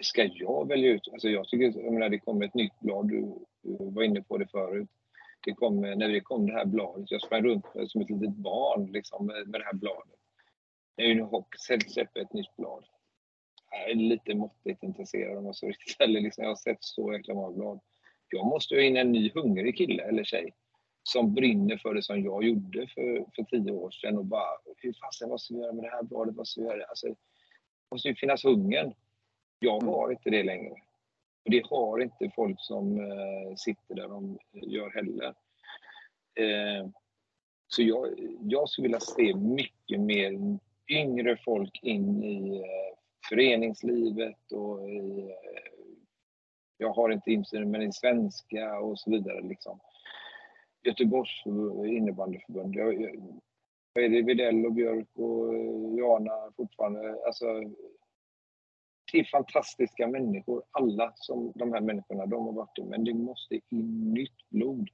Ska 0.00 0.24
jag 0.24 0.68
välja 0.68 0.90
ut? 0.90 1.08
Alltså 1.12 1.28
jag 1.28 1.48
tycker, 1.48 1.80
jag 1.80 1.92
menar, 1.92 2.08
det 2.08 2.18
kommer 2.18 2.46
ett 2.46 2.54
nytt 2.54 2.80
blad, 2.80 3.08
du, 3.08 3.34
du 3.62 3.90
var 3.90 4.02
inne 4.02 4.22
på 4.22 4.38
det 4.38 4.46
förut. 4.46 4.88
Det 5.44 5.52
kom, 5.52 5.80
när 5.80 6.08
det 6.08 6.20
kom 6.20 6.46
det 6.46 6.52
här 6.52 6.64
bladet, 6.66 7.10
jag 7.10 7.22
sprang 7.22 7.42
runt 7.42 7.64
som 7.86 8.00
ett 8.00 8.10
litet 8.10 8.36
barn 8.36 8.86
liksom, 8.92 9.26
med, 9.26 9.48
med 9.48 9.60
det 9.60 9.64
här 9.64 9.74
bladet. 9.74 10.18
När 10.96 11.10
Unihoc 11.10 11.46
släpper 11.86 12.20
ett 12.20 12.32
nytt 12.32 12.56
blad. 12.56 12.84
Jag 13.70 13.90
är 13.90 13.94
lite 13.94 14.34
måttligt 14.34 14.82
intresserad 14.82 15.38
om 15.38 15.46
jag 15.46 15.56
så 15.56 15.66
riktigt 15.66 16.00
eller 16.00 16.20
liksom, 16.20 16.44
Jag 16.44 16.50
har 16.50 16.56
sett 16.56 16.84
så 16.84 17.12
jäkla 17.12 17.34
många 17.34 17.52
blad. 17.56 17.80
Jag 18.28 18.46
måste 18.46 18.74
ha 18.74 18.82
in 18.82 18.96
en 18.96 19.12
ny 19.12 19.30
hungrig 19.34 19.76
kille 19.76 20.02
eller 20.02 20.24
tjej 20.24 20.54
som 21.06 21.34
brinner 21.34 21.76
för 21.76 21.94
det 21.94 22.02
som 22.02 22.22
jag 22.22 22.44
gjorde 22.44 22.86
för, 22.86 23.24
för 23.36 23.42
tio 23.42 23.72
år 23.72 23.90
sedan 23.90 24.18
och 24.18 24.24
bara 24.24 24.58
hur 24.76 24.92
fasen 24.92 25.30
vad 25.30 25.40
ska 25.40 25.54
vi 25.54 25.60
göra 25.60 25.72
med 25.72 25.84
det 25.84 25.90
här 25.90 26.02
bladet? 26.02 26.34
Vad 26.36 26.48
ska 26.48 26.60
vi 26.60 26.66
göra? 26.66 26.84
Alltså, 26.84 27.06
det 27.06 27.16
måste 27.90 28.08
ju 28.08 28.14
finnas 28.14 28.44
hungern. 28.44 28.94
Jag 29.58 29.82
mm. 29.82 29.94
har 29.94 30.10
inte 30.10 30.30
det 30.30 30.42
längre. 30.42 30.70
Och 31.44 31.50
det 31.50 31.66
har 31.66 32.02
inte 32.02 32.30
folk 32.36 32.56
som 32.60 33.00
eh, 33.00 33.54
sitter 33.56 33.94
där 33.94 34.08
de 34.08 34.38
gör 34.52 34.90
heller. 34.90 35.34
Eh, 36.40 36.88
så 37.68 37.82
jag, 37.82 38.08
jag 38.40 38.68
skulle 38.68 38.88
vilja 38.88 39.00
se 39.00 39.34
mycket 39.36 40.00
mer 40.00 40.58
yngre 40.88 41.36
folk 41.44 41.78
in 41.82 42.24
i 42.24 42.58
eh, 42.58 42.98
föreningslivet 43.28 44.52
och 44.52 44.90
i, 44.90 45.20
eh, 45.20 45.94
jag 46.78 46.92
har 46.92 47.10
inte 47.10 47.30
insyn, 47.30 47.70
men 47.70 47.82
i 47.82 47.92
svenska 47.92 48.78
och 48.78 48.98
så 48.98 49.10
vidare. 49.10 49.40
Liksom. 49.40 49.80
Göteborgs 50.86 51.46
innebandyförbund. 51.86 52.74
Jag, 52.74 53.02
jag, 53.02 53.12
är 53.94 54.08
det 54.08 54.22
Videll 54.22 54.66
och 54.66 54.72
Björk 54.72 55.08
och 55.14 55.54
eh, 55.54 55.98
Jana 55.98 56.52
fortfarande? 56.56 57.18
Alltså, 57.26 57.46
det 59.12 59.18
är 59.18 59.24
fantastiska 59.24 60.08
människor, 60.08 60.62
alla 60.70 61.12
som 61.16 61.52
de 61.54 61.72
här 61.72 61.80
människorna, 61.80 62.26
de 62.26 62.46
har 62.46 62.52
varit 62.52 62.76
det. 62.76 62.84
Men 62.84 63.04
det 63.04 63.14
måste 63.14 63.54
in 63.54 64.12
nytt 64.14 64.48
blod. 64.50 64.88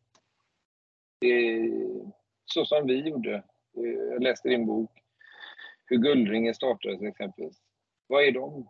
Det 1.20 1.70
så 2.44 2.64
som 2.64 2.86
vi 2.86 3.08
gjorde. 3.08 3.34
Eh, 3.76 4.12
jag 4.12 4.22
läste 4.22 4.48
din 4.48 4.66
bok, 4.66 4.90
hur 5.86 5.96
Guldringen 5.96 6.54
startades 6.54 7.02
exempelvis. 7.02 7.62
Vad 8.06 8.24
är 8.24 8.32
de? 8.32 8.68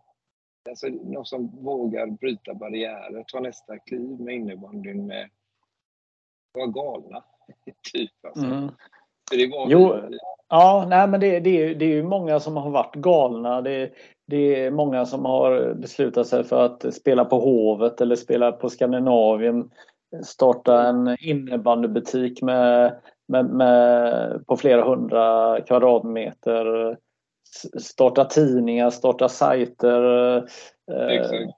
Alltså, 0.68 0.88
någon 0.88 1.26
som 1.26 1.64
vågar 1.64 2.06
bryta 2.06 2.54
barriärer, 2.54 3.24
ta 3.26 3.40
nästa 3.40 3.78
kliv 3.78 4.20
med 4.20 4.34
innebandyn, 4.34 5.06
med 5.06 5.30
var 6.54 6.66
galna. 6.66 7.24
typ 7.92 8.24
alltså. 8.26 8.44
Mm. 8.44 8.70
det 9.30 9.46
var 9.46 9.70
jo, 9.70 9.96
ja, 10.48 10.86
nej, 10.88 11.08
men 11.08 11.20
det, 11.20 11.40
det, 11.40 11.74
det 11.74 11.84
är 11.84 11.94
ju 11.94 12.02
många 12.02 12.40
som 12.40 12.56
har 12.56 12.70
varit 12.70 12.94
galna. 12.94 13.60
Det, 13.60 13.90
det 14.26 14.64
är 14.64 14.70
många 14.70 15.06
som 15.06 15.24
har 15.24 15.74
beslutat 15.74 16.26
sig 16.26 16.44
för 16.44 16.64
att 16.64 16.94
spela 16.94 17.24
på 17.24 17.38
Hovet 17.38 18.00
eller 18.00 18.16
spela 18.16 18.52
på 18.52 18.68
Skandinavien. 18.68 19.70
Starta 20.24 20.88
en 20.88 21.16
innebandybutik 21.20 22.42
med, 22.42 22.96
med, 23.28 23.44
med, 23.46 24.46
på 24.46 24.56
flera 24.56 24.84
hundra 24.84 25.60
kvadratmeter. 25.60 26.96
Starta 27.80 28.24
tidningar, 28.24 28.90
starta 28.90 29.28
sajter. 29.28 30.36
Eh, 30.92 31.48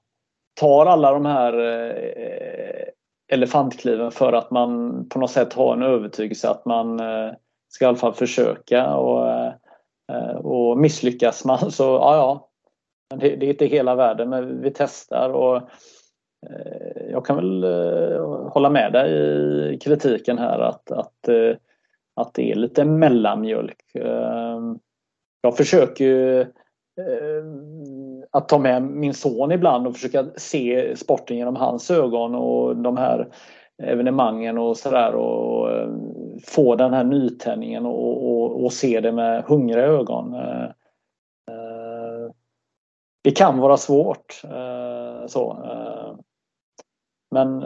tar 0.61 0.87
alla 0.87 1.13
de 1.13 1.27
här 1.27 1.59
eh, 1.59 2.85
elefantkliven 3.33 4.11
för 4.11 4.33
att 4.33 4.51
man 4.51 5.05
på 5.09 5.19
något 5.19 5.31
sätt 5.31 5.53
har 5.53 5.73
en 5.73 5.83
övertygelse 5.83 6.51
att 6.51 6.65
man 6.65 7.01
eh, 7.01 7.33
ska 7.69 7.85
i 7.85 7.89
alla 7.89 7.97
fall 7.97 8.15
försöka 8.15 8.97
och, 8.97 9.29
eh, 10.13 10.37
och 10.37 10.79
misslyckas 10.79 11.45
man 11.45 11.71
så 11.71 11.83
ja, 11.83 12.17
ja. 12.17 12.51
Det, 13.17 13.37
det 13.37 13.47
är 13.47 13.51
inte 13.51 13.67
hela 13.67 13.95
världen 13.95 14.29
men 14.29 14.63
vi 14.63 14.71
testar 14.71 15.31
och 15.31 15.57
eh, 15.57 17.11
jag 17.11 17.27
kan 17.27 17.37
väl 17.37 17.65
hålla 18.49 18.71
med 18.71 18.93
dig 18.93 19.75
i 19.75 19.79
kritiken 19.79 20.39
här 20.39 20.59
att, 20.59 20.91
att, 20.91 21.29
att 22.17 22.35
det 22.35 22.51
är 22.51 22.55
lite 22.55 22.85
mellanmjölk. 22.85 23.81
Jag 25.43 25.57
försöker 25.57 26.05
ju 26.05 26.47
att 28.35 28.49
ta 28.49 28.59
med 28.59 28.83
min 28.83 29.15
son 29.15 29.53
ibland 29.53 29.87
och 29.87 29.95
försöka 29.95 30.27
se 30.37 30.97
sporten 30.97 31.37
genom 31.37 31.57
hans 31.57 31.91
ögon 31.91 32.35
och 32.35 32.77
de 32.77 32.97
här 32.97 33.29
evenemangen 33.83 34.59
och 34.59 34.77
sådär 34.77 35.15
och 35.15 35.71
eh, 35.71 35.89
få 36.47 36.77
den 36.77 36.93
här 36.93 37.05
nytändningen 37.05 37.87
och, 37.87 38.31
och, 38.31 38.65
och, 38.65 38.73
se 38.73 39.01
det 39.01 39.13
med 39.13 39.45
hungriga 39.45 39.85
ögon. 39.85 40.35
Eh, 40.35 40.65
eh, 41.51 42.31
det 43.23 43.31
kan 43.31 43.59
vara 43.59 43.77
svårt. 43.77 44.43
Så. 45.27 45.59
Men 47.31 47.65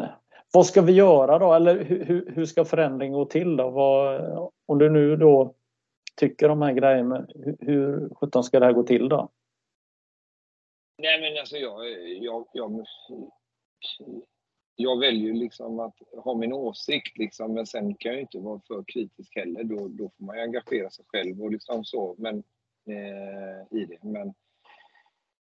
vad 0.54 0.66
ska 0.66 0.82
vi 0.82 0.92
göra 0.92 1.38
då? 1.38 1.54
Eller 1.54 1.84
hur, 1.84 2.32
hur 2.34 2.44
ska 2.44 2.64
förändring 2.64 3.12
gå 3.12 3.24
till 3.24 3.56
då? 3.56 3.70
Vad, 3.70 4.20
om 4.66 4.78
du 4.78 4.90
nu 4.90 5.16
då 5.16 5.54
tycker 6.16 6.48
de 6.48 6.62
här 6.62 6.72
grejerna, 6.72 7.26
hur, 7.34 7.56
hur 7.60 8.08
sjutton 8.14 8.44
ska 8.44 8.60
det 8.60 8.66
här 8.66 8.72
gå 8.72 8.82
till 8.82 9.08
då? 9.08 9.28
Nej 10.98 11.20
men 11.20 11.40
alltså 11.40 11.56
jag, 11.56 11.90
jag, 12.22 12.46
jag, 12.52 12.86
jag 14.76 14.98
väljer 14.98 15.34
liksom 15.34 15.80
att 15.80 15.94
ha 16.24 16.34
min 16.34 16.52
åsikt 16.52 17.18
liksom, 17.18 17.54
men 17.54 17.66
sen 17.66 17.94
kan 17.94 18.12
jag 18.12 18.20
inte 18.20 18.38
vara 18.38 18.60
för 18.68 18.84
kritisk 18.86 19.36
heller. 19.36 19.64
Då, 19.64 19.88
då 19.88 20.10
får 20.18 20.24
man 20.24 20.36
ju 20.36 20.42
engagera 20.42 20.90
sig 20.90 21.04
själv 21.08 21.42
och 21.42 21.50
liksom 21.50 21.84
så, 21.84 22.14
men 22.18 22.42
eh, 22.86 23.78
i 23.78 23.84
det. 23.84 23.98
Men, 24.02 24.34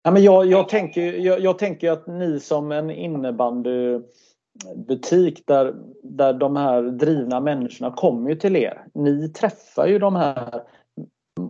ja, 0.02 0.10
men 0.10 0.22
jag, 0.22 0.46
jag, 0.46 0.68
tänker, 0.68 1.12
jag, 1.12 1.40
jag 1.40 1.58
tänker 1.58 1.90
att 1.90 2.06
ni 2.06 2.40
som 2.40 2.72
en 2.72 2.90
innebandybutik 2.90 5.46
där, 5.46 5.74
där 6.02 6.32
de 6.32 6.56
här 6.56 6.82
drivna 6.82 7.40
människorna 7.40 7.90
kommer 7.90 8.30
ju 8.30 8.36
till 8.36 8.56
er. 8.56 8.86
Ni 8.94 9.28
träffar 9.28 9.86
ju 9.86 9.98
de 9.98 10.16
här, 10.16 10.62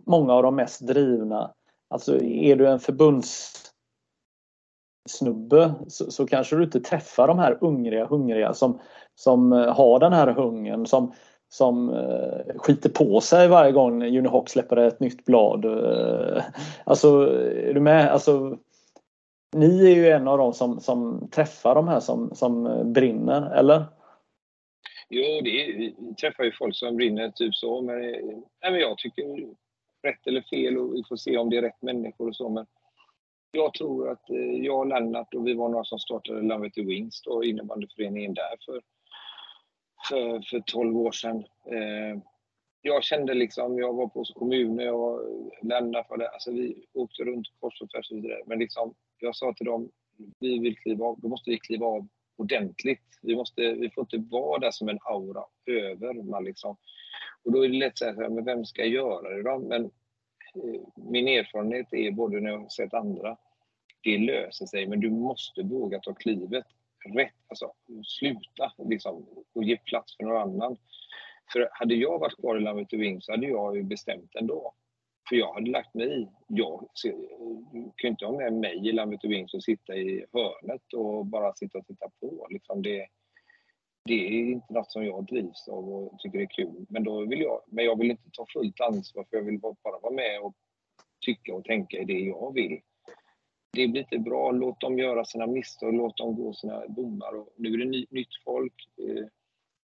många 0.06 0.32
av 0.32 0.42
de 0.42 0.56
mest 0.56 0.86
drivna. 0.86 1.54
Alltså 1.88 2.22
är 2.22 2.56
du 2.56 2.68
en 2.68 2.80
förbunds 2.80 3.64
snubbe 5.08 5.74
så, 5.88 6.10
så, 6.10 6.26
kanske 6.26 6.56
du 6.56 6.64
inte 6.64 6.80
träffar 6.80 7.28
de 7.28 7.38
här 7.38 7.58
hungriga, 7.60 8.06
hungriga 8.06 8.54
som, 8.54 8.80
som 9.14 9.52
eh, 9.52 9.74
har 9.74 9.98
den 9.98 10.12
här 10.12 10.26
hungern 10.26 10.86
som, 10.86 11.12
som 11.48 11.94
eh, 11.94 12.56
skiter 12.56 12.90
på 12.90 13.20
sig 13.20 13.48
varje 13.48 13.72
gång 13.72 14.02
Unihawk 14.02 14.48
släpper 14.48 14.76
ett 14.76 15.00
nytt 15.00 15.24
blad. 15.24 15.64
Eh, 15.64 16.42
alltså, 16.84 17.08
är 17.68 17.74
du 17.74 17.80
med? 17.80 18.10
Alltså, 18.10 18.58
ni 19.56 19.86
är 19.86 19.94
ju 19.94 20.08
en 20.08 20.28
av 20.28 20.38
dem 20.38 20.52
som, 20.52 20.80
som 20.80 21.28
träffar 21.30 21.74
de 21.74 21.88
här 21.88 22.00
som, 22.00 22.34
som 22.34 22.66
eh, 22.66 22.84
brinner, 22.84 23.54
eller? 23.54 23.84
Jo, 25.08 25.40
det 25.44 25.50
är, 25.50 25.78
vi 25.78 26.14
träffar 26.20 26.44
ju 26.44 26.52
folk 26.52 26.76
som 26.76 26.96
brinner, 26.96 27.30
typ 27.30 27.54
så. 27.54 27.80
Men, 27.82 28.00
nej, 28.00 28.70
men 28.70 28.80
jag 28.80 28.98
tycker 28.98 29.24
rätt 30.02 30.26
eller 30.26 30.42
fel 30.42 30.78
och 30.78 30.94
vi 30.94 31.02
får 31.08 31.16
se 31.16 31.38
om 31.38 31.50
det 31.50 31.56
är 31.56 31.62
rätt 31.62 31.82
människor 31.82 32.28
och 32.28 32.36
så. 32.36 32.48
Men 32.48 32.66
jag 33.54 33.74
tror 33.74 34.10
att 34.10 34.30
eh, 34.30 34.64
jag 34.64 34.78
och 34.78 34.86
Lennart 34.86 35.34
och 35.34 35.46
vi 35.46 35.54
var 35.54 35.68
några 35.68 35.84
som 35.84 35.98
startade 35.98 36.42
Landvetter 36.42 36.82
Wings 36.82 37.22
då, 37.22 37.44
innebandyföreningen 37.44 38.34
där 38.34 38.56
för, 38.66 38.82
för, 40.08 40.40
för 40.50 40.60
12 40.60 40.96
år 40.96 41.12
sedan. 41.12 41.36
Eh, 41.70 42.22
jag 42.82 43.04
kände 43.04 43.34
liksom, 43.34 43.78
jag 43.78 43.94
var 43.94 44.08
på 44.08 44.24
kommunen, 44.24 44.86
jag 44.86 45.20
Lennart 45.62 46.10
var 46.10 46.18
där, 46.18 46.26
alltså 46.26 46.52
vi 46.52 46.86
åkte 46.92 47.22
runt 47.22 47.46
kors 47.60 47.80
och 47.80 47.90
tvärs 47.90 48.10
och 48.10 48.16
vidare. 48.16 48.42
Men 48.46 48.58
liksom, 48.58 48.94
jag 49.18 49.36
sa 49.36 49.52
till 49.52 49.66
dem, 49.66 49.90
vi 50.40 50.58
vill 50.58 50.78
kliva 50.78 51.06
av, 51.06 51.20
då 51.20 51.28
måste 51.28 51.50
vi 51.50 51.58
kliva 51.58 51.86
av 51.86 52.08
ordentligt. 52.36 53.18
Vi, 53.22 53.36
måste, 53.36 53.72
vi 53.72 53.90
får 53.90 54.02
inte 54.02 54.34
vara 54.36 54.58
där 54.58 54.70
som 54.70 54.88
en 54.88 54.98
aura 55.00 55.44
över. 55.66 56.22
Man 56.22 56.44
liksom. 56.44 56.76
Och 57.44 57.52
då 57.52 57.64
är 57.64 57.68
det 57.68 57.78
lätt 57.78 57.92
att 57.92 57.98
säga, 57.98 58.30
men 58.30 58.44
vem 58.44 58.64
ska 58.64 58.84
göra 58.84 59.36
det 59.36 59.42
då? 59.42 59.58
Men 59.58 59.84
eh, 59.84 60.80
min 60.96 61.28
erfarenhet 61.28 61.92
är 61.92 62.10
både 62.10 62.40
när 62.40 62.50
jag 62.50 62.58
har 62.58 62.68
sett 62.68 62.94
andra, 62.94 63.36
det 64.04 64.18
löser 64.18 64.66
sig, 64.66 64.86
men 64.86 65.00
du 65.00 65.10
måste 65.10 65.62
våga 65.62 66.00
ta 66.00 66.14
klivet 66.14 66.64
rätt. 67.14 67.34
Alltså, 67.48 67.72
sluta 68.06 68.72
liksom, 68.78 69.26
och 69.54 69.64
ge 69.64 69.76
plats 69.76 70.16
för 70.16 70.24
någon 70.24 70.42
annan. 70.42 70.76
För 71.52 71.68
hade 71.72 71.94
jag 71.94 72.18
varit 72.18 72.40
kvar 72.40 72.56
i 72.56 72.60
Landvetter 72.60 72.96
Wing 72.96 73.22
så 73.22 73.32
hade 73.32 73.46
jag 73.46 73.76
ju 73.76 73.82
bestämt 73.82 74.34
ändå. 74.34 74.74
För 75.28 75.36
jag 75.36 75.54
hade 75.54 75.70
lagt 75.70 75.94
mig 75.94 76.22
i. 76.22 76.28
Jag 76.48 76.88
kan 77.72 78.08
ju 78.08 78.08
inte 78.08 78.26
ha 78.26 78.36
med 78.36 78.52
mig 78.52 78.88
i 78.88 78.92
Landvetter 78.92 79.28
Wings 79.28 79.54
och 79.54 79.62
sitta 79.62 79.96
i 79.96 80.24
hörnet 80.32 80.92
och 80.94 81.26
bara 81.26 81.54
sitta 81.54 81.78
och 81.78 81.86
titta 81.86 82.06
på. 82.20 82.46
Liksom 82.50 82.82
det, 82.82 83.06
det 84.04 84.26
är 84.26 84.50
inte 84.50 84.72
något 84.72 84.92
som 84.92 85.04
jag 85.04 85.24
drivs 85.24 85.68
av 85.68 85.88
och 85.88 86.18
tycker 86.18 86.38
är 86.38 86.46
kul. 86.46 86.86
Men, 86.88 87.04
då 87.04 87.26
vill 87.26 87.40
jag, 87.40 87.60
men 87.66 87.84
jag 87.84 87.98
vill 87.98 88.10
inte 88.10 88.30
ta 88.32 88.46
fullt 88.52 88.80
ansvar 88.80 89.26
för 89.30 89.36
jag 89.36 89.44
vill 89.44 89.58
bara 89.58 89.98
vara 90.02 90.14
med 90.14 90.40
och 90.40 90.54
tycka 91.20 91.54
och 91.54 91.64
tänka 91.64 91.98
i 91.98 92.04
det 92.04 92.18
jag 92.18 92.54
vill. 92.54 92.80
Det 93.74 93.88
blir 93.88 94.00
inte 94.00 94.18
bra. 94.18 94.50
Låt 94.50 94.80
dem 94.80 94.98
göra 94.98 95.24
sina 95.24 95.46
misstag, 95.46 95.94
låt 95.94 96.16
dem 96.16 96.36
gå 96.36 96.52
sina 96.52 96.86
domar. 96.86 97.34
Och 97.34 97.48
nu 97.56 97.74
är 97.74 97.78
det 97.78 97.84
ny, 97.84 98.06
nytt 98.10 98.42
folk. 98.44 98.88
Eh, 98.98 99.24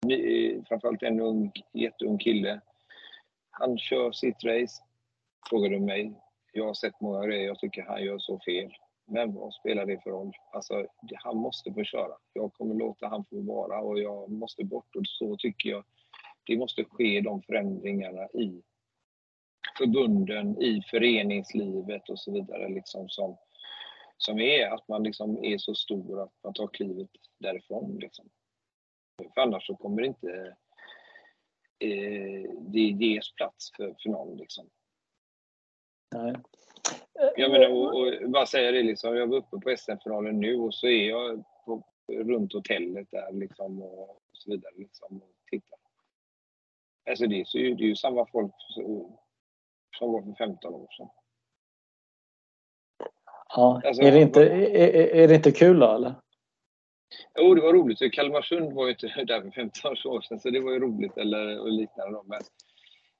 ny, 0.05 0.47
eh, 0.51 0.63
framförallt 0.67 1.03
en 1.03 1.19
ung, 1.19 1.51
jätteung 1.73 2.17
kille. 2.17 2.61
Han 3.51 3.77
kör 3.77 4.11
sitt 4.11 4.43
race. 4.43 4.83
Frågar 5.49 5.69
du 5.69 5.79
mig. 5.79 6.13
Jag 6.53 6.65
har 6.65 6.73
sett 6.73 7.01
många 7.01 7.25
grejer. 7.25 7.47
Jag 7.47 7.59
tycker 7.59 7.81
han 7.81 8.03
gör 8.03 8.19
så 8.19 8.39
fel. 8.39 8.73
Men 9.05 9.33
vad 9.33 9.53
spelar 9.53 9.85
det 9.85 10.03
för 10.03 10.09
roll? 10.09 10.31
Alltså, 10.53 10.85
han 11.23 11.37
måste 11.37 11.73
få 11.73 11.83
köra. 11.83 12.13
Jag 12.33 12.53
kommer 12.53 12.75
låta 12.75 13.07
han 13.07 13.25
få 13.25 13.41
vara 13.41 13.81
och 13.81 13.99
jag 13.99 14.31
måste 14.31 14.63
bort. 14.63 14.95
Och 14.95 15.07
så 15.07 15.37
tycker 15.37 15.69
jag 15.69 15.83
det 16.43 16.57
måste 16.57 16.83
ske 16.83 17.21
de 17.21 17.41
förändringarna 17.41 18.25
i 18.27 18.61
förbunden, 19.77 20.61
i 20.61 20.81
föreningslivet 20.89 22.09
och 22.09 22.19
så 22.19 22.31
vidare. 22.31 22.69
Liksom 22.69 23.09
som, 23.09 23.37
som 24.17 24.39
är 24.39 24.67
att 24.67 24.87
man 24.87 25.03
liksom 25.03 25.43
är 25.43 25.57
så 25.57 25.75
stor 25.75 26.23
att 26.23 26.33
man 26.43 26.53
tar 26.53 26.67
klivet 26.67 27.09
därifrån. 27.37 27.97
Liksom. 27.99 28.29
För 29.33 29.41
annars 29.41 29.67
så 29.67 29.75
kommer 29.75 30.01
det 30.01 30.07
inte 30.07 30.55
eh, 31.79 32.51
det 32.59 32.79
ges 32.79 33.35
plats 33.35 33.71
för, 33.75 33.95
för 34.03 34.09
någon. 34.09 34.37
Liksom. 34.37 34.69
Nej. 36.15 36.35
Jag 37.35 37.51
menar, 37.51 37.69
och, 37.69 38.23
och 38.23 38.29
bara 38.29 38.45
säga 38.45 38.71
det 38.71 38.83
liksom, 38.83 39.15
jag 39.15 39.27
var 39.27 39.37
uppe 39.37 39.57
på 39.57 39.75
SM-finalen 39.77 40.39
nu 40.39 40.55
och 40.55 40.73
så 40.73 40.87
är 40.87 41.09
jag 41.09 41.43
på, 41.65 41.83
runt 42.11 42.53
hotellet 42.53 43.07
där 43.11 43.31
liksom 43.31 43.81
och, 43.81 44.21
så 44.33 44.51
vidare 44.51 44.73
liksom 44.75 45.21
och 45.21 45.31
tittar. 45.49 45.79
Alltså 47.09 47.27
det 47.27 47.35
är, 47.35 47.57
ju, 47.57 47.75
det 47.75 47.83
är 47.83 47.87
ju 47.87 47.95
samma 47.95 48.25
folk 48.25 48.53
som 49.97 50.11
var 50.11 50.21
för 50.21 50.33
15 50.33 50.73
år 50.73 50.87
sedan. 50.97 51.09
Ja, 53.49 53.81
alltså, 53.85 54.01
är, 54.01 54.11
det 54.11 54.21
inte, 54.21 54.49
är, 54.49 55.15
är 55.15 55.27
det 55.27 55.35
inte 55.35 55.51
kul 55.51 55.79
då 55.79 55.91
eller? 55.91 56.15
Jo, 57.39 57.55
det 57.55 57.61
var 57.61 57.73
roligt. 57.73 58.13
Kalmarsund 58.13 58.73
var 58.73 58.85
ju 58.85 58.91
inte 58.91 59.07
där 59.27 59.41
för 59.41 59.51
15 59.51 59.91
år 59.91 60.21
sedan 60.21 60.39
så 60.39 60.49
det 60.49 60.59
var 60.59 60.71
ju 60.71 60.79
roligt 60.79 61.17
eller 61.17 61.59
och 61.59 61.71
liknande. 61.71 62.19
Men, 62.25 62.41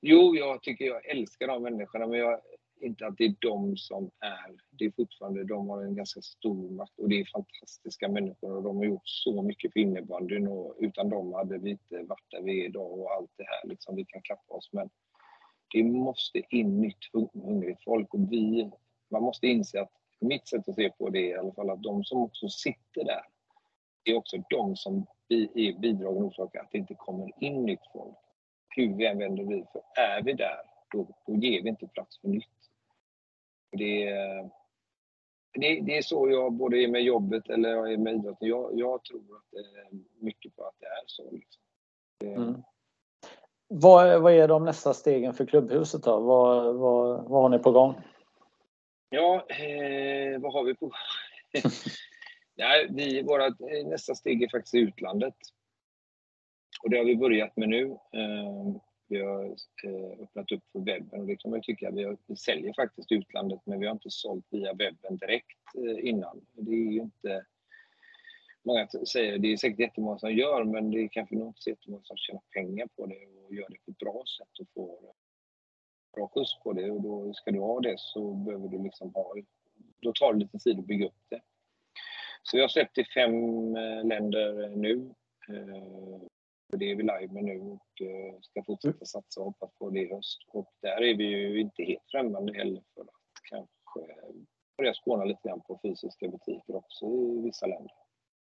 jo, 0.02 0.36
jag 0.36 0.64
tycker 0.64 0.86
jag 0.86 1.06
älskar 1.06 1.48
de 1.48 1.64
människorna 1.64 2.08
men 2.08 2.20
jag, 2.20 2.40
inte 2.82 3.08
att 3.08 3.18
det 3.18 3.26
är 3.26 3.36
de 3.40 3.78
som 3.78 4.12
är. 4.20 4.56
Det 4.72 4.86
är 4.86 4.92
fortfarande, 4.92 5.44
de 5.44 5.70
har 5.70 5.84
en 5.84 5.96
ganska 5.96 6.22
stor 6.22 6.70
makt 6.70 7.00
och 7.00 7.10
det 7.10 7.20
är 7.20 7.26
fantastiska 7.26 8.08
människor 8.08 8.56
och 8.56 8.64
de 8.64 8.78
har 8.78 8.86
gjort 8.86 9.08
så 9.08 9.42
mycket 9.42 9.74
för 9.74 9.80
innebandyn 9.80 10.48
och 10.48 10.76
utan 10.80 11.10
dem 11.10 11.34
hade 11.34 11.58
vi 11.58 11.70
inte 11.70 12.04
varit 12.04 12.32
där 12.32 12.42
vi 12.42 12.62
är 12.62 12.66
idag 12.66 13.00
och 13.00 13.12
allt 13.12 13.32
det 13.38 13.46
här 13.48 13.70
liksom. 13.70 13.96
Vi 13.96 14.06
kan 14.06 14.22
klappa 14.22 14.54
oss 14.54 14.70
men 14.72 14.90
det 15.74 15.84
måste 15.84 16.42
in 16.50 16.82
nytt 16.82 17.34
hungrigt 17.34 17.84
folk 17.84 18.14
och 18.14 18.32
vi, 18.32 18.72
man 19.12 19.24
måste 19.24 19.48
inse 19.48 19.82
att 19.82 19.92
mitt 20.20 20.48
sätt 20.48 20.70
att 20.70 20.76
se 20.76 20.90
på 20.90 21.10
det 21.10 21.20
är 21.20 21.36
i 21.36 21.38
alla 21.38 21.52
fall 21.52 21.70
att 21.70 21.84
de 21.84 22.04
som 22.04 22.22
också 22.22 22.50
sitter 22.50 23.04
där 23.04 23.22
är 24.04 24.16
också 24.16 24.38
de 24.50 24.76
som 24.76 25.06
är 25.30 25.80
bidragande 25.80 26.28
orsakar 26.28 26.60
att 26.60 26.72
det 26.72 26.78
inte 26.78 26.96
kommer 26.96 27.44
in 27.44 27.66
nytt 27.66 27.92
folk. 27.94 28.18
Hur 28.76 28.94
vi 28.94 29.06
än 29.06 29.18
vänder 29.18 29.44
vi, 29.44 29.66
för 29.72 29.82
är 29.96 30.22
vi 30.22 30.34
där, 30.34 30.62
då, 30.92 31.08
då 31.26 31.36
ger 31.36 31.64
vi 31.64 31.70
inte 31.70 31.88
plats 31.88 32.22
för 32.22 32.28
nytt. 32.28 32.44
Det, 33.72 34.06
det, 35.54 35.80
det 35.82 35.98
är 35.98 36.02
så 36.02 36.30
jag 36.30 36.54
både 36.54 36.78
är 36.78 36.88
med 36.88 37.04
jobbet 37.04 37.50
eller 37.50 37.70
jag 37.70 37.94
är 37.94 37.98
med 37.98 38.14
idrotten. 38.14 38.48
Jag, 38.48 38.80
jag 38.80 39.04
tror 39.04 39.38
att 39.38 39.52
det 39.52 39.58
är 39.58 39.88
mycket 40.20 40.56
på 40.56 40.64
att 40.64 40.76
det 40.80 40.86
är 40.86 41.04
så. 41.06 41.32
Liksom. 41.32 41.62
Det, 42.20 42.34
mm. 42.34 42.64
Vad, 43.68 44.22
vad 44.22 44.34
är 44.34 44.48
de 44.48 44.66
nästa 44.66 44.94
stegen 44.94 45.34
för 45.34 45.46
klubbhuset 45.46 46.04
då? 46.04 46.20
Vad, 46.20 46.76
vad, 46.76 47.30
vad 47.30 47.42
har 47.42 47.50
ni 47.50 47.60
på 47.60 47.72
gång? 47.72 47.96
Ja, 49.10 49.46
eh, 49.50 50.40
vad 50.40 50.54
har 50.54 50.64
vi 50.64 50.76
på 50.76 50.92
Nej, 52.58 52.88
vi, 52.90 53.22
våra, 53.22 53.46
eh, 53.46 53.88
nästa 53.88 54.16
steg 54.16 54.44
är 54.44 54.50
faktiskt 54.50 54.76
utlandet. 54.76 55.36
Och 56.84 56.90
det 56.90 56.98
har 56.98 57.06
vi 57.06 57.16
börjat 57.16 57.58
med 57.58 57.70
nu. 57.70 57.84
Eh, 57.92 58.82
vi 59.08 59.22
har 59.22 59.46
eh, 59.84 60.24
öppnat 60.24 60.52
upp 60.52 60.64
för 60.72 60.80
webben 60.80 61.22
och 61.22 61.28
det 61.28 61.36
kan 61.36 61.52
man 61.52 61.62
tycka. 61.62 61.92
Vi, 61.92 62.04
har, 62.04 62.18
vi 62.26 62.36
säljer 62.36 62.74
faktiskt 62.74 63.12
utlandet 63.12 63.60
men 63.66 63.80
vi 63.80 63.86
har 63.86 63.94
inte 63.94 64.10
sålt 64.10 64.46
via 64.50 64.74
webben 64.74 65.18
direkt 65.18 65.76
eh, 65.76 66.10
innan. 66.10 66.46
Det 66.54 66.72
är 66.72 66.92
ju 66.92 67.00
inte... 67.00 67.46
Många 68.64 68.88
säger, 68.88 69.38
det 69.38 69.54
är 69.54 69.58
säkert 69.58 69.80
jättemånga 69.80 70.20
som 70.20 70.34
gör 70.34 70.64
men 70.64 70.92
det 70.92 71.04
är 71.04 71.08
kanske 71.08 71.36
inte 71.36 71.62
så 71.62 71.70
jättemånga 71.70 72.04
som 72.04 72.18
tjänar 72.18 72.42
pengar 72.54 72.88
på 72.96 73.06
det 73.06 73.26
och 73.46 73.54
gör 73.54 73.68
det 73.70 73.86
på 73.86 73.92
ett 73.92 73.98
bra 73.98 74.24
sätt 74.38 74.60
och 74.60 74.68
får 74.74 75.14
bra 76.18 76.28
skjuts 76.28 76.60
på 76.64 76.74
det 76.74 76.92
och 76.92 77.02
då 77.02 77.34
ska 77.34 77.52
du 77.52 77.60
ha 77.60 77.80
det 77.80 77.96
så 77.98 78.34
behöver 78.34 78.68
du 78.68 78.84
liksom 78.84 79.12
ha... 79.14 79.34
Då 80.02 80.14
tar 80.14 80.34
det 80.34 80.40
lite 80.40 80.58
tid 80.58 80.80
att 80.80 80.86
bygga 80.86 81.06
upp 81.06 81.24
det. 81.30 81.42
Så 82.44 82.58
vi 82.58 82.62
har 82.62 82.70
släppt 82.70 82.98
i 82.98 83.04
fem 83.04 83.34
eh, 83.76 84.06
länder 84.06 84.64
eh, 84.64 84.70
nu 84.70 85.14
eh, 85.50 86.22
det 86.78 86.92
är 86.92 86.96
vi 86.96 87.04
live 87.04 87.28
med 87.34 87.44
nu 87.44 87.60
och 87.60 88.02
ska 88.42 88.64
fortsätta 88.64 89.06
satsa 89.06 89.40
och 89.40 89.46
hoppas 89.46 89.72
på 89.80 89.90
det 89.90 90.00
i 90.00 90.14
höst. 90.14 90.40
Och 90.48 90.74
där 90.82 91.04
är 91.04 91.18
vi 91.18 91.24
ju 91.24 91.62
inte 91.62 91.84
helt 91.84 92.12
främmande 92.12 92.54
heller 92.54 92.82
för 92.94 93.02
att 93.02 93.10
kanske 93.50 94.16
börja 94.78 94.94
spåna 94.94 95.24
lite 95.24 95.48
grann 95.48 95.62
på 95.62 95.80
fysiska 95.84 96.28
butiker 96.28 96.76
också 96.76 97.06
i 97.06 97.42
vissa 97.44 97.66
länder. 97.66 97.92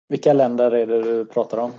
Vilka 0.07 0.33
länder 0.33 0.71
är 0.71 0.85
det 0.85 1.01
du 1.01 1.25
pratar 1.25 1.57
om? 1.57 1.71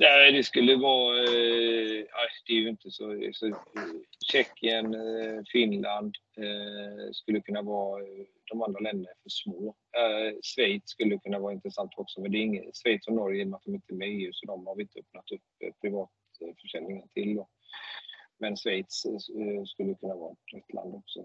Nej, 0.00 0.32
det 0.32 0.44
skulle 0.44 0.76
vara... 0.76 1.18
Eh, 1.18 2.04
det 2.46 2.52
är 2.52 2.60
ju 2.60 2.68
inte 2.68 2.90
så... 2.90 3.30
så 3.32 3.56
Tjeckien, 4.32 4.94
eh, 4.94 5.42
Finland 5.52 6.14
eh, 6.36 7.10
skulle 7.12 7.40
kunna 7.40 7.62
vara... 7.62 8.00
Eh, 8.00 8.24
de 8.50 8.62
andra 8.62 8.80
länderna 8.80 9.10
är 9.10 9.22
för 9.22 9.30
små. 9.30 9.74
Eh, 9.96 10.36
Schweiz 10.42 10.82
skulle 10.84 11.18
kunna 11.18 11.38
vara 11.38 11.52
intressant 11.52 11.92
också, 11.96 12.20
men 12.20 12.32
det 12.32 12.38
är 12.38 12.42
inget, 12.42 12.76
Schweiz 12.76 13.06
och 13.06 13.14
Norge, 13.14 13.40
i 13.40 13.44
och 13.44 13.48
med 13.48 13.56
att 13.56 13.64
de 13.64 13.74
inte 13.74 13.94
är 13.94 13.96
med 13.96 14.08
i 14.08 14.24
EU, 14.24 14.32
så 14.32 14.46
de 14.46 14.66
har 14.66 14.76
vi 14.76 14.82
inte 14.82 14.98
öppnat 14.98 15.32
upp 15.32 15.40
eh, 15.64 15.72
privatförsäljningen 15.80 17.08
till. 17.08 17.36
Då. 17.36 17.48
Men 18.38 18.56
Schweiz 18.56 19.04
eh, 19.04 19.64
skulle 19.64 19.94
kunna 19.94 20.14
vara 20.14 20.32
ett 20.56 20.74
land 20.74 20.94
också. 20.94 21.20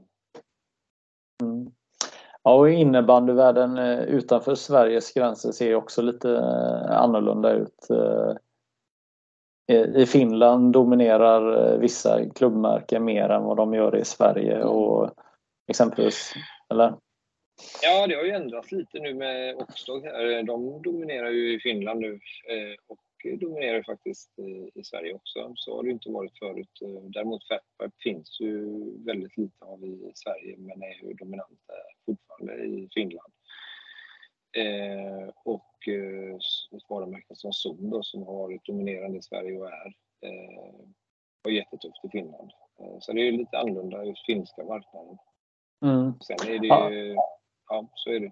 Mm. 1.41 1.71
Ja, 2.43 2.55
och 2.55 2.69
innebandyvärlden 2.69 3.77
eh, 3.77 3.99
utanför 3.99 4.55
Sveriges 4.55 5.13
gränser 5.13 5.51
ser 5.51 5.75
också 5.75 6.01
lite 6.01 6.29
eh, 6.31 7.01
annorlunda 7.01 7.53
ut. 7.53 7.87
I 9.67 10.05
Finland 10.05 10.73
dominerar 10.73 11.77
vissa 11.77 12.29
klubbmärken 12.29 13.03
mer 13.05 13.29
än 13.29 13.43
vad 13.43 13.57
de 13.57 13.73
gör 13.73 13.95
i 13.95 14.05
Sverige 14.05 14.63
och 14.63 15.11
exempelvis, 15.67 16.33
eller? 16.69 16.93
Ja, 17.81 18.07
det 18.07 18.15
har 18.15 18.23
ju 18.23 18.31
ändrats 18.31 18.71
lite 18.71 18.99
nu 18.99 19.13
med 19.13 19.55
Oxdog 19.55 20.03
här. 20.03 20.43
De 20.43 20.81
dominerar 20.81 21.29
ju 21.29 21.55
i 21.55 21.59
Finland 21.59 21.99
nu 21.99 22.13
eh, 22.13 22.75
och 22.87 22.99
dominerar 23.39 23.83
faktiskt 23.83 24.39
i 24.75 24.83
Sverige 24.83 25.13
också. 25.13 25.53
Så 25.55 25.75
har 25.75 25.83
det 25.83 25.89
inte 25.89 26.09
varit 26.09 26.37
förut. 26.39 26.79
Däremot 27.13 27.47
Fatpipe 27.47 27.91
finns 28.03 28.39
ju 28.41 28.65
väldigt 29.05 29.37
lite 29.37 29.65
av 29.65 29.85
i 29.85 30.11
Sverige 30.15 30.55
men 30.57 30.83
är 30.83 31.07
ju 31.07 31.13
dominanta 31.13 31.73
fortfarande 32.05 32.65
i 32.65 32.89
Finland. 32.93 33.33
Eh, 34.55 35.29
och 35.43 35.61
ett 36.71 36.89
varumärke 36.89 37.35
som 37.35 37.53
Zoom 37.53 37.89
då, 37.89 38.03
som 38.03 38.23
har 38.23 38.33
varit 38.33 38.65
dominerande 38.65 39.17
i 39.17 39.21
Sverige 39.21 39.59
och 39.59 39.67
är 39.67 39.93
har 41.43 41.51
jättetufft 41.51 42.05
i 42.05 42.09
Finland. 42.09 42.51
Så 42.99 43.13
det 43.13 43.27
är 43.27 43.31
lite 43.31 43.57
annorlunda 43.57 44.05
i 44.05 44.15
finska 44.25 44.63
marknaden. 44.63 45.17
Mm. 45.85 46.13
Sen 46.21 46.49
är 46.49 46.59
det 46.59 46.67
ju 46.67 47.13
ja 47.13 47.35
ja, 47.69 47.87
så 47.93 48.09
är 48.09 48.19
det. 48.19 48.31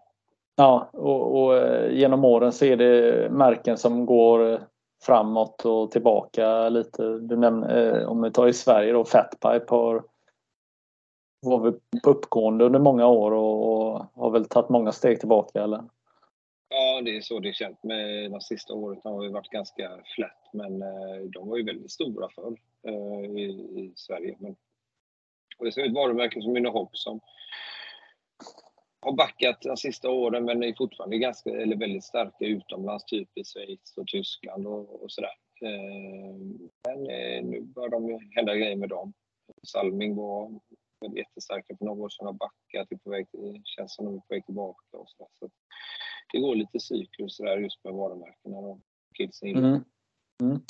Ja, 0.56 0.90
och, 0.94 1.44
och, 1.44 1.58
eh, 1.58 1.92
genom 1.92 2.26
åren 2.26 2.52
så 2.52 2.66
är 2.66 2.78
det 2.78 3.30
märken 3.32 3.78
som 3.78 4.06
går 4.06 4.62
framåt 5.04 5.66
och 5.66 5.92
tillbaka 5.92 6.70
lite. 6.70 7.04
Du 7.18 7.38
nämner, 7.38 8.02
eh, 8.02 8.08
om 8.08 8.22
vi 8.22 8.32
tar 8.32 8.48
i 8.48 8.54
Sverige 8.54 8.94
då, 8.94 9.06
Fatpipe 9.06 9.76
har 9.76 10.04
var 11.46 11.60
vi 11.60 12.00
på 12.00 12.10
uppgående 12.10 12.66
under 12.66 12.80
många 12.80 13.08
år 13.08 13.32
och, 13.32 13.72
och 13.72 14.06
har 14.16 14.30
väl 14.30 14.46
tagit 14.46 14.70
många 14.70 14.92
steg 14.92 15.20
tillbaka 15.20 15.64
eller? 15.64 15.84
Ja, 16.76 17.02
det 17.02 17.18
är 17.18 17.22
så 17.22 17.40
det 17.40 17.54
känns. 17.54 17.84
Med 17.84 18.32
de 18.32 18.42
sista 18.42 18.74
åren 18.74 19.02
har 19.04 19.22
vi 19.22 19.28
varit 19.28 19.50
ganska 19.50 20.04
flat, 20.16 20.50
men 20.54 20.82
eh, 20.82 21.22
de 21.34 21.50
var 21.50 21.58
ju 21.58 21.64
väldigt 21.64 21.92
stora 21.92 22.30
förr 22.30 22.58
eh, 22.88 23.32
i, 23.40 23.44
i 23.76 23.94
Sverige. 23.96 24.36
Men, 24.40 24.56
och 25.58 25.66
det 25.66 25.72
ser 25.72 25.86
ett 25.86 25.94
varumärke 25.94 26.42
som 26.42 26.58
Unohopp 26.58 26.98
som 26.98 27.20
har 29.00 29.12
backat 29.12 29.62
de 29.62 29.78
sista 29.78 30.10
åren 30.10 30.46
men 30.46 30.64
är 30.64 30.74
fortfarande 30.78 31.18
ganska, 31.18 31.50
eller 31.50 31.76
väldigt 31.76 32.04
starka 32.04 32.46
utomlands, 32.46 33.06
typ 33.06 33.38
i 33.38 33.44
Schweiz 33.44 33.98
och 33.98 34.08
Tyskland 34.08 34.68
och, 34.68 35.04
och 35.04 35.12
sådär. 35.12 35.36
Eh, 35.62 36.36
men 36.88 37.04
nu 37.50 37.62
börjar 37.62 37.90
de 37.90 38.20
hända 38.36 38.56
grejer 38.56 38.76
med 38.76 38.90
dem. 38.90 39.14
Salming 39.64 40.16
var 40.16 40.60
jättestarka 41.16 41.78
för 41.78 41.86
några 41.86 42.04
år 42.04 42.10
sedan, 42.10 42.26
har 42.26 42.34
backat, 42.34 42.92
är 42.92 42.96
på 42.96 43.10
väg 43.10 43.28
känns 43.64 43.96
som 43.96 44.06
de 44.06 44.16
är 44.16 44.20
på 44.20 44.26
väg 44.30 44.46
tillbaka 44.46 44.98
och 44.98 45.10
sådär. 45.10 45.30
Så 45.40 45.50
det 46.34 46.40
går 46.40 46.56
lite 46.56 46.80
cyklus 46.80 47.38
där 47.38 47.58
just 47.58 47.84
med 47.84 47.94
varumärkena 47.94 48.58
och 48.58 48.80
kidsen 49.18 49.50
mm. 49.50 49.84
mm. 50.42 50.62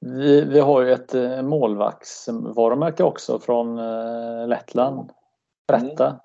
Vi, 0.00 0.44
vi 0.44 0.60
har 0.60 0.82
ju 0.82 0.92
ett 0.92 1.14
eh, 1.14 1.42
målvaktsvarumärke 1.42 3.04
också 3.04 3.38
från 3.38 3.76
Lettland. 4.48 5.10
Berätta. 5.68 6.06
Mm. 6.06 6.18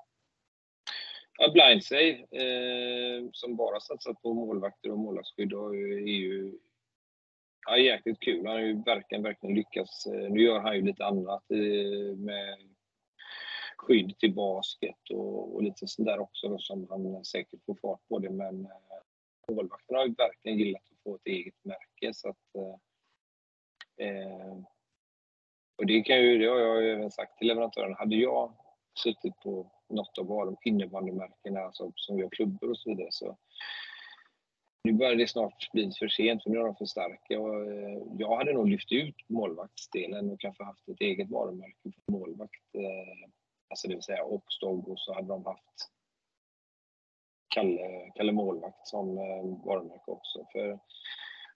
Ja, 1.37 1.51
Blindsave, 1.51 2.09
eh, 2.11 3.29
som 3.31 3.55
bara 3.55 3.79
satsat 3.79 4.21
på 4.21 4.33
målvakter 4.33 4.91
och 4.91 4.99
målvaktsskydd, 4.99 5.53
är 5.53 6.07
ju 6.07 6.53
ja, 7.65 7.77
jäkligt 7.77 8.19
kul. 8.19 8.45
Han 8.45 8.55
har 8.55 8.61
ju 8.61 8.83
verkligen, 8.83 9.23
verkligen 9.23 9.55
lyckats. 9.55 10.05
Eh, 10.05 10.29
nu 10.31 10.41
gör 10.41 10.59
han 10.59 10.75
ju 10.75 10.81
lite 10.81 11.05
annat 11.05 11.51
eh, 11.51 12.17
med 12.17 12.57
skydd 13.83 14.17
till 14.17 14.33
basket 14.33 15.09
och, 15.09 15.55
och 15.55 15.63
lite 15.63 15.87
sånt 15.87 16.05
där 16.05 16.19
också 16.19 16.47
då, 16.47 16.57
som 16.59 16.87
han 16.89 17.25
säkert 17.25 17.65
får 17.65 17.75
fart 17.75 18.07
på 18.07 18.19
det. 18.19 18.29
Men 18.29 18.65
eh, 18.65 19.51
målvakterna 19.55 19.99
har 19.99 20.05
ju 20.05 20.13
verkligen 20.13 20.57
gillat 20.57 20.81
att 20.91 21.03
få 21.03 21.15
ett 21.15 21.27
eget 21.27 21.65
märke. 21.65 22.13
Så 22.13 22.29
att, 22.29 22.55
eh, 22.57 24.07
eh, 24.07 24.57
och 25.77 25.85
det, 25.85 26.01
kan 26.01 26.17
ju, 26.17 26.37
det 26.37 26.45
har 26.45 26.59
jag 26.59 26.83
ju 26.83 26.91
även 26.91 27.11
sagt 27.11 27.37
till 27.37 27.47
leverantören. 27.47 27.95
Hade 27.95 28.15
jag 28.15 28.53
suttit 29.03 29.39
på 29.39 29.71
något 29.89 30.17
av 30.17 30.27
de 30.27 30.57
innebandymärkena 30.65 31.59
alltså, 31.59 31.91
som 31.95 32.15
vi 32.15 32.23
har 32.23 32.29
klubbor 32.29 32.69
och 32.69 32.77
så 32.77 32.89
vidare. 32.89 33.07
Så 33.11 33.37
nu 34.83 34.93
börjar 34.93 35.15
det 35.15 35.27
snart 35.27 35.71
bli 35.71 35.91
för 35.99 36.07
sent 36.07 36.43
för 36.43 36.49
nu 36.49 36.57
är 36.57 36.63
de 36.63 36.75
för 36.75 36.85
starka. 36.85 37.39
Och, 37.39 37.71
eh, 37.71 38.01
jag 38.17 38.37
hade 38.37 38.53
nog 38.53 38.69
lyft 38.69 38.91
ut 38.91 39.15
målvaktsdelen 39.27 40.31
och 40.31 40.39
kanske 40.39 40.63
haft 40.63 40.89
ett 40.89 41.01
eget 41.01 41.29
varumärke 41.29 41.91
för 42.05 42.11
målvakt. 42.11 42.75
Eh, 42.75 43.29
Alltså 43.73 43.87
det 43.87 43.93
vill 43.93 44.03
säga 44.03 44.23
Oxdog 44.23 44.89
och 44.89 44.99
så 44.99 45.13
hade 45.13 45.27
de 45.27 45.45
haft 45.45 45.89
Kalle, 47.47 48.11
Kalle 48.15 48.31
Målvakt 48.31 48.87
som 48.87 49.17
eh, 49.17 49.65
varumärke 49.65 50.11
också. 50.11 50.45
För 50.51 50.79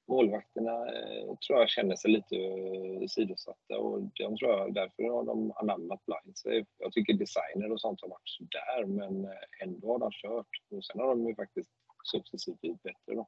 målvakterna 0.07 0.71
eh, 0.71 1.35
tror 1.35 1.59
jag 1.59 1.69
känner 1.69 1.95
sig 1.95 2.11
lite 2.11 2.35
eh, 2.35 3.07
sidosatta 3.07 3.77
och 3.77 4.01
de 4.01 4.37
tror 4.37 4.51
jag, 4.51 4.73
därför 4.73 5.03
har 5.03 5.23
de 5.23 5.53
anammat 5.55 5.99
blinds. 6.05 6.67
Jag 6.77 6.91
tycker 6.91 7.13
designer 7.13 7.71
och 7.71 7.81
sånt 7.81 8.01
har 8.01 8.09
varit 8.09 8.29
sådär 8.29 8.85
men 8.85 9.29
ändå 9.63 9.91
har 9.91 9.99
de 9.99 10.11
kört 10.11 10.61
och 10.71 10.85
sen 10.85 10.99
har 10.99 11.07
de 11.07 11.27
ju 11.27 11.35
faktiskt 11.35 11.69
successivt 12.11 12.61
blivit 12.61 12.83
bättre 12.83 13.15
då. 13.15 13.27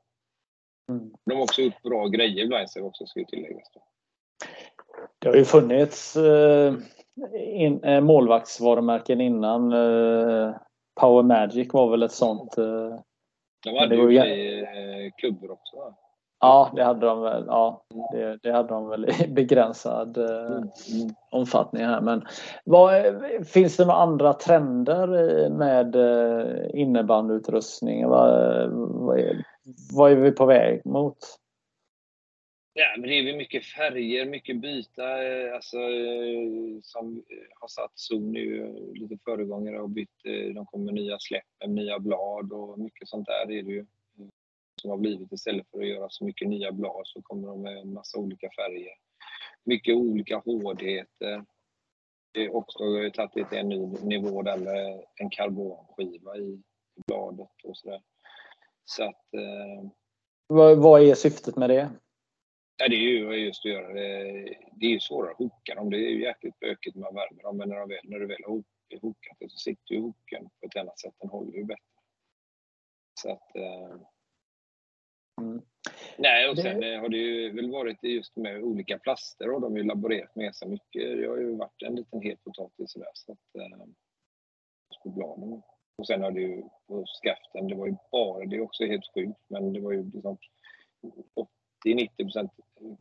Mm. 0.89 1.13
De 1.25 1.35
har 1.35 1.43
också 1.43 1.61
gjort 1.61 1.81
bra 1.81 2.07
grejer 2.07 2.47
blinds 2.47 2.75
också 2.75 3.05
ska 3.05 3.19
ju 3.19 3.25
tilläggas. 3.25 3.71
Då. 3.73 3.83
Det 5.19 5.27
har 5.27 5.35
ju 5.35 5.45
funnits 5.45 6.15
eh, 6.15 6.73
in, 7.59 7.83
eh, 7.83 8.01
målvaktsvarumärken 8.01 9.21
innan. 9.21 9.73
Eh, 9.73 10.55
Power 11.01 11.23
Magic 11.23 11.73
var 11.73 11.91
väl 11.91 12.03
ett 12.03 12.11
sånt. 12.11 12.57
Eh, 12.57 12.99
de 13.63 13.77
hade 13.79 13.95
ju 13.95 14.21
i 14.21 15.11
klubbor 15.17 15.51
också. 15.51 15.77
Va? 15.77 15.95
Ja, 16.41 16.71
det 16.75 16.83
hade 16.83 17.05
de 17.05 17.21
väl. 17.21 17.43
Ja, 17.47 17.83
det, 18.11 18.39
det 18.43 18.51
hade 18.51 18.69
de 18.69 18.89
väl 18.89 19.09
i 19.09 19.27
begränsad 19.35 20.17
eh, 20.17 20.55
mm. 20.55 20.69
omfattning 21.31 21.85
här. 21.85 22.01
Men 22.01 22.23
vad, 22.65 22.91
finns 23.45 23.77
det 23.77 23.85
några 23.85 23.99
andra 23.99 24.33
trender 24.33 25.07
med 25.49 25.95
eh, 25.95 26.81
innebandyutrustning? 26.81 28.07
Vad, 28.07 28.69
vad, 28.71 29.19
är, 29.19 29.43
vad 29.93 30.11
är 30.11 30.15
vi 30.15 30.31
på 30.31 30.45
väg 30.45 30.85
mot? 30.85 31.17
Ja, 32.73 32.85
men 32.97 33.09
det 33.09 33.19
är 33.19 33.25
väl 33.25 33.35
mycket 33.35 33.65
färger, 33.65 34.25
mycket 34.25 34.61
byta. 34.61 35.23
Eh, 35.23 35.55
alltså, 35.55 35.77
eh, 35.77 36.79
som 36.81 37.23
eh, 37.29 37.47
har 37.59 37.67
satt 37.67 37.91
Zoom 37.95 38.31
nu, 38.31 38.73
lite 38.93 39.17
föregångare 39.23 39.79
och 39.79 39.89
bytt. 39.89 40.23
De 40.55 40.65
kommer 40.65 40.85
med 40.85 40.93
nya 40.93 41.19
släpp, 41.19 41.67
nya 41.67 41.99
blad 41.99 42.51
och 42.51 42.79
mycket 42.79 43.07
sånt 43.07 43.27
där 43.27 43.51
är 43.51 43.63
det 43.63 43.71
ju 43.71 43.85
som 44.81 44.89
har 44.89 44.97
blivit. 44.97 45.31
Istället 45.31 45.67
för 45.71 45.79
att 45.79 45.87
göra 45.87 46.09
så 46.09 46.25
mycket 46.25 46.47
nya 46.47 46.71
blad 46.71 47.01
så 47.05 47.21
kommer 47.21 47.47
de 47.47 47.61
med 47.61 47.77
en 47.77 47.93
massa 47.93 48.17
olika 48.17 48.49
färger. 48.55 48.93
Mycket 49.63 49.95
olika 49.95 50.37
hårdheter. 50.37 51.45
Det 52.31 52.49
också 52.49 52.83
har 52.83 53.09
tagit 53.09 53.33
det 53.33 53.45
till 53.45 53.57
en 53.57 53.69
ny 53.69 53.87
nivå 54.03 54.41
där 54.41 54.57
med 54.57 55.03
en 55.15 55.29
karbonskiva 55.29 56.37
i 56.37 56.61
bladet 57.07 57.49
och 57.63 57.77
sådär. 57.77 58.01
Så 58.85 59.03
att... 59.03 59.33
Eh, 59.33 59.89
vad, 60.47 60.77
vad 60.77 61.01
är 61.01 61.15
syftet 61.15 61.55
med 61.55 61.69
det? 61.69 61.89
Ja, 62.81 62.87
det 62.87 62.95
är 62.95 62.99
ju 62.99 63.35
just 63.35 63.65
att 63.65 63.71
göra 63.71 63.93
det. 63.93 64.23
Det 64.71 64.85
är 64.85 64.89
ju 64.89 64.99
svårare 64.99 65.31
att 65.31 65.37
hooka 65.37 65.75
dem. 65.75 65.89
Det 65.89 65.97
är 65.97 66.09
ju 66.09 66.21
jäkligt 66.21 66.59
bökigt 66.59 66.95
när 66.95 67.03
man 67.03 67.15
värmer 67.15 67.43
dem. 67.43 67.57
Men 67.57 67.69
när, 67.69 67.79
de 67.79 67.89
väl, 67.89 67.99
när 68.03 68.19
du 68.19 68.25
väl 68.27 68.43
har 68.45 68.63
hookat 69.01 69.37
det 69.39 69.49
så 69.49 69.57
sitter 69.57 69.95
ju 69.95 70.01
hooken 70.01 70.49
på 70.59 70.65
ett 70.65 70.75
annat 70.75 70.99
sätt. 70.99 71.13
Den 71.19 71.29
håller 71.29 71.57
ju 71.57 71.63
bättre. 71.63 71.83
Så 73.21 73.31
att... 73.31 73.55
Eh... 73.55 73.95
Mm. 75.41 75.61
Nej, 76.17 76.49
och 76.49 76.57
sen 76.57 76.79
det... 76.79 76.97
har 76.97 77.09
det 77.09 77.17
ju 77.17 77.51
väl 77.51 77.71
varit 77.71 78.03
just 78.03 78.35
med 78.35 78.63
olika 78.63 78.99
plaster 78.99 79.49
och 79.49 79.61
de 79.61 79.71
har 79.71 79.79
ju 79.79 79.85
laborerat 79.85 80.35
med 80.35 80.55
så 80.55 80.67
mycket. 80.67 81.17
Det 81.17 81.27
har 81.27 81.37
ju 81.37 81.55
varit 81.55 81.81
en 81.81 81.95
liten 81.95 82.21
het 82.21 82.43
potatis 82.43 82.91
sådär. 82.91 83.11
Så 83.13 83.31
att, 83.31 83.55
eh, 83.55 83.85
på 85.03 85.09
bladen. 85.09 85.61
Och 85.95 86.07
sen 86.07 86.21
har 86.21 86.31
det 86.31 86.41
ju 86.41 86.63
på 86.87 87.05
skaften, 87.05 87.67
det 87.67 87.75
var 87.75 87.87
ju 87.87 87.95
bara, 88.11 88.45
det 88.45 88.55
är 88.55 88.61
också 88.61 88.85
helt 88.85 89.13
sjukt, 89.13 89.39
men 89.47 89.73
det 89.73 89.79
var 89.79 89.91
ju 89.91 90.11
liksom 90.11 90.37
80-90 91.85 92.09
procent 92.17 92.51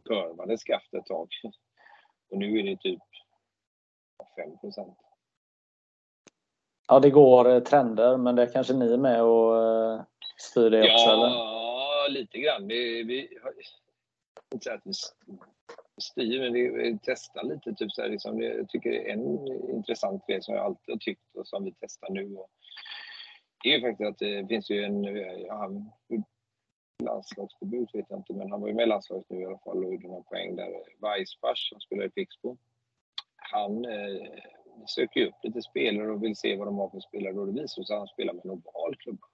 kurvade 0.04 0.58
skaft 0.58 0.94
ett 0.94 1.06
tag. 1.06 1.28
Och 2.30 2.38
nu 2.38 2.58
är 2.58 2.62
det 2.62 2.76
typ 2.76 3.02
5 4.36 4.58
procent. 4.58 4.98
Ja, 6.88 7.00
det 7.00 7.10
går 7.10 7.48
eh, 7.50 7.60
trender, 7.60 8.16
men 8.16 8.36
det 8.36 8.42
är 8.42 8.52
kanske 8.52 8.74
ni 8.74 8.92
är 8.92 8.96
med 8.96 9.22
och 9.22 9.62
eh, 9.62 10.02
styr 10.36 10.70
det 10.70 10.78
också? 10.78 10.90
Ja, 10.92 12.04
eller? 12.04 12.20
lite 12.20 12.38
grann. 12.38 12.68
Det, 12.68 12.74
vi, 13.02 13.38
inte 14.54 14.64
säga 14.64 14.76
att 14.76 14.82
vi 14.84 14.92
styr, 16.02 16.40
men 16.40 16.52
vi 16.52 16.98
testar 17.02 17.44
lite. 17.44 17.74
Typ 17.74 17.92
så 17.92 18.02
här, 18.02 18.08
liksom, 18.08 18.42
jag 18.42 18.68
tycker 18.68 18.90
det 18.90 19.10
är 19.10 19.12
en 19.12 19.46
intressant 19.76 20.26
grej 20.26 20.42
som 20.42 20.54
jag 20.54 20.64
alltid 20.64 20.94
har 20.94 20.98
tyckt 20.98 21.36
och 21.36 21.48
som 21.48 21.64
vi 21.64 21.74
testar 21.80 22.10
nu. 22.10 22.36
Och 22.36 22.50
det 23.62 23.74
är 23.74 23.78
ju 23.78 23.80
faktiskt 23.80 24.08
att 24.08 24.18
det 24.18 24.46
finns 24.48 24.70
ju 24.70 24.84
en, 24.84 25.04
ja, 25.46 25.70
landslagsdebut 27.02 27.94
vet 27.94 28.06
jag 28.08 28.18
inte, 28.18 28.34
men 28.34 28.50
han 28.50 28.60
var 28.60 28.68
ju 28.68 28.74
med 28.74 28.82
i 28.82 28.88
landslaget 28.88 29.26
nu 29.30 29.40
i 29.40 29.46
alla 29.46 29.58
fall 29.58 29.84
och 29.84 29.92
gjorde 29.92 30.08
några 30.08 30.22
poäng 30.22 30.56
där. 30.56 30.70
Weissbach, 31.00 31.68
som 31.68 31.80
spelar 31.80 32.04
i 32.04 32.10
Pixbo, 32.10 32.56
han 33.36 33.84
eh, 33.84 34.40
söker 34.86 35.20
ju 35.20 35.26
upp 35.26 35.34
lite 35.42 35.62
spelare 35.62 36.10
och 36.10 36.22
vill 36.22 36.36
se 36.36 36.56
vad 36.56 36.66
de 36.66 36.78
har 36.78 36.90
för 36.90 37.00
spelare 37.00 37.34
och 37.34 37.46
det 37.46 37.62
visar 37.62 37.82
sig 37.82 37.94
att 37.94 38.00
han 38.00 38.08
spelar 38.08 38.32
med 38.32 38.44
en 38.44 38.50
oval 38.50 38.96
klubba. 38.96 39.26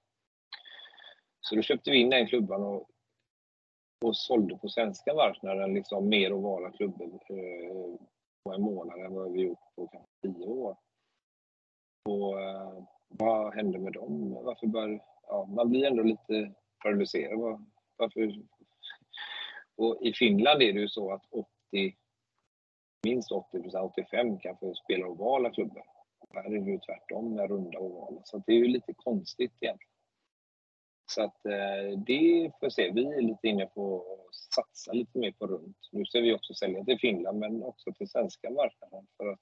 Så 1.41 1.55
då 1.55 1.63
köpte 1.63 1.91
vi 1.91 1.97
in 1.97 2.11
den 2.11 2.27
klubban 2.27 2.63
och, 2.63 2.89
och 4.05 4.17
sålde 4.17 4.59
på 4.59 4.69
svenska 4.69 5.15
marknaden 5.15 5.75
liksom 5.75 6.09
mer 6.09 6.33
ovala 6.33 6.71
klubbor 6.71 7.21
eh, 7.31 7.99
på 8.45 8.53
en 8.53 8.63
månad 8.63 9.01
än 9.01 9.15
vad 9.15 9.33
vi 9.33 9.41
gjort 9.41 9.75
på 9.77 9.87
kanske 9.87 10.11
tio 10.23 10.47
år. 10.47 10.77
Och 12.09 12.41
eh, 12.41 12.85
vad 13.09 13.55
hände 13.55 13.79
med 13.79 13.93
dem? 13.93 14.39
Varför 14.45 14.67
bör, 14.67 15.01
ja, 15.27 15.47
man 15.47 15.71
blir 15.71 15.85
ändå 15.85 16.03
lite 16.03 16.55
paralyserad. 16.85 17.67
Varför? 17.97 18.43
Och 19.77 19.99
i 20.03 20.13
Finland 20.13 20.63
är 20.63 20.73
det 20.73 20.81
ju 20.81 20.89
så 20.89 21.13
att 21.13 21.25
80 21.31 21.97
minst 23.05 23.33
80 23.33 23.79
85 23.79 24.39
kan 24.39 24.57
få 24.57 24.75
spela 24.75 25.07
ovala 25.07 25.51
klubbor. 25.51 25.83
Här 26.35 26.45
är 26.45 26.61
det 26.61 26.71
ju 26.71 26.79
tvärtom 26.79 27.35
med 27.35 27.51
runda 27.51 27.79
ovala. 27.79 28.21
Så 28.25 28.43
det 28.47 28.53
är 28.53 28.57
ju 28.57 28.69
lite 28.69 28.95
konstigt 28.95 29.53
egentligen. 29.61 29.91
Så 31.07 31.23
att 31.23 31.47
eh, 31.47 31.99
det 32.07 32.51
får 32.61 32.71
se. 32.71 32.91
Vi 32.91 33.07
är 33.07 33.23
lite 33.23 33.49
inne 33.49 33.67
på 33.67 33.97
att 33.97 34.35
satsa 34.35 34.93
lite 34.93 35.19
mer 35.19 35.33
på 35.33 35.47
runt. 35.47 35.77
Nu 35.93 36.05
ska 36.05 36.21
vi 36.21 36.35
också 36.35 36.55
sälja 36.55 36.85
till 36.85 36.99
Finland 36.99 37.39
men 37.39 37.63
också 37.63 37.93
till 37.93 38.09
svenska 38.09 38.51
marknaden. 38.51 39.07
För 39.17 39.29
att, 39.29 39.41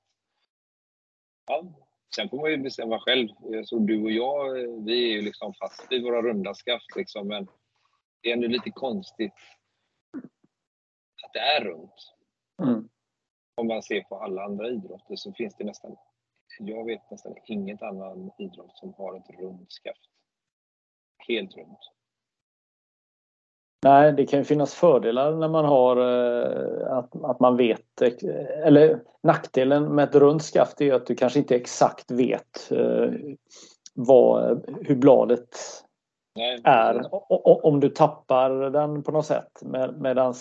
sen 2.16 2.28
får 2.28 2.40
man 2.40 2.51
ju 2.51 2.56
bestämma 2.56 3.01
själv. 3.01 3.28
Så 3.64 3.78
du 3.78 4.02
och 4.02 4.10
jag, 4.10 4.55
vi 4.84 5.10
är 5.10 5.12
ju 5.12 5.22
liksom 5.22 5.55
fast 5.55 5.86
vid 5.93 6.02
våra 6.02 6.22
runda 6.22 6.55
skaft 6.55 6.97
liksom, 6.97 7.28
men 7.28 7.47
det 8.22 8.28
är 8.28 8.34
ändå 8.34 8.48
lite 8.48 8.70
konstigt 8.70 9.34
att 11.24 11.32
det 11.32 11.40
är 11.40 11.64
runt. 11.64 12.14
Mm 12.62 12.89
om 13.55 13.66
man 13.66 13.82
ser 13.82 14.01
på 14.01 14.18
alla 14.18 14.44
andra 14.44 14.68
idrotter 14.68 15.16
så 15.16 15.32
finns 15.32 15.56
det 15.56 15.64
nästan, 15.64 15.97
jag 16.59 16.86
vet 16.86 17.10
nästan 17.10 17.34
inget 17.47 17.82
annan 17.82 18.30
idrott 18.39 18.78
som 18.78 18.94
har 18.94 19.16
ett 19.16 19.40
runt 19.40 19.72
skaft. 19.72 20.10
Helt 21.28 21.56
runt. 21.56 21.78
Nej, 23.84 24.12
det 24.12 24.26
kan 24.26 24.38
ju 24.38 24.44
finnas 24.44 24.74
fördelar 24.74 25.36
när 25.36 25.48
man 25.48 25.64
har 25.64 25.96
eh, 25.96 26.98
att, 26.98 27.24
att 27.24 27.40
man 27.40 27.56
vet, 27.56 28.02
eller 28.64 29.02
nackdelen 29.22 29.94
med 29.94 30.09
ett 30.09 30.14
runt 30.14 30.42
skaft 30.42 30.80
är 30.80 30.94
att 30.94 31.06
du 31.06 31.14
kanske 31.14 31.38
inte 31.38 31.56
exakt 31.56 32.10
vet 32.10 32.70
eh, 32.70 33.10
vad, 33.94 34.64
hur 34.80 34.94
bladet 34.94 35.48
Nej, 36.36 36.60
är. 36.64 37.09
Om 37.66 37.80
du 37.80 37.88
tappar 37.88 38.50
den 38.50 39.02
på 39.02 39.12
något 39.12 39.26
sätt. 39.26 39.62
Medan 39.98 40.34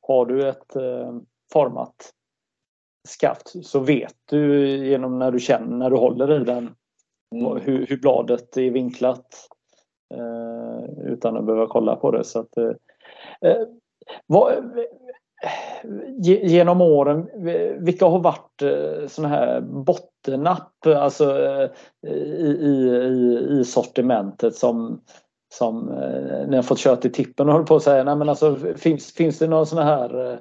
har 0.00 0.26
du 0.26 0.48
ett 0.48 0.76
eh, 0.76 1.14
format 1.52 2.12
skaft 3.08 3.66
så 3.66 3.78
vet 3.78 4.14
du 4.24 4.66
genom 4.86 5.18
när 5.18 5.30
du 5.30 5.40
känner, 5.40 5.76
när 5.76 5.90
du 5.90 5.96
håller 5.96 6.40
i 6.40 6.44
den 6.44 6.74
mm. 7.34 7.60
hur, 7.62 7.86
hur, 7.86 7.96
bladet 7.96 8.56
är 8.56 8.70
vinklat 8.70 9.48
Eh, 10.18 11.12
utan 11.12 11.36
att 11.36 11.44
behöva 11.44 11.66
kolla 11.66 11.96
på 11.96 12.10
det. 12.10 12.24
Så 12.24 12.40
att, 12.40 12.56
eh, 12.56 12.70
eh 13.40 13.62
vad, 14.26 14.52
genom 16.22 16.80
åren, 16.80 17.30
vilka 17.78 18.06
har 18.06 18.18
varit 18.18 18.60
sådana 18.60 19.08
såna 19.08 19.28
här 19.28 19.60
bottennapp 19.60 20.86
alltså, 20.86 21.40
i, 22.06 22.46
i, 22.46 23.48
i 23.50 23.64
sortimentet 23.64 24.54
som, 24.54 25.00
som 25.54 25.84
ni 26.48 26.56
har 26.56 26.62
fått 26.62 26.78
köra 26.78 26.96
till 26.96 27.12
tippen 27.12 27.46
och 27.46 27.52
håller 27.52 27.66
på 27.66 27.76
att 27.76 27.82
säga, 27.82 28.04
nej 28.04 28.16
men 28.16 28.28
alltså 28.28 28.56
finns, 28.76 29.12
finns 29.12 29.38
det 29.38 29.46
några 29.46 29.64
såna 29.64 29.84
här 29.84 30.40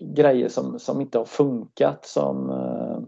grejer 0.00 0.48
som, 0.48 0.78
som 0.78 1.00
inte 1.00 1.18
har 1.18 1.24
funkat 1.24 2.04
som... 2.04 2.50
Eh... 2.50 2.98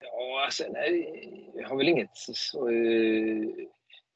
Ja, 0.00 0.39
alltså 0.50 0.72
nej, 0.72 1.50
jag 1.54 1.68
har 1.68 1.76
väl 1.76 1.88
inget 1.88 2.16
så... 2.16 2.68
Eh, 2.68 3.66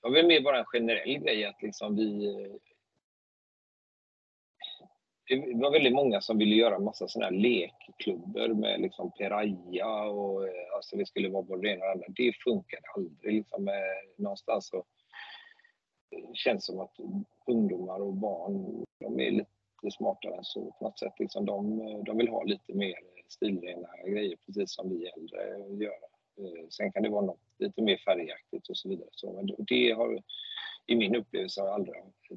jag 0.02 0.09
har 0.09 0.15
väl 0.15 0.27
mer 0.27 0.40
bara 0.40 0.59
en 0.59 0.65
generell 0.65 1.19
grej 1.19 1.44
att 1.44 1.62
liksom 1.62 1.97
vi... 1.97 2.27
Eh, 2.27 2.52
det 5.28 5.62
var 5.62 5.70
väldigt 5.70 5.94
många 5.94 6.20
som 6.20 6.39
ville 6.39 6.55
göra 6.55 6.78
massa 6.78 7.09
sådana 7.09 7.31
här 7.31 7.36
lekklubbor 7.36 8.48
med 8.48 8.81
liksom 8.81 9.12
Peraya 9.12 10.05
och 10.05 10.48
eh, 10.48 10.74
alltså 10.74 10.97
det 10.97 11.06
skulle 11.06 11.28
vara 11.28 11.43
både 11.43 11.62
det 11.62 11.69
ena 11.69 11.85
och 11.85 11.86
det 11.86 11.93
andra. 11.93 12.06
Det 12.09 12.32
funkade 12.44 12.82
aldrig. 12.97 13.35
Liksom, 13.35 13.69
eh, 13.69 13.74
någonstans 14.16 14.69
så 14.69 14.85
känns 16.35 16.66
som 16.66 16.81
att 16.81 16.97
ungdomar 17.47 18.01
och 18.01 18.15
barn, 18.15 18.85
de 19.01 19.20
är 19.20 19.31
lite 19.31 19.90
smartare 19.90 20.36
än 20.36 20.44
så 20.44 20.70
på 20.78 20.85
något 20.85 20.98
sätt. 20.98 21.15
Liksom 21.19 21.44
de, 21.47 21.78
de 22.05 22.16
vill 22.16 22.28
ha 22.28 22.43
lite 22.43 22.74
mer 22.74 22.94
stilrena 23.28 23.89
grejer, 24.06 24.36
precis 24.47 24.74
som 24.74 24.90
vi 24.90 25.06
äldre 25.06 25.39
gör. 25.85 26.13
Eh, 26.36 26.69
sen 26.70 26.93
kan 26.93 27.02
det 27.02 27.09
vara 27.09 27.24
något 27.24 27.40
lite 27.59 27.82
mer 27.82 27.97
färgaktigt 27.97 28.69
och 28.69 28.77
så 28.77 28.89
vidare. 28.89 29.09
Så, 29.12 29.43
det 29.59 29.90
har, 29.90 30.23
i 30.86 30.97
min 30.97 31.16
upplevelse 31.16 31.61
har 31.61 31.69
aldrig 31.69 31.94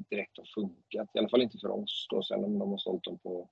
direkt 0.10 0.38
har 0.38 0.46
funkat. 0.56 1.10
I 1.14 1.20
alla 1.20 1.30
fall 1.30 1.42
inte 1.42 1.58
för 1.58 1.70
oss. 1.70 2.08
Då. 2.10 2.24
Sen 2.24 2.44
om 2.44 2.60
de 2.60 2.72
har 2.72 2.78
sålt 2.78 3.04
dem 3.04 3.18
på 3.18 3.50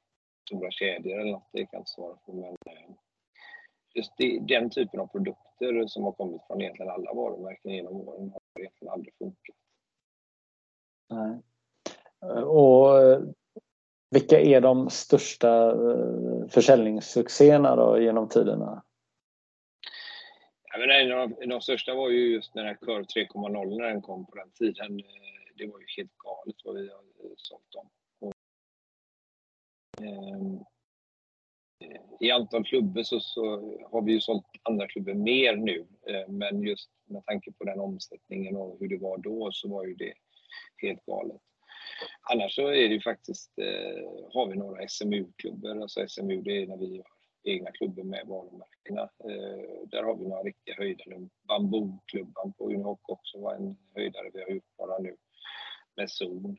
stora 0.48 0.72
kedjor 0.72 1.20
eller 1.20 1.32
något, 1.32 1.50
det 1.54 1.60
kan 1.60 1.70
jag 1.72 1.82
inte 1.82 1.92
svara 1.92 2.16
på. 2.16 2.34
Men 2.34 2.56
eh, 2.66 2.96
just 3.96 4.14
det, 4.18 4.40
den 4.40 4.70
typen 4.70 5.00
av 5.00 5.08
produkter 5.08 5.88
som 5.88 6.04
har 6.04 6.12
kommit 6.12 6.42
från 6.48 6.62
egentligen 6.62 6.92
alla 6.92 7.14
varumärken 7.14 7.72
genom 7.72 7.96
åren 7.96 8.30
har 8.30 8.62
egentligen 8.62 8.94
aldrig 8.94 9.14
funkat. 9.18 9.56
Nej. 11.10 11.42
Och 12.44 13.02
eh, 13.02 13.22
vilka 14.10 14.40
är 14.40 14.62
de 14.62 14.90
största 14.90 15.76
försäljningssuccéerna 16.50 17.76
då 17.76 18.00
genom 18.00 18.30
tiderna? 18.30 18.84
Men 20.80 20.89
en 20.89 21.11
av 21.11 21.30
de 21.47 21.61
största 21.61 21.93
var 21.93 22.10
ju 22.10 22.34
just 22.34 22.56
när 22.56 22.73
Curve 22.73 23.03
3.0 23.03 23.77
när 23.77 23.88
den 23.88 24.02
kom 24.02 24.26
på 24.26 24.35
den 24.35 24.52
tiden. 24.52 24.99
Eh, 24.99 25.35
det 25.57 25.68
var 25.68 25.80
ju 25.80 25.85
helt 25.97 26.18
galet 26.18 26.56
vad 26.64 26.76
vi 26.76 26.89
har 26.89 26.97
eh, 26.97 27.31
sålt 27.38 27.72
dem. 27.72 27.89
Och, 28.19 28.34
ehm, 30.02 30.56
eh, 31.80 32.02
I 32.19 32.31
antal 32.31 32.65
klubbor 32.65 33.03
så, 33.03 33.19
så, 33.19 33.43
har 33.91 34.02
vi 34.02 34.11
ju 34.11 34.22
sålt 34.22 34.45
andra 34.64 34.88
klubbor 34.88 35.14
mer 35.14 35.56
nu. 35.56 35.88
Eh, 36.07 36.27
men 36.27 36.61
just 36.61 36.89
med 37.06 37.26
tanke 37.26 37.52
på 37.52 37.64
den 37.64 37.80
omsättningen 37.80 38.56
och 38.56 38.77
hur 38.80 38.88
det 38.88 38.97
var 38.97 39.18
då 39.18 39.52
så 39.52 39.69
var 39.69 39.85
ju 39.85 39.93
det 39.93 40.14
helt 40.77 41.06
galet. 41.06 41.41
Annars 42.22 42.56
så 42.56 42.68
är 42.68 42.89
det 42.89 42.93
ju 42.93 43.02
faktiskt, 43.02 43.52
har 44.34 44.47
vi 44.47 44.56
några 44.56 44.88
SMU 44.88 45.31
klubbor, 45.35 45.81
alltså 45.81 46.07
SMU 46.07 46.41
det 46.41 46.61
är 46.61 46.68
när 46.68 46.77
vi 46.77 46.97
har 46.97 47.15
egna 47.46 47.72
klubbor 47.72 48.04
med 48.04 48.28
varumärkena. 48.28 49.02
Eh, 49.02 49.88
där 49.88 50.04
har 50.04 50.16
vi 50.16 50.28
några 50.28 50.44
riktiga 50.44 50.76
höjdare. 50.76 51.30
Bambuklubban 51.48 52.54
på 52.54 52.66
Unihoc 52.66 53.00
också 53.02 53.40
var 53.40 53.56
en 53.56 53.78
höjdare 53.96 54.30
vi 54.34 54.42
har 54.42 54.50
gjort 54.50 54.78
bara 54.78 54.98
nu 55.00 55.16
med 55.96 56.10
zon. 56.10 56.58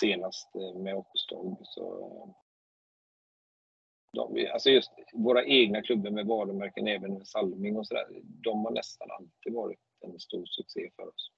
Senast 0.00 0.56
eh, 0.56 0.74
med 0.74 0.94
Oxdog. 0.94 1.60
Så, 1.62 2.00
eh, 2.00 2.34
de, 4.12 4.48
alltså 4.52 4.70
just 4.70 4.90
våra 5.12 5.44
egna 5.44 5.82
klubbar 5.82 6.10
med 6.10 6.26
varumärken, 6.26 6.88
även 6.88 7.14
med 7.14 7.26
Salming 7.26 7.76
och 7.76 7.86
sådär, 7.86 8.06
de 8.22 8.64
har 8.64 8.72
nästan 8.72 9.10
alltid 9.10 9.52
varit 9.52 9.80
en 10.00 10.18
stor 10.18 10.46
succé 10.46 10.90
för 10.96 11.08
oss. 11.08 11.30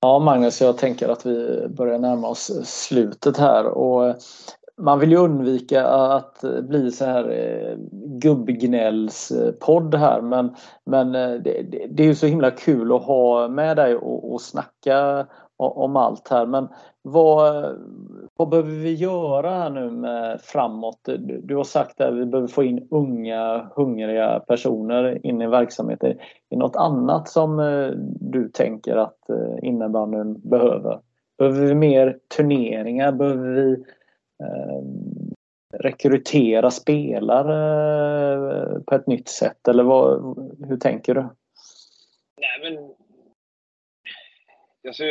Ja 0.00 0.18
Magnus, 0.18 0.60
jag 0.60 0.78
tänker 0.78 1.08
att 1.08 1.26
vi 1.26 1.68
börjar 1.68 1.98
närma 1.98 2.28
oss 2.28 2.50
slutet 2.64 3.36
här 3.36 3.64
och 3.64 4.08
eh, 4.08 4.16
man 4.80 4.98
vill 4.98 5.10
ju 5.10 5.16
undvika 5.16 5.86
att 5.86 6.44
bli 6.62 6.90
så 6.90 7.04
här 7.04 7.30
eh, 7.30 7.76
gubbgnällspodd 8.22 9.94
här 9.94 10.20
men, 10.20 10.54
men 10.84 11.14
eh, 11.14 11.30
det, 11.30 11.86
det, 11.90 12.02
är 12.02 12.06
ju 12.06 12.14
så 12.14 12.26
himla 12.26 12.50
kul 12.50 12.92
att 12.92 13.02
ha 13.02 13.48
med 13.48 13.76
dig 13.76 13.96
och, 13.96 14.32
och 14.32 14.40
snacka 14.40 15.26
om 15.70 15.96
allt 15.96 16.28
här. 16.28 16.46
Men 16.46 16.68
vad, 17.02 17.76
vad 18.36 18.48
behöver 18.48 18.70
vi 18.70 18.94
göra 18.94 19.50
här 19.50 19.70
nu 19.70 19.90
med 19.90 20.40
framåt? 20.40 21.00
Du, 21.04 21.40
du 21.44 21.56
har 21.56 21.64
sagt 21.64 22.00
att 22.00 22.14
vi 22.14 22.26
behöver 22.26 22.48
få 22.48 22.64
in 22.64 22.88
unga 22.90 23.70
hungriga 23.76 24.40
personer 24.40 25.26
in 25.26 25.42
i 25.42 25.46
verksamheten. 25.46 26.10
Är 26.10 26.16
det 26.50 26.56
något 26.56 26.76
annat 26.76 27.28
som 27.28 27.60
eh, 27.60 27.90
du 28.20 28.48
tänker 28.48 28.96
att 28.96 29.30
eh, 29.30 29.68
innebandyn 29.68 30.40
behöver? 30.50 30.98
Behöver 31.38 31.66
vi 31.66 31.74
mer 31.74 32.18
turneringar? 32.36 33.12
Behöver 33.12 33.48
vi 33.48 33.84
Ehm, 34.42 35.34
rekrytera 35.72 36.70
spelare 36.70 37.56
eh, 38.62 38.82
på 38.82 38.94
ett 38.94 39.06
nytt 39.06 39.28
sätt 39.28 39.68
eller 39.68 39.84
vad, 39.84 40.36
hur 40.68 40.76
tänker 40.76 41.14
du? 41.14 41.20
Nej, 42.40 42.72
men 42.72 42.94
jag 44.82 44.94
ser 44.94 45.08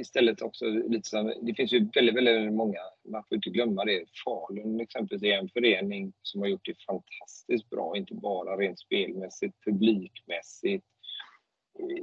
istället 0.00 0.42
också 0.42 0.64
lite 0.64 1.08
som, 1.08 1.32
det 1.42 1.54
finns 1.54 1.72
ju 1.72 1.88
väldigt, 1.94 2.16
väldigt 2.16 2.52
många, 2.52 2.78
man 3.08 3.24
får 3.28 3.36
inte 3.36 3.50
glömma 3.50 3.84
det, 3.84 4.04
Falun 4.24 4.80
exempelvis 4.80 5.22
är 5.22 5.38
en 5.38 5.48
förening 5.48 6.12
som 6.22 6.40
har 6.40 6.48
gjort 6.48 6.64
det 6.64 6.82
fantastiskt 6.86 7.70
bra, 7.70 7.96
inte 7.96 8.14
bara 8.14 8.56
rent 8.56 8.78
spelmässigt, 8.78 9.64
publikmässigt. 9.64 10.84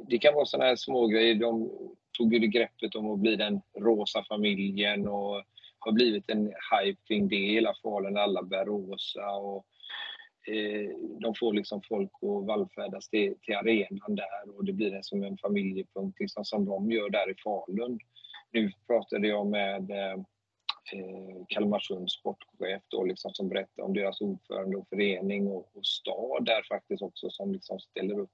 Det 0.07 0.17
kan 0.17 0.33
vara 0.33 0.45
sådana 0.45 0.69
här 0.69 0.75
små 0.75 1.07
grejer. 1.07 1.35
De 1.35 1.71
tog 2.17 2.33
ju 2.33 2.39
greppet 2.39 2.95
om 2.95 3.11
att 3.11 3.19
bli 3.19 3.35
den 3.35 3.61
rosa 3.79 4.23
familjen 4.29 5.07
och 5.07 5.43
har 5.79 5.91
blivit 5.91 6.29
en 6.29 6.45
hype 6.45 7.01
kring 7.07 7.27
det 7.27 7.35
i 7.35 7.53
hela 7.53 7.73
Falun. 7.83 8.17
Alla 8.17 8.43
bär 8.43 8.65
rosa 8.65 9.29
och 9.31 9.65
eh, 10.47 10.89
de 11.21 11.35
får 11.39 11.53
liksom 11.53 11.81
folk 11.89 12.11
att 12.13 12.47
vallfärdas 12.47 13.09
till, 13.09 13.35
till 13.41 13.55
arenan 13.55 14.15
där 14.15 14.57
och 14.57 14.65
det 14.65 14.73
blir 14.73 14.93
en 14.93 15.03
som 15.03 15.23
en 15.23 15.37
familjepunkt 15.37 16.19
liksom, 16.19 16.45
som 16.45 16.65
de 16.65 16.91
gör 16.91 17.09
där 17.09 17.31
i 17.31 17.35
Falun. 17.43 17.99
Nu 18.51 18.71
pratade 18.87 19.27
jag 19.27 19.47
med 19.47 19.91
eh, 19.91 20.13
eh 20.93 21.45
Kalmarsunds 21.47 22.13
sportchef 22.13 22.83
då, 22.87 23.03
liksom, 23.03 23.31
som 23.33 23.49
berättade 23.49 23.81
om 23.81 23.93
deras 23.93 24.21
ordförande 24.21 24.77
och 24.77 24.87
förening 24.89 25.47
och, 25.47 25.77
och 25.77 25.85
stad 25.85 26.45
där 26.45 26.63
faktiskt 26.69 27.01
också 27.01 27.29
som 27.29 27.51
liksom 27.51 27.79
ställer 27.79 28.19
upp 28.19 28.31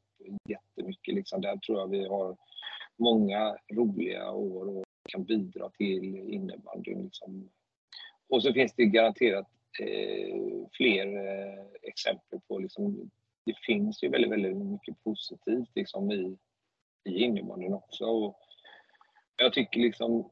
jättemycket. 0.50 1.16
Liksom. 1.16 1.42
Där 1.42 1.58
tror 1.58 1.80
jag 1.80 1.88
vi 1.88 2.08
har 2.08 2.38
många 2.98 3.58
roliga 3.74 4.32
år 4.32 4.78
och 4.78 4.86
kan 5.10 5.24
bidra 5.24 5.70
till 5.70 6.16
innebandyn. 6.16 7.04
Liksom. 7.04 7.50
Och 8.30 8.44
så 8.44 8.54
finns 8.54 8.74
det 8.76 8.86
garanterat 8.86 9.48
eh, 9.80 10.68
fler 10.72 11.18
eh, 11.18 11.66
exempel 11.82 12.40
på 12.48 12.60
liksom, 12.60 13.12
det 13.46 13.56
finns 13.66 14.04
ju 14.04 14.10
väldigt, 14.10 14.32
väldigt 14.32 14.58
mycket 14.58 15.04
positivt 15.04 15.70
liksom, 15.76 16.12
i, 16.12 16.38
i 17.10 17.24
innebandyn 17.24 17.74
också. 17.74 18.06
Och 18.06 18.40
jag 19.38 19.54
tycker 19.54 19.80
liksom 19.80 20.32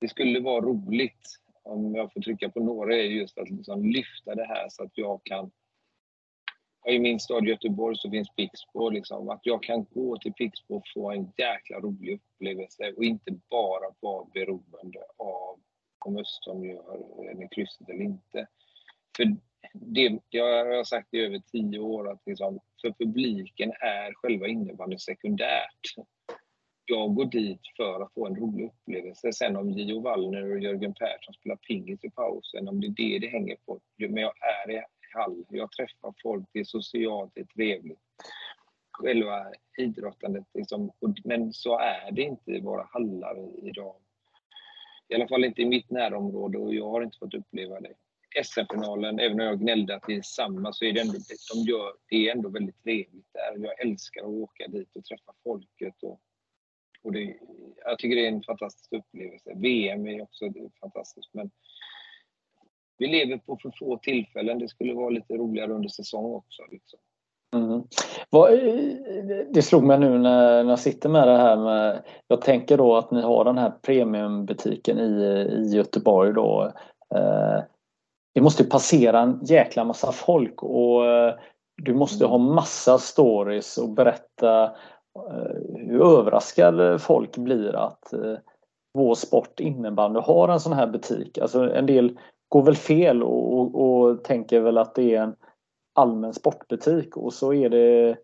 det 0.00 0.08
skulle 0.08 0.40
vara 0.40 0.64
roligt 0.64 1.40
om 1.62 1.94
jag 1.94 2.12
får 2.12 2.20
trycka 2.20 2.48
på 2.48 2.60
några 2.60 2.96
är 2.96 3.02
just 3.02 3.38
att 3.38 3.50
liksom 3.50 3.84
lyfta 3.84 4.34
det 4.34 4.46
här 4.46 4.68
så 4.68 4.82
att 4.82 4.98
jag 4.98 5.20
kan 5.24 5.50
i 6.88 6.98
min 6.98 7.20
stad 7.20 7.48
Göteborg 7.48 7.96
så 7.96 8.10
finns 8.10 8.30
Pixbo. 8.36 8.90
Liksom, 8.90 9.28
att 9.28 9.40
jag 9.42 9.62
kan 9.62 9.84
gå 9.84 10.18
till 10.18 10.32
Pixbo 10.32 10.76
och 10.76 10.88
få 10.94 11.10
en 11.10 11.32
jäkla 11.36 11.80
rolig 11.80 12.14
upplevelse 12.14 12.92
och 12.96 13.04
inte 13.04 13.30
bara 13.50 13.94
vara 14.00 14.26
beroende 14.34 14.98
av 15.16 15.60
om 16.04 16.16
Östholm 16.16 16.64
gör 16.64 16.94
eh, 17.30 17.38
med 17.38 17.52
krysset 17.52 17.88
eller 17.88 18.04
inte. 18.04 18.46
För 19.16 19.36
det, 19.72 20.20
jag 20.30 20.76
har 20.76 20.84
sagt 20.84 21.14
i 21.14 21.20
över 21.20 21.42
tio 21.52 21.78
år 21.78 22.10
att 22.10 22.22
liksom, 22.26 22.60
för 22.80 22.90
publiken 22.90 23.70
är 23.70 24.14
själva 24.14 24.46
innebandyn 24.46 24.98
sekundärt. 24.98 25.80
Jag 26.84 27.14
går 27.14 27.24
dit 27.24 27.60
för 27.76 28.02
att 28.02 28.12
få 28.14 28.26
en 28.26 28.36
rolig 28.36 28.64
upplevelse. 28.64 29.32
Sen 29.32 29.56
om 29.56 29.70
Gio 29.70 30.00
Wallner 30.00 30.52
och 30.52 30.60
Jörgen 30.60 30.94
Persson 30.94 31.34
spelar 31.34 31.56
pingis 31.56 32.04
i 32.04 32.10
pausen, 32.10 32.68
om 32.68 32.80
det 32.80 32.86
är 32.86 32.90
det 32.90 33.18
det 33.18 33.32
hänger 33.32 33.56
på. 33.66 33.80
Men 33.98 34.16
jag 34.16 34.32
är 34.66 34.84
kall. 35.16 35.44
Jag 35.48 35.72
träffar 35.72 36.14
folk, 36.22 36.48
det 36.52 36.60
är 36.60 36.64
socialt, 36.64 37.32
det 37.34 37.40
är 37.40 37.44
trevligt. 37.44 38.00
Själva 38.92 39.46
idrottandet, 39.78 40.44
liksom, 40.54 40.92
men 41.24 41.52
så 41.52 41.78
är 41.78 42.12
det 42.12 42.22
inte 42.22 42.50
i 42.50 42.60
våra 42.60 42.88
hallar 42.92 43.66
idag. 43.68 43.96
I 45.08 45.14
alla 45.14 45.28
fall 45.28 45.44
inte 45.44 45.62
i 45.62 45.66
mitt 45.66 45.90
närområde 45.90 46.58
och 46.58 46.74
jag 46.74 46.90
har 46.90 47.02
inte 47.02 47.18
fått 47.18 47.34
uppleva 47.34 47.80
det. 47.80 47.94
SM-finalen, 48.44 49.18
även 49.20 49.40
om 49.40 49.46
jag 49.46 49.60
gnällde 49.60 49.96
att 49.96 50.02
det 50.06 50.14
är 50.14 50.22
samma, 50.22 50.72
så 50.72 50.84
är 50.84 50.92
det 50.92 51.00
ändå, 51.00 51.18
de 51.54 51.70
gör, 51.70 51.92
det 52.08 52.28
är 52.28 52.32
ändå 52.32 52.48
väldigt 52.48 52.82
trevligt 52.82 53.32
där. 53.32 53.64
Jag 53.66 53.80
älskar 53.80 54.20
att 54.20 54.26
åka 54.26 54.68
dit 54.68 54.96
och 54.96 55.04
träffa 55.04 55.32
folket. 55.44 56.02
Och, 56.02 56.20
och 57.02 57.12
det, 57.12 57.36
jag 57.84 57.98
tycker 57.98 58.16
det 58.16 58.26
är 58.26 58.32
en 58.32 58.42
fantastisk 58.42 58.92
upplevelse. 58.92 59.52
VM 59.56 60.06
är 60.06 60.22
också 60.22 60.44
fantastiskt, 60.80 61.34
men 61.34 61.50
vi 62.98 63.06
lever 63.06 63.38
på 63.38 63.58
för 63.62 63.72
få 63.78 63.96
tillfällen. 63.96 64.58
Det 64.58 64.68
skulle 64.68 64.94
vara 64.94 65.10
lite 65.10 65.34
roligare 65.34 65.72
under 65.72 65.88
säsong 65.88 66.34
också. 66.34 66.62
Liksom. 66.70 66.98
Mm. 67.54 67.82
Det 69.52 69.62
slog 69.62 69.84
mig 69.84 69.98
nu 69.98 70.18
när 70.18 70.64
jag 70.64 70.78
sitter 70.78 71.08
med 71.08 71.28
det 71.28 71.36
här 71.36 71.56
med, 71.56 72.02
jag 72.28 72.40
tänker 72.40 72.76
då 72.76 72.96
att 72.96 73.10
ni 73.10 73.20
har 73.20 73.44
den 73.44 73.58
här 73.58 73.72
premiumbutiken 73.82 74.98
i, 74.98 75.22
i 75.52 75.76
Göteborg 75.76 76.32
då. 76.32 76.72
Eh, 77.14 77.60
det 78.34 78.40
måste 78.40 78.64
passera 78.64 79.20
en 79.20 79.40
jäkla 79.42 79.84
massa 79.84 80.12
folk 80.12 80.62
och 80.62 81.06
eh, 81.06 81.34
du 81.82 81.94
måste 81.94 82.26
ha 82.26 82.38
massa 82.38 82.98
stories 82.98 83.78
och 83.78 83.88
berätta 83.88 84.64
eh, 84.64 85.76
hur 85.76 86.18
överraskad 86.18 87.02
folk 87.02 87.36
blir 87.36 87.76
att 87.76 88.14
vår 88.94 89.14
sport 89.14 89.60
innebandy 89.60 90.20
har 90.20 90.48
en 90.48 90.60
sån 90.60 90.72
här 90.72 90.86
butik. 90.86 91.38
Alltså 91.38 91.74
en 91.74 91.86
del 91.86 92.18
går 92.48 92.62
väl 92.62 92.76
fel 92.76 93.22
och, 93.22 93.58
och, 93.58 93.74
och, 93.74 94.24
tänker 94.24 94.60
väl 94.60 94.78
att 94.78 94.94
det 94.94 95.14
är 95.14 95.22
en 95.22 95.36
allmän 95.94 96.34
sportbutik 96.34 97.16
och 97.16 97.34
så 97.34 97.54
är 97.54 97.68
det 97.68 98.16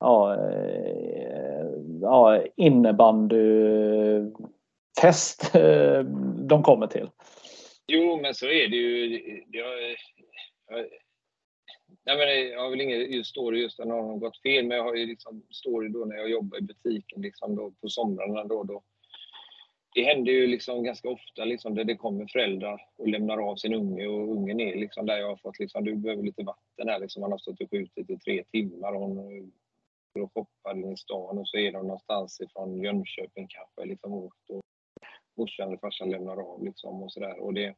ja, 0.00 0.34
eh, 0.50 1.66
ja, 2.00 2.42
innebandyfest 2.56 5.54
eh, 5.54 6.00
de 6.48 6.62
kommer 6.62 6.86
till. 6.86 7.10
Jo, 7.86 8.18
men 8.22 8.34
så 8.34 8.46
är 8.46 8.68
det 8.68 8.76
ju. 8.76 9.20
Jag, 9.50 9.96
jag, 10.68 10.86
jag, 12.04 12.18
menar, 12.18 12.32
jag 12.32 12.60
har 12.60 12.70
väl 12.70 12.80
ingen 12.80 13.24
story 13.24 13.62
just 13.62 13.78
när 13.78 13.86
någon 13.86 14.10
har 14.10 14.16
gått 14.16 14.42
fel, 14.42 14.66
men 14.66 14.76
jag 14.76 14.84
har 14.84 14.94
ju 14.94 15.06
liksom 15.06 15.42
story 15.50 15.88
då 15.88 16.04
när 16.04 16.16
jag 16.16 16.30
jobbar 16.30 16.58
i 16.58 16.62
butiken 16.62 17.22
liksom 17.22 17.56
då 17.56 17.72
på 17.80 17.88
somrarna 17.88 18.44
då. 18.44 18.62
då 18.62 18.82
det 19.94 20.02
händer 20.02 20.32
ju 20.32 20.46
liksom 20.46 20.84
ganska 20.84 21.08
ofta 21.08 21.44
liksom 21.44 21.74
där 21.74 21.84
det 21.84 21.96
kommer 21.96 22.26
föräldrar 22.26 22.80
och 22.96 23.08
lämnar 23.08 23.38
av 23.38 23.56
sin 23.56 23.74
unge 23.74 24.06
och 24.06 24.32
ungen 24.36 24.60
är 24.60 24.76
liksom 24.76 25.06
där 25.06 25.18
jag 25.18 25.28
har 25.28 25.36
fått 25.36 25.58
liksom, 25.58 25.84
du 25.84 25.96
behöver 25.96 26.22
lite 26.22 26.42
vatten 26.42 26.88
här 26.88 26.98
liksom. 26.98 27.20
Man 27.20 27.30
har 27.30 27.38
stått 27.38 27.60
och 27.60 27.70
skjutit 27.70 28.10
i 28.10 28.18
tre 28.18 28.44
timmar 28.44 28.92
och 28.92 29.00
hon 29.00 29.52
och 30.20 30.32
shoppar 30.34 30.92
i 30.92 30.96
stan 30.96 31.38
och 31.38 31.48
så 31.48 31.56
är 31.56 31.72
de 31.72 31.86
någonstans 31.86 32.40
ifrån 32.40 32.82
Jönköping 32.82 33.46
kanske 33.48 33.84
liksom 33.84 34.12
åkt 34.12 34.50
och 34.50 34.62
morsan 35.36 35.68
eller 35.68 35.78
farsan 35.78 36.10
lämnar 36.10 36.36
av 36.36 36.64
liksom 36.64 37.02
och 37.02 37.12
sådär. 37.12 37.38
Och 37.38 37.54
det, 37.54 37.74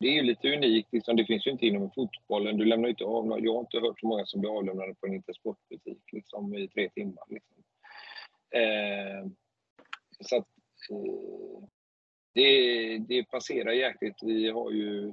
det 0.00 0.06
är 0.06 0.12
ju 0.12 0.22
lite 0.22 0.54
unikt 0.54 0.88
liksom. 0.92 1.16
Det 1.16 1.24
finns 1.24 1.46
ju 1.46 1.50
inte 1.50 1.66
inom 1.66 1.90
fotbollen. 1.90 2.56
Du 2.56 2.64
lämnar 2.64 2.88
inte 2.88 3.04
av 3.04 3.44
Jag 3.44 3.54
har 3.54 3.60
inte 3.60 3.78
hört 3.78 4.00
så 4.00 4.06
många 4.06 4.26
som 4.26 4.40
blir 4.40 4.58
avlämnade 4.58 4.94
på 4.94 5.06
en 5.06 5.14
Intersportbutik 5.14 6.12
liksom 6.12 6.54
i 6.54 6.68
tre 6.68 6.88
timmar 6.88 7.24
liksom. 7.28 7.62
Eh, 8.50 9.30
så 10.20 10.36
att 10.36 10.48
det, 12.34 12.98
det 12.98 13.24
passerar 13.24 13.72
jäkligt. 13.72 14.22
Vi 14.22 14.50
har 14.50 14.70
ju 14.70 15.12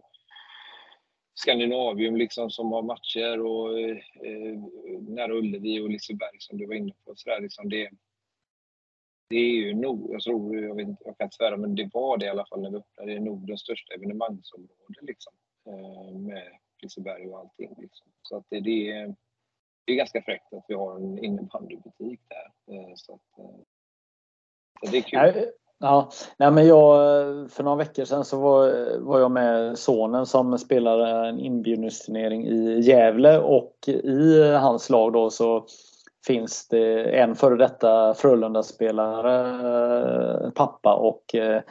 Skandinavium 1.34 2.16
liksom 2.16 2.50
som 2.50 2.72
har 2.72 2.82
matcher 2.82 3.40
och 3.42 3.80
eh, 3.80 3.98
nära 5.02 5.34
Ullevi 5.34 5.80
och 5.80 5.90
Liseberg 5.90 6.38
som 6.40 6.58
du 6.58 6.66
var 6.66 6.76
inne 6.76 6.94
på. 7.06 7.16
Så 7.16 7.30
där, 7.30 7.42
liksom 7.42 7.70
det, 7.70 7.90
det 9.30 9.36
är 9.36 9.50
ju 9.50 9.74
nog, 9.74 10.14
jag 10.14 10.22
tror, 10.22 10.58
jag, 10.58 10.76
vet, 10.76 10.88
jag 11.06 11.18
kan 11.18 11.26
inte 11.26 11.36
svära, 11.36 11.58
men 11.58 11.76
det 11.76 11.90
var 11.94 12.18
det 12.18 12.26
i 12.26 12.30
alla 12.30 12.46
fall 12.46 12.62
när 12.62 12.70
vi 12.70 12.78
öppnade. 12.78 13.12
Det 13.12 13.18
är 13.18 13.20
nog 13.22 13.48
den 13.48 13.58
största 13.58 13.94
evenemangsområdet 13.94 15.02
liksom, 15.02 15.34
eh, 15.68 16.18
med 16.20 16.58
Liseberg 16.82 17.28
och 17.28 17.40
allting. 17.40 17.76
Liksom. 17.78 18.08
Så 18.22 18.38
att 18.38 18.46
det, 18.50 18.60
det, 18.60 18.92
är, 18.92 19.16
det 19.86 19.92
är 19.92 19.96
ganska 19.96 20.22
fräckt 20.22 20.54
att 20.54 20.66
vi 20.68 20.74
har 20.74 20.96
en 20.96 21.24
innebandybutik 21.24 22.22
där. 22.28 22.76
Eh, 22.76 22.94
så, 22.96 23.14
att, 23.14 23.40
eh, 23.40 23.60
så 24.86 24.92
det 24.92 24.98
är 24.98 25.02
kul. 25.02 25.52
Ja, 25.80 26.10
nej 26.38 26.52
men 26.52 26.68
jag, 26.68 26.98
för 27.52 27.64
några 27.64 27.78
veckor 27.78 28.06
sedan 28.06 28.26
så 28.26 28.40
var, 28.40 28.88
var 29.00 29.20
jag 29.20 29.32
med 29.32 29.78
sonen 29.78 30.26
som 30.26 30.58
spelade 30.58 31.28
en 31.28 31.40
inbjudningsturnering 31.40 32.48
i 32.48 32.80
Gävle 32.80 33.40
och 33.40 33.74
i 33.88 34.52
hans 34.52 34.90
lag 34.90 35.14
då 35.14 35.30
så 35.30 35.66
finns 36.28 36.68
det 36.68 37.04
en 37.04 37.36
före 37.36 37.56
detta 37.56 38.14
Frölunda-spelare, 38.14 40.52
pappa 40.52 40.94
och 40.94 41.36
eh, 41.36 41.62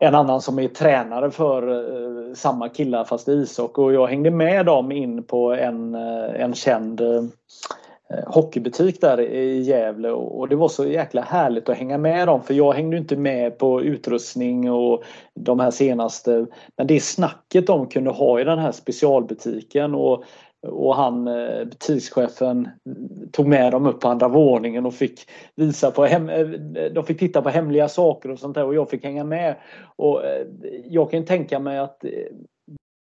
en 0.00 0.14
annan 0.14 0.40
som 0.40 0.58
är 0.58 0.68
tränare 0.68 1.30
för 1.30 1.68
eh, 1.68 2.34
samma 2.34 2.68
killar 2.68 3.04
fast 3.04 3.28
i 3.28 3.32
ishockey. 3.32 3.80
Och 3.80 3.92
jag 3.92 4.06
hängde 4.06 4.30
med 4.30 4.66
dem 4.66 4.92
in 4.92 5.22
på 5.22 5.52
en, 5.52 5.94
eh, 5.94 6.40
en 6.40 6.54
känd 6.54 7.00
hockeybutik 8.26 9.00
där 9.00 9.20
i 9.20 9.60
Gävle 9.60 10.10
och 10.10 10.48
det 10.48 10.56
var 10.56 10.68
så 10.68 10.86
jäkla 10.86 11.22
härligt 11.22 11.68
att 11.68 11.76
hänga 11.76 11.98
med 11.98 12.28
dem 12.28 12.42
för 12.42 12.54
jag 12.54 12.72
hängde 12.72 12.96
inte 12.96 13.16
med 13.16 13.58
på 13.58 13.82
utrustning 13.82 14.70
och 14.70 15.04
de 15.34 15.60
här 15.60 15.70
senaste 15.70 16.46
men 16.76 16.86
det 16.86 17.00
snacket 17.00 17.66
de 17.66 17.86
kunde 17.86 18.10
ha 18.10 18.40
i 18.40 18.44
den 18.44 18.58
här 18.58 18.72
specialbutiken 18.72 19.94
och 19.94 20.24
och 20.68 20.96
han, 20.96 21.28
eh, 21.28 21.64
butikschefen 21.64 22.68
tog 23.32 23.46
med 23.46 23.72
dem 23.72 23.86
upp 23.86 24.00
på 24.00 24.08
andra 24.08 24.28
våningen 24.28 24.86
och 24.86 24.94
fick 24.94 25.20
visa 25.56 25.90
på 25.90 26.04
hem, 26.04 26.28
eh, 26.28 26.46
de 26.94 27.04
fick 27.04 27.18
titta 27.18 27.42
på 27.42 27.48
hemliga 27.48 27.88
saker 27.88 28.30
och 28.30 28.38
sånt 28.38 28.54
där 28.54 28.64
och 28.64 28.74
jag 28.74 28.90
fick 28.90 29.04
hänga 29.04 29.24
med. 29.24 29.56
Och 29.96 30.24
eh, 30.24 30.46
jag 30.84 31.10
kan 31.10 31.24
tänka 31.24 31.58
mig 31.58 31.78
att 31.78 32.04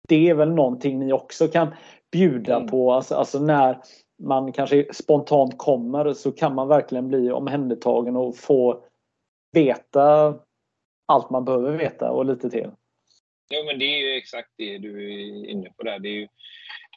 det 0.08 0.30
är 0.30 0.34
väl 0.34 0.50
någonting 0.50 0.98
ni 0.98 1.12
också 1.12 1.48
kan 1.48 1.68
bjuda 2.12 2.56
mm. 2.56 2.68
på. 2.68 2.92
Alltså, 2.92 3.14
alltså, 3.14 3.38
när 3.38 3.78
man 4.24 4.52
kanske 4.52 4.94
spontant 4.94 5.58
kommer 5.58 6.12
så 6.12 6.32
kan 6.32 6.54
man 6.54 6.68
verkligen 6.68 7.08
bli 7.08 7.30
omhändertagen 7.30 8.16
och 8.16 8.36
få 8.36 8.84
veta 9.52 10.34
allt 11.06 11.30
man 11.30 11.44
behöver 11.44 11.78
veta 11.78 12.10
och 12.10 12.26
lite 12.26 12.50
till. 12.50 12.70
Jo 13.50 13.64
men 13.66 13.78
det 13.78 13.84
är 13.84 13.98
ju 13.98 14.16
exakt 14.16 14.50
det 14.56 14.78
du 14.78 15.14
är 15.14 15.46
inne 15.46 15.70
på 15.76 15.82
där. 15.82 15.98
Det 15.98 16.08
är 16.08 16.20
ju 16.20 16.28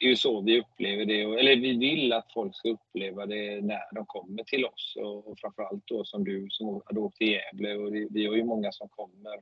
det 0.00 0.06
är 0.06 0.10
ju 0.10 0.16
så 0.16 0.40
vi 0.40 0.60
upplever 0.60 1.04
det. 1.04 1.22
Eller 1.22 1.56
vi 1.56 1.76
vill 1.78 2.12
att 2.12 2.32
folk 2.32 2.56
ska 2.56 2.68
uppleva 2.68 3.26
det 3.26 3.60
när 3.60 3.94
de 3.94 4.06
kommer 4.06 4.44
till 4.44 4.64
oss. 4.64 4.96
Och 4.96 5.38
framförallt 5.38 5.86
då 5.86 6.04
som 6.04 6.24
du 6.24 6.46
som 6.50 6.82
hade 6.86 7.00
åkt 7.00 7.16
till 7.16 7.32
Gävle. 7.32 7.76
Och 7.76 7.94
vi 8.10 8.26
har 8.26 8.34
ju 8.34 8.44
många 8.44 8.72
som 8.72 8.88
kommer 8.88 9.40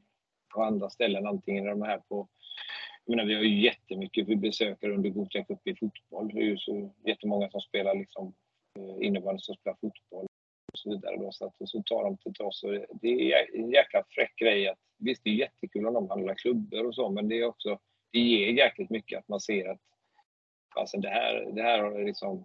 på 0.54 0.62
andra 0.62 0.90
ställen. 0.90 1.26
Antingen 1.26 1.66
är 1.66 1.70
de 1.70 1.82
här 1.82 1.98
på... 1.98 2.28
Jag 3.06 3.16
menar, 3.16 3.28
vi 3.28 3.34
har 3.34 3.42
ju 3.42 3.62
jättemycket 3.62 4.38
besökare 4.38 4.94
under 4.94 5.10
Gothia 5.10 5.44
Cup 5.44 5.66
i 5.66 5.76
fotboll. 5.76 6.28
Det 6.34 6.40
är 6.40 6.44
ju 6.44 6.58
så 6.58 6.94
jättemånga 7.04 7.50
som 7.50 7.60
spelar 7.60 7.94
liksom 7.94 8.34
eh, 8.78 9.06
innebandy 9.06 9.40
som 9.40 9.54
spelar 9.54 9.76
fotboll 9.80 10.26
och 10.72 10.78
så 10.78 10.90
vidare. 10.90 11.16
Då, 11.16 11.32
så, 11.32 11.46
att, 11.46 11.54
så 11.64 11.82
tar 11.82 12.04
de 12.04 12.16
till 12.16 12.44
oss. 12.44 12.62
Och 12.62 12.72
det 13.00 13.32
är 13.32 13.56
en 13.56 13.70
jäkla 13.70 14.04
fräck 14.08 14.36
grej. 14.36 14.68
Att, 14.68 14.78
visst, 14.98 15.24
det 15.24 15.30
är 15.30 15.34
jättekul 15.34 15.86
om 15.86 15.94
de 15.94 16.08
handlar 16.08 16.34
klubbor 16.34 16.86
och 16.86 16.94
så, 16.94 17.10
men 17.10 17.28
det 17.28 17.38
är 17.38 17.44
också 17.44 17.78
det 18.16 18.20
ger 18.20 18.52
jäkligt 18.52 18.90
mycket 18.90 19.18
att 19.18 19.28
man 19.28 19.40
ser 19.40 19.68
att 19.68 19.80
alltså 20.74 20.96
det 20.96 21.08
här, 21.08 21.50
det 21.52 21.62
här 21.62 21.82
har 21.82 22.04
liksom 22.04 22.44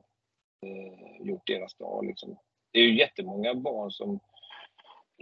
eh, 0.66 1.28
gjort 1.28 1.48
deras 1.48 1.76
dag. 1.76 2.06
Liksom. 2.06 2.38
Det 2.72 2.80
är 2.80 2.84
ju 2.84 2.98
jättemånga 2.98 3.54
barn 3.56 3.92
som 3.92 4.20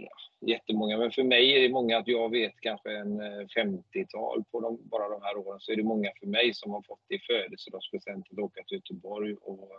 ja, 0.02 0.46
jättemånga, 0.46 0.98
men 0.98 1.10
för 1.10 1.22
mig 1.22 1.56
är 1.56 1.60
det 1.60 1.72
många 1.72 1.98
att 1.98 2.08
jag 2.08 2.30
vet 2.30 2.60
kanske 2.60 2.96
en 2.96 3.20
50-tal 3.20 4.38
eh, 4.38 4.44
på 4.50 4.60
de, 4.60 4.78
bara 4.88 5.08
de 5.08 5.22
här 5.22 5.36
åren, 5.36 5.60
så 5.60 5.72
är 5.72 5.76
det 5.76 5.82
många 5.82 6.10
för 6.20 6.26
mig 6.26 6.54
som 6.54 6.70
har 6.70 6.82
fått 6.82 7.04
i 7.08 7.18
födelsedagspresent 7.18 8.26
att 8.32 8.38
åka 8.38 8.62
till 8.62 8.76
Göteborg 8.76 9.34
och 9.34 9.70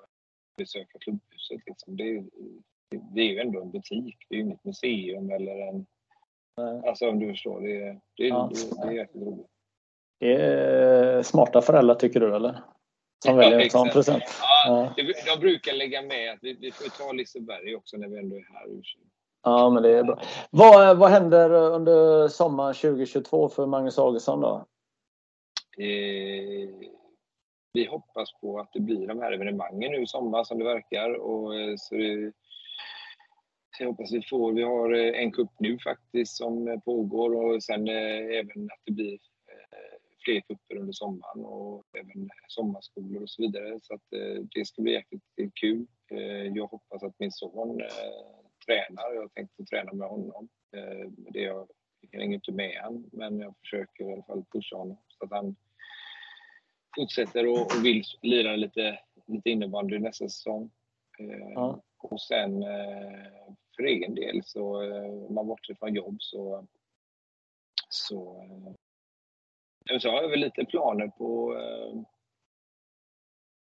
besöka 0.58 1.00
klubbhuset. 1.00 1.62
Liksom. 1.66 1.98
Det, 1.98 2.24
det, 3.16 3.22
är 3.22 3.26
ju 3.26 3.40
ändå 3.40 3.62
en 3.62 3.72
butik, 3.72 4.26
det 4.30 4.36
är 4.36 4.38
ju 4.38 4.44
inget 4.44 4.66
museum 4.66 5.32
eller 5.32 5.68
en... 5.68 5.86
Nej. 6.58 6.82
Alltså 6.90 7.10
om 7.10 7.20
du 7.20 7.28
förstår, 7.28 7.62
det, 7.62 8.00
det, 8.18 8.28
ja. 8.28 8.52
det, 8.54 8.82
det 8.82 8.88
är 8.88 8.92
jäkligt 8.92 9.24
roligt. 9.24 9.48
Det 10.20 10.36
är 10.36 11.24
smarta 11.24 11.62
föräldrar 11.62 11.96
tycker 11.96 12.20
du 12.20 12.36
eller? 12.36 12.62
Som 13.26 13.38
väljer 13.38 13.60
en 13.60 13.70
sån 13.70 13.90
present. 13.90 14.24
Ja, 14.66 14.94
ja. 14.98 15.04
Jag 15.26 15.40
brukar 15.40 15.74
lägga 15.74 16.02
med 16.02 16.34
att 16.34 16.40
vi, 16.42 16.54
vi 16.54 16.72
får 16.72 17.06
ta 17.06 17.12
Liseberg 17.12 17.76
också 17.76 17.98
när 17.98 18.08
vi 18.08 18.18
ändå 18.20 18.36
är 18.36 18.54
här. 18.54 18.68
Ja, 19.44 19.70
men 19.70 19.84
det 19.84 19.98
är 19.98 20.04
bra. 20.04 20.20
Vad, 20.50 20.98
vad 20.98 21.10
händer 21.10 21.52
under 21.52 22.28
sommaren 22.28 22.74
2022 22.74 23.50
för 23.50 23.66
Magnus 23.66 24.00
Augustsson 24.00 24.42
då? 24.42 24.66
Eh, 25.78 26.70
vi 27.74 27.86
hoppas 27.86 28.34
på 28.42 28.60
att 28.60 28.74
det 28.74 28.80
blir 28.80 29.08
de 29.08 29.20
här 29.20 29.32
evenemangen 29.32 29.92
nu 29.92 30.02
i 30.02 30.08
sommar 30.08 30.44
som 30.44 30.60
det 30.60 30.66
verkar. 30.66 31.14
Och, 31.14 31.56
eh, 31.56 31.74
så 31.78 31.96
det, 31.96 32.32
jag 33.80 33.88
hoppas 33.88 34.12
vi 34.12 34.22
får. 34.30 34.54
Vi 34.54 34.64
har 34.64 34.94
eh, 34.94 35.22
en 35.22 35.32
kupp 35.32 35.52
nu 35.60 35.80
faktiskt 35.80 36.38
som 36.38 36.68
eh, 36.68 36.80
pågår 36.80 37.36
och 37.36 37.64
sen 37.64 37.88
eh, 37.88 38.40
även 38.40 38.66
att 38.66 38.82
det 38.86 38.92
blir 38.92 39.18
fler 40.26 40.42
kupper 40.42 40.76
under 40.78 40.94
sommaren 40.94 41.46
och 41.46 41.84
även 41.98 42.30
sommarskolor 42.48 43.24
och 43.24 43.30
så 43.30 43.42
vidare. 43.42 43.80
Så 43.84 43.94
att, 43.94 44.14
eh, 44.14 44.44
det 44.56 44.66
ska 44.66 44.82
bli 44.82 44.92
jäkligt 44.92 45.54
kul. 45.54 45.86
Eh, 46.12 46.48
jag 46.56 46.68
hoppas 46.68 47.04
att 47.04 47.20
min 47.20 47.32
son 47.32 47.82
eh, 48.68 48.76
tränar. 48.76 49.14
Jag 49.14 49.34
tänkte 49.34 49.66
träna 49.66 49.94
med 49.94 50.08
honom. 50.08 50.50
Det 51.18 51.42
jag, 51.42 51.68
hänger 52.12 52.36
inte 52.36 52.52
med 52.52 52.80
han, 52.82 53.10
men 53.12 53.40
jag 53.40 53.56
försöker 53.60 54.10
i 54.10 54.14
alla 54.14 54.24
fall 54.24 54.46
pusha 54.52 54.76
honom 54.76 54.98
så 55.08 55.26
att 55.26 55.32
han 55.32 55.56
fortsätter 56.96 57.48
och, 57.48 57.62
och 57.62 57.86
vill 57.86 58.04
lira 58.22 58.56
lite, 58.56 59.00
lite 59.28 59.50
innebandy 59.50 60.00
nästa 60.00 60.30
säsong. 60.30 60.72
Ja. 61.56 61.82
Och 61.98 62.22
sen 62.22 62.64
för 63.76 63.84
egen 63.84 64.16
del 64.16 64.42
så, 64.44 64.94
om 65.28 65.34
man 65.34 65.48
bortser 65.48 65.76
från 65.76 65.96
jobb 65.96 66.18
så, 66.20 66.68
så 67.90 68.46
så 70.00 70.10
har 70.10 70.22
jag 70.22 70.30
väl 70.30 70.40
lite 70.40 70.66
planer 70.66 71.08
på, 71.08 71.54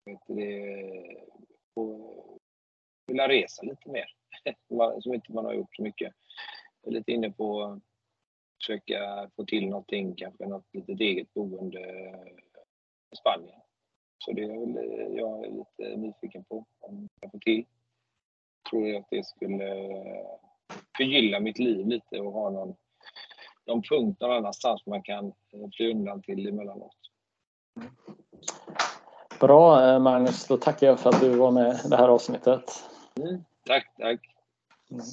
vet 0.06 0.20
det, 0.28 1.26
på 1.74 2.40
vilja 3.07 3.28
resa 3.28 3.64
lite 3.64 3.90
mer. 3.90 4.16
som 5.01 5.14
inte 5.14 5.34
man 5.34 5.45
har 5.45 5.53
gjort 5.53 5.76
så 5.76 5.84
mycket. 5.84 6.14
Jag 6.81 6.91
är 6.93 6.97
lite 6.97 7.11
inne 7.11 7.31
på 7.31 7.64
att 7.64 7.80
försöka 8.61 9.30
få 9.35 9.45
till 9.45 9.69
någonting, 9.69 10.15
kanske 10.15 10.45
något 10.47 10.65
litet 10.73 10.99
eget 10.99 11.34
boende 11.34 11.80
i 13.11 13.15
Spanien. 13.15 13.60
Så 14.18 14.31
det 14.31 14.43
är 14.43 14.47
väl 14.47 15.18
jag 15.18 15.45
är 15.45 15.51
lite 15.51 15.97
nyfiken 15.97 16.43
på 16.43 16.65
om 16.80 17.10
jag 17.22 17.31
får 17.31 17.39
till. 17.39 17.65
Tror 18.69 18.88
jag 18.88 18.99
att 18.99 19.07
det 19.10 19.26
skulle 19.26 19.65
förgylla 20.97 21.39
mitt 21.39 21.60
liv 21.60 21.88
lite 21.88 22.19
och 22.19 22.34
ha 22.34 22.49
någon 22.49 22.76
någon 23.69 23.81
punkt 23.81 24.22
någon 24.22 24.31
annanstans 24.31 24.85
man 24.85 25.01
kan 25.01 25.26
eh, 25.26 25.69
fly 25.77 25.91
undan 25.91 26.22
till 26.22 26.47
emellanåt. 26.47 26.95
Bra 29.39 29.89
eh, 29.89 29.99
Magnus, 29.99 30.47
då 30.47 30.57
tackar 30.57 30.88
jag 30.88 30.99
för 30.99 31.10
att 31.10 31.22
du 31.22 31.30
var 31.30 31.51
med 31.51 31.80
i 31.85 31.89
det 31.89 31.97
här 31.97 32.07
avsnittet. 32.07 32.64
Mm, 33.19 33.43
Tak, 33.70 33.86
tak. 34.02 34.20
No. 34.90 35.06